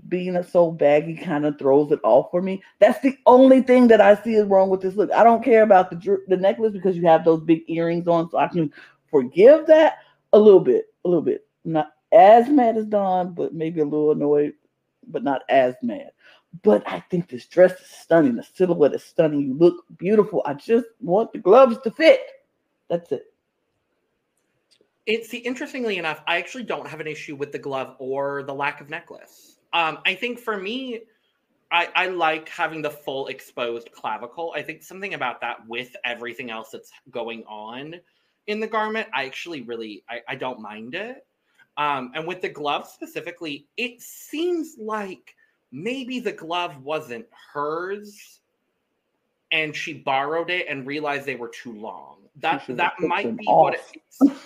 being 0.08 0.42
so 0.44 0.72
baggy 0.72 1.16
kind 1.16 1.46
of 1.46 1.60
throws 1.60 1.92
it 1.92 2.00
off 2.04 2.32
for 2.32 2.42
me. 2.42 2.62
That's 2.80 3.00
the 3.02 3.16
only 3.26 3.62
thing 3.62 3.88
that 3.90 4.02
I 4.02 4.16
see 4.16 4.36
is 4.36 4.48
wrong 4.48 4.70
with 4.70 4.82
this 4.82 4.96
look. 4.96 5.12
I 5.12 5.24
don't 5.24 5.44
care 5.44 5.64
about 5.64 5.90
the 5.90 6.18
the 6.28 6.38
necklace 6.38 6.74
because 6.74 6.98
you 6.98 7.06
have 7.08 7.26
those 7.26 7.42
big 7.42 7.64
earrings 7.68 8.08
on, 8.08 8.30
so 8.30 8.38
I 8.38 8.48
can 8.48 8.74
forgive 9.10 9.68
that 9.68 10.00
a 10.34 10.40
little 10.40 10.60
bit, 10.60 10.86
a 11.04 11.08
little 11.08 11.24
bit. 11.24 11.46
Not 11.64 11.92
as 12.12 12.50
mad 12.50 12.78
as 12.78 12.86
Dawn, 12.86 13.34
but 13.34 13.54
maybe 13.54 13.82
a 13.82 13.86
little 13.86 14.12
annoyed, 14.12 14.54
but 15.08 15.24
not 15.24 15.44
as 15.50 15.76
mad. 15.82 16.12
But 16.64 16.88
I 16.88 17.02
think 17.12 17.28
this 17.28 17.46
dress 17.46 17.74
is 17.74 17.88
stunning. 17.88 18.36
The 18.36 18.44
silhouette 18.44 18.94
is 18.94 19.04
stunning. 19.04 19.42
You 19.42 19.54
look 19.56 19.84
beautiful. 19.98 20.42
I 20.46 20.54
just 20.54 20.88
want 21.02 21.34
the 21.34 21.40
gloves 21.40 21.78
to 21.84 21.92
fit. 21.92 22.22
That's 22.90 23.12
it. 23.12 23.26
It's 25.06 25.30
see, 25.30 25.38
interestingly 25.38 25.98
enough, 25.98 26.22
I 26.28 26.38
actually 26.38 26.64
don't 26.64 26.88
have 26.88 27.00
an 27.00 27.08
issue 27.08 27.36
with 27.36 27.52
the 27.52 27.60
glove 27.60 27.96
or 28.00 28.44
the 28.44 28.54
lack 28.54 28.82
of 28.82 28.90
necklace. 28.90 29.58
Um, 29.74 30.00
I 30.06 30.16
think 30.16 30.40
for 30.40 30.58
me, 30.58 31.02
I, 31.72 31.90
I 31.96 32.08
like 32.08 32.50
having 32.50 32.82
the 32.82 32.90
full 32.90 33.28
exposed 33.28 33.92
clavicle. 33.92 34.54
I 34.56 34.62
think 34.62 34.84
something 34.84 35.14
about 35.14 35.42
that 35.42 35.58
with 35.68 35.96
everything 36.04 36.50
else 36.50 36.70
that's 36.72 36.92
going 37.12 37.44
on 37.44 37.96
in 38.48 38.60
the 38.60 38.68
garment, 38.68 39.08
I 39.14 39.26
actually 39.26 39.62
really 39.62 40.04
I, 40.10 40.22
I 40.28 40.36
don't 40.36 40.60
mind 40.60 40.96
it. 40.96 41.26
Um, 41.78 42.12
and 42.16 42.26
with 42.26 42.42
the 42.42 42.50
glove 42.50 42.88
specifically, 42.88 43.68
it 43.78 44.02
seems 44.02 44.76
like 44.80 45.36
maybe 45.72 46.20
the 46.20 46.32
glove 46.32 46.82
wasn't 46.82 47.26
hers 47.54 48.40
and 49.52 49.76
she 49.76 49.94
borrowed 49.94 50.50
it 50.50 50.68
and 50.70 50.88
realized 50.88 51.26
they 51.26 51.36
were 51.36 51.50
too 51.50 51.74
long. 51.74 52.18
That 52.38 52.64
that 52.70 53.00
might 53.00 53.36
be 53.38 53.46
what 53.46 53.74
it 53.74 53.80
off. 53.80 53.92
is. 54.32 54.38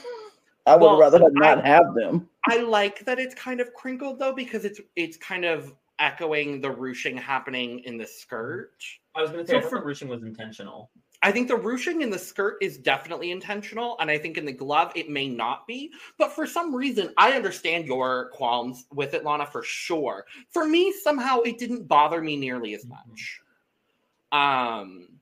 I 0.65 0.75
would 0.75 0.85
Well, 0.85 0.99
rather 0.99 1.23
I- 1.23 1.29
not 1.31 1.65
have 1.65 1.93
them. 1.95 2.29
I 2.49 2.57
like 2.57 2.99
that 3.05 3.19
it's 3.19 3.35
kind 3.35 3.59
of 3.59 3.73
crinkled 3.73 4.19
though 4.19 4.33
because 4.33 4.65
it's 4.65 4.79
it's 4.95 5.17
kind 5.17 5.45
of 5.45 5.73
echoing 5.99 6.61
the 6.61 6.71
ruching 6.71 7.17
happening 7.17 7.79
in 7.79 7.97
the 7.97 8.05
skirt. 8.07 8.73
I 9.15 9.21
was 9.21 9.31
gonna 9.31 9.45
say 9.45 9.53
So 9.53 9.57
I 9.57 9.61
thought 9.61 9.69
for- 9.69 9.79
the 9.79 9.85
ruching 9.85 10.07
was 10.07 10.23
intentional. 10.23 10.91
I 11.21 11.33
think 11.33 11.49
the 11.49 11.57
ruching 11.57 12.01
in 12.01 12.09
the 12.09 12.17
skirt 12.17 12.57
is 12.61 12.77
definitely 12.77 13.31
intentional, 13.31 13.97
and 13.99 14.09
I 14.09 14.17
think 14.17 14.37
in 14.37 14.45
the 14.45 14.53
glove 14.53 14.93
it 14.95 15.09
may 15.09 15.27
not 15.27 15.67
be. 15.67 15.91
But 16.17 16.31
for 16.31 16.47
some 16.47 16.73
reason, 16.73 17.13
I 17.17 17.33
understand 17.33 17.85
your 17.87 18.29
qualms 18.29 18.85
with 18.93 19.13
it, 19.13 19.25
Lana, 19.25 19.45
for 19.45 19.61
sure. 19.61 20.25
For 20.51 20.65
me, 20.65 20.93
somehow 20.93 21.41
it 21.41 21.57
didn't 21.57 21.89
bother 21.89 22.21
me 22.21 22.37
nearly 22.37 22.73
as 22.73 22.85
much. 22.85 23.41
Um, 24.31 25.18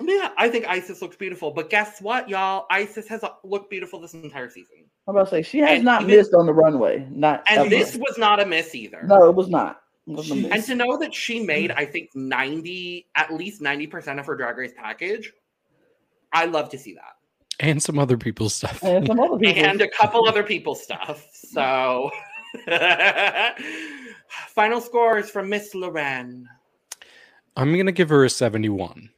yeah, 0.00 0.30
I 0.36 0.48
think 0.48 0.66
Isis 0.66 1.00
looks 1.02 1.16
beautiful, 1.16 1.50
but 1.50 1.70
guess 1.70 2.00
what, 2.00 2.28
y'all? 2.28 2.66
Isis 2.70 3.08
has 3.08 3.24
uh, 3.24 3.30
looked 3.44 3.70
beautiful 3.70 4.00
this 4.00 4.14
entire 4.14 4.48
season, 4.50 4.76
I'm 5.08 5.16
about 5.16 5.24
to 5.24 5.30
say 5.30 5.42
she 5.42 5.58
has 5.58 5.70
And 5.76 5.84
not 5.84 6.02
even- 6.02 6.16
missed 6.16 6.34
on 6.34 6.46
the 6.46 6.52
runway. 6.52 7.06
Not 7.10 7.44
and 7.48 7.60
ever. 7.60 7.68
this 7.70 7.96
was 7.96 8.16
not 8.18 8.40
a 8.42 8.46
miss 8.46 8.74
either. 8.74 9.02
no, 9.04 9.28
it 9.28 9.34
was 9.34 9.48
not. 9.48 9.80
It 10.06 10.12
wasn't 10.12 10.40
She- 10.42 10.50
And 10.50 10.62
to 10.64 10.74
know 10.74 10.96
that 10.98 11.14
she 11.14 11.40
made, 11.44 11.70
I 11.72 11.84
think, 11.84 12.10
90, 12.14 13.06
at 13.16 13.32
least 13.32 13.60
90% 13.62 14.18
of 14.20 14.26
her 14.26 14.36
drag 14.36 14.56
race 14.58 14.72
package, 14.76 15.32
I 16.32 16.44
love 16.46 16.68
to 16.70 16.78
see 16.78 16.94
that. 16.94 17.14
and 17.60 17.82
some 17.82 17.98
other 17.98 18.18
people's 18.18 18.54
stuff. 18.54 18.82
And 18.84 19.06
some 19.06 19.18
other 19.18 19.38
people. 19.38 19.64
And 19.64 19.80
a 19.80 19.88
couple 19.88 20.28
other 20.28 20.42
people's 20.42 20.82
stuff. 20.82 21.26
So, 21.32 22.10
final 24.48 24.80
scores 24.80 25.30
from 25.30 25.48
Miss 25.48 25.74
Loren. 25.74 26.48
I'm 27.56 27.74
gonna 27.76 27.92
give 27.92 28.08
her 28.10 28.24
a 28.24 28.30
71. 28.30 29.08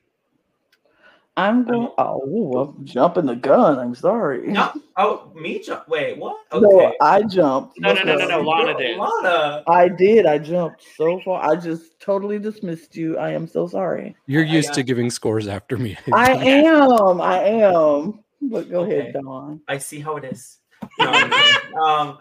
I'm 1.39 1.65
going. 1.65 1.89
Oh, 1.99 2.21
ooh, 2.27 2.59
I'm 2.59 2.85
jumping 2.85 3.27
the 3.27 3.37
gun. 3.37 3.79
I'm 3.79 3.95
sorry. 3.95 4.49
No, 4.49 4.73
oh 4.97 5.33
me 5.35 5.61
jump. 5.61 5.89
Wait, 5.89 6.19
what? 6.19 6.37
No, 6.53 6.95
I 7.01 7.23
jumped. 7.23 7.79
No, 7.81 7.95
no, 7.95 8.03
no, 8.03 8.17
no, 8.17 8.27
no. 8.27 8.41
Lana 8.41 8.77
did. 8.77 8.99
Lana. 8.99 9.63
I 9.69 9.89
did. 9.89 10.27
I 10.27 10.39
jumped 10.39 10.83
so 10.97 11.21
far. 11.25 11.45
I 11.49 11.55
just 11.55 12.01
totally 12.01 12.39
dismissed 12.41 12.97
you. 12.97 13.19
I 13.19 13.31
am 13.31 13.47
so 13.47 13.69
sorry. 13.69 14.17
You're 14.27 14.43
used 14.45 14.71
got- 14.71 14.75
to 14.77 14.83
giving 14.83 15.11
scores 15.11 15.47
after 15.47 15.79
me. 15.79 15.97
I 16.13 16.33
am. 16.33 17.21
I 17.21 17.39
am. 17.39 18.25
But 18.43 18.69
go 18.71 18.81
Okay. 18.83 18.99
ahead, 18.99 19.13
Dawn. 19.15 19.61
I 19.69 19.79
see 19.79 20.01
how 20.01 20.17
it 20.17 20.25
is. 20.25 20.59
No, 20.99 21.13
um, 21.85 22.19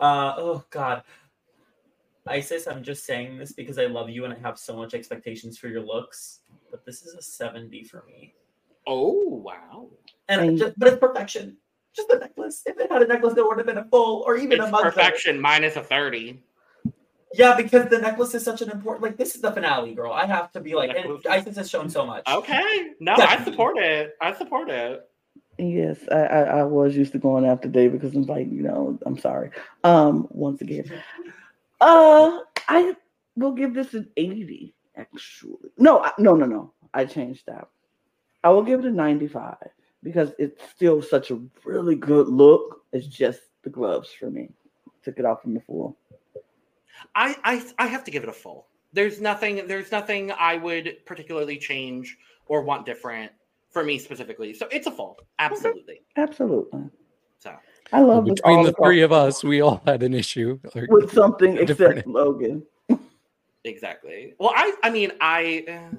uh, 0.00 0.34
oh 0.38 0.64
God, 0.70 1.02
Isis, 2.26 2.66
I'm 2.66 2.82
just 2.82 3.04
saying 3.04 3.38
this 3.38 3.52
because 3.52 3.78
I 3.78 3.86
love 3.86 4.10
you 4.10 4.24
and 4.24 4.32
I 4.34 4.38
have 4.38 4.58
so 4.58 4.76
much 4.76 4.94
expectations 4.94 5.58
for 5.58 5.68
your 5.68 5.82
looks. 5.82 6.40
But 6.70 6.84
this 6.84 7.02
is 7.02 7.14
a 7.14 7.22
70 7.22 7.84
for 7.84 8.04
me, 8.06 8.34
Oh, 8.86 9.42
wow. 9.44 9.88
and 10.28 10.40
Thank 10.40 10.58
just, 10.58 10.78
but 10.78 10.88
it's 10.88 10.98
perfection. 10.98 11.56
Just 11.94 12.08
the 12.08 12.18
necklace. 12.18 12.62
If 12.66 12.78
it 12.78 12.90
had 12.90 13.02
a 13.02 13.06
necklace, 13.06 13.34
there 13.34 13.46
would 13.46 13.56
have 13.58 13.66
been 13.66 13.78
a 13.78 13.84
full 13.84 14.22
or 14.26 14.36
even 14.36 14.58
It's 14.60 14.68
a 14.68 14.70
mug. 14.70 14.82
perfection 14.82 15.40
minus 15.40 15.76
a 15.76 15.82
30. 15.82 16.42
Yeah, 17.34 17.56
because 17.56 17.88
the 17.88 17.98
necklace 17.98 18.34
is 18.34 18.44
such 18.44 18.62
an 18.62 18.70
important. 18.70 19.02
Like 19.02 19.16
this 19.16 19.34
is 19.34 19.40
the 19.42 19.50
finale, 19.50 19.94
girl. 19.94 20.12
I 20.12 20.26
have 20.26 20.52
to 20.52 20.60
be 20.60 20.74
like, 20.74 20.90
and 20.90 20.98
Necklace. 20.98 21.26
Isis 21.28 21.56
has 21.56 21.68
shown 21.70 21.88
so 21.90 22.06
much. 22.06 22.22
Okay. 22.30 22.90
No, 23.00 23.14
I 23.18 23.42
support 23.44 23.76
it. 23.78 24.14
I 24.20 24.32
support 24.34 24.70
it. 24.70 25.08
Yes, 25.58 25.98
I, 26.12 26.16
I, 26.16 26.40
I 26.60 26.62
was 26.64 26.94
used 26.94 27.12
to 27.12 27.18
going 27.18 27.46
after 27.46 27.66
David 27.68 28.00
because 28.00 28.14
I'm 28.14 28.24
like, 28.24 28.46
you 28.50 28.62
know, 28.62 28.98
I'm 29.06 29.18
sorry. 29.18 29.50
Um, 29.84 30.28
once 30.30 30.60
again, 30.60 30.84
uh, 31.80 32.38
I 32.68 32.94
will 33.36 33.52
give 33.52 33.72
this 33.74 33.94
an 33.94 34.08
80. 34.16 34.74
Actually, 34.96 35.70
no, 35.78 36.02
I- 36.02 36.12
no, 36.18 36.34
no, 36.34 36.46
no. 36.46 36.72
I 36.94 37.04
changed 37.06 37.44
that. 37.46 37.68
I 38.46 38.48
will 38.50 38.62
give 38.62 38.78
it 38.78 38.86
a 38.86 38.92
95 38.92 39.56
because 40.04 40.30
it's 40.38 40.62
still 40.70 41.02
such 41.02 41.32
a 41.32 41.40
really 41.64 41.96
good 41.96 42.28
look. 42.28 42.82
It's 42.92 43.08
just 43.08 43.40
the 43.64 43.70
gloves 43.70 44.10
for 44.12 44.30
me. 44.30 44.50
Took 45.02 45.18
it 45.18 45.24
off 45.24 45.42
from 45.42 45.54
the 45.54 45.60
floor. 45.60 45.96
I, 47.16 47.34
I 47.42 47.64
I 47.76 47.88
have 47.88 48.04
to 48.04 48.12
give 48.12 48.22
it 48.22 48.28
a 48.28 48.32
full. 48.32 48.68
There's 48.92 49.20
nothing 49.20 49.66
there's 49.66 49.90
nothing 49.90 50.30
I 50.38 50.58
would 50.58 50.98
particularly 51.06 51.58
change 51.58 52.16
or 52.46 52.62
want 52.62 52.86
different 52.86 53.32
for 53.70 53.82
me 53.82 53.98
specifically. 53.98 54.54
So 54.54 54.68
it's 54.70 54.86
a 54.86 54.92
full. 54.92 55.18
Absolutely. 55.40 56.02
Absolutely. 56.16 56.84
So 57.40 57.52
I 57.92 58.00
love 58.00 58.26
this 58.26 58.34
Between 58.34 58.64
the 58.64 58.74
three 58.74 59.02
of 59.02 59.10
us, 59.10 59.42
we 59.42 59.60
all 59.60 59.82
had 59.84 60.04
an 60.04 60.14
issue. 60.14 60.60
Like, 60.72 60.88
with 60.88 61.12
something 61.12 61.56
Different. 61.56 61.98
except 61.98 62.06
Logan. 62.06 62.62
exactly. 63.64 64.34
Well, 64.38 64.52
I 64.54 64.72
I 64.84 64.90
mean 64.90 65.10
I 65.20 65.64
uh, 65.68 65.96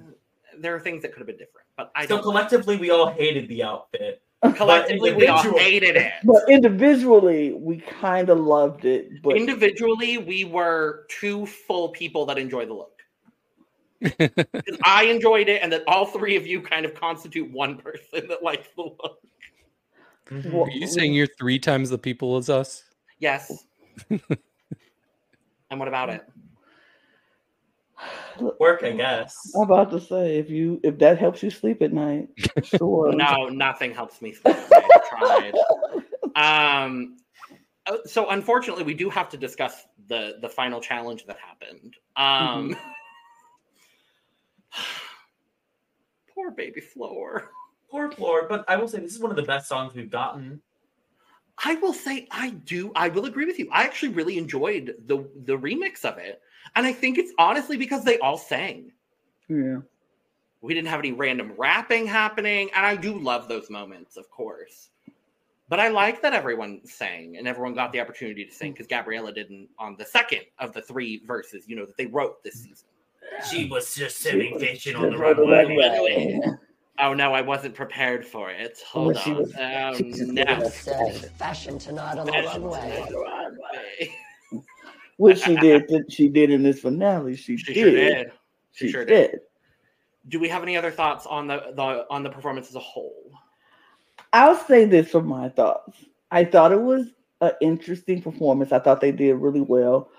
there 0.58 0.74
are 0.74 0.80
things 0.80 1.02
that 1.02 1.10
could 1.10 1.20
have 1.20 1.28
been 1.28 1.38
different, 1.38 1.67
but 1.78 1.92
I 1.96 2.04
So 2.04 2.16
don't 2.16 2.24
collectively, 2.24 2.76
we 2.76 2.90
all 2.90 3.10
hated 3.12 3.48
the 3.48 3.64
outfit. 3.64 4.22
collectively 4.56 5.14
we 5.14 5.28
all 5.28 5.42
hated 5.58 5.96
it. 5.96 6.14
But 6.24 6.44
individually, 6.50 7.54
we 7.54 7.78
kind 7.78 8.30
of 8.30 8.40
loved 8.40 8.86
it. 8.86 9.22
But 9.22 9.38
Individually, 9.38 10.18
we 10.18 10.44
were 10.44 11.06
two 11.10 11.46
full 11.46 11.90
people 11.90 12.26
that 12.26 12.38
enjoy 12.38 12.66
the 12.66 12.74
look. 12.74 12.94
I 14.86 15.06
enjoyed 15.06 15.50
it, 15.50 15.62
and 15.64 15.72
that 15.72 15.84
all 15.88 16.06
three 16.06 16.36
of 16.36 16.46
you 16.46 16.62
kind 16.62 16.86
of 16.86 16.94
constitute 16.94 17.50
one 17.52 17.78
person 17.78 18.28
that 18.28 18.44
likes 18.44 18.68
the 18.76 18.84
look. 18.84 19.20
Mm-hmm. 20.30 20.52
Well, 20.52 20.66
Are 20.66 20.72
you 20.72 20.88
saying 20.88 21.14
you're 21.14 21.28
three 21.40 21.58
times 21.58 21.90
the 21.90 21.98
people 21.98 22.38
as 22.38 22.50
us? 22.50 22.84
Yes. 23.20 23.66
and 24.10 24.20
what 25.80 25.88
about 25.88 26.10
it? 26.10 26.28
Work, 28.60 28.84
I 28.84 28.92
guess. 28.92 29.52
I'm 29.56 29.64
about 29.64 29.92
to 29.92 30.00
say 30.00 30.38
if 30.38 30.50
you 30.50 30.80
if 30.84 30.98
that 31.00 31.18
helps 31.18 31.42
you 31.44 31.50
sleep 31.50 31.82
at 31.82 31.94
night, 31.94 32.30
sure. 32.64 33.14
No, 33.14 33.48
nothing 33.48 33.94
helps 33.94 34.22
me 34.22 34.34
sleep. 34.34 34.56
I 34.72 35.00
tried. 35.10 35.54
Um, 36.36 37.18
uh, 37.88 37.98
so 38.06 38.30
unfortunately, 38.30 38.84
we 38.84 38.94
do 38.94 39.10
have 39.10 39.28
to 39.30 39.38
discuss 39.38 39.88
the 40.08 40.38
the 40.40 40.50
final 40.50 40.80
challenge 40.80 41.26
that 41.26 41.38
happened. 41.40 41.96
Um, 42.16 42.78
poor 46.36 46.52
baby 46.52 46.80
Flor. 46.80 47.50
Poor 47.90 48.12
Flor, 48.12 48.46
but 48.48 48.66
I 48.68 48.76
will 48.76 48.88
say 48.88 49.00
this 49.00 49.16
is 49.16 49.20
one 49.20 49.32
of 49.32 49.38
the 49.38 49.42
best 49.42 49.68
songs 49.68 49.96
we've 49.96 50.12
gotten. 50.12 50.62
I 51.64 51.76
will 51.76 51.94
say 51.94 52.28
I 52.30 52.52
do. 52.52 52.92
I 52.96 53.10
will 53.10 53.26
agree 53.26 53.46
with 53.46 53.58
you. 53.58 53.68
I 53.72 53.84
actually 53.84 54.10
really 54.10 54.38
enjoyed 54.38 54.96
the 55.08 55.28
the 55.44 55.58
remix 55.58 56.06
of 56.06 56.20
it, 56.20 56.42
and 56.76 56.86
I 56.86 56.94
think 56.94 57.18
it's 57.18 57.32
honestly 57.38 57.78
because 57.78 58.04
they 58.04 58.18
all 58.20 58.38
sang. 58.38 58.92
Yeah. 59.48 59.78
We 60.62 60.74
didn't 60.74 60.90
have 60.90 61.00
any 61.00 61.12
random 61.12 61.54
rapping 61.58 62.08
happening, 62.08 62.70
and 62.76 62.86
I 62.86 62.96
do 62.96 63.18
love 63.20 63.48
those 63.48 63.70
moments, 63.70 64.18
of 64.18 64.30
course. 64.30 64.90
But 65.70 65.80
I 65.80 65.90
like 65.90 66.22
that 66.22 66.34
everyone 66.34 66.82
sang 66.86 67.38
and 67.38 67.48
everyone 67.48 67.74
got 67.74 67.92
the 67.92 68.00
opportunity 68.00 68.46
to 68.46 68.52
sing 68.52 68.72
because 68.72 68.88
Gabriella 68.88 69.34
didn't 69.34 69.68
on 69.78 69.96
the 69.98 70.06
second 70.06 70.42
of 70.60 70.74
the 70.74 70.82
three 70.82 71.22
verses, 71.26 71.66
you 71.68 71.76
know, 71.76 71.86
that 71.86 71.98
they 71.98 72.06
wrote 72.06 72.42
this 72.44 72.64
season. 72.64 72.88
She 73.52 73.68
was 73.68 73.94
just 73.94 74.18
sitting 74.18 74.58
fishing 74.60 74.96
on 74.96 75.12
the 75.12 75.18
runway. 75.18 76.40
Oh 77.00 77.14
no, 77.14 77.32
I 77.32 77.42
wasn't 77.42 77.76
prepared 77.76 78.26
for 78.26 78.50
it. 78.50 78.80
Hold 78.90 79.14
Well, 79.14 79.24
she 79.24 79.30
on. 79.30 79.38
was- 79.38 79.54
Oh, 79.60 79.94
she 79.98 80.10
just 80.10 80.32
no. 80.32 80.44
did 80.46 80.50
It's 80.64 80.88
uh, 80.88 81.30
fashion 81.38 81.78
tonight 81.78 82.18
on 82.18 82.26
the 82.26 82.32
runway. 82.32 84.12
Which 85.18 85.42
she 85.44 85.56
did. 85.56 85.90
She 86.10 86.30
did 86.30 86.50
in 86.52 86.64
this 86.64 86.80
finale. 86.80 87.36
She, 87.36 87.58
She 87.58 87.74
did. 87.74 87.82
sure 87.82 87.92
did. 87.92 88.32
She 88.72 88.86
She 88.86 88.92
sure 88.92 89.06
did. 89.06 89.32
did. 89.32 89.40
Do 90.30 90.40
we 90.40 90.50
have 90.50 90.64
any 90.64 90.76
other 90.78 90.92
thoughts 90.92 91.26
on 91.26 91.48
the, 91.48 91.72
the 91.76 92.06
on 92.10 92.24
the 92.24 92.30
performance 92.30 92.70
as 92.70 92.76
a 92.76 92.80
whole? 92.80 93.32
I'll 94.34 94.56
say 94.56 94.86
this 94.86 95.10
for 95.10 95.22
my 95.22 95.50
thoughts. 95.50 96.04
I 96.32 96.44
thought 96.44 96.72
it 96.72 96.82
was 96.82 97.08
an 97.42 97.52
interesting 97.62 98.22
performance. 98.22 98.72
I 98.72 98.80
thought 98.80 99.00
they 99.02 99.12
did 99.12 99.36
really 99.36 99.62
well. 99.62 100.10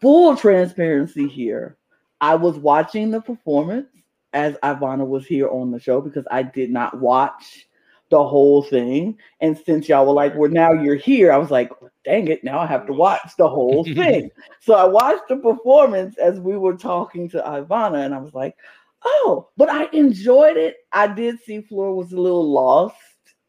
Full 0.00 0.36
transparency 0.36 1.28
here. 1.28 1.76
I 2.20 2.34
was 2.34 2.58
watching 2.58 3.10
the 3.10 3.20
performance 3.20 3.88
as 4.32 4.56
Ivanna 4.64 5.04
was 5.04 5.26
here 5.26 5.48
on 5.48 5.70
the 5.70 5.78
show 5.78 6.00
because 6.00 6.26
I 6.30 6.42
did 6.42 6.70
not 6.70 6.98
watch 6.98 7.67
the 8.10 8.26
whole 8.26 8.62
thing. 8.62 9.18
And 9.40 9.58
since 9.58 9.88
y'all 9.88 10.06
were 10.06 10.12
like, 10.12 10.34
well, 10.34 10.50
now 10.50 10.72
you're 10.72 10.96
here, 10.96 11.32
I 11.32 11.36
was 11.36 11.50
like, 11.50 11.70
dang 12.04 12.28
it, 12.28 12.42
now 12.42 12.58
I 12.58 12.66
have 12.66 12.86
to 12.86 12.92
watch 12.92 13.32
the 13.36 13.48
whole 13.48 13.84
thing. 13.94 14.30
so 14.60 14.74
I 14.74 14.84
watched 14.84 15.28
the 15.28 15.36
performance 15.36 16.16
as 16.18 16.40
we 16.40 16.56
were 16.56 16.76
talking 16.76 17.28
to 17.30 17.38
Ivanna, 17.38 17.98
and 17.98 18.14
I 18.14 18.18
was 18.18 18.34
like, 18.34 18.56
oh, 19.04 19.48
but 19.56 19.68
I 19.68 19.88
enjoyed 19.92 20.56
it. 20.56 20.76
I 20.92 21.06
did 21.06 21.40
see 21.40 21.60
Flora 21.60 21.94
was 21.94 22.12
a 22.12 22.20
little 22.20 22.50
lost 22.50 22.96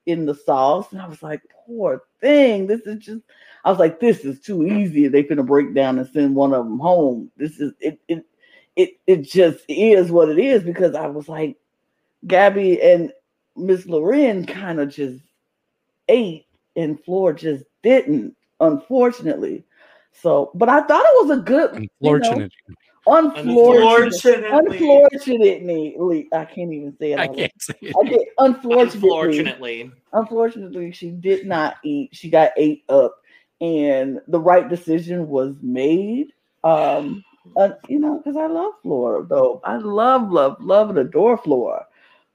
in 0.06 0.26
the 0.26 0.36
sauce, 0.36 0.92
and 0.92 1.02
I 1.02 1.08
was 1.08 1.24
like, 1.24 1.42
poor 1.66 2.04
thing. 2.22 2.68
This 2.68 2.82
is 2.82 3.00
just. 3.00 3.22
I 3.66 3.70
was 3.70 3.80
like, 3.80 4.00
this 4.00 4.24
is 4.24 4.40
too 4.40 4.66
easy. 4.66 5.08
They're 5.08 5.24
gonna 5.24 5.44
break 5.44 5.74
down 5.74 6.00
and 6.00 6.08
send 6.08 6.36
one 6.36 6.54
of 6.54 6.66
them 6.66 6.80
home. 6.80 7.32
This 7.38 7.60
is 7.60 7.74
it. 7.80 8.00
It 8.08 8.26
it 8.76 8.92
it 9.06 9.22
just 9.24 9.66
is 9.68 10.12
what 10.12 10.30
it 10.30 10.40
is 10.40 10.64
because 10.64 10.96
I 10.96 11.08
was 11.08 11.28
like, 11.28 11.58
Gabby 12.26 12.82
and 12.82 13.12
Miss 13.56 13.86
Loren 13.86 14.46
kind 14.46 14.80
of 14.80 14.90
just 14.90 15.22
ate, 16.08 16.46
and 16.76 17.04
Flor 17.04 17.34
just 17.34 17.64
didn't, 17.84 18.36
unfortunately. 18.60 19.64
So, 20.12 20.52
but 20.56 20.70
I 20.70 20.82
thought 20.82 21.06
it 21.06 21.28
was 21.28 21.38
a 21.38 21.42
good, 21.42 21.88
you 22.02 22.18
know, 22.18 22.32
Unfortunate. 22.32 22.52
unfortunate, 23.08 24.44
Unfortunately. 24.52 25.02
unfortunately, 25.62 26.28
I 26.34 26.46
can't 26.46 26.74
even 26.74 26.98
say 26.98 27.14
it. 27.14 27.20
I 27.20 27.28
can't 27.28 27.52
say 27.62 27.74
it. 27.82 27.96
I 27.96 28.10
can't, 28.10 28.28
unfortunately, 28.40 29.10
Unfortunately. 29.10 29.92
unfortunately, 30.14 30.92
she 30.92 31.12
did 31.12 31.46
not 31.46 31.78
eat. 31.84 32.10
She 32.14 32.30
got 32.30 32.52
ate 32.58 32.84
up, 32.90 33.16
and 33.62 34.20
the 34.28 34.40
right 34.40 34.68
decision 34.68 35.28
was 35.28 35.56
made. 35.62 36.34
Um, 36.64 37.24
uh, 37.58 37.70
you 37.88 38.00
know, 38.00 38.18
because 38.18 38.36
I 38.36 38.48
love 38.48 38.74
Flora, 38.84 39.26
though. 39.26 39.62
I 39.64 39.78
love, 39.78 40.32
love, 40.32 40.58
love, 40.62 40.90
and 40.90 41.00
adore 41.00 41.38
Flora, 41.38 41.86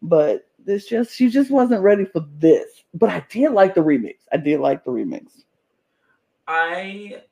but 0.02 0.46
this 0.64 0.86
just 0.86 1.14
she 1.14 1.28
just 1.28 1.50
wasn't 1.50 1.82
ready 1.82 2.04
for 2.04 2.26
this. 2.38 2.84
But 2.94 3.10
I 3.10 3.24
did 3.28 3.52
like 3.52 3.74
the 3.74 3.80
remix. 3.80 4.16
I 4.32 4.36
did 4.36 4.60
like 4.60 4.84
the 4.84 4.90
remix. 4.90 5.42
I 6.46 7.22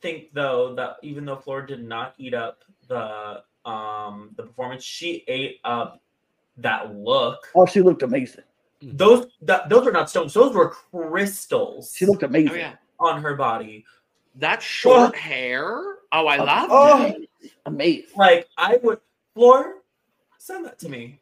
think 0.00 0.32
though 0.32 0.74
that 0.74 0.96
even 1.02 1.24
though 1.24 1.36
Flora 1.36 1.66
did 1.66 1.84
not 1.84 2.14
eat 2.18 2.34
up 2.34 2.64
the 2.88 3.42
um 3.64 4.30
the 4.36 4.44
performance, 4.44 4.84
she 4.84 5.24
ate 5.28 5.60
up 5.64 6.00
that 6.58 6.94
look. 6.94 7.48
Oh, 7.54 7.66
she 7.66 7.80
looked 7.80 8.02
amazing. 8.02 8.44
Those 8.82 9.26
that 9.42 9.68
those 9.68 9.84
were 9.84 9.92
not 9.92 10.10
stones; 10.10 10.34
those 10.34 10.54
were 10.54 10.70
crystals 10.70 11.94
She 11.96 12.06
looked 12.06 12.22
amazing. 12.22 12.52
Oh 12.52 12.56
yeah. 12.56 12.74
on 13.00 13.22
her 13.22 13.34
body. 13.34 13.84
That 14.36 14.62
short 14.62 15.16
hair. 15.16 15.96
Oh, 16.12 16.26
I 16.26 16.36
love 16.36 16.68
oh, 16.70 17.06
it. 17.06 17.50
amazing. 17.64 18.06
Like 18.16 18.48
I 18.56 18.78
would, 18.82 19.00
Flora, 19.34 19.74
send 20.38 20.66
that 20.66 20.78
to 20.80 20.88
me, 20.88 20.98
We, 20.98 21.20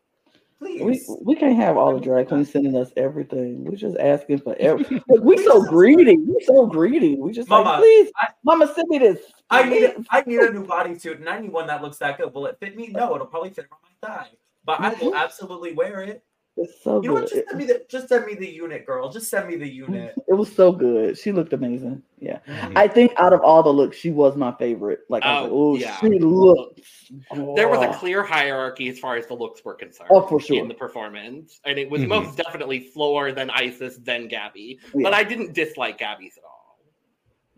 please. 0.59 1.11
we 1.23 1.35
can't 1.37 1.57
have 1.57 1.77
all 1.77 1.95
the 1.95 2.01
drag 2.01 2.29
queens 2.29 2.51
sending 2.51 2.77
us 2.77 2.91
everything. 2.97 3.65
We're 3.65 3.77
just 3.77 3.97
asking 3.99 4.39
for 4.39 4.57
everything. 4.61 5.03
we 5.09 5.37
so 5.39 5.63
greedy. 5.65 6.17
We 6.17 6.43
so 6.45 6.67
greedy. 6.67 7.17
We 7.17 7.33
just 7.33 7.49
Mama, 7.49 7.65
like, 7.71 7.79
please, 7.81 8.11
I- 8.21 8.29
Mama, 8.45 8.73
send 8.75 8.89
me 8.89 8.99
this. 8.99 9.19
I 9.51 9.69
need 9.69 9.95
I 10.11 10.23
need 10.27 10.39
a 10.41 10.53
new 10.53 10.65
bodysuit, 10.67 11.17
and 11.17 11.29
I 11.29 11.41
need 11.41 11.53
one 11.53 11.67
that 11.67 11.83
looks 11.83 11.99
that 11.99 12.19
good. 12.19 12.33
Will 12.35 12.47
it 12.47 12.59
fit 12.59 12.77
me? 12.77 12.89
No, 12.89 13.15
it'll 13.15 13.27
probably 13.27 13.51
fit 13.51 13.67
on 13.71 13.79
my 13.83 14.09
thigh, 14.09 14.29
but 14.65 14.81
I 14.81 14.95
will 14.95 15.15
absolutely 15.25 15.75
wear 15.75 16.03
it. 16.03 16.25
It's 16.57 16.83
so 16.85 17.03
You 17.03 17.09
know 17.09 17.15
what? 17.15 17.29
Just 17.31 17.49
send 17.49 17.59
me 17.59 17.65
the 17.67 17.85
just 17.89 18.09
send 18.09 18.27
me 18.27 18.35
the 18.35 18.49
unit, 18.49 18.87
girl. 18.87 19.11
Just 19.11 19.29
send 19.29 19.49
me 19.49 19.57
the 19.57 19.69
unit. 19.69 20.15
It 20.29 20.35
was 20.35 20.55
so 20.55 20.71
good. 20.73 21.19
She 21.19 21.33
looked 21.33 21.53
amazing. 21.53 22.03
Yeah. 22.19 22.39
Mhm. 22.47 22.73
I 22.77 22.89
think 22.89 23.13
out 23.19 23.33
of 23.33 23.41
all 23.41 23.63
the 23.63 23.71
looks, 23.73 23.97
she 23.97 24.11
was 24.11 24.37
my 24.37 24.53
favorite. 24.53 25.01
Like, 25.09 25.23
I 25.25 25.43
was 25.43 25.51
Oh, 25.53 25.69
like, 25.71 25.83
yeah. 25.83 25.99
oh, 26.03 26.07
she 26.11 26.19
looks. 26.19 27.11
There 27.57 27.69
was 27.69 27.81
a 27.83 27.91
oh. 27.91 27.93
clear 27.93 28.23
hierarchy 28.23 28.89
as 28.89 28.99
far 28.99 29.17
as 29.17 29.27
the 29.27 29.35
looks 29.35 29.65
were 29.65 29.75
concerned. 29.75 30.11
Oh, 30.13 30.23
for 30.27 30.41
sure. 30.41 30.59
In 30.59 30.69
the 30.69 30.75
performance. 30.75 31.61
And 31.65 31.79
it 31.79 31.91
was 31.91 32.03
Mhm. 32.03 32.09
most 32.09 32.37
definitely 32.37 32.81
Flor, 32.81 33.33
then 33.33 33.51
Isis, 33.51 33.99
then 33.99 34.29
Gabby. 34.29 34.79
Yeah, 34.95 35.03
But 35.03 35.15
I 35.15 35.25
didn't 35.25 35.53
dislike 35.55 35.99
Gabby's 35.99 36.37
at 36.39 36.45
all. 36.45 36.79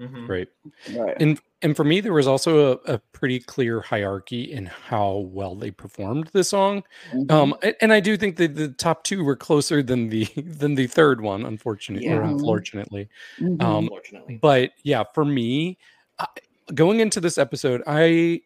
Mhm. 0.00 0.28
Right. 0.28 0.48
right. 0.94 1.16
And 1.20 1.40
and 1.62 1.74
for 1.76 1.84
me, 1.84 2.00
there 2.00 2.12
was 2.12 2.26
also 2.26 2.72
a, 2.86 2.94
a 2.94 2.98
pretty 3.12 3.40
clear 3.40 3.80
hierarchy 3.80 4.52
in 4.52 4.66
how 4.66 5.28
well 5.32 5.54
they 5.54 5.70
performed 5.70 6.28
the 6.32 6.44
song. 6.44 6.82
Um, 7.30 7.54
a- 7.62 7.82
and 7.82 7.92
I 7.92 8.00
do 8.00 8.16
think 8.16 8.36
that 8.36 8.54
the 8.56 8.68
top 8.68 9.04
two 9.04 9.24
were 9.24 9.36
closer 9.36 9.82
than 9.82 10.08
the 10.10 10.24
than 10.36 10.74
the 10.74 10.86
third 10.86 11.20
one, 11.20 11.44
unfortunately 11.46 12.08
or 12.08 12.22
Yeah. 12.22 12.28
unfortunately. 12.30 13.08
Mhm. 13.38 13.62
Um, 13.62 13.84
Unfortunately. 13.84 14.38
but 14.40 14.72
yeah, 14.82 15.04
for 15.14 15.24
me, 15.24 15.78
I, 16.18 16.26
going 16.74 17.00
into 17.00 17.20
this 17.20 17.38
episode, 17.38 17.82
I 17.86 18.42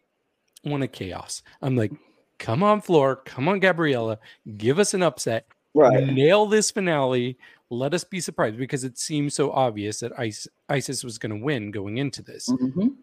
wanted 0.63 0.91
chaos. 0.93 1.41
I'm 1.61 1.75
like, 1.75 1.91
come 2.39 2.63
on, 2.63 2.81
Flor, 2.81 3.17
come 3.17 3.47
on, 3.49 3.59
Gabriella, 3.59 4.19
give 4.57 4.79
us 4.79 4.93
an 4.93 5.03
upset, 5.03 5.45
right. 5.73 6.05
nail 6.07 6.45
this 6.45 6.71
finale. 6.71 7.37
Let 7.71 7.93
us 7.93 8.03
be 8.03 8.19
surprised 8.19 8.57
because 8.57 8.83
it 8.83 8.97
seems 8.97 9.33
so 9.33 9.51
obvious 9.51 10.01
that 10.01 10.11
Isis 10.69 11.03
was 11.03 11.17
going 11.17 11.37
to 11.39 11.43
win 11.43 11.71
going 11.71 11.97
into 11.97 12.21
this. 12.21 12.47
Mhm. 12.49 12.95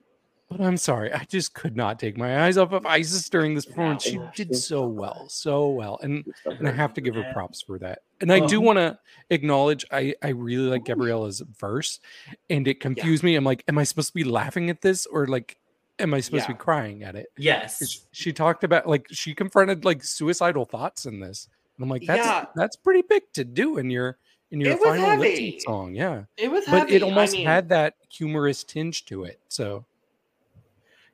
But 0.50 0.62
I'm 0.62 0.78
sorry, 0.78 1.12
I 1.12 1.24
just 1.24 1.52
could 1.52 1.76
not 1.76 1.98
take 1.98 2.16
my 2.16 2.46
eyes 2.46 2.56
off 2.56 2.72
of 2.72 2.86
Isis 2.86 3.28
during 3.28 3.54
this 3.54 3.66
performance. 3.66 4.02
She 4.04 4.18
did 4.34 4.54
so 4.54 4.60
so 4.60 4.86
well, 4.86 5.28
so 5.28 5.68
well, 5.68 5.98
and 6.02 6.24
and 6.46 6.66
I 6.66 6.70
have 6.72 6.94
to 6.94 7.02
give 7.02 7.14
her 7.16 7.30
props 7.34 7.60
for 7.60 7.78
that. 7.80 8.00
And 8.22 8.32
I 8.32 8.46
do 8.46 8.58
Um, 8.60 8.64
want 8.64 8.76
to 8.78 8.98
acknowledge 9.28 9.84
I 9.90 10.14
I 10.22 10.28
really 10.30 10.68
like 10.70 10.84
Gabriella's 10.86 11.40
verse, 11.58 12.00
and 12.48 12.66
it 12.66 12.80
confused 12.80 13.22
me. 13.22 13.36
I'm 13.36 13.44
like, 13.44 13.62
am 13.68 13.76
I 13.76 13.84
supposed 13.84 14.08
to 14.08 14.14
be 14.14 14.24
laughing 14.24 14.70
at 14.70 14.80
this 14.80 15.04
or 15.04 15.26
like, 15.26 15.58
am 15.98 16.14
I 16.14 16.20
supposed 16.20 16.46
to 16.46 16.52
be 16.52 16.58
crying 16.58 17.02
at 17.02 17.14
it? 17.14 17.26
Yes. 17.36 18.06
She 18.12 18.32
talked 18.32 18.64
about 18.64 18.86
like 18.88 19.06
she 19.10 19.34
confronted 19.34 19.84
like 19.84 20.02
suicidal 20.02 20.64
thoughts 20.64 21.04
in 21.04 21.20
this, 21.20 21.48
and 21.76 21.84
I'm 21.84 21.90
like, 21.90 22.06
that's 22.06 22.26
Yeah. 22.26 22.46
that's 22.56 22.76
pretty 22.76 23.02
big 23.02 23.24
to 23.34 23.44
do 23.44 23.76
in 23.76 23.90
your 23.90 24.16
in 24.50 24.60
your 24.60 24.76
final 24.78 25.16
lip 25.18 25.30
heavy. 25.30 25.50
sync 25.52 25.62
song, 25.62 25.94
yeah. 25.94 26.24
It 26.36 26.50
was 26.50 26.64
But 26.64 26.78
heavy. 26.80 26.96
it 26.96 27.02
almost 27.02 27.34
I 27.34 27.38
mean, 27.38 27.46
had 27.46 27.68
that 27.70 27.94
humorous 28.08 28.64
tinge 28.64 29.04
to 29.06 29.24
it. 29.24 29.38
So 29.48 29.84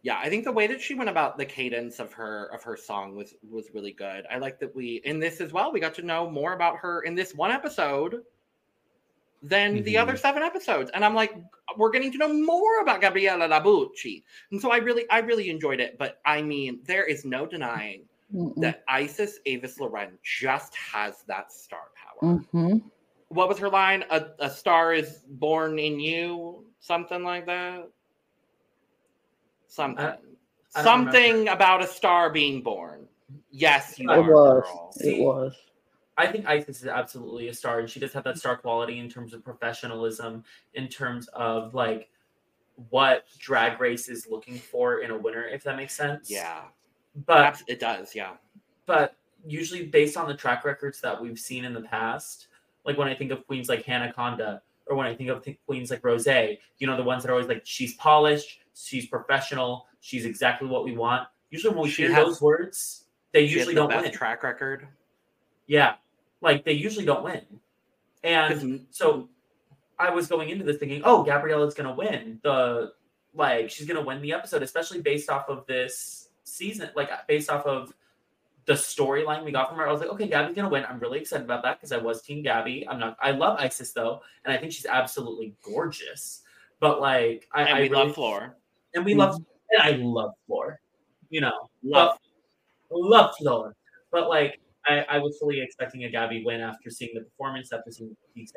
yeah 0.03 0.19
i 0.19 0.29
think 0.29 0.45
the 0.45 0.53
way 0.53 0.67
that 0.67 0.83
she 0.83 0.95
went 0.95 1.09
about 1.09 1.39
the 1.39 1.45
cadence 1.47 1.99
of 1.99 2.13
her 2.13 2.51
of 2.53 2.63
her 2.63 2.77
song 2.77 3.17
was 3.17 3.35
was 3.51 3.71
really 3.73 3.91
good 3.93 4.27
i 4.31 4.37
like 4.37 4.59
that 4.61 4.77
we 4.77 5.01
in 5.07 5.19
this 5.19 5.41
as 5.41 5.51
well 5.51 5.73
we 5.73 5.81
got 5.81 5.95
to 5.95 6.03
know 6.03 6.29
more 6.29 6.53
about 6.53 6.77
her 6.77 7.01
in 7.05 7.15
this 7.15 7.35
one 7.35 7.51
episode 7.51 8.21
than 9.43 9.83
the 9.83 9.97
other 9.97 10.15
seven 10.17 10.43
episodes 10.43 10.91
and 10.93 11.03
i'm 11.05 11.15
like 11.15 11.35
we're 11.79 11.91
getting 11.91 12.13
to 12.13 12.19
know 12.19 12.31
more 12.33 12.81
about 12.83 13.01
gabriella 13.01 13.49
labucci 13.49 14.23
and 14.51 14.61
so 14.61 14.71
i 14.71 14.77
really 14.77 15.09
i 15.11 15.21
really 15.21 15.49
enjoyed 15.49 15.81
it 15.81 15.97
but 15.99 16.21
i 16.27 16.43
mean 16.43 16.81
there 16.85 17.05
is 17.07 17.25
no 17.25 17.47
denying 17.47 18.03
Mm-mm. 18.35 18.55
that 18.61 18.83
isis 18.89 19.39
avis 19.47 19.81
loren 19.81 20.19
just 20.23 20.75
has 20.77 21.23
that 21.29 21.51
star 21.51 21.89
power 21.97 22.35
Mhm. 22.53 22.83
What 23.35 23.49
was 23.49 23.59
her 23.59 23.69
line? 23.69 24.05
A, 24.11 24.27
a 24.39 24.51
star 24.51 24.95
is 24.95 25.21
born 25.29 25.79
in 25.79 25.99
you 26.01 26.65
something 26.81 27.23
like 27.23 27.47
that? 27.47 27.89
Something 29.67 30.05
I 30.07 30.17
don't 30.75 30.85
something 30.85 31.49
about 31.49 31.83
a 31.83 31.87
star 31.87 32.31
being 32.31 32.63
born. 32.63 33.07
Yes 33.51 33.99
you 33.99 34.11
It 34.11 34.19
It 34.19 34.19
are 34.19 34.33
was. 34.33 35.01
It 35.01 35.21
was. 35.23 35.55
I 36.17 36.29
think 36.29 36.47
Isis 36.47 36.83
is 36.83 36.87
absolutely 36.87 37.49
a 37.49 37.55
star, 37.55 37.81
and 37.81 37.91
she 37.91 37.99
does 37.99 38.13
have 38.13 38.23
that 38.23 38.39
star 38.39 38.57
quality 38.57 39.01
in 39.01 39.09
terms 39.09 39.35
of 39.35 39.45
professionalism, 39.45 40.45
in 40.75 40.87
terms 40.87 41.27
of 41.35 41.75
like 41.75 42.09
what 42.91 43.25
Drag 43.39 43.81
Race 43.81 44.09
is 44.09 44.29
looking 44.29 44.57
for 44.57 45.01
in 45.01 45.11
a 45.11 45.19
winner, 45.19 45.45
if 45.49 45.65
that 45.65 45.77
makes 45.77 45.95
sense. 45.95 46.31
yeah. 46.31 46.63
But 47.27 47.39
Abs- 47.45 47.65
it 47.67 47.81
does 47.81 48.15
yeah. 48.15 48.33
but 48.87 49.17
usually 49.47 49.87
based 49.87 50.17
on 50.17 50.27
the 50.27 50.35
track 50.35 50.65
records 50.65 51.01
that 51.01 51.21
we've 51.21 51.39
seen 51.39 51.65
in 51.65 51.73
the 51.73 51.83
past, 51.83 52.49
like 52.85 52.99
when 52.99 53.09
I 53.09 53.15
think 53.15 53.31
of 53.33 53.47
queens 53.47 53.69
like 53.69 53.85
Hannah 53.85 54.13
Conda, 54.17 54.61
or 54.87 54.97
when 54.97 55.07
I 55.07 55.15
think 55.15 55.31
of 55.31 55.43
th- 55.43 55.59
queens 55.67 55.91
like 55.91 56.05
Rose, 56.05 56.27
you 56.27 56.87
know, 56.87 56.97
the 56.97 57.03
ones 57.03 57.23
that 57.23 57.31
are 57.31 57.33
always 57.35 57.49
like 57.49 57.63
she's 57.65 57.95
polished, 57.95 58.61
she's 58.75 59.07
professional, 59.07 59.87
she's 60.01 60.25
exactly 60.27 60.69
what 60.69 60.85
we 60.85 60.97
want. 60.97 61.27
Usually 61.51 61.75
when 61.75 61.85
we 61.85 61.91
She 61.91 62.03
hear 62.03 62.13
has- 62.13 62.25
those 62.27 62.43
words, 62.43 63.05
they 63.33 63.43
usually 63.43 63.75
the 63.75 63.87
don't 63.87 64.03
win. 64.03 64.13
track 64.13 64.43
record 64.43 64.87
Yeah. 65.67 65.95
Like 66.41 66.65
they 66.65 66.73
usually 66.73 67.07
don't 67.07 67.25
win. 67.25 67.43
And 68.23 68.87
so 68.91 69.29
I 69.99 70.11
was 70.11 70.27
going 70.27 70.49
into 70.51 70.65
this 70.65 70.77
thinking, 70.79 71.03
oh, 71.05 71.25
Gabriella's 71.25 71.75
gonna 71.75 71.95
win. 71.95 72.41
The 72.43 72.93
like 73.35 73.71
she's 73.71 73.87
gonna 73.87 74.03
win 74.03 74.21
the 74.23 74.33
episode, 74.33 74.63
especially 74.63 75.01
based 75.01 75.31
off 75.31 75.49
of 75.49 75.67
this 75.67 76.29
season, 76.45 76.91
like 76.95 77.11
based 77.27 77.49
off 77.51 77.65
of 77.67 77.93
the 78.67 78.73
storyline 78.73 79.45
we 79.45 79.53
got 79.53 79.69
from 79.69 79.79
her. 79.79 79.87
I 79.87 79.93
was 79.93 80.01
like, 80.01 80.11
okay, 80.11 80.27
Gabby's 80.27 80.57
gonna 80.57 80.69
win. 80.69 80.85
I'm 80.89 80.99
really 80.99 81.21
excited 81.21 81.45
about 81.45 81.63
that 81.65 81.79
because 81.79 81.93
I 81.93 81.99
was 81.99 82.23
Team 82.23 82.43
Gabby. 82.43 82.87
I'm 82.89 82.99
not 82.99 83.17
I 83.21 83.33
love 83.33 83.59
Isis 83.59 83.93
though, 83.93 84.21
and 84.45 84.53
I 84.53 84.57
think 84.57 84.73
she's 84.73 84.87
absolutely 84.87 85.55
gorgeous. 85.63 86.43
But 86.81 87.01
like 87.01 87.49
I, 87.53 87.63
and 87.63 87.75
I 87.75 87.81
we 87.83 87.89
really, 87.89 88.07
love 88.07 88.15
Flor 88.15 88.57
And 88.95 89.05
we 89.05 89.15
love 89.15 89.37
and 89.71 89.83
I 89.83 89.93
love 89.93 90.33
Flor. 90.47 90.81
You 91.31 91.43
know. 91.43 91.71
love 91.83 92.19
But 92.91 92.99
love 92.99 93.35
Flor. 93.39 93.75
But 94.11 94.29
like 94.29 94.61
I, 94.87 95.05
I 95.09 95.19
was 95.19 95.39
fully 95.39 95.61
expecting 95.61 96.05
a 96.05 96.11
Gabby 96.11 96.45
win 96.45 96.61
after 96.61 96.91
seeing 96.91 97.13
the 97.15 97.23
performance, 97.23 97.73
after 97.73 97.91
seeing 97.91 98.11
the 98.11 98.41
piece. 98.41 98.53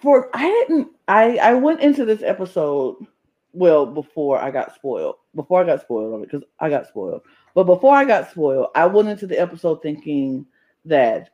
For 0.00 0.30
I 0.32 0.46
didn't. 0.48 0.88
I 1.08 1.36
I 1.38 1.54
went 1.54 1.80
into 1.80 2.04
this 2.04 2.22
episode 2.22 3.06
well 3.52 3.86
before 3.86 4.38
I 4.38 4.50
got 4.50 4.74
spoiled. 4.74 5.16
Before 5.34 5.62
I 5.62 5.66
got 5.66 5.80
spoiled 5.80 6.14
on 6.14 6.22
it 6.22 6.30
because 6.30 6.42
I 6.58 6.70
got 6.70 6.86
spoiled. 6.86 7.22
But 7.54 7.64
before 7.64 7.94
I 7.94 8.04
got 8.04 8.30
spoiled, 8.30 8.68
I 8.74 8.86
went 8.86 9.08
into 9.08 9.26
the 9.26 9.40
episode 9.40 9.82
thinking 9.82 10.46
that 10.84 11.30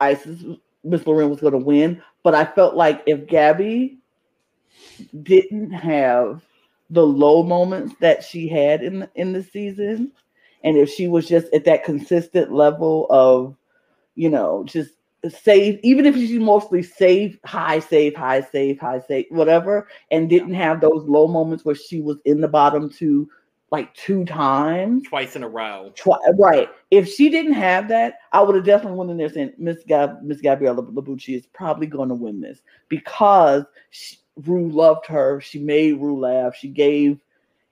Isis 0.00 0.42
Miss 0.84 1.06
Loren 1.06 1.30
was 1.30 1.40
going 1.40 1.52
to 1.52 1.58
win. 1.58 2.02
But 2.22 2.34
I 2.34 2.44
felt 2.44 2.74
like 2.74 3.02
if 3.06 3.26
Gabby 3.26 3.98
didn't 5.22 5.70
have 5.70 6.42
the 6.90 7.06
low 7.06 7.42
moments 7.42 7.94
that 8.00 8.22
she 8.22 8.48
had 8.48 8.82
in 8.82 9.08
in 9.14 9.32
the 9.32 9.42
season, 9.42 10.12
and 10.64 10.76
if 10.76 10.90
she 10.90 11.08
was 11.08 11.28
just 11.28 11.52
at 11.52 11.64
that 11.64 11.84
consistent 11.84 12.52
level 12.52 13.06
of, 13.10 13.56
you 14.14 14.28
know, 14.30 14.64
just 14.64 14.92
save, 15.28 15.80
even 15.82 16.06
if 16.06 16.14
she's 16.14 16.38
mostly 16.38 16.82
save, 16.82 17.38
high 17.44 17.80
save, 17.80 18.14
high 18.14 18.40
save, 18.40 18.78
high 18.78 19.00
save, 19.06 19.26
whatever, 19.30 19.88
and 20.10 20.30
didn't 20.30 20.54
have 20.54 20.80
those 20.80 21.04
low 21.08 21.26
moments 21.26 21.64
where 21.64 21.74
she 21.74 22.00
was 22.00 22.18
in 22.24 22.40
the 22.40 22.48
bottom 22.48 22.88
two 22.90 23.28
like 23.70 23.92
two 23.94 24.24
times. 24.24 25.02
twice 25.08 25.34
in 25.36 25.42
a 25.42 25.48
row 25.48 25.92
Twi- 25.96 26.18
right. 26.38 26.68
If 26.90 27.08
she 27.08 27.28
didn't 27.28 27.54
have 27.54 27.88
that, 27.88 28.14
I 28.32 28.40
would 28.40 28.54
have 28.54 28.64
definitely 28.64 28.98
went 28.98 29.10
in 29.10 29.16
there 29.16 29.28
saying 29.28 29.52
Miss 29.58 29.82
Gab- 29.86 30.22
Miss 30.22 30.40
Gabriella 30.40 30.82
Labucci 30.82 31.36
is 31.36 31.46
probably 31.46 31.86
going 31.86 32.08
to 32.08 32.14
win 32.14 32.40
this 32.40 32.60
because 32.88 33.64
she, 33.90 34.16
Ru 34.44 34.70
loved 34.70 35.06
her. 35.06 35.40
She 35.40 35.58
made 35.58 36.00
Ru 36.00 36.18
laugh. 36.18 36.54
She 36.54 36.68
gave 36.68 37.20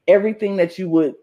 everything 0.08 0.56
that 0.56 0.78
you 0.78 0.88
would 0.90 1.14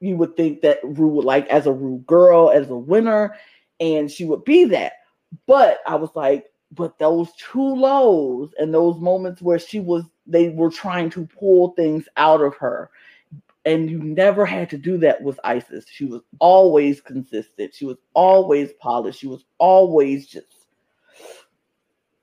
you 0.00 0.16
would 0.16 0.36
think 0.36 0.60
that 0.60 0.78
Ru 0.84 1.08
would 1.08 1.24
like 1.24 1.48
as 1.48 1.66
a 1.66 1.72
Ru 1.72 1.98
girl, 2.06 2.50
as 2.50 2.70
a 2.70 2.76
winner, 2.76 3.34
and 3.80 4.10
she 4.10 4.24
would 4.24 4.44
be 4.44 4.64
that. 4.66 4.92
But 5.46 5.80
I 5.86 5.96
was 5.96 6.10
like, 6.14 6.46
but 6.70 6.98
those 6.98 7.32
two 7.32 7.74
lows 7.74 8.50
and 8.58 8.72
those 8.72 9.00
moments 9.00 9.42
where 9.42 9.58
she 9.58 9.80
was, 9.80 10.04
they 10.26 10.50
were 10.50 10.70
trying 10.70 11.10
to 11.10 11.26
pull 11.26 11.70
things 11.70 12.06
out 12.16 12.40
of 12.40 12.54
her 12.56 12.90
and 13.68 13.90
you 13.90 13.98
never 14.02 14.46
had 14.46 14.70
to 14.70 14.78
do 14.78 14.96
that 14.96 15.22
with 15.22 15.38
Isis. 15.44 15.84
She 15.90 16.06
was 16.06 16.22
always 16.38 17.02
consistent. 17.02 17.74
She 17.74 17.84
was 17.84 17.98
always 18.14 18.72
polished. 18.80 19.20
She 19.20 19.26
was 19.26 19.44
always 19.58 20.26
just 20.26 20.46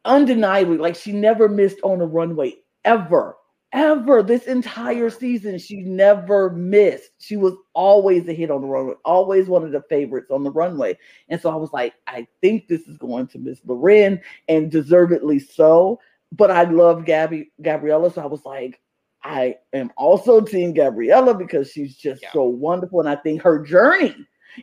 undeniably 0.06 0.78
like 0.78 0.96
she 0.96 1.12
never 1.12 1.48
missed 1.48 1.78
on 1.84 2.02
a 2.02 2.06
runway 2.06 2.56
ever. 2.84 3.38
Ever 3.74 4.24
this 4.24 4.46
entire 4.46 5.10
season, 5.10 5.60
she 5.60 5.82
never 5.82 6.50
missed. 6.50 7.12
She 7.20 7.36
was 7.36 7.54
always 7.74 8.28
a 8.28 8.34
hit 8.34 8.50
on 8.50 8.62
the 8.62 8.68
runway, 8.68 8.94
always 9.04 9.48
one 9.48 9.64
of 9.64 9.72
the 9.72 9.84
favorites 9.90 10.32
on 10.32 10.44
the 10.44 10.52
runway. 10.52 10.98
And 11.30 11.40
so 11.40 11.52
I 11.52 11.56
was 11.56 11.74
like, 11.74 11.94
I 12.08 12.26
think 12.42 12.68
this 12.68 12.88
is 12.88 12.98
going 12.98 13.28
to 13.28 13.38
Miss 13.38 13.60
Loren, 13.66 14.22
and 14.48 14.72
deservedly 14.72 15.40
so. 15.40 16.00
But 16.32 16.52
I 16.52 16.64
love 16.64 17.06
Gabby 17.06 17.52
Gabriella, 17.62 18.12
so 18.12 18.22
I 18.22 18.28
was 18.28 18.46
like, 18.46 18.80
I 19.26 19.56
am 19.74 19.92
also 19.98 20.40
Team 20.40 20.74
Gabriella 20.74 21.34
because 21.34 21.72
she's 21.72 21.98
just 21.98 22.22
Yeah. 22.22 22.32
so 22.32 22.44
wonderful. 22.44 23.00
And 23.00 23.10
I 23.10 23.16
think 23.16 23.42
her 23.42 23.60
journey 23.60 24.16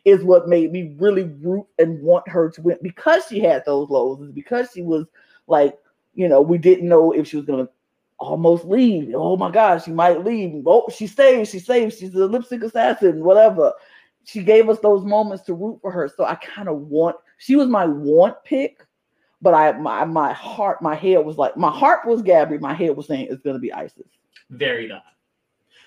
is 0.05 0.23
what 0.23 0.49
made 0.49 0.71
me 0.73 0.95
really 0.99 1.25
root 1.43 1.67
and 1.79 2.01
want 2.01 2.27
her 2.29 2.49
to 2.49 2.63
win 2.63 2.79
because 2.81 3.27
she 3.27 3.41
had 3.41 3.65
those 3.67 3.91
lows, 3.91 4.21
is 4.21 4.31
because 4.33 4.71
she 4.73 4.83
was 4.83 5.07
like, 5.49 5.77
you 6.15 6.29
know, 6.29 6.41
we 6.41 6.59
didn't 6.59 6.89
know 6.89 7.11
if 7.13 7.27
she 7.27 7.37
was 7.37 7.45
gonna 7.45 7.69
almost 8.19 8.65
leave. 8.65 9.13
Oh 9.17 9.37
my 9.37 9.51
God, 9.51 9.83
she 9.83 9.91
might 9.91 10.25
leave. 10.25 10.63
Oh, 10.65 10.89
she 10.95 11.09
stays, 11.09 11.51
she 11.51 11.59
stays, 11.59 11.99
she's 11.99 12.15
a 12.15 12.27
lipstick 12.27 12.63
assassin, 12.63 13.25
whatever. 13.25 13.73
She 14.25 14.45
gave 14.45 14.69
us 14.69 14.79
those 14.79 15.05
moments 15.05 15.43
to 15.45 15.55
root 15.55 15.81
for 15.83 15.91
her. 15.91 16.09
So 16.09 16.25
I 16.25 16.37
kind 16.37 16.69
of 16.69 16.83
want 16.83 17.17
she 17.39 17.57
was 17.57 17.67
my 17.67 17.85
want 17.85 18.37
pick, 18.45 18.87
but 19.43 19.53
I 19.55 19.73
my 19.73 20.05
my 20.05 20.33
heart, 20.33 20.81
my 20.81 20.95
head 20.95 21.25
was 21.25 21.37
like 21.37 21.57
my 21.57 21.71
heart 21.71 22.07
was 22.07 22.23
Gabby, 22.23 22.59
my 22.59 22.73
head 22.73 22.97
was 22.97 23.07
saying 23.07 23.27
it's 23.31 23.43
gonna 23.43 23.59
be 23.59 23.73
Isis. 23.73 24.07
Very 24.51 24.87
that. 24.89 25.03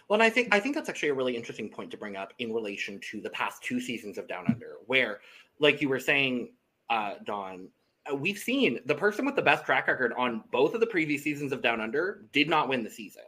Well, 0.07 0.15
and 0.19 0.23
I 0.23 0.29
think 0.29 0.53
I 0.53 0.59
think 0.59 0.75
that's 0.75 0.89
actually 0.89 1.09
a 1.09 1.13
really 1.15 1.35
interesting 1.35 1.69
point 1.69 1.89
to 1.91 1.97
bring 1.97 2.15
up 2.15 2.33
in 2.37 2.53
relation 2.53 2.99
to 3.11 3.21
the 3.21 3.29
past 3.31 3.63
two 3.63 3.79
seasons 3.79 4.17
of 4.19 4.27
Down 4.27 4.45
Under, 4.47 4.75
where, 4.85 5.21
like 5.59 5.81
you 5.81 5.89
were 5.89 5.99
saying, 5.99 6.49
uh, 6.91 7.13
Dawn, 7.25 7.69
uh, 8.11 8.15
we've 8.15 8.37
seen 8.37 8.79
the 8.85 8.93
person 8.93 9.25
with 9.25 9.35
the 9.35 9.41
best 9.41 9.65
track 9.65 9.87
record 9.87 10.13
on 10.17 10.43
both 10.51 10.75
of 10.75 10.79
the 10.79 10.85
previous 10.85 11.23
seasons 11.23 11.51
of 11.51 11.61
Down 11.63 11.81
Under 11.81 12.25
did 12.33 12.49
not 12.49 12.67
win 12.69 12.83
the 12.83 12.89
season 12.91 13.23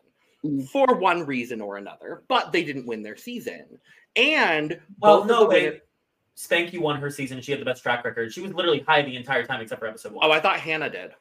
Mhm. 0.46 0.68
for 0.70 0.86
one 1.00 1.26
reason 1.26 1.62
or 1.62 1.78
another, 1.78 2.24
but 2.28 2.52
they 2.52 2.64
didn't 2.64 2.86
win 2.86 3.02
their 3.02 3.16
season. 3.18 3.80
And 4.16 4.80
Well, 5.00 5.20
both 5.22 5.28
no 5.28 5.40
the 5.44 5.50
way. 5.50 5.64
winner- 5.70 5.82
Spanky 6.38 6.80
won 6.80 7.02
her 7.02 7.10
season. 7.10 7.42
She 7.42 7.52
had 7.52 7.60
the 7.60 7.66
best 7.66 7.82
track 7.82 8.06
record. 8.06 8.32
She 8.32 8.42
was 8.42 8.54
literally 8.54 8.80
high 8.82 9.02
the 9.02 9.16
entire 9.16 9.44
time 9.44 9.60
except 9.60 9.80
for 9.80 9.88
episode 9.88 10.14
one. 10.14 10.26
Oh, 10.26 10.32
I 10.32 10.40
thought 10.40 10.60
Hannah 10.60 10.90
did. 10.90 11.12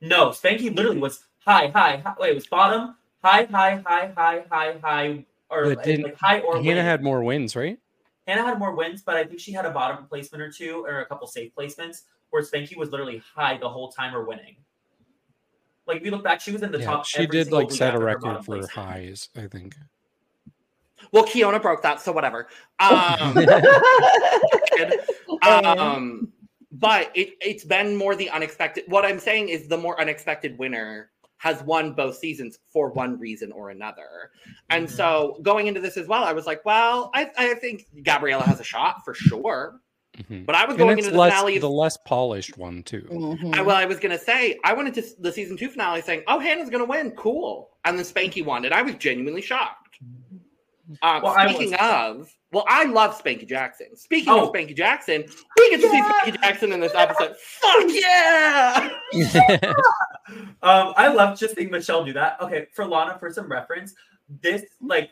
No, 0.00 0.28
Spanky 0.30 0.74
literally 0.74 0.98
was 0.98 1.24
high, 1.44 1.68
high, 1.68 1.98
high. 1.98 2.14
Wait, 2.18 2.30
it 2.30 2.34
was 2.34 2.46
bottom, 2.46 2.96
high, 3.22 3.44
high, 3.44 3.82
high, 3.86 4.12
high, 4.16 4.44
high, 4.50 4.78
high, 4.82 5.24
or 5.50 5.64
But 5.64 5.76
like, 5.76 5.84
didn't- 5.84 6.04
like 6.04 6.18
high 6.18 6.40
or 6.40 6.56
Hannah 6.56 6.66
win. 6.76 6.76
had 6.84 7.02
more 7.02 7.22
wins, 7.22 7.54
right? 7.54 7.78
Hannah 8.26 8.42
had 8.42 8.58
more 8.58 8.74
wins, 8.74 9.02
but 9.02 9.16
I 9.16 9.24
think 9.24 9.38
she 9.40 9.52
had 9.52 9.66
a 9.66 9.70
bottom 9.70 10.06
placement 10.06 10.42
or 10.42 10.50
two 10.50 10.84
or 10.86 11.00
a 11.00 11.06
couple 11.06 11.26
safe 11.26 11.52
placements 11.54 12.02
where 12.30 12.40
Spanky 12.42 12.76
was 12.76 12.90
literally 12.90 13.22
high 13.34 13.58
the 13.58 13.68
whole 13.68 13.90
time 13.92 14.14
or 14.14 14.24
winning. 14.24 14.56
Like 15.86 15.98
if 15.98 16.04
you 16.04 16.10
look 16.12 16.22
back, 16.24 16.40
she 16.40 16.52
was 16.52 16.62
in 16.62 16.72
the 16.72 16.78
Yeah, 16.78 16.86
top. 16.86 17.04
she 17.06 17.24
every 17.24 17.44
did 17.44 17.52
like 17.52 17.70
set 17.70 17.94
a 17.94 17.98
record 17.98 18.38
for 18.38 18.58
placement. 18.58 18.70
highs, 18.70 19.28
I 19.36 19.46
think. 19.48 19.74
Well, 21.10 21.24
Kiona 21.24 21.60
broke 21.60 21.82
that, 21.82 22.00
so 22.00 22.12
whatever. 22.12 22.48
Um, 22.80 23.36
um, 25.42 26.32
but 26.70 27.10
it, 27.14 27.34
it's 27.40 27.64
been 27.64 27.96
more 27.96 28.14
the 28.14 28.30
unexpected. 28.30 28.84
What 28.88 29.04
I'm 29.04 29.18
saying 29.18 29.48
is 29.48 29.68
the 29.68 29.78
more 29.78 30.00
unexpected 30.00 30.58
winner 30.58 31.10
has 31.38 31.62
won 31.64 31.92
both 31.92 32.16
seasons 32.16 32.58
for 32.72 32.90
one 32.92 33.18
reason 33.18 33.50
or 33.52 33.70
another. 33.70 34.30
And 34.70 34.86
Mhm. 34.86 34.90
so 34.90 35.38
going 35.42 35.66
into 35.66 35.80
this 35.80 35.96
as 35.96 36.06
well, 36.06 36.22
I 36.22 36.32
was 36.32 36.46
like, 36.46 36.64
well, 36.64 37.10
I, 37.14 37.30
I 37.36 37.54
think 37.54 37.86
Gabriella 38.04 38.44
has 38.44 38.60
a 38.60 38.64
shot 38.64 39.04
for 39.04 39.12
sure. 39.12 39.80
Mhm. 40.16 40.46
But 40.46 40.54
I 40.54 40.66
was 40.66 40.74
And 40.74 40.78
going 40.78 40.98
it's 40.98 41.06
into 41.08 41.14
the 41.16 41.18
less, 41.20 41.32
finale. 41.32 41.58
the 41.58 41.68
less 41.70 41.96
polished 41.96 42.58
one 42.58 42.82
too. 42.84 43.06
Mhm. 43.10 43.56
I, 43.56 43.62
well, 43.62 43.74
I 43.76 43.86
was 43.86 43.98
gonna 43.98 44.18
say 44.18 44.58
I 44.62 44.72
went 44.74 44.88
into 44.88 45.02
the 45.18 45.32
season 45.32 45.56
two 45.56 45.68
finale 45.70 46.02
saying, 46.02 46.22
"Oh, 46.28 46.38
Hannah's 46.38 46.68
gonna 46.70 46.84
win, 46.84 47.12
cool," 47.12 47.70
and 47.86 47.98
then 47.98 48.04
Spanky 48.04 48.44
won, 48.44 48.64
and 48.66 48.74
I 48.74 48.82
was 48.82 48.94
genuinely 48.96 49.40
shocked. 49.40 49.81
Um, 51.02 51.22
Well, 51.22 51.34
speaking 51.48 51.70
was- 51.72 51.80
of, 51.80 52.36
well, 52.52 52.64
I 52.68 52.84
love 52.84 53.20
Spanky 53.22 53.48
Jackson. 53.48 53.96
Speaking 53.96 54.32
Oh. 54.32 54.46
of 54.48 54.52
Spanky 54.52 54.76
Jackson, 54.76 55.24
we 55.58 55.70
get 55.70 55.80
to 55.80 55.88
see 55.88 56.02
Spanky 56.02 56.40
Jackson 56.42 56.72
in 56.72 56.80
this 56.80 56.92
episode. 56.94 57.36
Fuck 57.38 57.84
yeah! 57.88 58.90
Um, 60.62 60.94
I 60.96 61.08
love 61.08 61.38
just 61.38 61.56
seeing 61.56 61.70
Michelle 61.70 62.04
do 62.04 62.12
that. 62.12 62.40
Okay, 62.40 62.66
for 62.72 62.86
Lana, 62.86 63.18
for 63.18 63.30
some 63.32 63.50
reference, 63.50 63.94
this 64.42 64.62
like 64.80 65.10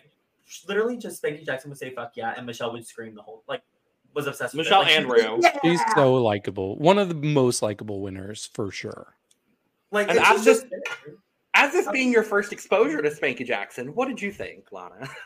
literally 0.68 0.96
just 0.96 1.22
Spanky 1.22 1.44
Jackson 1.44 1.70
would 1.70 1.78
say 1.78 1.90
"fuck 1.94 2.12
yeah" 2.14 2.34
and 2.36 2.46
Michelle 2.46 2.72
would 2.72 2.86
scream 2.86 3.14
the 3.14 3.22
whole 3.22 3.42
like 3.48 3.62
was 4.14 4.26
obsessed 4.26 4.54
with 4.54 4.66
Michelle 4.66 4.82
it. 4.82 4.84
Like, 4.84 4.96
and 4.96 5.06
was- 5.08 5.22
Ru. 5.64 5.70
She's 5.70 5.80
so 5.94 6.14
likable. 6.14 6.76
One 6.76 6.98
of 6.98 7.08
the 7.08 7.14
most 7.14 7.62
likable 7.62 8.00
winners 8.00 8.48
for 8.54 8.70
sure. 8.70 9.14
like 9.90 10.08
And 10.08 10.18
I'm 10.20 10.42
just 10.42 10.66
As 11.54 11.72
this 11.72 11.88
being 11.90 12.12
your 12.12 12.22
first 12.22 12.52
exposure 12.52 13.02
to 13.02 13.10
Spanky 13.10 13.44
Jackson, 13.44 13.88
what 13.94 14.06
did 14.08 14.22
you 14.22 14.30
think, 14.32 14.70
Lana? 14.72 15.08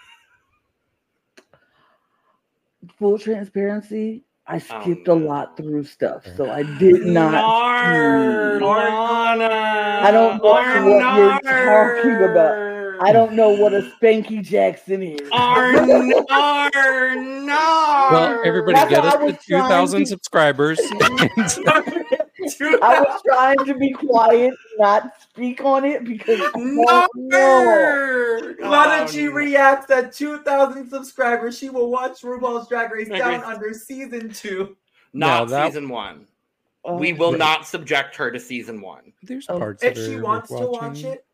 Full 2.98 3.19
transparency, 3.19 4.24
I 4.47 4.55
Um, 4.56 4.61
skipped 4.61 5.09
a 5.09 5.15
lot 5.15 5.56
through 5.56 5.85
stuff, 5.85 6.27
so 6.36 6.51
I 6.51 6.62
did 6.78 7.06
not. 7.06 7.32
Nar, 7.32 8.59
see- 8.59 8.65
Lana. 8.65 10.01
I 10.02 10.11
don't 10.11 10.43
know 10.43 10.51
what 10.51 10.66
you're 10.66 11.01
Nar. 11.01 11.40
talking 11.97 12.31
about. 12.31 12.74
I 13.01 13.12
don't 13.12 13.32
know 13.32 13.51
what 13.51 13.74
a 13.74 13.90
Spanky 14.01 14.40
Jackson 14.43 15.02
is. 15.02 15.28
Arn, 15.32 15.77
arn. 16.31 17.47
Well, 17.47 18.40
everybody 18.44 18.74
That's 18.74 18.90
get 18.90 19.05
us 19.05 19.15
to 19.15 19.32
2,000 19.48 20.05
to- 20.06 20.19
subscribers. 22.48 22.80
I 22.82 23.00
was 23.00 23.22
trying 23.26 23.58
to 23.66 23.74
be 23.74 23.92
quiet, 23.92 24.54
not 24.78 25.12
speak 25.20 25.62
on 25.64 25.84
it 25.84 26.04
because 26.04 26.40
I 26.40 26.50
don't 26.54 26.74
know. 26.84 27.06
Nar. 27.14 28.54
Lana 28.60 29.08
G 29.10 29.28
Um, 29.28 29.34
reacts 29.34 29.90
at 29.90 30.12
2,000 30.12 30.88
subscribers. 30.90 31.56
She 31.58 31.68
will 31.70 31.90
watch 31.90 32.22
RuPaul's 32.22 32.68
Drag 32.68 32.90
Race 32.92 33.10
I 33.10 33.18
Down 33.18 33.34
agree. 33.34 33.44
Under 33.54 33.74
season 33.74 34.30
two. 34.32 34.76
Not 35.12 35.44
No, 35.44 35.50
that- 35.50 35.66
season 35.68 35.88
one. 35.88 36.26
Oh, 36.86 36.96
we 36.96 37.14
will 37.14 37.30
Right. 37.30 37.38
not 37.38 37.66
subject 37.66 38.14
her 38.16 38.30
to 38.30 38.38
season 38.38 38.80
one. 38.82 39.12
There's 39.22 39.46
Oh, 39.48 39.58
parts 39.58 39.82
If 39.82 39.94
that 39.94 40.00
she 40.04 40.16
are 40.16 40.22
wants 40.22 40.48
to 40.50 40.66
watch 40.66 41.02
it, 41.04 41.24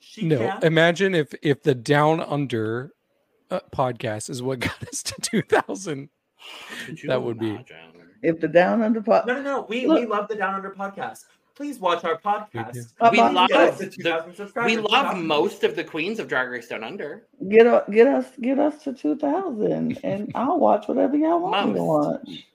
she 0.00 0.24
no, 0.26 0.38
can. 0.38 0.62
imagine 0.64 1.14
if 1.14 1.34
if 1.42 1.62
the 1.62 1.74
Down 1.74 2.20
Under 2.20 2.92
uh, 3.50 3.60
podcast 3.76 4.30
is 4.30 4.42
what 4.42 4.60
got 4.60 4.82
us 4.88 5.02
to 5.02 5.20
2,000. 5.20 6.08
That 7.06 7.22
would 7.22 7.38
be- 7.38 7.50
imagine? 7.50 7.76
If 8.24 8.40
the 8.40 8.48
down 8.48 8.82
under 8.82 9.00
pot, 9.02 9.26
No, 9.26 9.34
no, 9.34 9.42
no. 9.42 9.66
We, 9.68 9.86
Look. 9.86 10.00
we 10.00 10.06
love 10.06 10.28
the 10.28 10.34
Down 10.34 10.54
Under 10.54 10.70
podcast. 10.70 11.24
Please 11.54 11.78
watch 11.78 12.02
our 12.04 12.18
podcast. 12.18 12.74
We 13.12 13.18
about 13.20 13.32
love 13.34 13.48
Get 13.48 13.60
us 13.60 13.80
you? 13.80 13.88
to 13.90 13.96
2,000 13.98 14.34
subscribers. 14.34 14.72
We 14.72 14.78
love 14.78 15.16
most 15.16 15.62
of 15.62 15.76
the 15.76 15.84
queens 15.84 16.18
of 16.18 16.26
Drag 16.26 16.48
Race 16.48 16.66
Down 16.66 16.82
Under. 16.82 17.26
get 17.48 17.66
us, 17.68 17.84
get 17.90 18.08
us, 18.08 18.26
get 18.40 18.58
us 18.58 18.82
to 18.84 18.92
two 18.92 19.14
thousand, 19.16 20.00
and 20.02 20.32
I'll 20.34 20.58
watch 20.58 20.88
whatever 20.88 21.16
y'all 21.16 21.38
want 21.38 21.68
me 21.68 21.74
to 21.74 21.84
watch. 21.84 22.46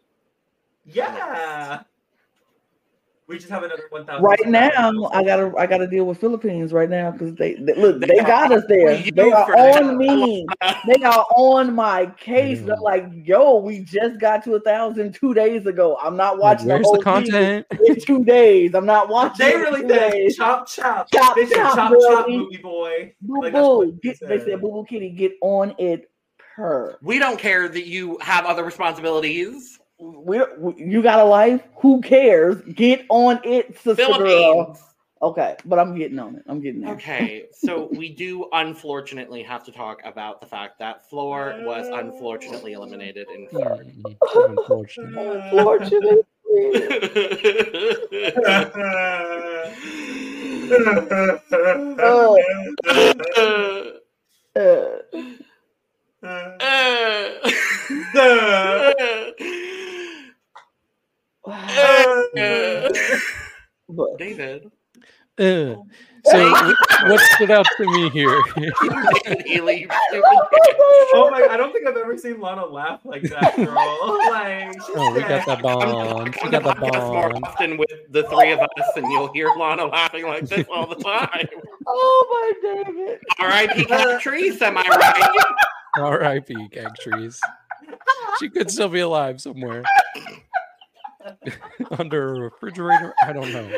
Yeah. 0.85 1.83
We 3.30 3.38
just 3.38 3.49
have 3.51 3.61
another 3.64 3.84
1,000. 3.91 4.23
Right 4.23 4.47
now. 4.47 5.10
I 5.14 5.23
gotta, 5.23 5.53
I 5.56 5.68
gotta 5.68 5.85
deal 5.85 6.06
with 6.06 6.18
Philippines 6.19 6.73
right 6.73 6.89
now 6.89 7.11
because 7.11 7.35
they, 7.35 7.53
they 7.53 7.76
look, 7.76 7.99
They 8.01 8.07
they 8.07 8.19
are 8.19 8.26
got 8.27 8.51
us 8.51 8.64
there. 8.68 8.97
They 9.14 9.31
are 9.31 9.56
on 9.56 9.88
that. 9.88 9.95
me. 9.97 10.47
They 10.88 11.03
are 11.03 11.26
on 11.35 11.76
my 11.76 12.07
case. 12.19 12.60
They're 12.61 12.76
Mm. 12.76 12.81
like, 12.81 13.06
yo, 13.14 13.57
we 13.57 13.81
just 13.81 14.19
got 14.19 14.43
to 14.45 14.56
a 14.56 14.60
thousand 14.61 15.14
two 15.14 15.35
days 15.35 15.68
ago. 15.68 15.95
I'm 16.01 16.18
not 16.18 16.39
watching 16.39 16.69
where's 16.69 16.89
the 16.89 16.97
the 16.97 17.03
whole 17.11 17.23
season 17.26 17.64
content? 17.64 17.68
in 17.85 17.99
two 18.01 18.23
days. 18.26 18.73
I'm 18.73 18.88
not 18.88 19.10
watching. 19.10 19.45
They 19.45 19.56
really 19.57 19.81
two 19.81 19.88
did. 19.89 20.11
days. 20.11 20.35
Chop, 20.35 20.68
chop. 20.68 21.11
Chop, 21.11 21.35
they 21.35 21.45
said 21.45 21.56
chop, 21.57 21.76
chop, 21.76 21.91
girl. 21.91 22.01
chop, 22.01 22.30
movie 22.30 22.57
boy. 22.57 23.14
Boo 23.22 23.41
Like, 23.41 23.53
boo. 23.53 23.84
he 24.01 24.10
Get, 24.10 24.19
they 24.27 24.38
said. 24.39 24.47
said, 24.47 24.61
boo 24.61 24.72
boo 24.72 24.85
kitty, 24.89 25.11
get 25.11 25.34
on 25.41 25.76
it. 25.77 26.10
Per. 26.56 26.97
We 27.03 27.19
don't 27.19 27.38
care 27.39 27.69
that 27.69 27.85
you 27.85 28.18
have 28.22 28.45
other 28.45 28.64
responsibilities. 28.64 29.78
We, 29.99 30.38
don't- 30.38 30.59
we, 30.59 30.73
you 30.77 31.01
got 31.01 31.19
a 31.19 31.23
life? 31.23 31.61
Who 31.81 32.01
cares? 32.01 32.61
Get 32.73 33.05
on 33.09 33.39
it, 33.43 33.77
sister 33.80 34.05
girl. 34.17 34.80
Okay, 35.21 35.57
but 35.65 35.77
I'm 35.80 35.97
getting 35.97 36.17
on 36.17 36.38
it. 36.38 36.43
I'm 36.47 36.61
getting 36.61 36.80
there. 36.80 36.93
Okay, 36.93 37.47
so 37.51 37.89
we 37.91 38.07
do 38.15 38.47
unfortunately 38.53 39.43
have 39.43 39.65
to 39.65 39.71
talk 39.71 39.99
about 40.05 40.39
the 40.39 40.47
fact 40.47 40.80
that 40.80 41.09
Flor 41.09 41.55
was 41.63 41.89
unfortunately 41.89 42.71
eliminated 42.71 43.27
in 43.30 43.45
third. 43.47 43.91
Unfortunately. 44.34 45.41
Unfortunately. 45.51 46.21
Oh. 52.01 53.95
Uh, 56.21 56.59
but 61.45 62.95
David, 64.17 64.69
Uh, 65.37 65.75
so 66.25 66.51
what 67.07 67.19
stood 67.35 67.49
out 67.49 67.65
to 67.77 67.85
me 67.85 68.09
here? 68.09 68.41
David 68.57 69.45
Healy, 69.47 69.81
you 69.81 69.87
stupid 70.09 70.23
Oh 71.13 71.29
my! 71.31 71.47
I 71.49 71.55
don't 71.57 71.71
think 71.71 71.87
I've 71.87 71.95
ever 71.95 72.17
seen 72.17 72.41
Lana 72.41 72.65
laugh 72.65 72.99
like 73.05 73.23
that, 73.23 73.55
girl. 73.55 73.73
like, 74.29 74.75
oh, 74.95 75.13
we 75.13 75.21
got 75.21 75.45
dead. 75.45 75.57
the 75.57 75.61
bond. 75.63 76.35
We 76.43 76.49
got 76.49 76.63
the 76.63 76.73
podcast 76.73 77.07
more 77.07 77.31
often 77.45 77.77
with 77.77 77.89
the 78.11 78.23
three 78.23 78.51
of 78.51 78.59
us, 78.59 78.67
and 78.97 79.09
you'll 79.11 79.31
hear 79.33 79.49
Lana 79.57 79.85
laughing 79.85 80.25
like 80.25 80.45
this 80.47 80.67
all 80.71 80.85
the 80.87 80.95
time. 80.95 81.47
oh 81.87 82.53
my 82.61 82.83
David. 82.83 83.19
R.I.P. 83.39 83.85
Catrice, 83.85 84.61
am 84.61 84.77
I 84.77 84.83
right? 84.83 85.45
R.I.P. 86.03 86.67
Gag 86.71 86.93
trees. 86.95 87.39
She 88.39 88.49
could 88.49 88.69
still 88.69 88.89
be 88.89 88.99
alive 88.99 89.39
somewhere. 89.41 89.83
Under 91.99 92.35
a 92.35 92.39
refrigerator. 92.39 93.14
I 93.23 93.34
don't 93.34 93.51
know. 93.51 93.69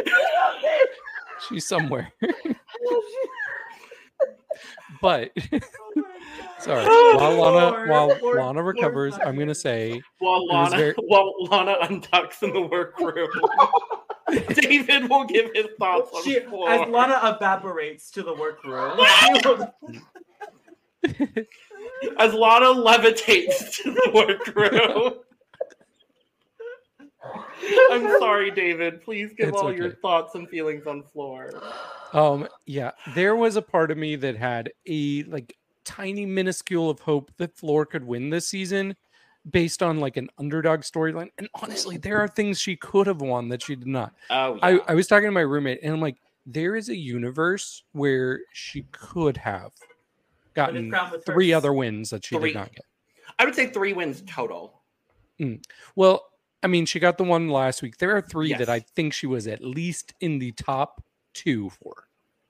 She's 1.49 1.67
somewhere. 1.67 2.11
But 5.01 5.31
sorry, 6.59 6.85
Oh, 6.87 7.15
while 7.17 7.51
Lana 7.53 7.89
while 7.91 8.07
Lord, 8.21 8.37
Lana 8.37 8.61
recovers, 8.61 9.13
Lord. 9.13 9.27
I'm 9.27 9.39
gonna 9.39 9.55
say 9.55 9.99
While 10.19 10.45
Lana, 10.45 10.77
very- 10.77 10.93
while 11.07 11.33
Lana 11.45 11.75
untucks 11.81 12.43
in 12.43 12.53
the 12.53 12.61
workroom, 12.61 13.29
David 14.53 15.09
will 15.09 15.23
give 15.25 15.49
his 15.55 15.65
thoughts 15.79 16.11
on 16.13 16.23
She, 16.23 16.35
the 16.37 16.41
Flor. 16.49 16.69
as 16.69 16.87
Lana 16.89 17.19
evaporates 17.35 18.11
to 18.11 18.21
the 18.21 18.33
workroom, 18.35 18.97
will- 19.43 19.73
as 22.19 22.33
Lana 22.35 22.67
levitates 22.67 23.75
to 23.77 23.91
the 23.91 24.11
workroom. 24.13 25.13
I'm 27.91 28.19
sorry, 28.19 28.51
David. 28.55 29.01
Please 29.03 29.33
give 29.33 29.49
It's 29.49 29.57
all 29.57 29.73
your 29.73 29.91
thoughts 29.95 30.35
and 30.35 30.47
feelings 30.49 30.87
on 30.87 31.03
Flor. 31.03 31.61
Um, 32.13 32.45
yeah, 32.65 32.91
there 33.15 33.37
was 33.37 33.55
a 33.55 33.61
part 33.61 33.89
of 33.89 33.97
me 33.97 34.17
that 34.17 34.35
had 34.35 34.69
a 34.85 35.23
like 35.23 35.55
tiny 35.85 36.25
minuscule 36.25 36.89
of 36.89 36.99
hope 36.99 37.31
that 37.37 37.55
Flor 37.55 37.85
could 37.85 38.03
win 38.03 38.29
this 38.29 38.49
season 38.49 38.97
based 39.49 39.81
on 39.81 40.01
like 40.01 40.17
an 40.17 40.27
underdog 40.37 40.81
storyline. 40.81 41.29
And 41.37 41.47
honestly, 41.61 41.95
there 41.95 42.19
are 42.19 42.27
things 42.27 42.59
she 42.59 42.75
could 42.75 43.07
have 43.07 43.21
won 43.21 43.47
that 43.47 43.61
she 43.61 43.77
did 43.77 43.87
not. 43.87 44.13
Oh, 44.29 44.59
I, 44.61 44.81
I 44.89 44.93
was 44.93 45.07
talking 45.07 45.27
to 45.27 45.31
my 45.31 45.39
roommate 45.39 45.79
and 45.83 45.93
I'm 45.93 46.01
like, 46.01 46.17
there 46.45 46.75
is 46.75 46.89
a 46.89 46.95
universe 46.97 47.81
where 47.93 48.41
she 48.51 48.85
could 48.91 49.37
have 49.37 49.71
gotten 50.53 50.93
three 51.25 51.53
other 51.53 51.71
wins 51.71 52.09
that 52.09 52.25
she 52.25 52.35
Three. 52.35 52.49
did 52.49 52.57
not 52.59 52.73
get. 52.73 52.83
I 53.39 53.45
would 53.45 53.55
say 53.55 53.67
three 53.67 53.93
wins 53.93 54.21
total. 54.27 54.81
Well, 55.95 56.25
I 56.63 56.67
mean, 56.67 56.85
she 56.85 56.99
got 56.99 57.17
the 57.17 57.23
one 57.23 57.49
last 57.49 57.81
week. 57.81 57.97
There 57.97 58.15
are 58.15 58.21
three 58.21 58.53
that 58.53 58.69
I 58.69 58.79
think 58.79 59.13
she 59.13 59.27
was 59.27 59.47
at 59.47 59.63
least 59.63 60.13
in 60.21 60.39
the 60.39 60.51
top 60.51 61.03
two 61.33 61.69
for. 61.71 62.07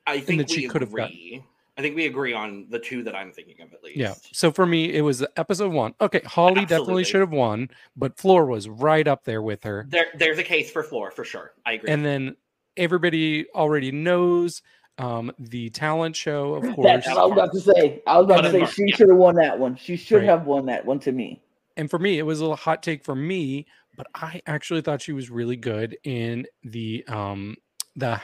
I 0.08 0.20
think 0.20 0.40
that 0.40 0.50
she 0.50 0.62
we 0.62 0.68
could 0.68 0.82
have 0.82 0.90
agree. 0.90 1.44
I 1.78 1.82
think 1.82 1.96
we 1.96 2.06
agree 2.06 2.34
on 2.34 2.68
the 2.70 2.80
two 2.80 3.02
that 3.04 3.16
I'm 3.16 3.32
thinking 3.32 3.62
of 3.62 3.74
at 3.74 3.82
least. 3.84 3.98
Yeah. 3.98 4.14
So 4.34 4.52
for 4.52 4.66
me, 4.66 4.94
it 4.94 5.02
was 5.02 5.26
episode 5.38 5.72
one. 5.72 5.94
Okay, 6.02 6.22
Holly 6.26 6.62
Absolutely. 6.62 6.66
definitely 6.66 7.04
should 7.06 7.22
have 7.22 7.32
won, 7.32 7.70
but 7.96 8.18
Flor 8.18 8.46
was 8.46 8.68
right 8.68 9.08
up 9.08 9.24
there 9.24 9.42
with 9.42 9.64
her. 9.64 9.86
There, 9.90 10.08
there's 10.18 10.38
a 10.38 10.44
case 10.44 10.70
for 10.70 10.84
Flor 10.84 11.12
for 11.12 11.24
sure. 11.24 11.54
I 11.66 11.74
agree. 11.74 11.90
And 11.90 12.04
then 12.06 12.36
everybody 12.76 13.48
already 13.56 13.92
knows 13.92 14.62
um, 14.98 15.32
the 15.40 15.70
talent 15.70 16.16
show, 16.16 16.56
of 16.56 16.64
course. 16.76 16.86
That's 16.86 17.08
what 17.08 17.18
I 17.18 17.24
was 17.24 17.32
about 17.32 17.54
to 17.54 17.62
say. 17.62 18.04
I 18.06 18.18
was 18.18 18.26
about 18.26 18.42
to 18.42 18.52
say 18.52 18.66
she 18.66 18.84
yeah. 18.88 18.96
should 18.98 19.10
have 19.10 19.18
won 19.18 19.36
that 19.36 19.58
one. 19.58 19.76
She 19.78 19.96
should 19.96 20.18
Right. 20.18 20.26
have 20.26 20.46
won 20.46 20.66
that 20.66 20.86
one 20.86 21.00
to 21.00 21.12
me. 21.14 21.42
and 21.78 21.90
for 21.90 21.98
me, 22.00 22.20
it 22.20 22.24
was 22.24 22.40
a 22.40 22.44
little 22.44 22.58
hot 22.58 22.84
take 22.84 23.04
for 23.04 23.16
me, 23.16 23.66
but 24.02 24.08
I 24.16 24.42
actually 24.48 24.82
thought 24.82 25.02
she 25.02 25.14
was 25.14 25.30
really 25.30 25.56
good 25.56 25.96
in 26.04 26.48
the 26.64 27.04
um 27.08 27.58
the 27.96 28.20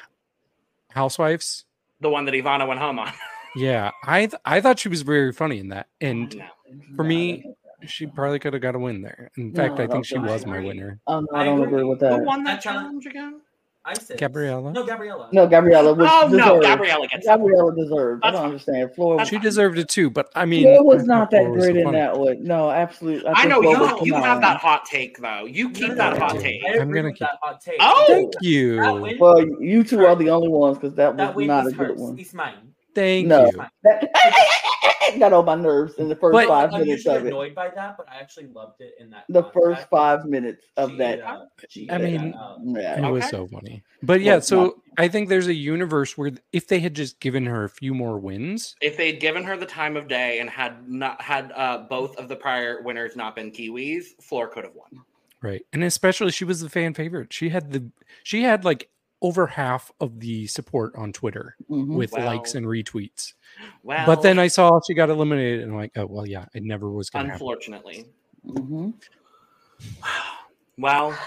Housewives. 0.90 1.66
the 2.02 2.10
one 2.10 2.26
that 2.26 2.34
Ivanna 2.34 2.66
went 2.66 2.80
home 2.80 2.99
on. 2.99 3.12
Yeah, 3.56 3.90
I 4.04 4.28
th- 4.28 4.40
I 4.45 4.62
thought 4.62 4.78
she 4.78 4.90
was 4.90 5.02
very 5.02 5.32
funny 5.34 5.58
in 5.58 5.70
that, 5.70 5.88
and 5.99 6.36
No. 6.36 6.45
for 6.95 7.02
No, 7.04 7.10
me, 7.10 7.56
she 7.88 8.06
probably 8.06 8.38
could 8.38 8.54
have 8.54 8.62
got 8.62 8.76
a 8.76 8.80
win 8.80 9.02
there. 9.02 9.32
In 9.36 9.52
fact, 9.52 9.78
No, 9.78 9.84
I 9.84 9.88
I 9.88 9.88
think 9.88 10.06
she 10.06 10.20
was 10.20 10.45
my 10.45 10.60
winner. 10.60 10.99
Um, 11.08 11.26
I 11.34 11.41
I 11.41 11.45
don't 11.45 11.64
agree. 11.64 11.80
agree 11.80 11.84
with 11.90 11.99
Who 12.02 12.06
that. 12.08 12.22
won 12.22 12.44
that 12.44 12.62
challenge 12.62 13.08
again? 13.08 13.41
Isis. 13.88 14.19
Gabriella. 14.19 14.72
No, 14.72 14.85
Gabriella. 14.85 15.30
No, 15.31 15.47
Gabriella 15.47 15.93
was 15.93 16.09
Oh 16.11 16.27
no, 16.27 16.38
deserved. 16.59 16.64
Gabriella 16.64 17.07
gets. 17.07 17.26
Gabriella 17.26 17.76
deserved. 17.76 18.23
I 18.26 18.31
don't 18.31 18.43
understand. 18.45 18.91
Flor, 18.93 19.23
She 19.26 19.39
deserved 19.39 19.77
it 19.80 19.88
too, 19.88 20.09
but 20.09 20.30
I 20.35 20.45
mean, 20.45 20.64
Flor 20.64 20.84
was 20.85 21.05
not 21.05 21.31
that 21.31 21.45
great 21.53 21.77
in 21.77 21.85
funny. 21.85 21.97
that 21.97 22.18
one. 22.18 22.43
No, 22.43 22.69
absolutely. 22.69 23.30
I 23.30 23.34
think 23.41 23.49
know 23.49 23.61
Flor 23.61 23.99
you. 24.05 24.05
You 24.07 24.14
have 24.15 24.41
that 24.41 24.57
hot 24.57 24.85
take 24.85 25.18
though. 25.19 25.45
You 25.45 25.69
keep 25.69 25.89
No, 25.89 25.95
that 25.95 26.14
no, 26.14 26.19
hot 26.19 26.39
take. 26.39 26.61
I 26.65 26.69
agree 26.72 26.81
I'm 26.81 26.91
gonna 26.91 27.11
keep- 27.11 27.19
that 27.19 27.38
hot 27.41 27.61
take. 27.61 27.77
Oh! 27.80 28.03
Thank 28.07 28.34
you. 28.41 28.77
Well, 29.19 29.45
you 29.61 29.84
two 29.84 30.05
are 30.05 30.15
the 30.15 30.30
only 30.30 30.49
ones 30.49 30.77
because 30.77 30.93
that 30.95 31.15
that 31.18 31.27
was 31.30 31.35
win 31.38 31.47
not 31.47 31.65
a 31.65 31.69
is 31.69 31.73
good 31.73 31.97
one. 31.97 32.19
It's 32.19 32.34
mine. 32.34 32.73
Thank 32.93 33.27
No, 33.27 33.45
you. 33.45 33.51
that 33.84 34.09
got 35.19 35.34
on 35.34 35.45
my 35.45 35.55
nerves 35.55 35.93
in 35.95 36.07
the 36.09 36.15
first 36.15 36.34
But- 36.34 36.47
five 36.47 36.73
I'm 36.73 36.81
minutes 36.81 37.05
usually 37.05 37.15
of 37.18 37.26
it. 37.26 37.27
annoyed 37.30 37.55
by 37.55 37.69
that, 37.69 37.97
but 37.97 38.07
I 38.09 38.19
actually 38.19 38.47
loved 38.47 38.81
it 38.81 38.93
in 38.99 39.09
that. 39.11 39.26
The 39.30 39.43
context. 39.43 39.59
first 39.64 39.89
five 39.89 40.26
minutes 40.26 40.65
of 40.77 40.91
She, 40.91 40.97
that. 40.97 41.22
uh, 41.22 41.45
I 41.89 41.97
mean, 41.97 42.31
that 42.31 42.38
up. 42.38 42.59
Yeah. 42.64 43.07
It 43.07 43.11
was 43.11 43.23
Okay. 43.23 43.31
so 43.31 43.47
funny. 43.47 43.84
But 44.03 44.22
yeah, 44.22 44.38
it's 44.38 44.47
so 44.47 44.81
I 44.97 45.07
think 45.07 45.30
there's 45.30 45.47
a 45.47 45.53
universe 45.53 46.18
where 46.18 46.31
if 46.53 46.68
they 46.68 46.80
had 46.80 46.93
just 46.93 47.19
given 47.19 47.45
her 47.45 47.64
a 47.64 47.69
few 47.69 47.93
more 47.93 48.18
wins, 48.19 48.76
If 48.81 48.97
they'd 48.97 49.19
given 49.19 49.43
her 49.43 49.55
the 49.57 49.65
time 49.65 49.95
of 49.97 50.07
day 50.07 50.39
and 50.39 50.49
had 50.49 50.88
not 50.89 51.22
had 51.22 51.51
uh, 51.55 51.80
both 51.89 52.18
of 52.18 52.27
the 52.30 52.35
prior 52.35 52.81
winners 52.81 53.15
not 53.15 53.35
been 53.35 53.51
Kiwis, 53.51 54.05
Flor 54.22 54.47
could 54.47 54.64
have 54.65 54.76
won. 54.76 55.03
right? 55.41 55.65
And 55.73 55.84
especially 55.84 56.31
she 56.31 56.45
was 56.45 56.61
the 56.61 56.69
fan 56.69 56.93
favorite. 56.93 57.31
She 57.34 57.49
had 57.49 57.72
the 57.72 57.89
she 58.23 58.41
had 58.43 58.65
like 58.65 58.89
over 59.22 59.48
half 59.48 59.91
of 59.99 60.19
the 60.19 60.45
support 60.48 60.94
on 60.95 61.11
Twitter 61.11 61.56
Mhm. 61.69 61.95
with 61.95 62.11
Well, 62.11 62.26
likes 62.26 62.53
and 62.56 62.65
retweets. 62.65 63.34
Well, 63.84 64.06
but 64.06 64.22
then 64.22 64.38
I 64.38 64.48
saw 64.48 64.80
she 64.85 64.94
got 64.94 65.10
eliminated 65.10 65.61
and 65.61 65.72
I'm 65.72 65.77
like, 65.77 65.91
oh 65.98 66.06
well 66.06 66.27
yeah, 66.27 66.45
it 66.53 66.64
never 66.64 66.89
was 66.91 67.10
gonna 67.10 67.26
happen. 67.30 67.41
unfortunately, 67.41 68.06
Mhm. 68.45 68.94
well, 70.77 71.18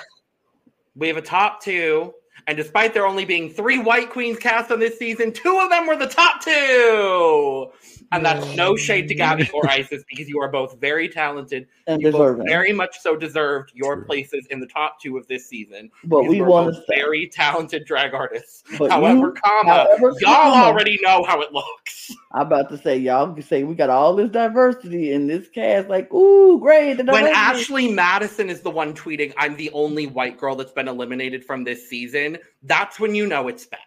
we 0.97 1.09
have 1.09 1.17
a 1.17 1.23
top 1.23 1.63
two, 1.63 2.15
and 2.47 2.57
despite 2.57 2.95
there 2.95 3.07
only 3.07 3.25
being 3.25 3.51
three 3.51 3.79
white 3.79 4.11
queens 4.11 4.39
cast 4.39 4.71
on 4.71 4.79
this 4.79 4.99
season, 4.99 5.33
two 5.33 5.59
of 5.61 5.71
them 5.71 5.87
were 5.87 5.97
the 5.97 6.07
top 6.09 6.41
two. 6.43 7.71
And 8.13 8.27
that's 8.27 8.57
no 8.57 8.75
shade 8.77 9.07
to 9.09 9.15
Gabby 9.15 9.49
or 9.55 9.69
Isis 9.69 10.03
because 10.09 10.29
you 10.29 10.41
are 10.41 10.49
both 10.49 10.81
very 10.81 11.09
talented. 11.09 11.69
And 11.87 12.03
You 12.03 12.11
both 12.11 12.39
very 12.45 12.73
much 12.73 12.99
so 13.01 13.15
deserved 13.17 13.71
your 13.75 13.97
True. 13.97 14.05
places 14.05 14.47
in 14.51 14.59
the 14.59 14.67
top 14.67 15.01
two 15.01 15.17
of 15.17 15.29
this 15.29 15.47
season. 15.47 15.91
But 16.05 16.25
we 16.25 16.41
want 16.41 16.75
both 16.75 16.85
very 16.89 17.29
talented 17.29 17.85
drag 17.85 18.13
artists. 18.13 18.65
But 18.79 18.91
However, 18.91 19.15
you- 19.29 19.35
comma, 19.45 19.87
however, 19.87 20.13
y'all 20.21 20.35
comma. 20.35 20.65
already 20.65 20.99
know 21.03 21.23
how 21.23 21.41
it 21.41 21.53
looks. 21.53 22.11
I'm 22.33 22.47
about 22.49 22.69
to 22.71 22.79
say, 22.79 22.97
y'all 22.97 23.33
can 23.33 23.43
say 23.43 23.63
we 23.63 23.75
got 23.77 23.91
all 23.91 24.17
this 24.17 24.31
diversity 24.31 25.13
in 25.13 25.29
this 25.29 25.49
cast. 25.49 25.89
Like, 25.89 26.13
ooh, 26.13 26.59
great. 26.61 26.99
When. 27.07 27.27
Ashley 27.29 27.93
Madison 27.93 28.51
is 28.51 28.61
the 28.61 28.71
one 28.71 28.93
tweeting, 28.93 29.33
I'm 29.37 29.57
the 29.57 29.71
only 29.71 30.07
white 30.09 30.37
girl 30.37 30.57
that's 30.57 30.73
been 30.73 30.89
eliminated 30.89 31.45
from 31.45 31.63
this 31.65 31.89
season, 31.89 32.39
that's 32.65 32.99
when 32.99 33.15
you 33.15 33.27
know 33.29 33.47
it's 33.49 33.67
bad. 33.67 33.81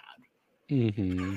hmm 0.69 1.35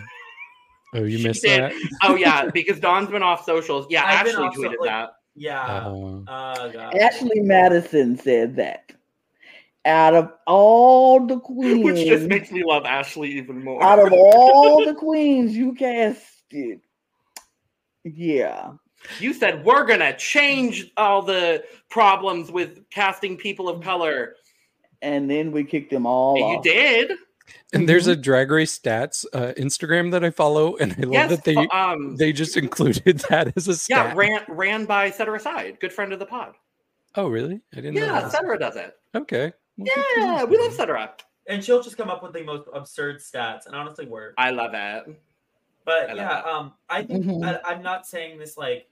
Oh, 0.97 1.05
you 1.05 1.19
She 1.19 1.25
missed 1.27 1.43
did. 1.43 1.61
that? 1.63 1.73
Oh, 2.03 2.15
yeah, 2.17 2.49
because 2.53 2.81
Dawn's 2.81 3.09
been 3.11 3.23
off 3.23 3.45
socials. 3.45 3.87
Yeah, 3.91 4.05
I've 4.05 4.27
Ashley 4.27 4.45
off 4.45 4.55
so- 4.55 4.63
tweeted 4.63 4.75
like- 4.81 4.89
that. 4.91 5.11
Yeah. 5.35 5.63
Uh, 5.63 6.25
Oh 6.29 6.71
god. 6.73 6.95
Ashley 6.97 7.41
Madison 7.41 8.17
said 8.19 8.57
that. 8.57 8.91
Out 9.85 10.15
of 10.15 10.33
all 10.47 11.27
the 11.27 11.39
queens, 11.39 11.85
Which 11.85 12.07
just 12.07 12.27
makes 12.27 12.51
me 12.51 12.65
love 12.65 12.85
Ashley 12.87 13.33
even 13.33 13.63
more. 13.63 13.83
out 13.83 13.99
of 13.99 14.13
all 14.13 14.85
the 14.85 14.95
queens 14.99 15.55
you 15.57 15.75
casted, 15.75 16.81
yeah, 18.05 18.73
you 19.21 19.33
said 19.35 19.65
we're 19.65 19.85
gonna 19.85 20.17
change 20.17 20.91
all 20.97 21.23
the 21.23 21.63
problems 21.91 22.51
with 22.51 22.89
casting 22.91 23.37
people 23.37 23.69
of 23.69 23.83
color. 23.83 24.35
and 25.03 25.31
then 25.31 25.53
we 25.53 25.63
kicked 25.65 25.91
them 25.91 26.07
all 26.07 26.37
And 26.43 26.65
you 26.65 26.73
did. 26.73 27.13
And 27.73 27.89
there's 27.89 28.07
a 28.07 28.15
drag 28.17 28.51
race 28.51 28.79
stats 28.79 29.25
uh, 29.33 29.53
Instagram 29.57 30.11
that 30.13 30.25
I 30.25 30.31
follow, 30.31 30.77
and 30.77 30.93
I 30.93 31.03
love 31.03 31.13
Yes. 31.13 31.31
that 31.31 31.45
they 31.45 31.57
um 31.69 32.17
they 32.17 32.33
just 32.33 32.57
included 32.57 33.19
that 33.31 33.53
as 33.57 33.69
a 33.69 33.75
stat. 33.77 34.09
yeah, 34.09 34.15
ran 34.15 34.41
ran 34.49 34.85
by 34.85 35.11
Cetera 35.11 35.41
Side, 35.41 35.79
good 35.81 35.93
friend 35.93 36.13
of 36.13 36.19
the 36.19 36.27
pod. 36.27 36.55
oh, 37.17 37.29
really? 37.29 37.61
I 37.73 37.77
didn't 37.77 37.95
know. 37.95 38.05
Yeah, 38.07 38.21
that. 38.23 38.33
Cetera 38.33 38.59
does 38.59 38.77
it. 38.77 38.97
Okay. 39.15 39.53
Well, 39.79 39.89
Yeah, 40.17 40.45
we 40.45 40.59
love 40.59 40.73
Cetera. 40.75 41.13
And 41.49 41.63
she'll 41.65 41.83
just 41.83 41.97
come 41.97 42.11
up 42.11 42.23
with 42.23 42.33
the 42.33 42.43
most 42.43 42.69
absurd 42.75 43.19
stats 43.21 43.67
and 43.67 43.75
honestly 43.77 44.07
work. 44.07 44.35
I 44.37 44.51
love 44.51 44.73
it. 44.75 45.17
But 45.85 46.11
I 46.11 46.13
love 46.13 46.17
yeah, 46.17 46.29
that. 46.29 46.47
um, 46.47 46.73
I 46.89 47.03
think 47.05 47.25
Mhm. 47.25 47.45
I, 47.65 47.73
I'm 47.73 47.83
not 47.83 48.07
saying 48.07 48.39
this 48.39 48.57
like 48.57 48.89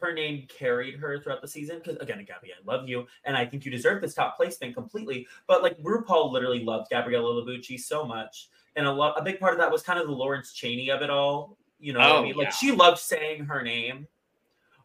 her 0.00 0.12
name 0.12 0.46
carried 0.48 0.96
her 0.96 1.18
throughout 1.20 1.42
the 1.42 1.48
season 1.48 1.78
because 1.78 1.96
again, 2.00 2.18
Gabby, 2.26 2.52
I 2.52 2.70
love 2.70 2.88
you, 2.88 3.06
and 3.24 3.36
I 3.36 3.44
think 3.44 3.64
you 3.64 3.70
deserve 3.70 4.00
this 4.00 4.14
top 4.14 4.36
placement 4.36 4.74
completely. 4.74 5.26
But 5.46 5.62
like 5.62 5.78
RuPaul 5.82 6.30
literally 6.32 6.64
loved 6.64 6.90
Gabriella 6.90 7.42
Labucci 7.42 7.78
so 7.78 8.04
much, 8.04 8.48
and 8.76 8.86
a 8.86 8.92
lot 8.92 9.18
a 9.18 9.22
big 9.22 9.38
part 9.40 9.52
of 9.52 9.58
that 9.58 9.70
was 9.70 9.82
kind 9.82 9.98
of 9.98 10.06
the 10.06 10.12
Lawrence 10.12 10.52
Chaney 10.52 10.90
of 10.90 11.02
it 11.02 11.10
all. 11.10 11.56
You 11.80 11.92
know, 11.92 12.00
what 12.00 12.10
Oh, 12.10 12.18
I 12.18 12.22
mean, 12.22 12.34
like 12.36 12.52
she 12.52 12.72
loved 12.72 12.98
saying 12.98 13.44
her 13.44 13.62
name. 13.62 14.06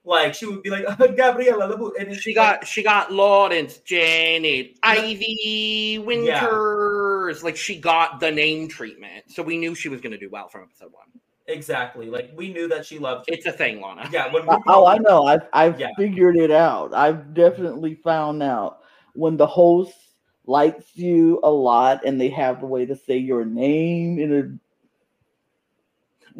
Like 0.06 0.34
she 0.34 0.45
would 0.45 0.61
be 0.64 0.69
like 0.69 0.85
Gabriella 1.15 1.76
Labucci, 1.77 1.91
and 1.99 2.15
She 2.15 2.35
like- 2.35 2.60
got 2.61 2.68
she 2.68 2.84
got 2.84 3.11
Lawrence, 3.14 3.77
Janet, 3.80 4.77
Ivy, 4.84 5.99
Winters. 6.03 7.41
Like 7.44 7.56
she 7.56 7.80
got 7.80 8.19
the 8.19 8.30
name 8.31 8.68
treatment, 8.68 9.26
so 9.27 9.41
we 9.44 9.57
knew 9.57 9.73
she 9.76 9.90
was 9.90 10.02
going 10.02 10.11
to 10.11 10.18
do 10.18 10.30
well 10.30 10.49
from 10.49 10.64
episode 10.64 10.91
one. 10.91 11.07
Exactly 11.48 12.10
like 12.10 12.32
we 12.36 12.53
knew 12.53 12.68
that 12.70 12.86
she 12.86 12.99
loved. 12.99 13.26
It's 13.28 13.45
a 13.45 13.52
thing, 13.52 13.82
Lana. 13.82 14.07
yeah, 14.11 14.32
when 14.32 14.48
Uh, 14.48 14.60
oh, 14.68 14.86
I 14.86 14.98
know. 14.98 15.26
I've 15.26 15.48
I've 15.53 15.80
Yeah. 15.80 15.90
figured 15.98 16.38
it 16.38 16.52
out. 16.52 16.94
I've 16.94 17.34
definitely 17.34 17.95
found 17.95 18.44
out 18.44 18.80
when 19.14 19.38
the 19.38 19.48
host 19.48 19.94
likes 20.45 20.95
you 20.95 21.40
a 21.44 21.49
lot 21.49 22.03
and 22.06 22.20
they 22.20 22.30
have 22.30 22.60
the 22.60 22.68
way 22.68 22.86
to 22.86 22.95
say 22.95 23.18
your 23.18 23.45
name 23.45 24.20
in 24.20 24.34
a 24.34 24.60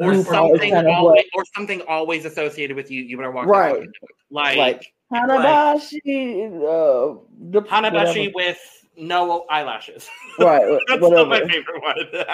Or 0.02 0.12
RuPaul 0.12 0.24
something 0.24 0.72
kind 0.72 0.86
of 0.86 0.94
always, 0.94 1.24
or 1.34 1.44
something 1.54 1.82
always 1.88 2.24
associated 2.24 2.76
with 2.76 2.90
you. 2.90 3.02
You 3.02 3.16
better 3.16 3.30
walk 3.30 3.46
Right. 3.46 3.88
right. 4.30 4.30
Like, 4.30 4.56
like 4.56 4.92
Hanabashi, 5.12 6.56
uh, 6.56 7.18
the 7.50 7.62
Hanabashi 7.62 8.32
with 8.34 8.58
no 8.96 9.44
eyelashes. 9.50 10.08
right? 10.38 10.78
That's 10.88 11.00
whatever. 11.00 11.30
my 11.30 11.40
favorite 11.48 11.82
one. 11.82 11.96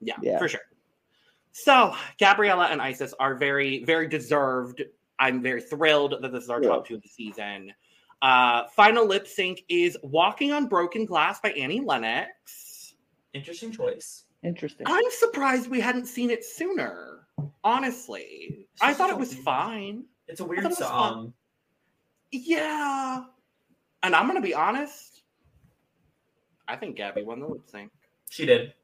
yeah, 0.00 0.14
Yeah. 0.22 0.38
for 0.38 0.48
sure. 0.48 0.60
So 1.62 1.94
Gabriella 2.18 2.66
and 2.66 2.80
Isis 2.80 3.14
are 3.18 3.34
very, 3.34 3.84
very 3.84 4.08
deserved. 4.08 4.82
I'm 5.18 5.42
very 5.42 5.60
thrilled 5.60 6.14
that 6.22 6.32
this 6.32 6.44
is 6.44 6.50
our 6.50 6.62
Yeah. 6.62 6.68
top 6.68 6.86
two 6.86 6.94
of 6.94 7.02
the 7.02 7.08
season. 7.08 7.72
Uh, 8.22 8.66
final 8.68 9.04
lip 9.06 9.26
sync 9.26 9.64
is 9.68 9.96
"Walking 10.02 10.52
on 10.52 10.66
Broken 10.66 11.04
Glass" 11.04 11.40
by 11.40 11.52
Annie 11.52 11.80
Lennox. 11.80 12.94
interesting 13.34 13.70
choice. 13.70 14.24
Interesting. 14.42 14.86
I'm 14.88 15.10
surprised 15.10 15.68
we 15.68 15.80
hadn't 15.80 16.06
seen 16.06 16.30
it 16.30 16.44
sooner. 16.44 17.26
Honestly, 17.62 18.68
I 18.80 18.94
thought 18.94 19.10
it 19.10 19.18
was 19.18 19.28
Something. 19.30 19.44
fine. 19.44 20.04
It's 20.28 20.40
a 20.40 20.44
weird 20.44 20.64
it 20.64 20.68
was 20.68 20.78
fun. 20.78 20.88
song. 20.88 21.34
Yeah, 22.30 23.24
and 24.02 24.14
I'm 24.16 24.26
gonna 24.26 24.40
be 24.40 24.54
honest. 24.54 25.22
I 26.66 26.76
think 26.76 26.96
Gabby 26.96 27.22
won 27.22 27.40
the 27.40 27.46
lip 27.48 27.62
sync 27.68 27.92
She 28.30 28.44
did. 28.46 28.74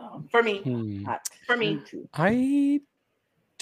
Yeah. 0.00 0.18
for 0.30 0.42
me. 0.42 0.58
Hmm. 0.58 1.08
I- 1.08 1.18
For 1.46 1.56
me, 1.56 1.74
me 1.76 1.82
too. 1.86 2.08
I 2.14 2.80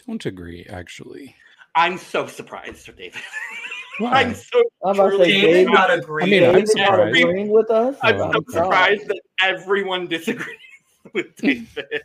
don't 0.06 0.24
agree, 0.27 0.66
actually. 0.69 1.35
I'm 1.74 1.98
so 1.98 2.27
surprised, 2.27 2.86
David. 2.97 3.20
Why? 3.98 4.23
I'm 4.23 4.35
so 4.35 4.62
I'm 4.85 4.94
truly 4.97 5.24
say, 5.24 5.40
David 5.40 5.52
David, 5.52 5.73
not 5.73 5.93
agree. 5.93 6.23
I 6.24 6.27
mean, 6.27 6.44
I'm 6.56 6.66
surprised. 6.66 7.16
agreeing 7.16 7.48
with 7.48 7.70
us. 7.70 7.97
I'm 8.02 8.20
Oh, 8.20 8.32
so 8.32 8.40
God. 8.40 8.52
surprised 8.52 9.06
that 9.09 9.20
everyone 9.43 10.06
disagrees 10.06 10.56
with 11.12 11.35
David. 11.36 12.02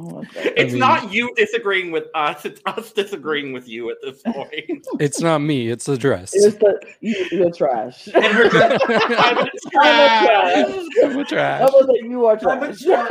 Okay. 0.00 0.52
It's 0.56 0.72
mean- 0.72 0.80
not 0.80 1.12
you 1.12 1.32
disagreeing 1.36 1.90
with 1.90 2.04
us; 2.14 2.44
it's 2.44 2.60
us 2.66 2.92
disagreeing 2.92 3.52
with 3.52 3.68
you 3.68 3.90
at 3.90 3.98
this 4.02 4.22
point. 4.26 4.86
It's 4.98 5.20
not 5.20 5.38
me. 5.40 5.68
It's 5.68 5.84
the 5.84 5.98
dress. 5.98 6.30
It's 6.34 6.56
the 6.56 6.80
you, 7.00 7.26
you're 7.30 7.50
trash. 7.50 8.06
And 8.14 8.24
her 8.24 8.48
dress, 8.48 8.80
I'm 8.88 9.38
a 9.38 9.40
I'm 9.40 9.46
trash. 9.46 9.46
a 9.48 9.70
trash. 9.70 11.02
I'm 11.02 11.16
a 11.16 11.20
I 11.20 11.24
trash. 11.24 11.70
was 11.72 11.86
like, 11.86 12.02
you 12.02 12.26
are 12.26 12.38
I'm 12.48 12.62
a 12.62 12.74
trash. 12.74 13.10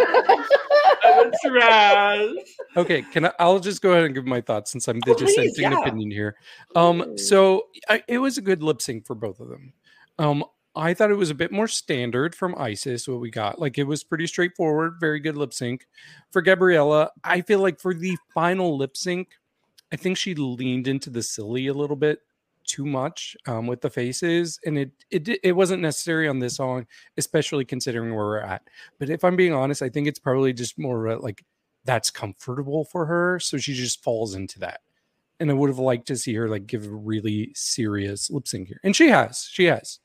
I'm 1.04 1.28
a 1.28 1.32
trash. 1.48 2.30
Okay, 2.78 3.02
can 3.04 3.26
I? 3.26 3.32
I'll 3.40 3.60
just 3.60 3.82
go 3.82 3.92
ahead 3.92 4.04
and 4.06 4.16
give 4.16 4.26
my 4.26 4.42
thoughts 4.42 4.72
since 4.72 4.88
I'm 4.88 5.00
the 5.02 5.12
Oh, 5.12 5.16
please, 5.16 5.36
dissenting 5.36 5.72
yeah. 5.72 5.82
opinion 5.82 6.12
here. 6.12 6.36
Um, 6.76 7.18
so 7.18 7.68
I, 7.88 8.04
it 8.08 8.18
was 8.20 8.38
a 8.38 8.42
good 8.42 8.64
lip 8.64 8.82
sync 8.82 9.06
for 9.06 9.16
both 9.16 9.40
of 9.40 9.50
them. 9.50 9.74
Um, 10.18 10.44
I 10.80 10.94
thought 10.94 11.12
it 11.12 11.16
was 11.16 11.30
a 11.30 11.36
bit 11.36 11.52
more 11.52 11.68
standard 11.68 12.34
from 12.34 12.56
Isis. 12.58 13.08
What 13.08 13.20
we 13.20 13.30
got, 13.30 13.60
like 13.60 13.78
it 13.78 13.84
was 13.84 14.04
pretty 14.04 14.28
straightforward, 14.28 14.96
very 15.00 15.20
good 15.20 15.36
lip 15.36 15.54
sync. 15.54 15.88
For 16.32 16.42
Gabriella, 16.42 17.12
I 17.24 17.42
feel 17.42 17.60
like 17.60 17.80
for 17.80 17.94
the 17.94 18.18
final 18.34 18.78
lip 18.78 18.96
sync, 18.96 19.30
I 19.92 19.96
think 19.96 20.18
she 20.18 20.36
leaned 20.36 20.88
into 20.88 21.10
the 21.10 21.24
silly 21.24 21.68
a 21.68 21.74
little 21.74 21.96
bit 21.96 22.22
too 22.66 22.86
much 22.86 23.36
um, 23.48 23.68
with 23.68 23.82
the 23.82 23.90
faces, 23.90 24.60
and 24.66 24.78
it 24.78 24.92
it 25.12 25.28
it 25.44 25.52
wasn't 25.54 25.82
necessary 25.82 26.28
on 26.28 26.40
this 26.40 26.56
song, 26.56 26.86
especially 27.18 27.66
considering 27.66 28.14
where 28.16 28.26
we're 28.26 28.40
at. 28.40 28.62
But 29.00 29.10
if 29.10 29.24
I'm 29.24 29.36
being 29.36 29.54
honest, 29.54 29.82
I 29.82 29.90
think 29.90 30.08
it's 30.08 30.20
probably 30.20 30.54
just 30.54 30.78
more 30.78 31.18
like 31.18 31.44
that's 31.84 32.12
comfortable 32.12 32.86
for 32.86 33.06
her, 33.08 33.40
so 33.40 33.58
she 33.58 33.74
just 33.74 34.04
falls 34.04 34.36
into 34.36 34.60
that. 34.60 34.82
And 35.40 35.50
I 35.50 35.54
would 35.54 35.70
have 35.70 35.80
liked 35.80 36.08
to 36.08 36.18
see 36.18 36.34
her 36.36 36.48
like 36.48 36.68
give 36.68 36.86
a 36.86 36.90
really 36.90 37.52
serious 37.56 38.30
lip 38.30 38.48
sync 38.48 38.68
here, 38.68 38.80
and 38.84 38.96
she 38.96 39.08
has, 39.10 39.50
she 39.52 39.66
has. 39.66 40.00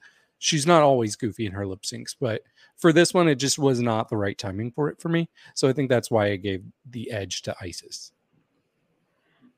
She's 0.44 0.66
not 0.66 0.82
always 0.82 1.16
goofy 1.16 1.46
in 1.46 1.52
her 1.52 1.66
lip 1.66 1.84
syncs, 1.84 2.14
but 2.20 2.42
for 2.76 2.92
this 2.92 3.14
one, 3.14 3.28
it 3.28 3.36
just 3.36 3.58
was 3.58 3.80
not 3.80 4.10
the 4.10 4.18
right 4.18 4.36
timing 4.36 4.72
for 4.72 4.90
it 4.90 5.00
for 5.00 5.08
me. 5.08 5.26
So 5.54 5.70
I 5.70 5.72
think 5.72 5.88
that's 5.88 6.10
why 6.10 6.26
I 6.26 6.36
gave 6.36 6.62
the 6.90 7.10
edge 7.10 7.40
to 7.42 7.56
Isis. 7.62 8.12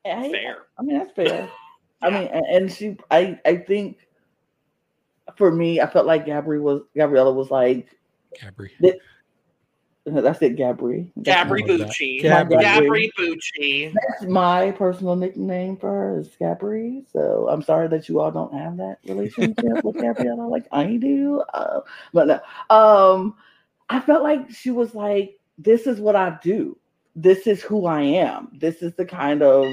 I, 0.04 0.30
Fair. 0.30 0.58
I 0.78 0.82
mean, 0.82 0.96
that's 0.96 1.10
fair. 1.10 1.50
I 2.02 2.10
mean, 2.10 2.28
a- 2.32 2.54
and 2.54 2.70
she, 2.70 2.96
I, 3.10 3.36
I 3.44 3.56
think 3.56 4.06
for 5.36 5.50
me, 5.50 5.80
I 5.80 5.90
felt 5.90 6.06
like 6.06 6.24
Gabri 6.24 6.60
was 6.60 6.82
Gabriella 6.96 7.32
was 7.32 7.50
like, 7.50 7.88
Gabri. 10.06 10.22
that's 10.22 10.42
it, 10.42 10.56
Gabri. 10.56 11.10
Gabri 11.20 11.62
I 11.64 11.66
love 11.66 11.78
that. 11.78 11.88
Bucci. 11.88 12.22
Gabri. 12.22 12.62
Gabri 12.62 13.10
Bucci. 13.18 13.92
That's 13.92 14.30
my 14.30 14.70
personal 14.72 15.16
nickname 15.16 15.76
for 15.76 15.90
her 15.90 16.20
is 16.20 16.30
Gabri. 16.40 17.04
So 17.12 17.48
I'm 17.50 17.62
sorry 17.62 17.88
that 17.88 18.08
you 18.08 18.20
all 18.20 18.30
don't 18.30 18.54
have 18.54 18.76
that 18.76 18.98
relationship 19.06 19.84
with 19.84 19.96
Gabriella 19.96 20.46
like 20.46 20.66
I 20.72 20.96
do. 20.96 21.42
Uh, 21.52 21.80
but 22.12 22.26
no, 22.28 22.40
um, 22.70 23.34
I 23.88 24.00
felt 24.00 24.22
like 24.22 24.50
she 24.50 24.70
was 24.70 24.94
like, 24.94 25.38
"This 25.58 25.86
is 25.86 26.00
what 26.00 26.16
I 26.16 26.38
do. 26.42 26.78
This 27.14 27.46
is 27.46 27.62
who 27.62 27.86
I 27.86 28.02
am. 28.02 28.48
This 28.52 28.82
is 28.82 28.94
the 28.94 29.04
kind 29.04 29.42
of 29.42 29.66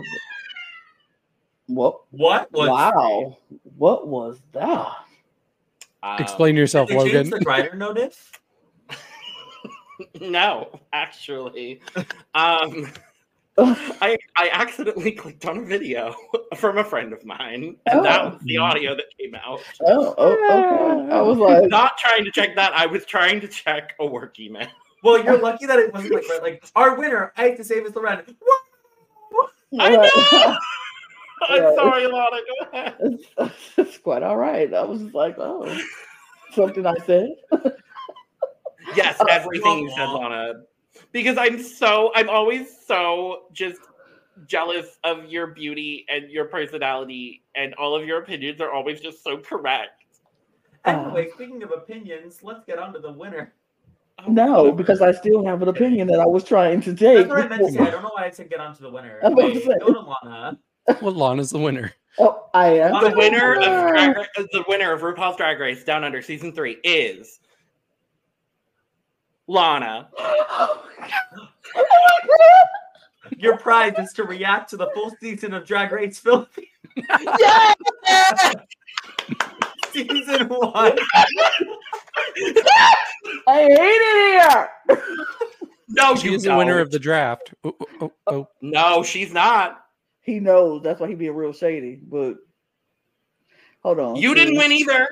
what? 1.68 2.02
what 2.12 2.52
was 2.52 2.70
wow, 2.70 3.38
what 3.78 4.08
was 4.08 4.40
that? 4.54 4.98
Uh, 6.02 6.18
Explain 6.20 6.56
yourself, 6.56 6.90
Did 6.90 7.00
they 7.00 7.04
change 7.12 7.32
Logan. 7.32 7.40
the 7.40 7.50
writer 7.50 7.76
notice? 7.76 8.32
No, 10.22 10.80
actually. 10.94 11.82
Um, 12.36 12.92
I 13.60 14.18
I 14.36 14.50
accidentally 14.52 15.12
clicked 15.12 15.46
on 15.46 15.60
a 15.60 15.62
video 15.62 16.16
from 16.58 16.80
a 16.80 16.84
friend 16.84 17.14
of 17.14 17.24
mine, 17.24 17.76
and 17.86 18.04
that 18.04 18.22
Oh. 18.22 18.30
was 18.30 18.42
the 18.42 18.58
audio 18.58 18.96
that 18.96 19.06
came 19.20 19.36
out. 19.36 19.60
Oh, 19.86 20.16
oh, 20.18 20.34
okay. 20.34 21.14
I 21.16 21.22
was 21.22 21.38
like, 21.38 21.70
Not 21.70 22.00
trying 22.00 22.26
to 22.26 22.32
check 22.32 22.56
that. 22.56 22.74
I 22.74 22.88
was 22.88 23.06
trying 23.06 23.40
to 23.42 23.48
check 23.48 23.94
a 24.00 24.06
work 24.08 24.40
email. 24.40 24.66
Well, 25.04 25.24
you're 25.24 25.38
lucky 25.38 25.68
that 25.68 25.78
it 25.78 25.94
wasn't 25.94 26.16
like 26.16 26.28
right, 26.30 26.42
like 26.42 26.66
our 26.76 26.96
winner. 26.98 27.32
I 27.38 27.50
have 27.50 27.58
to 27.58 27.64
save 27.64 27.86
is 27.86 27.96
Loren. 27.96 28.24
I 29.80 29.90
know. 29.90 30.58
I'm 31.50 31.62
Yeah. 31.62 31.76
sorry, 31.76 32.08
Lana. 32.08 32.38
Go 32.48 32.68
ahead. 32.80 32.96
it's, 33.38 33.56
it's 33.78 33.98
quite 34.00 34.24
all 34.24 34.38
right. 34.38 34.74
I 34.74 34.84
was 34.84 35.02
just 35.02 35.14
like, 35.14 35.36
oh, 35.38 35.78
something 36.54 36.86
I 36.88 36.96
said. 37.06 37.36
Yes, 38.96 39.18
Oh, 39.20 39.26
everything 39.30 39.80
you 39.80 39.90
said. 39.92 40.06
Lana. 40.10 40.54
Because 41.12 41.38
I'm 41.38 41.62
so 41.62 42.12
I'm 42.16 42.30
always 42.30 42.68
so 42.86 43.44
just 43.52 43.80
jealous 44.48 44.98
of 45.04 45.26
your 45.26 45.48
beauty 45.48 46.06
and 46.10 46.30
your 46.30 46.46
personality, 46.46 47.44
and 47.56 47.74
all 47.76 47.96
of 47.96 48.06
your 48.06 48.20
opinions 48.22 48.62
are 48.62 48.72
always 48.72 49.00
just 49.02 49.24
so 49.24 49.38
correct. 49.38 50.04
Anyway, 50.86 51.30
oh. 51.30 51.36
speaking 51.36 51.64
of 51.64 51.72
opinions, 51.72 52.40
let's 52.44 52.66
get 52.66 52.78
on 52.78 52.94
to 52.94 53.00
the 53.00 53.12
winner. 53.12 53.54
Oh, 54.20 54.32
No, 54.32 54.72
because 54.72 55.02
I 55.02 55.12
still 55.12 55.46
have 55.46 55.62
an 55.62 55.70
opinion 55.70 56.08
that 56.08 56.20
I 56.20 56.26
was 56.26 56.44
trying 56.44 56.82
to 56.82 56.94
take. 56.94 57.28
That's 57.28 57.30
what 57.30 57.40
I 57.46 57.48
meant 57.48 57.62
to 57.68 57.72
say. 57.72 57.80
I 57.80 57.90
don't 57.90 58.04
know 58.04 58.12
why 58.14 58.26
I 58.26 58.30
said 58.32 58.50
get 58.50 58.60
on 58.60 58.76
to 58.76 58.82
the 58.84 58.92
winner. 58.92 59.20
I'm 59.24 59.34
about 59.34 59.42
to 59.48 59.54
Wait, 59.54 59.64
say. 59.64 59.80
go 59.80 59.94
to 59.94 60.16
Lana. 60.26 60.60
Well, 61.02 61.14
Lana's 61.14 61.50
the 61.52 61.60
winner. 61.60 61.94
Oh, 62.20 62.48
I 62.54 62.68
am 62.80 63.04
the 63.04 63.16
winner 63.18 63.56
of 63.56 63.90
Drag 63.90 64.16
Ra- 64.18 64.26
the 64.36 64.64
winner 64.68 64.92
of 64.92 65.02
RuPaul's 65.02 65.38
Drag 65.38 65.60
Race 65.60 65.84
Down 65.84 66.04
Under 66.04 66.22
season 66.22 66.52
three 66.52 66.78
is 66.84 67.40
Lana. 69.48 70.10
Your 73.38 73.58
prize 73.58 73.94
is 73.98 74.14
to 74.14 74.24
react 74.24 74.70
to 74.72 74.78
the 74.78 74.90
full 74.94 75.12
season 75.20 75.54
of 75.54 75.66
Drag 75.66 75.92
Race 75.92 76.20
Philippines. 76.20 76.68
yeah! 77.10 77.74
season 79.92 80.48
one. 80.50 80.98
I 83.48 83.62
hate 83.62 83.78
it 83.80 84.42
here. 84.42 84.70
No, 85.90 86.16
She 86.16 86.32
you 86.32 86.40
the 86.40 86.56
winner 86.56 86.74
don't. 86.74 86.82
of 86.82 86.92
the 86.92 87.00
draft. 87.00 87.54
Oh, 87.64 87.76
oh, 87.80 87.88
oh, 88.02 88.12
oh. 88.28 88.48
No, 88.62 89.04
she's 89.04 89.32
not. 89.34 89.86
He 90.22 90.40
knows 90.40 90.82
that's 90.82 91.00
why 91.00 91.08
he 91.08 91.16
be 91.16 91.28
a 91.28 91.34
real 91.34 91.54
shady. 91.54 92.00
But 92.02 92.36
hold 93.82 94.00
on, 94.00 94.16
You 94.16 94.34
didn't 94.34 94.58
win 94.58 94.72
either. 94.72 95.08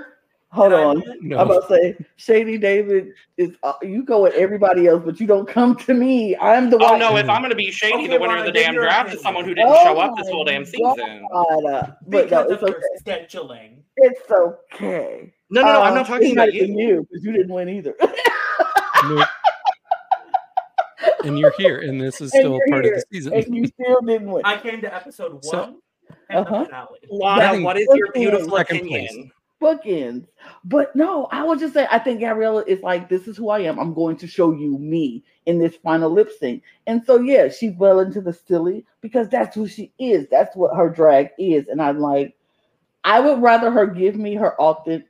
Hold 0.54 0.74
on. 0.74 1.04
No. 1.22 1.38
I'm 1.38 1.50
about 1.50 1.70
to 1.70 1.76
say 1.76 2.06
Shady 2.18 2.58
David 2.58 3.14
is. 3.38 3.52
Uh, 3.64 3.72
you 3.82 4.04
go 4.04 4.24
with 4.24 4.34
everybody 4.34 4.86
else, 4.88 5.02
but 5.06 5.18
you 5.20 5.26
don't 5.26 5.48
come 5.48 5.78
to 5.78 5.94
me. 5.94 6.36
I'm 6.38 6.70
the 6.70 6.76
Oh 6.78 6.92
one. 6.92 7.00
no, 7.00 7.16
if 7.16 7.30
I'm 7.30 7.42
gonna 7.42 7.56
be 7.56 7.72
shady, 7.72 7.94
Okay, 7.94 8.08
the 8.08 8.20
winner 8.20 8.36
of 8.38 8.46
the 8.46 8.52
damn 8.52 8.74
draft 8.74 9.04
opinion. 9.04 9.16
is 9.18 9.24
someone 9.24 9.46
who 9.46 9.54
didn't 9.54 9.70
Oh 9.70 9.84
show 9.86 10.00
up 10.00 10.14
this 10.18 10.28
whole 10.30 10.44
damn 10.44 10.64
God. 10.64 10.70
season. 10.70 11.26
Uh, 11.34 11.44
but 12.06 12.30
no, 12.30 12.44
Because 12.46 12.52
it's 12.52 12.64
of 12.64 12.70
okay. 12.70 12.80
your 13.08 13.18
scheduling. 13.18 13.78
It's 13.96 14.30
okay. 14.30 15.34
No, 15.50 15.62
no, 15.62 15.68
no, 15.72 15.82
I'm 15.84 15.94
Uh, 15.94 15.96
not 15.96 16.08
talking 16.08 16.34
about 16.34 16.54
you. 16.54 16.66
you 16.66 17.08
because 17.10 17.24
you 17.24 17.32
didn't 17.32 17.54
win 17.54 17.70
either. 17.70 17.96
Nope. 19.06 19.28
and 21.24 21.40
you're 21.40 21.54
here, 21.58 21.80
and 21.80 22.00
this 22.00 22.16
is 22.22 22.32
And 22.34 22.42
still 22.42 22.52
you're 22.58 22.68
part 22.70 22.86
of 22.86 22.92
the 22.94 23.04
season. 23.12 23.34
and 23.34 23.56
you 23.56 23.66
still 23.66 24.02
didn't 24.02 24.30
win. 24.30 24.42
I 24.46 24.58
came 24.58 24.82
to 24.82 24.94
episode 24.94 25.44
So- 25.44 25.58
one 25.60 25.76
and 26.30 26.40
Uh-huh. 26.46 26.60
the 26.60 26.66
finale. 26.66 27.00
Lana, 27.10 27.64
what 27.64 27.78
is 27.78 27.88
your 27.96 28.08
Second 28.08 28.22
beautiful 28.22 28.50
place. 28.50 28.62
opinion? 28.70 29.32
Bookends. 29.62 30.28
But 30.66 30.96
no, 30.96 31.28
I 31.32 31.44
would 31.44 31.60
just 31.60 31.74
say 31.74 31.88
I 31.92 32.00
think 32.00 32.20
Gabriella 32.20 32.64
is 32.68 32.82
like, 32.82 33.10
this 33.10 33.28
is 33.28 33.38
who 33.38 33.50
I 33.50 33.60
am. 33.62 33.80
I'm 33.80 33.94
going 33.94 34.18
to 34.18 34.28
show 34.28 34.52
you 34.52 34.78
me 34.78 35.24
in 35.46 35.60
this 35.60 35.76
final 35.78 36.10
lip 36.10 36.32
sync. 36.40 36.64
And 36.88 37.04
so 37.06 37.20
yeah, 37.20 37.50
she 37.50 37.72
fell 37.74 38.00
into 38.00 38.22
the 38.22 38.34
silly 38.34 38.86
because 39.02 39.30
that's 39.30 39.56
who 39.56 39.68
she 39.68 39.94
is. 40.00 40.28
That's 40.30 40.56
what 40.56 40.76
her 40.76 40.90
drag 40.90 41.30
is. 41.38 41.68
And 41.68 41.82
I'm 41.82 42.00
like, 42.00 42.36
I 43.04 43.20
would 43.20 43.42
rather 43.42 43.72
her 43.72 43.88
give 43.88 44.16
me 44.16 44.36
her 44.36 44.60
authentic 44.60 45.08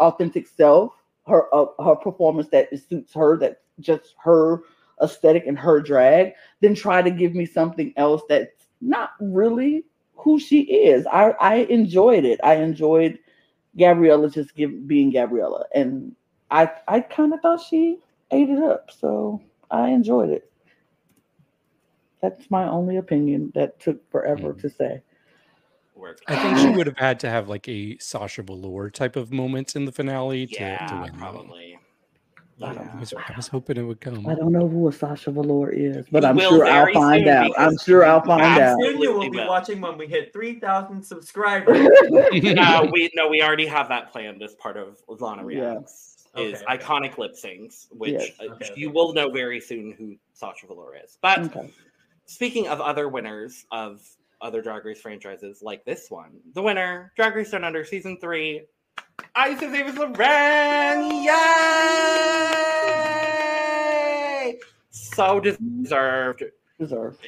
authentic 0.00 0.46
self, 0.46 0.92
her 1.26 1.52
uh, 1.54 1.66
her 1.82 1.96
performance 1.96 2.48
that 2.50 2.68
suits 2.88 3.12
her, 3.14 3.36
that 3.38 3.62
just 3.80 4.14
her 4.22 4.60
aesthetic 5.02 5.46
and 5.46 5.58
her 5.58 5.80
drag, 5.80 6.32
than 6.60 6.74
try 6.74 7.02
to 7.02 7.10
give 7.10 7.34
me 7.34 7.46
something 7.46 7.92
else 7.96 8.22
that's 8.28 8.66
not 8.80 9.10
really 9.20 9.84
who 10.14 10.38
she 10.38 10.62
is. 10.62 11.06
I 11.06 11.30
I 11.40 11.54
enjoyed 11.70 12.24
it. 12.24 12.40
I 12.44 12.56
enjoyed 12.56 13.18
Gabriella 13.78 14.30
just 14.30 14.54
give, 14.54 14.86
being 14.88 15.10
Gabriella, 15.10 15.66
and 15.74 16.14
I 16.50 16.70
I 16.88 17.00
kind 17.00 17.34
of 17.34 17.40
thought 17.40 17.60
she 17.62 17.98
ate 18.30 18.50
it 18.50 18.62
up. 18.62 18.90
So 18.92 19.40
I 19.70 19.90
enjoyed 19.90 20.30
it. 20.30 20.50
That's 22.22 22.50
my 22.50 22.68
only 22.68 22.96
opinion. 22.96 23.52
That 23.54 23.80
took 23.80 24.10
forever 24.10 24.54
Mm. 24.54 24.60
to 24.62 24.70
say. 24.70 25.02
I 26.28 26.36
think 26.36 26.58
she 26.58 26.70
would 26.70 26.86
have 26.86 26.98
had 26.98 27.20
to 27.20 27.30
have 27.30 27.48
like 27.48 27.68
a 27.68 27.98
Sasha 27.98 28.42
Velour 28.42 28.90
type 28.90 29.16
of 29.16 29.32
moment 29.32 29.76
in 29.76 29.84
the 29.84 29.92
finale 29.92 30.46
to, 30.48 30.54
Yeah, 30.56 30.86
to 30.86 30.96
win. 30.96 31.12
probably. 31.18 31.78
Yeah, 32.56 32.88
I, 32.94 33.00
was, 33.00 33.12
I, 33.12 33.32
was, 33.36 33.48
hoping 33.48 33.78
it 33.78 33.82
would 33.82 34.00
come. 34.00 34.26
I 34.28 34.36
don't 34.36 34.52
know 34.52 34.68
who 34.68 34.86
a 34.86 34.92
Sasha 34.92 35.32
Velour 35.32 35.70
is, 35.70 36.06
but 36.12 36.24
I'm 36.24 36.38
sure 36.38 36.64
I'll 36.64 36.92
find 36.92 37.26
out. 37.26 37.50
I'm 37.58 37.76
sure 37.78 38.04
I'll 38.04 38.22
find 38.22 38.42
out. 38.42 38.78
Soon 38.80 39.00
you 39.00 39.12
will 39.12 39.28
be 39.28 39.38
will. 39.38 39.48
watching 39.48 39.80
when 39.80 39.98
we 39.98 40.06
hit 40.06 40.32
3,000 40.32 41.02
subscribers. 41.02 41.76
uh, 42.12 42.86
we 42.92 43.10
no, 43.14 43.28
we 43.28 43.42
already 43.42 43.66
have 43.66 43.88
that 43.88 44.12
planned 44.12 44.40
as 44.42 44.54
part 44.54 44.76
of 44.76 45.02
Lana 45.08 45.44
Reacts. 45.44 46.28
Yeah. 46.36 46.42
Is 46.42 46.62
okay, 46.62 46.78
iconic 46.78 47.12
okay. 47.12 47.22
lip 47.22 47.32
syncs, 47.34 47.86
which 47.90 48.12
yes. 48.12 48.30
Uh, 48.40 48.54
okay, 48.54 48.70
you 48.76 48.90
will 48.90 49.12
know 49.14 49.30
very 49.30 49.60
soon 49.60 49.92
who 49.92 50.16
Sasha 50.32 50.66
Velour 50.66 50.96
is. 50.96 51.16
But 51.22 51.54
speaking 52.26 52.66
of 52.66 52.80
other 52.80 53.08
winners 53.08 53.64
of 53.70 54.00
other 54.40 54.60
Drag 54.60 54.84
Race 54.84 55.00
franchises 55.00 55.60
like 55.62 55.84
this 55.84 56.10
one, 56.10 56.40
the 56.54 56.62
winner, 56.62 57.12
Drag 57.16 57.34
Race 57.34 57.50
Down 57.50 57.64
Under 57.64 57.84
Season 57.84 58.18
3, 58.20 58.62
Isis 59.34 59.74
Avis 59.74 59.96
Loren. 59.96 61.24
Yay! 61.24 61.34
So 64.90 65.40
deserved. 65.40 66.44
Deserved. 66.78 67.18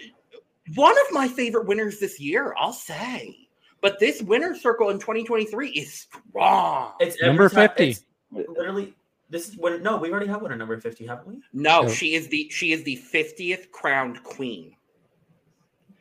One 0.74 0.96
of 0.98 1.06
my 1.12 1.28
favorite 1.28 1.66
winners 1.66 2.00
this 2.00 2.20
year, 2.20 2.54
I'll 2.58 2.72
say. 2.72 3.48
But 3.80 4.00
this 4.00 4.22
winner 4.22 4.56
circle 4.56 4.90
in 4.90 4.98
2023 4.98 5.70
is 5.70 6.06
strong. 6.30 6.92
It's 6.98 7.20
number 7.22 7.48
time, 7.48 7.68
50. 7.68 7.88
It's 7.88 8.04
literally, 8.30 8.94
this 9.30 9.48
is 9.48 9.56
when 9.56 9.82
no, 9.82 9.96
we 9.96 10.10
already 10.10 10.26
have 10.26 10.42
one 10.42 10.52
at 10.52 10.58
number 10.58 10.80
50, 10.80 11.06
haven't 11.06 11.26
we? 11.26 11.40
No, 11.52 11.88
she 11.88 12.14
is 12.14 12.28
the 12.28 12.48
she 12.50 12.72
is 12.72 12.82
the 12.84 13.00
50th 13.12 13.70
crowned 13.70 14.22
queen. 14.24 14.74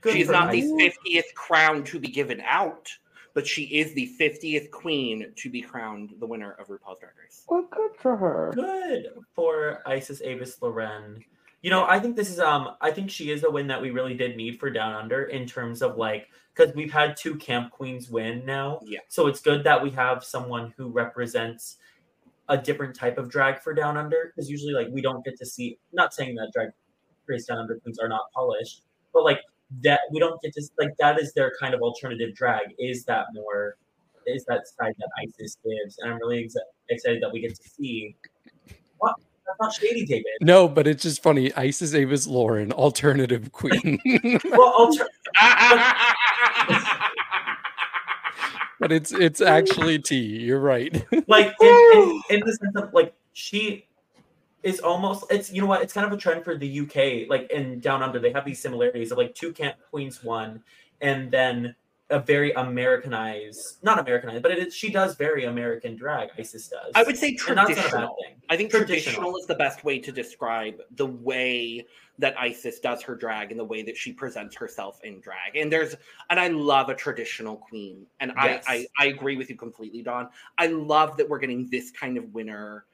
Good 0.01 0.29
not 0.29 0.51
the 0.51 0.61
50th 0.61 1.33
crown 1.35 1.83
to 1.85 1.99
be 1.99 2.07
given 2.07 2.41
out 2.41 2.89
but 3.35 3.45
she 3.45 3.63
is 3.63 3.93
the 3.93 4.09
50th 4.17 4.71
queen 4.71 5.31
to 5.35 5.49
be 5.49 5.61
crowned 5.61 6.13
the 6.19 6.25
winner 6.25 6.53
of 6.53 6.67
RuPaul's 6.67 7.01
Drag 7.01 7.11
Race. 7.21 7.43
Well, 7.47 7.67
good 7.69 7.91
for 7.97 8.15
her. 8.15 8.51
good 8.55 9.09
for 9.35 9.83
Isis 9.85 10.21
Avis 10.21 10.59
Loren. 10.61 11.23
You 11.61 11.69
know, 11.69 11.85
I 11.85 11.99
think 11.99 12.15
this 12.15 12.29
is 12.29 12.39
um 12.39 12.69
I 12.81 12.91
think 12.91 13.11
she 13.11 13.31
is 13.31 13.43
a 13.43 13.51
win 13.51 13.67
that 13.67 13.81
we 13.81 13.91
really 13.91 14.15
did 14.15 14.37
need 14.37 14.59
for 14.59 14.69
Down 14.69 14.93
Under 14.93 15.25
in 15.25 15.45
terms 15.45 15.81
of 15.81 15.97
like 15.97 16.29
because 16.55 16.73
we've 16.75 16.93
had 16.93 17.17
two 17.17 17.35
camp 17.35 17.71
queens 17.71 18.09
win 18.09 18.45
now. 18.45 18.79
Yeah. 18.85 18.99
So 19.09 19.27
it's 19.27 19.41
good 19.41 19.63
that 19.65 19.83
we 19.83 19.89
have 19.91 20.23
someone 20.23 20.73
who 20.77 20.87
represents 20.87 21.77
a 22.47 22.57
different 22.57 22.95
type 22.95 23.17
of 23.17 23.29
drag 23.29 23.59
for 23.59 23.73
Down 23.73 23.97
Under 23.97 24.31
because 24.33 24.49
usually 24.49 24.73
like 24.73 24.87
we 24.91 25.01
don't 25.01 25.25
get 25.25 25.37
to 25.39 25.45
see 25.45 25.77
not 25.91 26.13
saying 26.13 26.35
that 26.35 26.51
drag 26.53 26.69
race 27.25 27.45
Down 27.45 27.57
Under 27.57 27.75
queens 27.79 27.99
are 27.99 28.07
not 28.07 28.31
polished, 28.33 28.83
but 29.11 29.23
like 29.23 29.39
that 29.83 30.01
we 30.11 30.19
don't 30.19 30.41
get 30.41 30.53
to 30.53 30.61
like 30.77 30.95
that 30.99 31.19
is 31.19 31.33
their 31.33 31.51
kind 31.59 31.73
of 31.73 31.81
alternative 31.81 32.33
drag 32.35 32.73
is 32.79 33.03
that 33.05 33.25
more 33.33 33.77
is 34.25 34.45
that 34.45 34.67
side 34.67 34.93
that 34.97 35.09
Isis 35.21 35.57
gives 35.63 35.97
and 35.99 36.11
I'm 36.11 36.19
really 36.19 36.43
ex- 36.45 36.55
excited 36.89 37.21
that 37.21 37.31
we 37.31 37.41
get 37.41 37.55
to 37.55 37.69
see 37.69 38.15
what 38.97 39.15
that's 39.45 39.57
not 39.59 39.73
shady 39.73 40.05
David 40.05 40.25
No, 40.41 40.67
but 40.67 40.87
it's 40.87 41.03
just 41.03 41.21
funny. 41.21 41.53
Isis 41.53 41.93
Avis 41.93 42.25
Loren, 42.25 42.71
alternative 42.71 43.51
queen. 43.51 43.99
well 44.45 44.73
alter- 44.77 45.07
but 48.79 48.91
it's 48.91 49.11
it's 49.11 49.41
actually 49.41 49.99
T. 49.99 50.15
You're 50.15 50.59
right. 50.59 51.05
like 51.27 51.53
in, 51.61 51.67
in, 51.93 52.21
in 52.29 52.39
the 52.39 52.53
sense 52.53 52.75
of 52.75 52.93
like 52.93 53.13
she 53.33 53.85
is 54.65 54.79
almost 54.81 55.23
it's 55.29 55.51
you 55.53 55.61
know 55.61 55.67
what 55.67 55.81
it's 55.81 55.93
kind 55.93 56.05
of 56.05 56.11
a 56.11 56.17
trend 56.17 56.43
for 56.43 56.57
the 56.57 56.79
UK 56.81 57.29
like 57.29 57.49
in 57.51 57.79
down 57.79 58.03
under 58.03 58.19
they 58.19 58.31
have 58.31 58.43
these 58.43 58.59
similarities 58.59 59.11
of 59.11 59.17
like 59.17 59.33
two 59.33 59.53
camp 59.53 59.75
queens 59.89 60.23
one 60.23 60.61
and 61.01 61.31
then 61.31 61.73
a 62.09 62.19
very 62.19 62.51
Americanized 62.53 63.77
not 63.83 63.99
Americanized 63.99 64.41
but 64.43 64.51
it 64.51 64.59
is, 64.59 64.75
she 64.75 64.89
does 64.91 65.15
very 65.15 65.45
American 65.45 65.95
drag 65.95 66.29
Isis 66.37 66.67
does 66.67 66.91
I 66.95 67.03
would 67.03 67.17
say 67.17 67.37
and 67.47 67.57
that's 67.57 67.69
not 67.69 67.69
a 67.69 67.75
bad 67.75 67.75
traditional. 67.75 68.15
I 68.49 68.57
think 68.57 68.69
Traditional. 68.69 68.95
traditional 68.95 69.37
is 69.37 69.47
the 69.47 69.55
best 69.55 69.83
way 69.83 69.99
to 69.99 70.11
describe 70.11 70.75
the 70.95 71.07
way 71.07 71.85
that 72.19 72.39
Isis 72.39 72.79
does 72.79 73.01
her 73.01 73.15
drag 73.15 73.51
and 73.51 73.59
the 73.59 73.65
way 73.65 73.81
that 73.83 73.97
she 73.97 74.13
presents 74.13 74.55
herself 74.55 74.99
in 75.03 75.19
drag. 75.19 75.55
And 75.55 75.71
there's 75.71 75.95
and 76.29 76.39
I 76.39 76.47
love 76.49 76.89
a 76.89 76.95
traditional 76.95 77.57
queen. 77.57 78.05
And 78.19 78.31
Yes. 78.37 78.63
I, 78.67 78.73
I 78.73 78.87
I 78.99 79.05
agree 79.07 79.35
with 79.35 79.49
you 79.49 79.55
completely, 79.55 80.01
Dawn. 80.03 80.29
I 80.57 80.67
love 80.67 81.17
that 81.17 81.27
we're 81.27 81.39
getting 81.39 81.67
this 81.71 81.89
kind 81.91 82.17
of 82.17 82.33
winner 82.33 82.85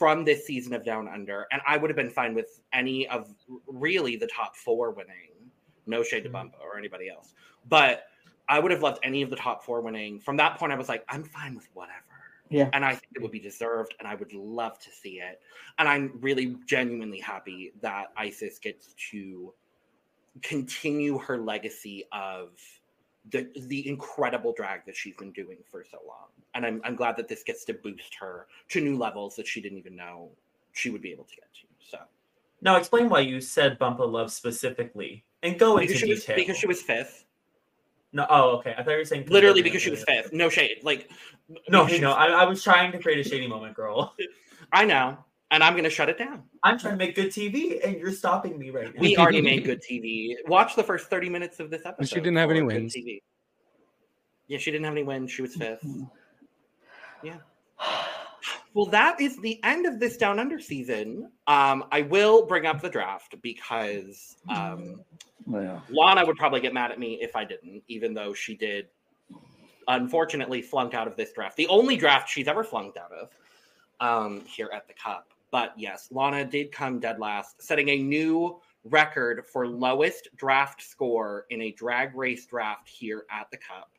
from 0.00 0.24
this 0.24 0.46
season 0.46 0.72
of 0.72 0.82
Down 0.82 1.06
Under. 1.08 1.46
And 1.52 1.60
I 1.66 1.76
would 1.76 1.90
have 1.90 1.96
been 1.96 2.08
fine 2.08 2.32
with 2.32 2.62
any 2.72 3.06
of 3.08 3.34
really 3.66 4.16
the 4.16 4.28
top 4.28 4.56
four 4.56 4.92
winning. 4.92 5.28
No 5.84 6.02
shade 6.02 6.22
to 6.24 6.30
Mhm. 6.30 6.52
Bumpa 6.52 6.60
or 6.62 6.78
anybody 6.78 7.10
else. 7.10 7.34
But 7.68 8.06
I 8.48 8.60
would 8.60 8.70
have 8.70 8.82
loved 8.82 9.00
any 9.02 9.20
of 9.20 9.28
the 9.28 9.36
top 9.36 9.62
four 9.62 9.82
winning. 9.82 10.18
From 10.18 10.38
that 10.38 10.56
point, 10.58 10.72
I 10.72 10.76
was 10.76 10.88
like, 10.88 11.04
I'm 11.10 11.22
fine 11.22 11.54
with 11.54 11.68
whatever 11.74 12.06
Yeah. 12.48 12.70
and 12.72 12.82
I 12.82 12.92
think 12.92 13.12
it 13.14 13.20
would 13.20 13.30
be 13.30 13.40
deserved, 13.40 13.94
and 13.98 14.08
I 14.08 14.14
would 14.14 14.32
love 14.32 14.78
to 14.78 14.90
see 14.90 15.20
it. 15.20 15.42
And 15.78 15.86
I'm 15.86 16.18
really 16.22 16.56
genuinely 16.64 17.20
happy 17.20 17.72
that 17.82 18.10
Isis 18.16 18.58
gets 18.58 18.94
to 19.10 19.54
continue 20.40 21.18
her 21.18 21.36
legacy 21.36 22.06
of 22.10 22.58
the 23.28 23.52
the 23.66 23.86
incredible 23.86 24.54
drag 24.54 24.86
that 24.86 24.96
she's 24.96 25.14
been 25.16 25.32
doing 25.32 25.58
for 25.70 25.84
so 25.84 25.98
long. 26.06 26.28
And 26.54 26.66
I'm 26.66 26.80
I'm 26.84 26.96
glad 26.96 27.16
that 27.16 27.28
this 27.28 27.42
gets 27.42 27.64
to 27.66 27.74
boost 27.74 28.14
her 28.20 28.46
to 28.70 28.80
new 28.80 28.96
levels 28.96 29.36
that 29.36 29.46
she 29.46 29.60
didn't 29.60 29.78
even 29.78 29.94
know 29.94 30.30
she 30.72 30.90
would 30.90 31.02
be 31.02 31.12
able 31.12 31.24
to 31.24 31.36
get 31.36 31.52
to. 31.54 31.66
So 31.90 31.98
now 32.60 32.76
explain 32.76 33.08
why 33.08 33.20
you 33.20 33.40
said 33.40 33.78
Bumpa 33.78 34.10
Love 34.10 34.32
specifically 34.32 35.24
and 35.42 35.58
go 35.58 35.78
into 35.78 35.88
because 35.88 36.00
she 36.00 36.10
was 36.10 36.20
detail 36.20 36.36
because 36.36 36.56
she 36.56 36.66
was 36.66 36.82
fifth, 36.82 37.24
no 38.12 38.26
oh 38.28 38.56
okay 38.58 38.74
I 38.76 38.82
thought 38.82 38.90
you 38.90 38.96
were 38.98 39.04
saying 39.04 39.26
literally 39.28 39.62
because 39.62 39.82
she 39.82 39.90
was 39.90 40.04
fifth. 40.04 40.32
No 40.32 40.48
shade, 40.48 40.78
like 40.82 41.08
no 41.68 41.84
because 41.84 42.00
no 42.00 42.08
was- 42.08 42.16
I, 42.18 42.26
I 42.28 42.44
was 42.44 42.62
trying 42.62 42.92
to 42.92 42.98
create 42.98 43.24
a 43.24 43.28
shady 43.28 43.46
moment 43.46 43.74
girl 43.74 44.14
I 44.72 44.84
know, 44.84 45.18
and 45.50 45.64
I'm 45.64 45.74
gonna 45.74 45.90
shut 45.90 46.08
it 46.08 46.18
down. 46.18 46.44
I'm 46.62 46.78
trying 46.78 46.94
to 46.94 46.98
make 46.98 47.14
good 47.14 47.28
TV 47.28 47.84
and 47.84 47.96
you're 47.98 48.12
stopping 48.12 48.58
me 48.58 48.70
right 48.70 48.94
now 48.94 49.00
We 49.00 49.16
already 49.18 49.40
made 49.40 49.64
good 49.64 49.82
TV. 49.82 50.34
Watch 50.46 50.76
the 50.76 50.84
first 50.84 51.08
30 51.08 51.28
minutes 51.28 51.60
of 51.60 51.70
this 51.70 51.86
episode. 51.86 52.08
She 52.08 52.16
didn't 52.16 52.36
have 52.36 52.50
any 52.50 52.60
for 52.60 52.66
good 52.66 52.74
wins. 52.74 52.94
TV. 52.94 53.22
Yeah, 54.46 54.58
she 54.58 54.70
didn't 54.70 54.84
have 54.84 54.94
any 54.94 55.04
wins. 55.04 55.30
She 55.30 55.42
was 55.42 55.54
fifth. 55.54 55.84
Yeah. 57.22 57.38
Well, 58.72 58.86
that 58.86 59.20
is 59.20 59.36
the 59.38 59.58
end 59.64 59.86
of 59.86 59.98
this 59.98 60.16
Down 60.16 60.38
Under 60.38 60.60
season. 60.60 61.30
Um, 61.46 61.84
I 61.90 62.02
will 62.02 62.46
bring 62.46 62.66
up 62.66 62.80
the 62.80 62.88
draft 62.88 63.34
because 63.42 64.36
um, 64.48 65.02
Well, 65.46 65.82
Lana 65.90 66.24
would 66.24 66.36
probably 66.36 66.60
get 66.60 66.72
mad 66.72 66.92
at 66.92 66.98
me 66.98 67.18
if 67.20 67.34
I 67.34 67.44
didn't, 67.44 67.82
even 67.88 68.14
though 68.14 68.32
she 68.32 68.54
did 68.54 68.86
unfortunately 69.88 70.62
flunk 70.62 70.94
out 70.94 71.08
of 71.08 71.16
this 71.16 71.32
draft. 71.32 71.56
The 71.56 71.66
only 71.66 71.96
draft 71.96 72.28
she's 72.28 72.46
ever 72.46 72.62
flunked 72.62 72.96
out 72.96 73.10
of 73.12 73.30
um, 74.00 74.42
here 74.42 74.70
at 74.72 74.86
the 74.86 74.94
Cup. 74.94 75.32
But 75.50 75.72
yes, 75.76 76.08
Lana 76.12 76.44
did 76.44 76.70
come 76.70 77.00
dead 77.00 77.18
last, 77.18 77.60
setting 77.60 77.88
a 77.88 77.96
new 77.96 78.60
record 78.84 79.44
for 79.44 79.66
lowest 79.66 80.28
draft 80.36 80.80
score 80.80 81.46
in 81.50 81.60
a 81.62 81.72
drag 81.72 82.14
race 82.14 82.46
draft 82.46 82.88
here 82.88 83.24
at 83.30 83.50
the 83.50 83.56
Cup. 83.56 83.90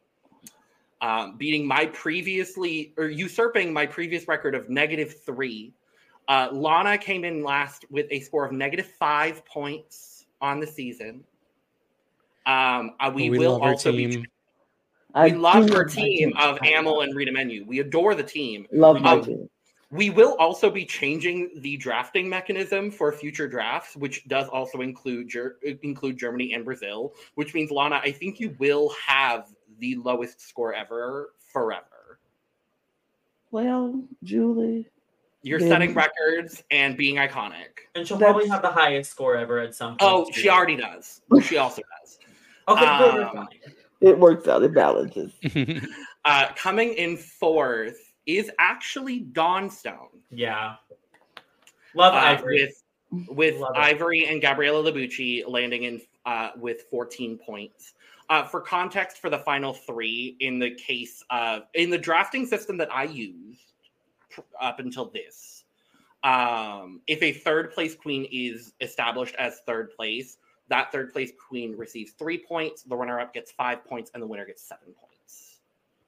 Um, 1.02 1.36
beating 1.36 1.65
my 1.65 1.88
previously 1.88 2.94
or 2.95 3.10
usurping 3.10 3.73
my 3.73 3.88
previous 3.88 4.28
record 4.28 4.53
of 4.53 4.69
negative 4.69 5.15
three. 5.26 5.73
Uh, 6.28 6.49
Lana 6.52 6.95
came 6.95 7.26
in 7.26 7.44
last 7.44 7.86
with 7.90 8.06
a 8.11 8.19
score 8.19 8.45
of 8.45 8.52
negative 8.52 8.86
five 8.99 9.44
points 9.45 10.28
on 10.41 10.60
the 10.60 10.68
season. 10.68 11.23
Um, 12.45 12.91
uh, 12.99 13.11
we, 13.14 13.32
we 13.32 13.40
will 13.40 13.53
love 13.53 13.61
our 13.64 13.72
also 13.72 13.91
be 13.91 14.07
team. 14.07 14.26
I 15.15 15.26
we 15.26 15.34
love 15.34 15.68
do 15.68 15.73
our 15.73 15.86
love 15.86 15.95
my 15.95 16.03
team 16.03 16.34
of 16.40 16.60
Amyl 16.60 17.02
and 17.02 17.15
Rita 17.15 17.32
Menu. 17.32 17.65
We 17.65 17.80
adore 17.80 18.14
the 18.14 18.23
team. 18.23 18.68
Love 18.72 19.02
my 19.02 19.14
Um, 19.14 19.23
team. 19.23 19.49
We 19.90 20.10
will 20.10 20.36
also 20.40 20.69
be 20.69 20.86
changing 20.86 21.49
the 21.57 21.76
drafting 21.76 22.30
mechanism 22.30 22.91
for 22.91 23.11
future 23.11 23.48
drafts, 23.48 23.98
which 23.98 24.26
does 24.30 24.48
also 24.48 24.80
include 24.80 25.28
Ger- 25.28 25.57
include 25.82 26.18
Germany 26.18 26.53
and 26.53 26.64
Brazil. 26.64 27.14
Which 27.36 27.53
means 27.53 27.72
Lana, 27.72 27.99
I 28.02 28.11
think 28.11 28.40
you 28.40 28.56
will 28.57 28.94
have 29.06 29.48
the 29.81 29.95
lowest 29.95 30.39
score 30.39 30.73
ever 30.73 31.33
forever. 31.51 32.19
Well, 33.51 34.01
Julie, 34.23 34.87
You're 35.43 35.59
Yeah. 35.59 35.69
setting 35.69 35.93
records 35.95 36.63
and 36.71 36.95
being 36.95 37.15
iconic. 37.15 37.87
and 37.95 38.07
she'll 38.07 38.17
That's- 38.17 38.31
probably 38.33 38.47
have 38.49 38.61
the 38.61 38.69
highest 38.71 39.09
score 39.11 39.35
ever 39.35 39.57
at 39.59 39.73
some 39.75 39.97
point 39.97 40.01
Oh, 40.01 40.31
she 40.31 40.47
already 40.49 40.75
does. 40.75 41.21
She 41.43 41.57
also 41.57 41.81
does. 41.99 42.19
okay 42.67 42.85
um, 42.85 43.49
it 44.01 44.17
works 44.17 44.47
out. 44.47 44.63
It 44.63 44.73
balances. 44.73 45.33
Uh, 46.23 46.53
coming 46.55 46.93
in 46.93 47.17
fourth 47.17 48.13
is 48.27 48.51
actually 48.59 49.21
Dawnstone. 49.21 50.09
yeah 50.29 50.75
love 51.95 52.13
uh, 52.13 52.17
Ivory 52.17 52.61
with 53.09 53.27
with 53.35 53.57
Love 53.57 53.75
it. 53.75 53.79
Ivory 53.79 54.27
and 54.27 54.39
Gabriella 54.39 54.83
Labucci 54.91 55.43
landing 55.47 55.83
in 55.83 56.01
uh, 56.27 56.51
with 56.57 56.83
14 56.91 57.39
points. 57.39 57.95
Uh, 58.31 58.45
for 58.45 58.61
context, 58.61 59.17
for 59.17 59.29
the 59.29 59.39
final 59.39 59.73
three, 59.73 60.37
in 60.39 60.57
the 60.57 60.71
case 60.75 61.21
of 61.31 61.63
in 61.73 61.89
the 61.89 61.97
drafting 61.97 62.45
system 62.45 62.77
that 62.77 62.87
I 62.89 63.03
used 63.03 63.59
up 64.57 64.79
until 64.79 65.11
this, 65.13 65.65
um, 66.23 67.01
if 67.07 67.21
a 67.21 67.33
third 67.33 67.73
place 67.73 67.93
queen 67.93 68.25
is 68.31 68.71
established 68.79 69.35
as 69.35 69.59
third 69.67 69.91
place, 69.97 70.37
that 70.69 70.93
third 70.93 71.11
place 71.11 71.33
queen 71.45 71.75
receives 71.75 72.13
three 72.13 72.37
points, 72.37 72.83
the 72.83 72.95
runner 72.95 73.19
up 73.19 73.33
gets 73.33 73.51
five 73.51 73.83
points, 73.83 74.11
and 74.13 74.23
the 74.23 74.27
winner 74.27 74.45
gets 74.45 74.63
seven 74.63 74.93
points. 74.93 75.59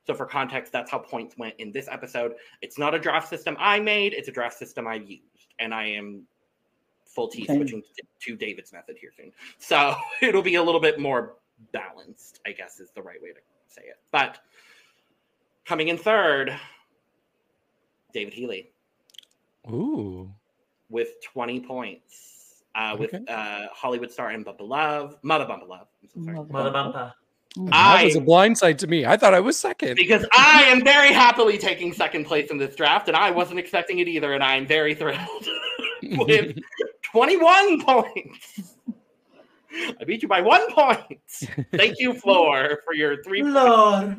So, 0.07 0.13
for 0.13 0.25
context, 0.25 0.71
that's 0.71 0.89
how 0.89 0.99
points 0.99 1.37
went 1.37 1.55
in 1.57 1.73
this 1.73 1.89
episode. 1.91 2.35
It's 2.61 2.79
not 2.79 2.95
a 2.95 2.99
draft 2.99 3.27
system 3.27 3.57
I 3.59 3.81
made; 3.81 4.13
it's 4.13 4.29
a 4.29 4.31
draft 4.31 4.57
system 4.57 4.87
I 4.87 4.95
used, 4.95 5.55
and 5.59 5.73
I 5.73 5.87
am 5.87 6.25
full 7.03 7.27
T 7.27 7.43
Okay. 7.43 7.53
switching 7.57 7.81
to- 7.81 8.03
to 8.21 8.37
David's 8.37 8.71
method 8.71 8.97
here 8.97 9.11
soon. 9.11 9.33
So 9.57 9.93
it'll 10.21 10.41
be 10.41 10.55
a 10.55 10.63
little 10.63 10.79
bit 10.79 10.99
more 11.01 11.35
balanced, 11.72 12.40
I 12.45 12.52
guess 12.52 12.80
is 12.80 12.91
the 12.91 13.02
right 13.02 13.22
way 13.22 13.30
to 13.30 13.40
say 13.68 13.84
it. 13.84 13.98
But 14.11 14.40
coming 15.65 15.88
in 15.88 15.98
third, 15.98 16.57
David 18.14 18.34
Healy 18.34 18.72
Ooh. 19.69 20.31
with 20.90 21.22
20 21.34 21.61
points. 21.61 22.30
Uh, 22.76 22.95
with 22.98 23.14
uh, 23.30 23.68
Hollywood 23.72 24.11
star 24.11 24.30
and 24.30 24.44
Bumpa 24.44 24.68
Love, 24.68 25.15
Mother 25.22 25.45
Bumpa 25.45 25.68
Love. 25.68 25.85
I'm 26.02 26.10
so 26.10 26.26
sorry. 26.26 26.48
Mother 26.49 26.72
Bumpa. 26.72 27.14
That 27.56 28.03
was 28.03 28.15
a 28.15 28.19
I- 28.19 28.23
blindside 28.23 28.80
to 28.80 28.88
me. 28.88 29.06
I 29.06 29.15
thought 29.15 29.35
I 29.35 29.40
was 29.41 29.60
second. 29.60 29.94
Because 29.95 30.26
I 30.34 30.64
am 30.64 30.84
very 30.84 31.14
happily 31.14 31.60
taking 31.60 31.94
second 31.94 32.26
place 32.26 32.49
in 32.49 32.57
this 32.57 32.76
draft, 32.76 33.10
and 33.10 33.15
I 33.15 33.30
wasn't 33.30 33.60
expecting 33.60 33.99
it 33.99 34.07
either, 34.07 34.34
and 34.34 34.44
I 34.44 34.56
am 34.56 34.65
very 34.65 34.95
thrilled 34.95 35.48
with 36.18 36.57
21 37.11 37.81
points. 37.84 38.72
I 39.99 40.03
beat 40.05 40.21
you 40.21 40.27
by 40.27 40.41
one 40.41 40.71
point. 40.71 41.19
Thank 41.71 41.99
you, 41.99 42.13
Flor, 42.13 42.79
for 42.85 42.93
your 42.93 43.23
three 43.23 43.43
Lord. 43.43 44.17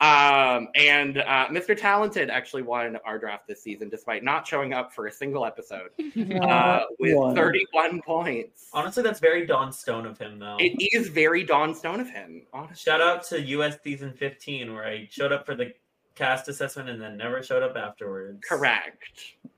Um, 0.00 0.68
and 0.74 1.18
uh, 1.18 1.48
Mr. 1.48 1.76
Talented 1.76 2.30
actually 2.30 2.62
won 2.62 2.98
our 3.04 3.18
draft 3.18 3.48
this 3.48 3.62
season, 3.62 3.88
despite 3.88 4.22
not 4.22 4.46
showing 4.46 4.72
up 4.72 4.92
for 4.92 5.06
a 5.06 5.12
single 5.12 5.44
episode, 5.44 5.90
uh, 6.42 6.84
with 6.98 7.16
One. 7.16 7.34
31 7.34 8.02
points. 8.02 8.68
Honestly, 8.72 9.02
that's 9.02 9.20
very 9.20 9.46
Dawn 9.46 9.72
Stone 9.72 10.06
of 10.06 10.18
him, 10.18 10.38
though. 10.38 10.56
It 10.58 10.74
is 10.94 11.08
very 11.08 11.44
Dawn 11.44 11.74
Stone 11.74 12.00
of 12.00 12.10
him. 12.10 12.42
Honestly. 12.52 12.76
Shout 12.76 13.00
out 13.00 13.24
to 13.24 13.40
US 13.40 13.76
season 13.82 14.12
15, 14.12 14.72
where 14.74 14.84
I 14.84 15.08
showed 15.10 15.32
up 15.32 15.46
for 15.46 15.54
the 15.54 15.72
cast 16.14 16.48
assessment 16.48 16.88
and 16.88 17.00
then 17.00 17.16
never 17.16 17.42
showed 17.42 17.62
up 17.62 17.76
afterwards. 17.76 18.40
Correct. 18.46 18.98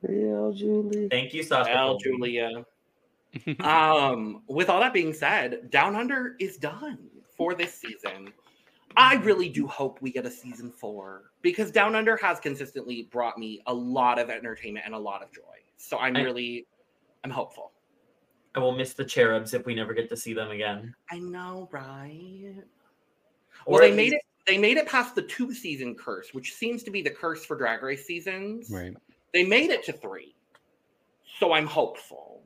Real 0.02 0.52
Julie. 0.52 1.08
Thank 1.08 1.34
you, 1.34 1.42
Sasha. 1.42 1.72
Well, 1.74 1.98
Colby. 1.98 2.04
Julia. 2.04 2.64
um, 3.60 4.42
with 4.48 4.68
all 4.68 4.80
that 4.80 4.92
being 4.92 5.12
said, 5.12 5.70
Down 5.70 5.96
Under 5.96 6.36
is 6.38 6.56
done 6.56 6.98
for 7.36 7.54
this 7.54 7.74
season. 7.74 8.32
I 8.96 9.14
really 9.14 9.48
do 9.48 9.66
hope 9.66 10.02
we 10.02 10.12
get 10.12 10.26
a 10.26 10.30
season 10.30 10.70
four 10.70 11.32
because 11.40 11.70
Down 11.70 11.94
Under 11.94 12.16
has 12.18 12.40
consistently 12.40 13.08
brought 13.10 13.38
me 13.38 13.62
a 13.66 13.72
lot 13.72 14.18
of 14.18 14.28
entertainment 14.28 14.84
and 14.84 14.94
a 14.94 14.98
lot 14.98 15.22
of 15.22 15.32
joy. 15.32 15.40
So 15.78 15.98
I'm 15.98 16.16
I- 16.16 16.22
really, 16.22 16.66
I'm 17.24 17.30
hopeful. 17.30 17.72
I 18.54 18.58
will 18.58 18.72
miss 18.72 18.92
the 18.92 19.04
cherubs 19.04 19.54
if 19.54 19.64
we 19.64 19.74
never 19.74 19.94
get 19.94 20.10
to 20.10 20.16
see 20.16 20.34
them 20.34 20.50
again. 20.50 20.94
I 21.10 21.18
know, 21.20 21.70
right? 21.72 22.54
Or 23.64 23.72
Well, 23.72 23.80
they 23.80 23.90
at 23.90 23.96
made 23.96 24.12
it. 24.12 24.20
They 24.46 24.58
made 24.58 24.76
it 24.76 24.86
past 24.86 25.14
the 25.14 25.22
two 25.22 25.54
season 25.54 25.94
curse, 25.94 26.34
which 26.34 26.52
seems 26.52 26.82
to 26.82 26.90
be 26.90 27.00
the 27.00 27.10
curse 27.10 27.46
for 27.46 27.56
Drag 27.56 27.82
Race 27.82 28.04
seasons. 28.04 28.68
right. 28.70 28.92
They 29.32 29.44
made 29.44 29.70
it 29.70 29.82
to 29.84 29.92
three, 29.94 30.34
so 31.38 31.52
I'm 31.52 31.66
hopeful. 31.66 32.42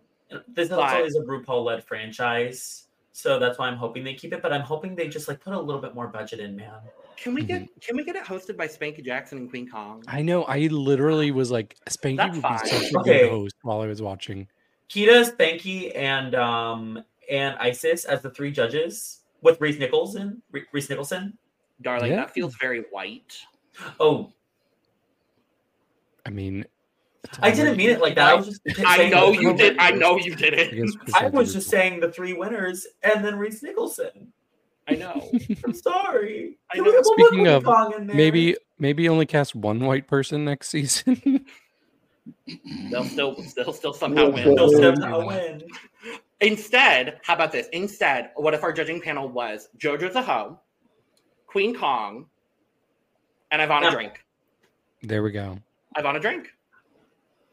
This 0.48 0.64
is 0.64 0.68
But- 0.70 0.78
always 0.96 1.14
a 1.16 1.20
RuPaul 1.20 1.64
led 1.64 1.84
franchise, 1.84 2.88
so 3.12 3.38
that's 3.38 3.58
why 3.58 3.68
I'm 3.68 3.76
hoping 3.76 4.02
they 4.04 4.14
keep 4.14 4.32
it. 4.32 4.42
But 4.42 4.52
I'm 4.52 4.62
hoping 4.62 4.94
they 4.96 5.08
just 5.08 5.28
like 5.28 5.40
put 5.40 5.52
a 5.52 5.60
little 5.60 5.80
bit 5.80 5.94
more 5.94 6.08
budget 6.08 6.40
in, 6.40 6.56
man. 6.56 6.80
Can 7.16 7.32
we 7.34 7.42
get 7.44 7.68
Can 7.80 7.96
we 7.96 8.04
get 8.04 8.16
it 8.16 8.24
hosted 8.24 8.56
by 8.56 8.66
Spankie 8.66 9.04
Jackson 9.04 9.38
and 9.38 9.52
Kween 9.52 9.70
Kong? 9.70 10.04
I 10.08 10.22
know. 10.22 10.44
I 10.44 10.66
literally 10.66 11.30
was 11.30 11.50
like, 11.50 11.76
Spankie 11.88 12.16
That's 12.18 12.34
would 12.34 12.42
fine. 12.42 12.60
be 12.62 12.68
such 12.68 12.92
a 12.92 12.98
Okay. 12.98 13.20
good 13.20 13.30
host 13.30 13.54
while 13.62 13.80
I 13.80 13.86
was 13.86 14.02
watching. 14.02 14.48
Kita, 14.90 15.24
Spankie, 15.30 15.96
and 15.96 16.34
um 16.34 17.02
and 17.30 17.56
Isis 17.58 18.04
as 18.04 18.20
the 18.22 18.30
three 18.30 18.50
judges 18.52 19.20
with 19.42 19.60
Rhys 19.60 19.78
Nicholson. 19.78 20.42
Re- 20.52 20.64
Rhys 20.72 20.90
Nicholson. 20.90 21.38
Darling, 21.82 22.10
Yeah. 22.12 22.16
that 22.18 22.30
feels 22.32 22.54
very 22.56 22.80
white. 22.90 23.38
Oh, 24.00 24.32
I 26.24 26.30
mean, 26.30 26.60
it's 26.60 26.70
I 27.40 27.50
didn't 27.50 27.76
mean 27.76 27.90
it 27.90 28.00
like 28.00 28.14
that. 28.16 28.28
I 28.30 28.34
was 28.34 28.46
just. 28.46 28.60
I 28.84 29.08
know 29.08 29.32
you 29.32 29.50
three 29.50 29.56
did. 29.56 29.78
I 29.78 29.90
know 29.92 30.16
you 30.16 30.34
did 30.34 30.54
I 30.54 30.56
it. 30.62 30.96
I 31.14 31.28
was 31.28 31.52
just 31.52 31.68
saying 31.70 32.00
the 32.00 32.10
three 32.12 32.32
winners 32.32 32.86
and 33.02 33.24
then 33.24 33.36
Rhys 33.36 33.62
Nicholson. 33.62 34.32
I 34.88 34.94
know. 34.94 35.30
I'm 35.64 35.74
sorry. 35.74 36.58
I 36.72 36.78
know. 36.78 36.84
we 36.84 36.92
have 36.92 37.04
one 37.04 37.28
Speaking 37.28 37.48
of, 37.48 37.66
in 37.96 38.06
there? 38.06 38.16
maybe 38.16 38.56
maybe 38.78 39.08
only 39.08 39.26
cast 39.26 39.54
one 39.54 39.80
white 39.80 40.06
person 40.06 40.44
next 40.44 40.68
season. 40.68 41.44
They'll 42.90 43.04
still, 43.04 43.36
they'll 43.56 43.72
still 43.72 43.92
somehow 43.92 44.30
win. 44.30 44.54
they'll 44.56 44.70
somehow 44.70 45.26
win. 45.26 45.62
Instead, 46.40 47.20
how 47.22 47.34
about 47.34 47.52
this? 47.52 47.68
Instead, 47.72 48.30
what 48.34 48.52
if 48.52 48.62
our 48.64 48.72
judging 48.72 49.00
panel 49.00 49.28
was 49.28 49.68
JoJo 49.78 50.12
the 50.12 50.22
Ho, 50.22 50.58
Kween 51.52 51.76
Kong, 51.76 52.26
and 53.52 53.62
Ivanna 53.62 53.86
Yeah. 53.86 53.92
Drink? 53.92 54.24
there 55.02 55.22
we 55.22 55.30
go. 55.30 55.58
Ivanna 55.96 56.18
Drink, 56.20 56.48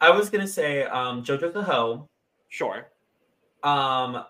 I 0.03 0.09
was 0.09 0.29
gonna 0.29 0.45
say 0.45 0.83
um 0.83 1.23
Jojo 1.23 1.53
Zaho, 1.53 2.09
sure. 2.49 2.89
um 3.63 4.25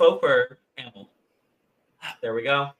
Amyl. 0.00 1.10
There 2.22 2.32
we 2.32 2.44
go. 2.44 2.70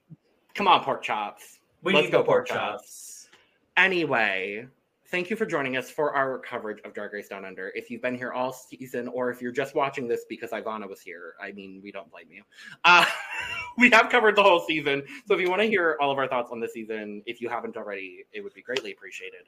Come 0.55 0.67
on, 0.67 0.83
pork 0.83 1.03
chops. 1.03 1.59
We 1.83 1.93
Let's 1.93 2.07
need 2.07 2.13
go 2.13 2.23
pork 2.23 2.49
pork 2.49 2.59
chops. 2.59 3.29
Anyway, 3.77 4.67
thank 5.09 5.29
you 5.29 5.37
for 5.37 5.45
joining 5.45 5.77
us 5.77 5.91
for 5.91 6.17
our 6.17 6.39
coverage 6.39 6.81
of 6.87 6.95
Drag 6.95 7.13
Race 7.13 7.29
Down 7.29 7.45
Under. 7.45 7.71
If 7.75 7.91
you've 7.91 8.01
been 8.01 8.17
here 8.17 8.33
all 8.33 8.55
season, 8.55 9.09
or 9.09 9.31
if 9.31 9.43
you're 9.43 9.53
just 9.53 9.75
watching 9.75 10.09
this 10.09 10.25
because 10.27 10.51
Ivanna 10.55 10.87
was 10.87 11.03
here, 11.03 11.35
I 11.39 11.53
mean, 11.53 11.83
we 11.85 11.93
don't 11.93 12.11
blame 12.11 12.29
you. 12.31 12.45
Uh, 12.83 13.05
we 13.79 13.91
have 13.91 14.09
covered 14.09 14.37
the 14.37 14.43
whole 14.43 14.61
season. 14.61 15.03
So 15.27 15.35
if 15.35 15.41
you 15.43 15.51
want 15.51 15.61
to 15.61 15.69
hear 15.69 15.99
all 16.01 16.11
of 16.11 16.17
our 16.17 16.27
thoughts 16.27 16.51
on 16.51 16.61
the 16.61 16.69
season, 16.69 17.23
if 17.27 17.43
you 17.43 17.51
haven't 17.51 17.77
already, 17.77 18.25
it 18.33 18.41
would 18.41 18.55
be 18.55 18.63
greatly 18.63 18.93
appreciated. 18.93 19.43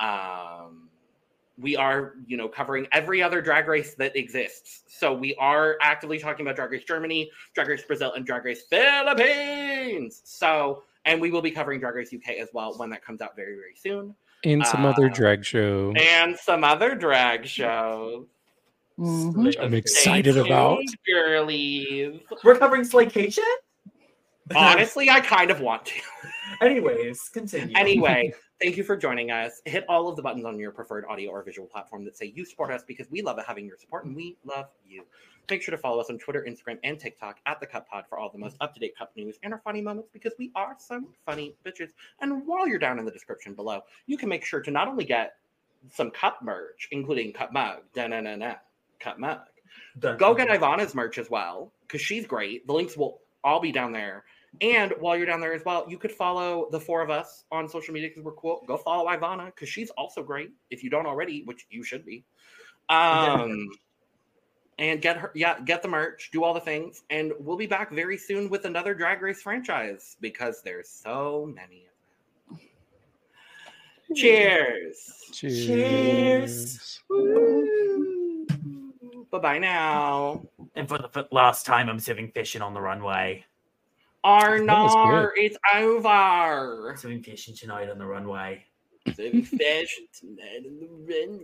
Um, 0.00 0.88
we 1.58 1.76
are, 1.76 2.14
you 2.26 2.36
know, 2.36 2.48
covering 2.48 2.86
every 2.92 3.22
other 3.22 3.40
drag 3.42 3.68
race 3.68 3.94
that 3.96 4.16
exists. 4.16 4.82
So 4.88 5.12
we 5.12 5.34
are 5.36 5.76
actively 5.82 6.18
talking 6.18 6.46
about 6.46 6.56
Drag 6.56 6.70
Race 6.70 6.84
Germany, 6.84 7.30
Drag 7.54 7.68
Race 7.68 7.82
Brazil, 7.82 8.12
and 8.14 8.24
Drag 8.26 8.44
Race 8.44 8.62
Philippines. 8.62 10.22
So, 10.24 10.84
and 11.04 11.20
we 11.20 11.30
will 11.30 11.42
be 11.42 11.50
covering 11.50 11.80
Drag 11.80 11.94
Race 11.94 12.12
UK 12.12 12.36
as 12.38 12.48
well 12.52 12.74
when 12.78 12.90
that 12.90 13.04
comes 13.04 13.20
out 13.20 13.36
very, 13.36 13.54
very 13.54 13.74
soon 13.76 14.14
And 14.44 14.66
some 14.66 14.84
other 14.84 15.06
Uh, 15.06 15.12
drag 15.14 15.44
show. 15.44 15.92
and 15.96 16.36
some 16.36 16.64
other 16.64 16.94
drag 16.96 17.46
shows. 17.46 18.26
Mhm. 18.98 19.46
I'm 19.60 19.68
Stay 19.70 19.76
excited 19.78 20.36
about. 20.36 20.78
tuned, 20.78 20.96
girlies. 21.06 22.20
We're 22.42 22.56
covering 22.58 22.82
Slaycation? 22.82 23.42
Honestly, 24.54 25.08
I 25.08 25.20
kind 25.20 25.50
of 25.50 25.60
want 25.60 25.86
to. 25.86 26.00
Anyways, 26.60 27.28
continue. 27.28 27.74
Anyway, 27.76 28.34
thank 28.62 28.76
you 28.76 28.84
for 28.84 28.96
joining 28.96 29.30
us. 29.32 29.60
Hit 29.64 29.84
all 29.88 30.08
of 30.08 30.14
the 30.14 30.22
buttons 30.22 30.44
on 30.44 30.58
your 30.58 30.70
preferred 30.70 31.04
audio 31.08 31.30
or 31.30 31.42
visual 31.42 31.66
platform 31.66 32.04
that 32.04 32.16
say 32.16 32.32
you 32.34 32.44
support 32.44 32.70
us 32.70 32.82
because 32.86 33.10
we 33.10 33.20
love 33.20 33.38
having 33.44 33.66
your 33.66 33.76
support 33.76 34.04
and 34.04 34.14
we 34.14 34.36
love 34.44 34.66
you. 34.86 35.04
Make 35.50 35.62
sure 35.62 35.72
to 35.72 35.78
follow 35.78 36.00
us 36.00 36.08
on 36.08 36.18
Twitter, 36.18 36.46
Instagram, 36.48 36.78
and 36.84 36.98
TikTok 36.98 37.38
at 37.46 37.58
the 37.58 37.66
Cup 37.66 37.88
Pod 37.88 38.04
for 38.08 38.18
all 38.18 38.30
the 38.30 38.38
most 38.38 38.56
up 38.60 38.72
to 38.74 38.80
date 38.80 38.96
cup 38.96 39.10
news 39.16 39.38
and 39.42 39.52
our 39.52 39.60
funny 39.64 39.80
moments 39.80 40.08
because 40.12 40.32
we 40.38 40.52
are 40.54 40.76
some 40.78 41.08
funny 41.26 41.56
bitches. 41.66 41.90
And 42.20 42.46
while 42.46 42.68
you're 42.68 42.78
down 42.78 43.00
in 43.00 43.04
the 43.04 43.10
description 43.10 43.54
below, 43.54 43.80
you 44.06 44.16
can 44.16 44.28
make 44.28 44.44
sure 44.44 44.60
to 44.60 44.70
not 44.70 44.86
only 44.86 45.04
get 45.04 45.34
some 45.90 46.12
cup 46.12 46.38
merch, 46.42 46.88
including 46.92 47.32
cup 47.32 47.52
mug, 47.52 47.80
da 47.92 48.06
na 48.06 48.20
na 48.20 48.36
na, 48.36 48.54
cup 49.00 49.18
mug. 49.18 49.40
Dun, 49.98 50.16
Go 50.18 50.34
get. 50.34 50.48
Ivanna's 50.48 50.94
merch 50.94 51.18
as 51.18 51.28
well 51.28 51.72
because 51.82 52.00
she's 52.00 52.26
great. 52.26 52.66
The 52.66 52.72
links 52.72 52.96
will 52.96 53.18
all 53.42 53.60
be 53.60 53.72
down 53.72 53.92
there. 53.92 54.24
And 54.60 54.92
while 55.00 55.16
you're 55.16 55.26
down 55.26 55.40
there 55.40 55.54
as 55.54 55.64
well, 55.64 55.86
you 55.88 55.98
could 55.98 56.12
follow 56.12 56.68
the 56.70 56.78
four 56.78 57.00
of 57.00 57.10
us 57.10 57.44
on 57.50 57.68
social 57.68 57.94
media 57.94 58.10
because 58.10 58.22
we're 58.22 58.32
cool. 58.32 58.62
Go 58.66 58.76
follow 58.76 59.10
Ivanna 59.10 59.46
because 59.46 59.68
she's 59.68 59.90
also 59.90 60.22
great. 60.22 60.50
If 60.70 60.84
you 60.84 60.90
don't 60.90 61.06
already, 61.06 61.42
which 61.44 61.66
you 61.70 61.82
should 61.82 62.04
be. 62.04 62.24
Um, 62.88 63.70
and 64.78 65.00
get 65.00 65.16
her, 65.16 65.32
yeah, 65.34 65.60
get 65.60 65.82
the 65.82 65.88
merch, 65.88 66.30
do 66.32 66.44
all 66.44 66.52
the 66.52 66.60
things, 66.60 67.02
and 67.10 67.32
we'll 67.38 67.56
be 67.56 67.66
back 67.66 67.92
very 67.92 68.18
soon 68.18 68.50
with 68.50 68.64
another 68.64 68.94
Drag 68.94 69.22
Race 69.22 69.40
franchise 69.40 70.16
because 70.20 70.62
there's 70.62 70.88
so 70.88 71.50
many 71.54 71.86
of 72.50 72.58
them. 72.58 72.66
Cheers. 74.14 75.30
Cheers. 75.32 75.66
Cheers. 75.66 77.00
Bye 79.30 79.38
bye 79.38 79.58
now. 79.58 80.42
And 80.74 80.86
for 80.86 80.98
the 80.98 81.26
last 81.30 81.64
time, 81.64 81.88
I'm 81.88 81.98
serving 81.98 82.32
fishing 82.32 82.60
on 82.60 82.74
the 82.74 82.80
runway. 82.80 83.46
Arnar, 84.24 85.30
it's 85.36 85.56
over. 85.74 86.94
Serving 86.96 87.22
fishing 87.22 87.54
tonight 87.56 87.90
on 87.90 87.98
the 87.98 88.06
runway. 88.06 88.64
Serving 89.14 89.44
fish 89.44 90.00
tonight 90.18 90.64
in 90.66 90.78
the 90.78 90.88
rain. 91.06 91.40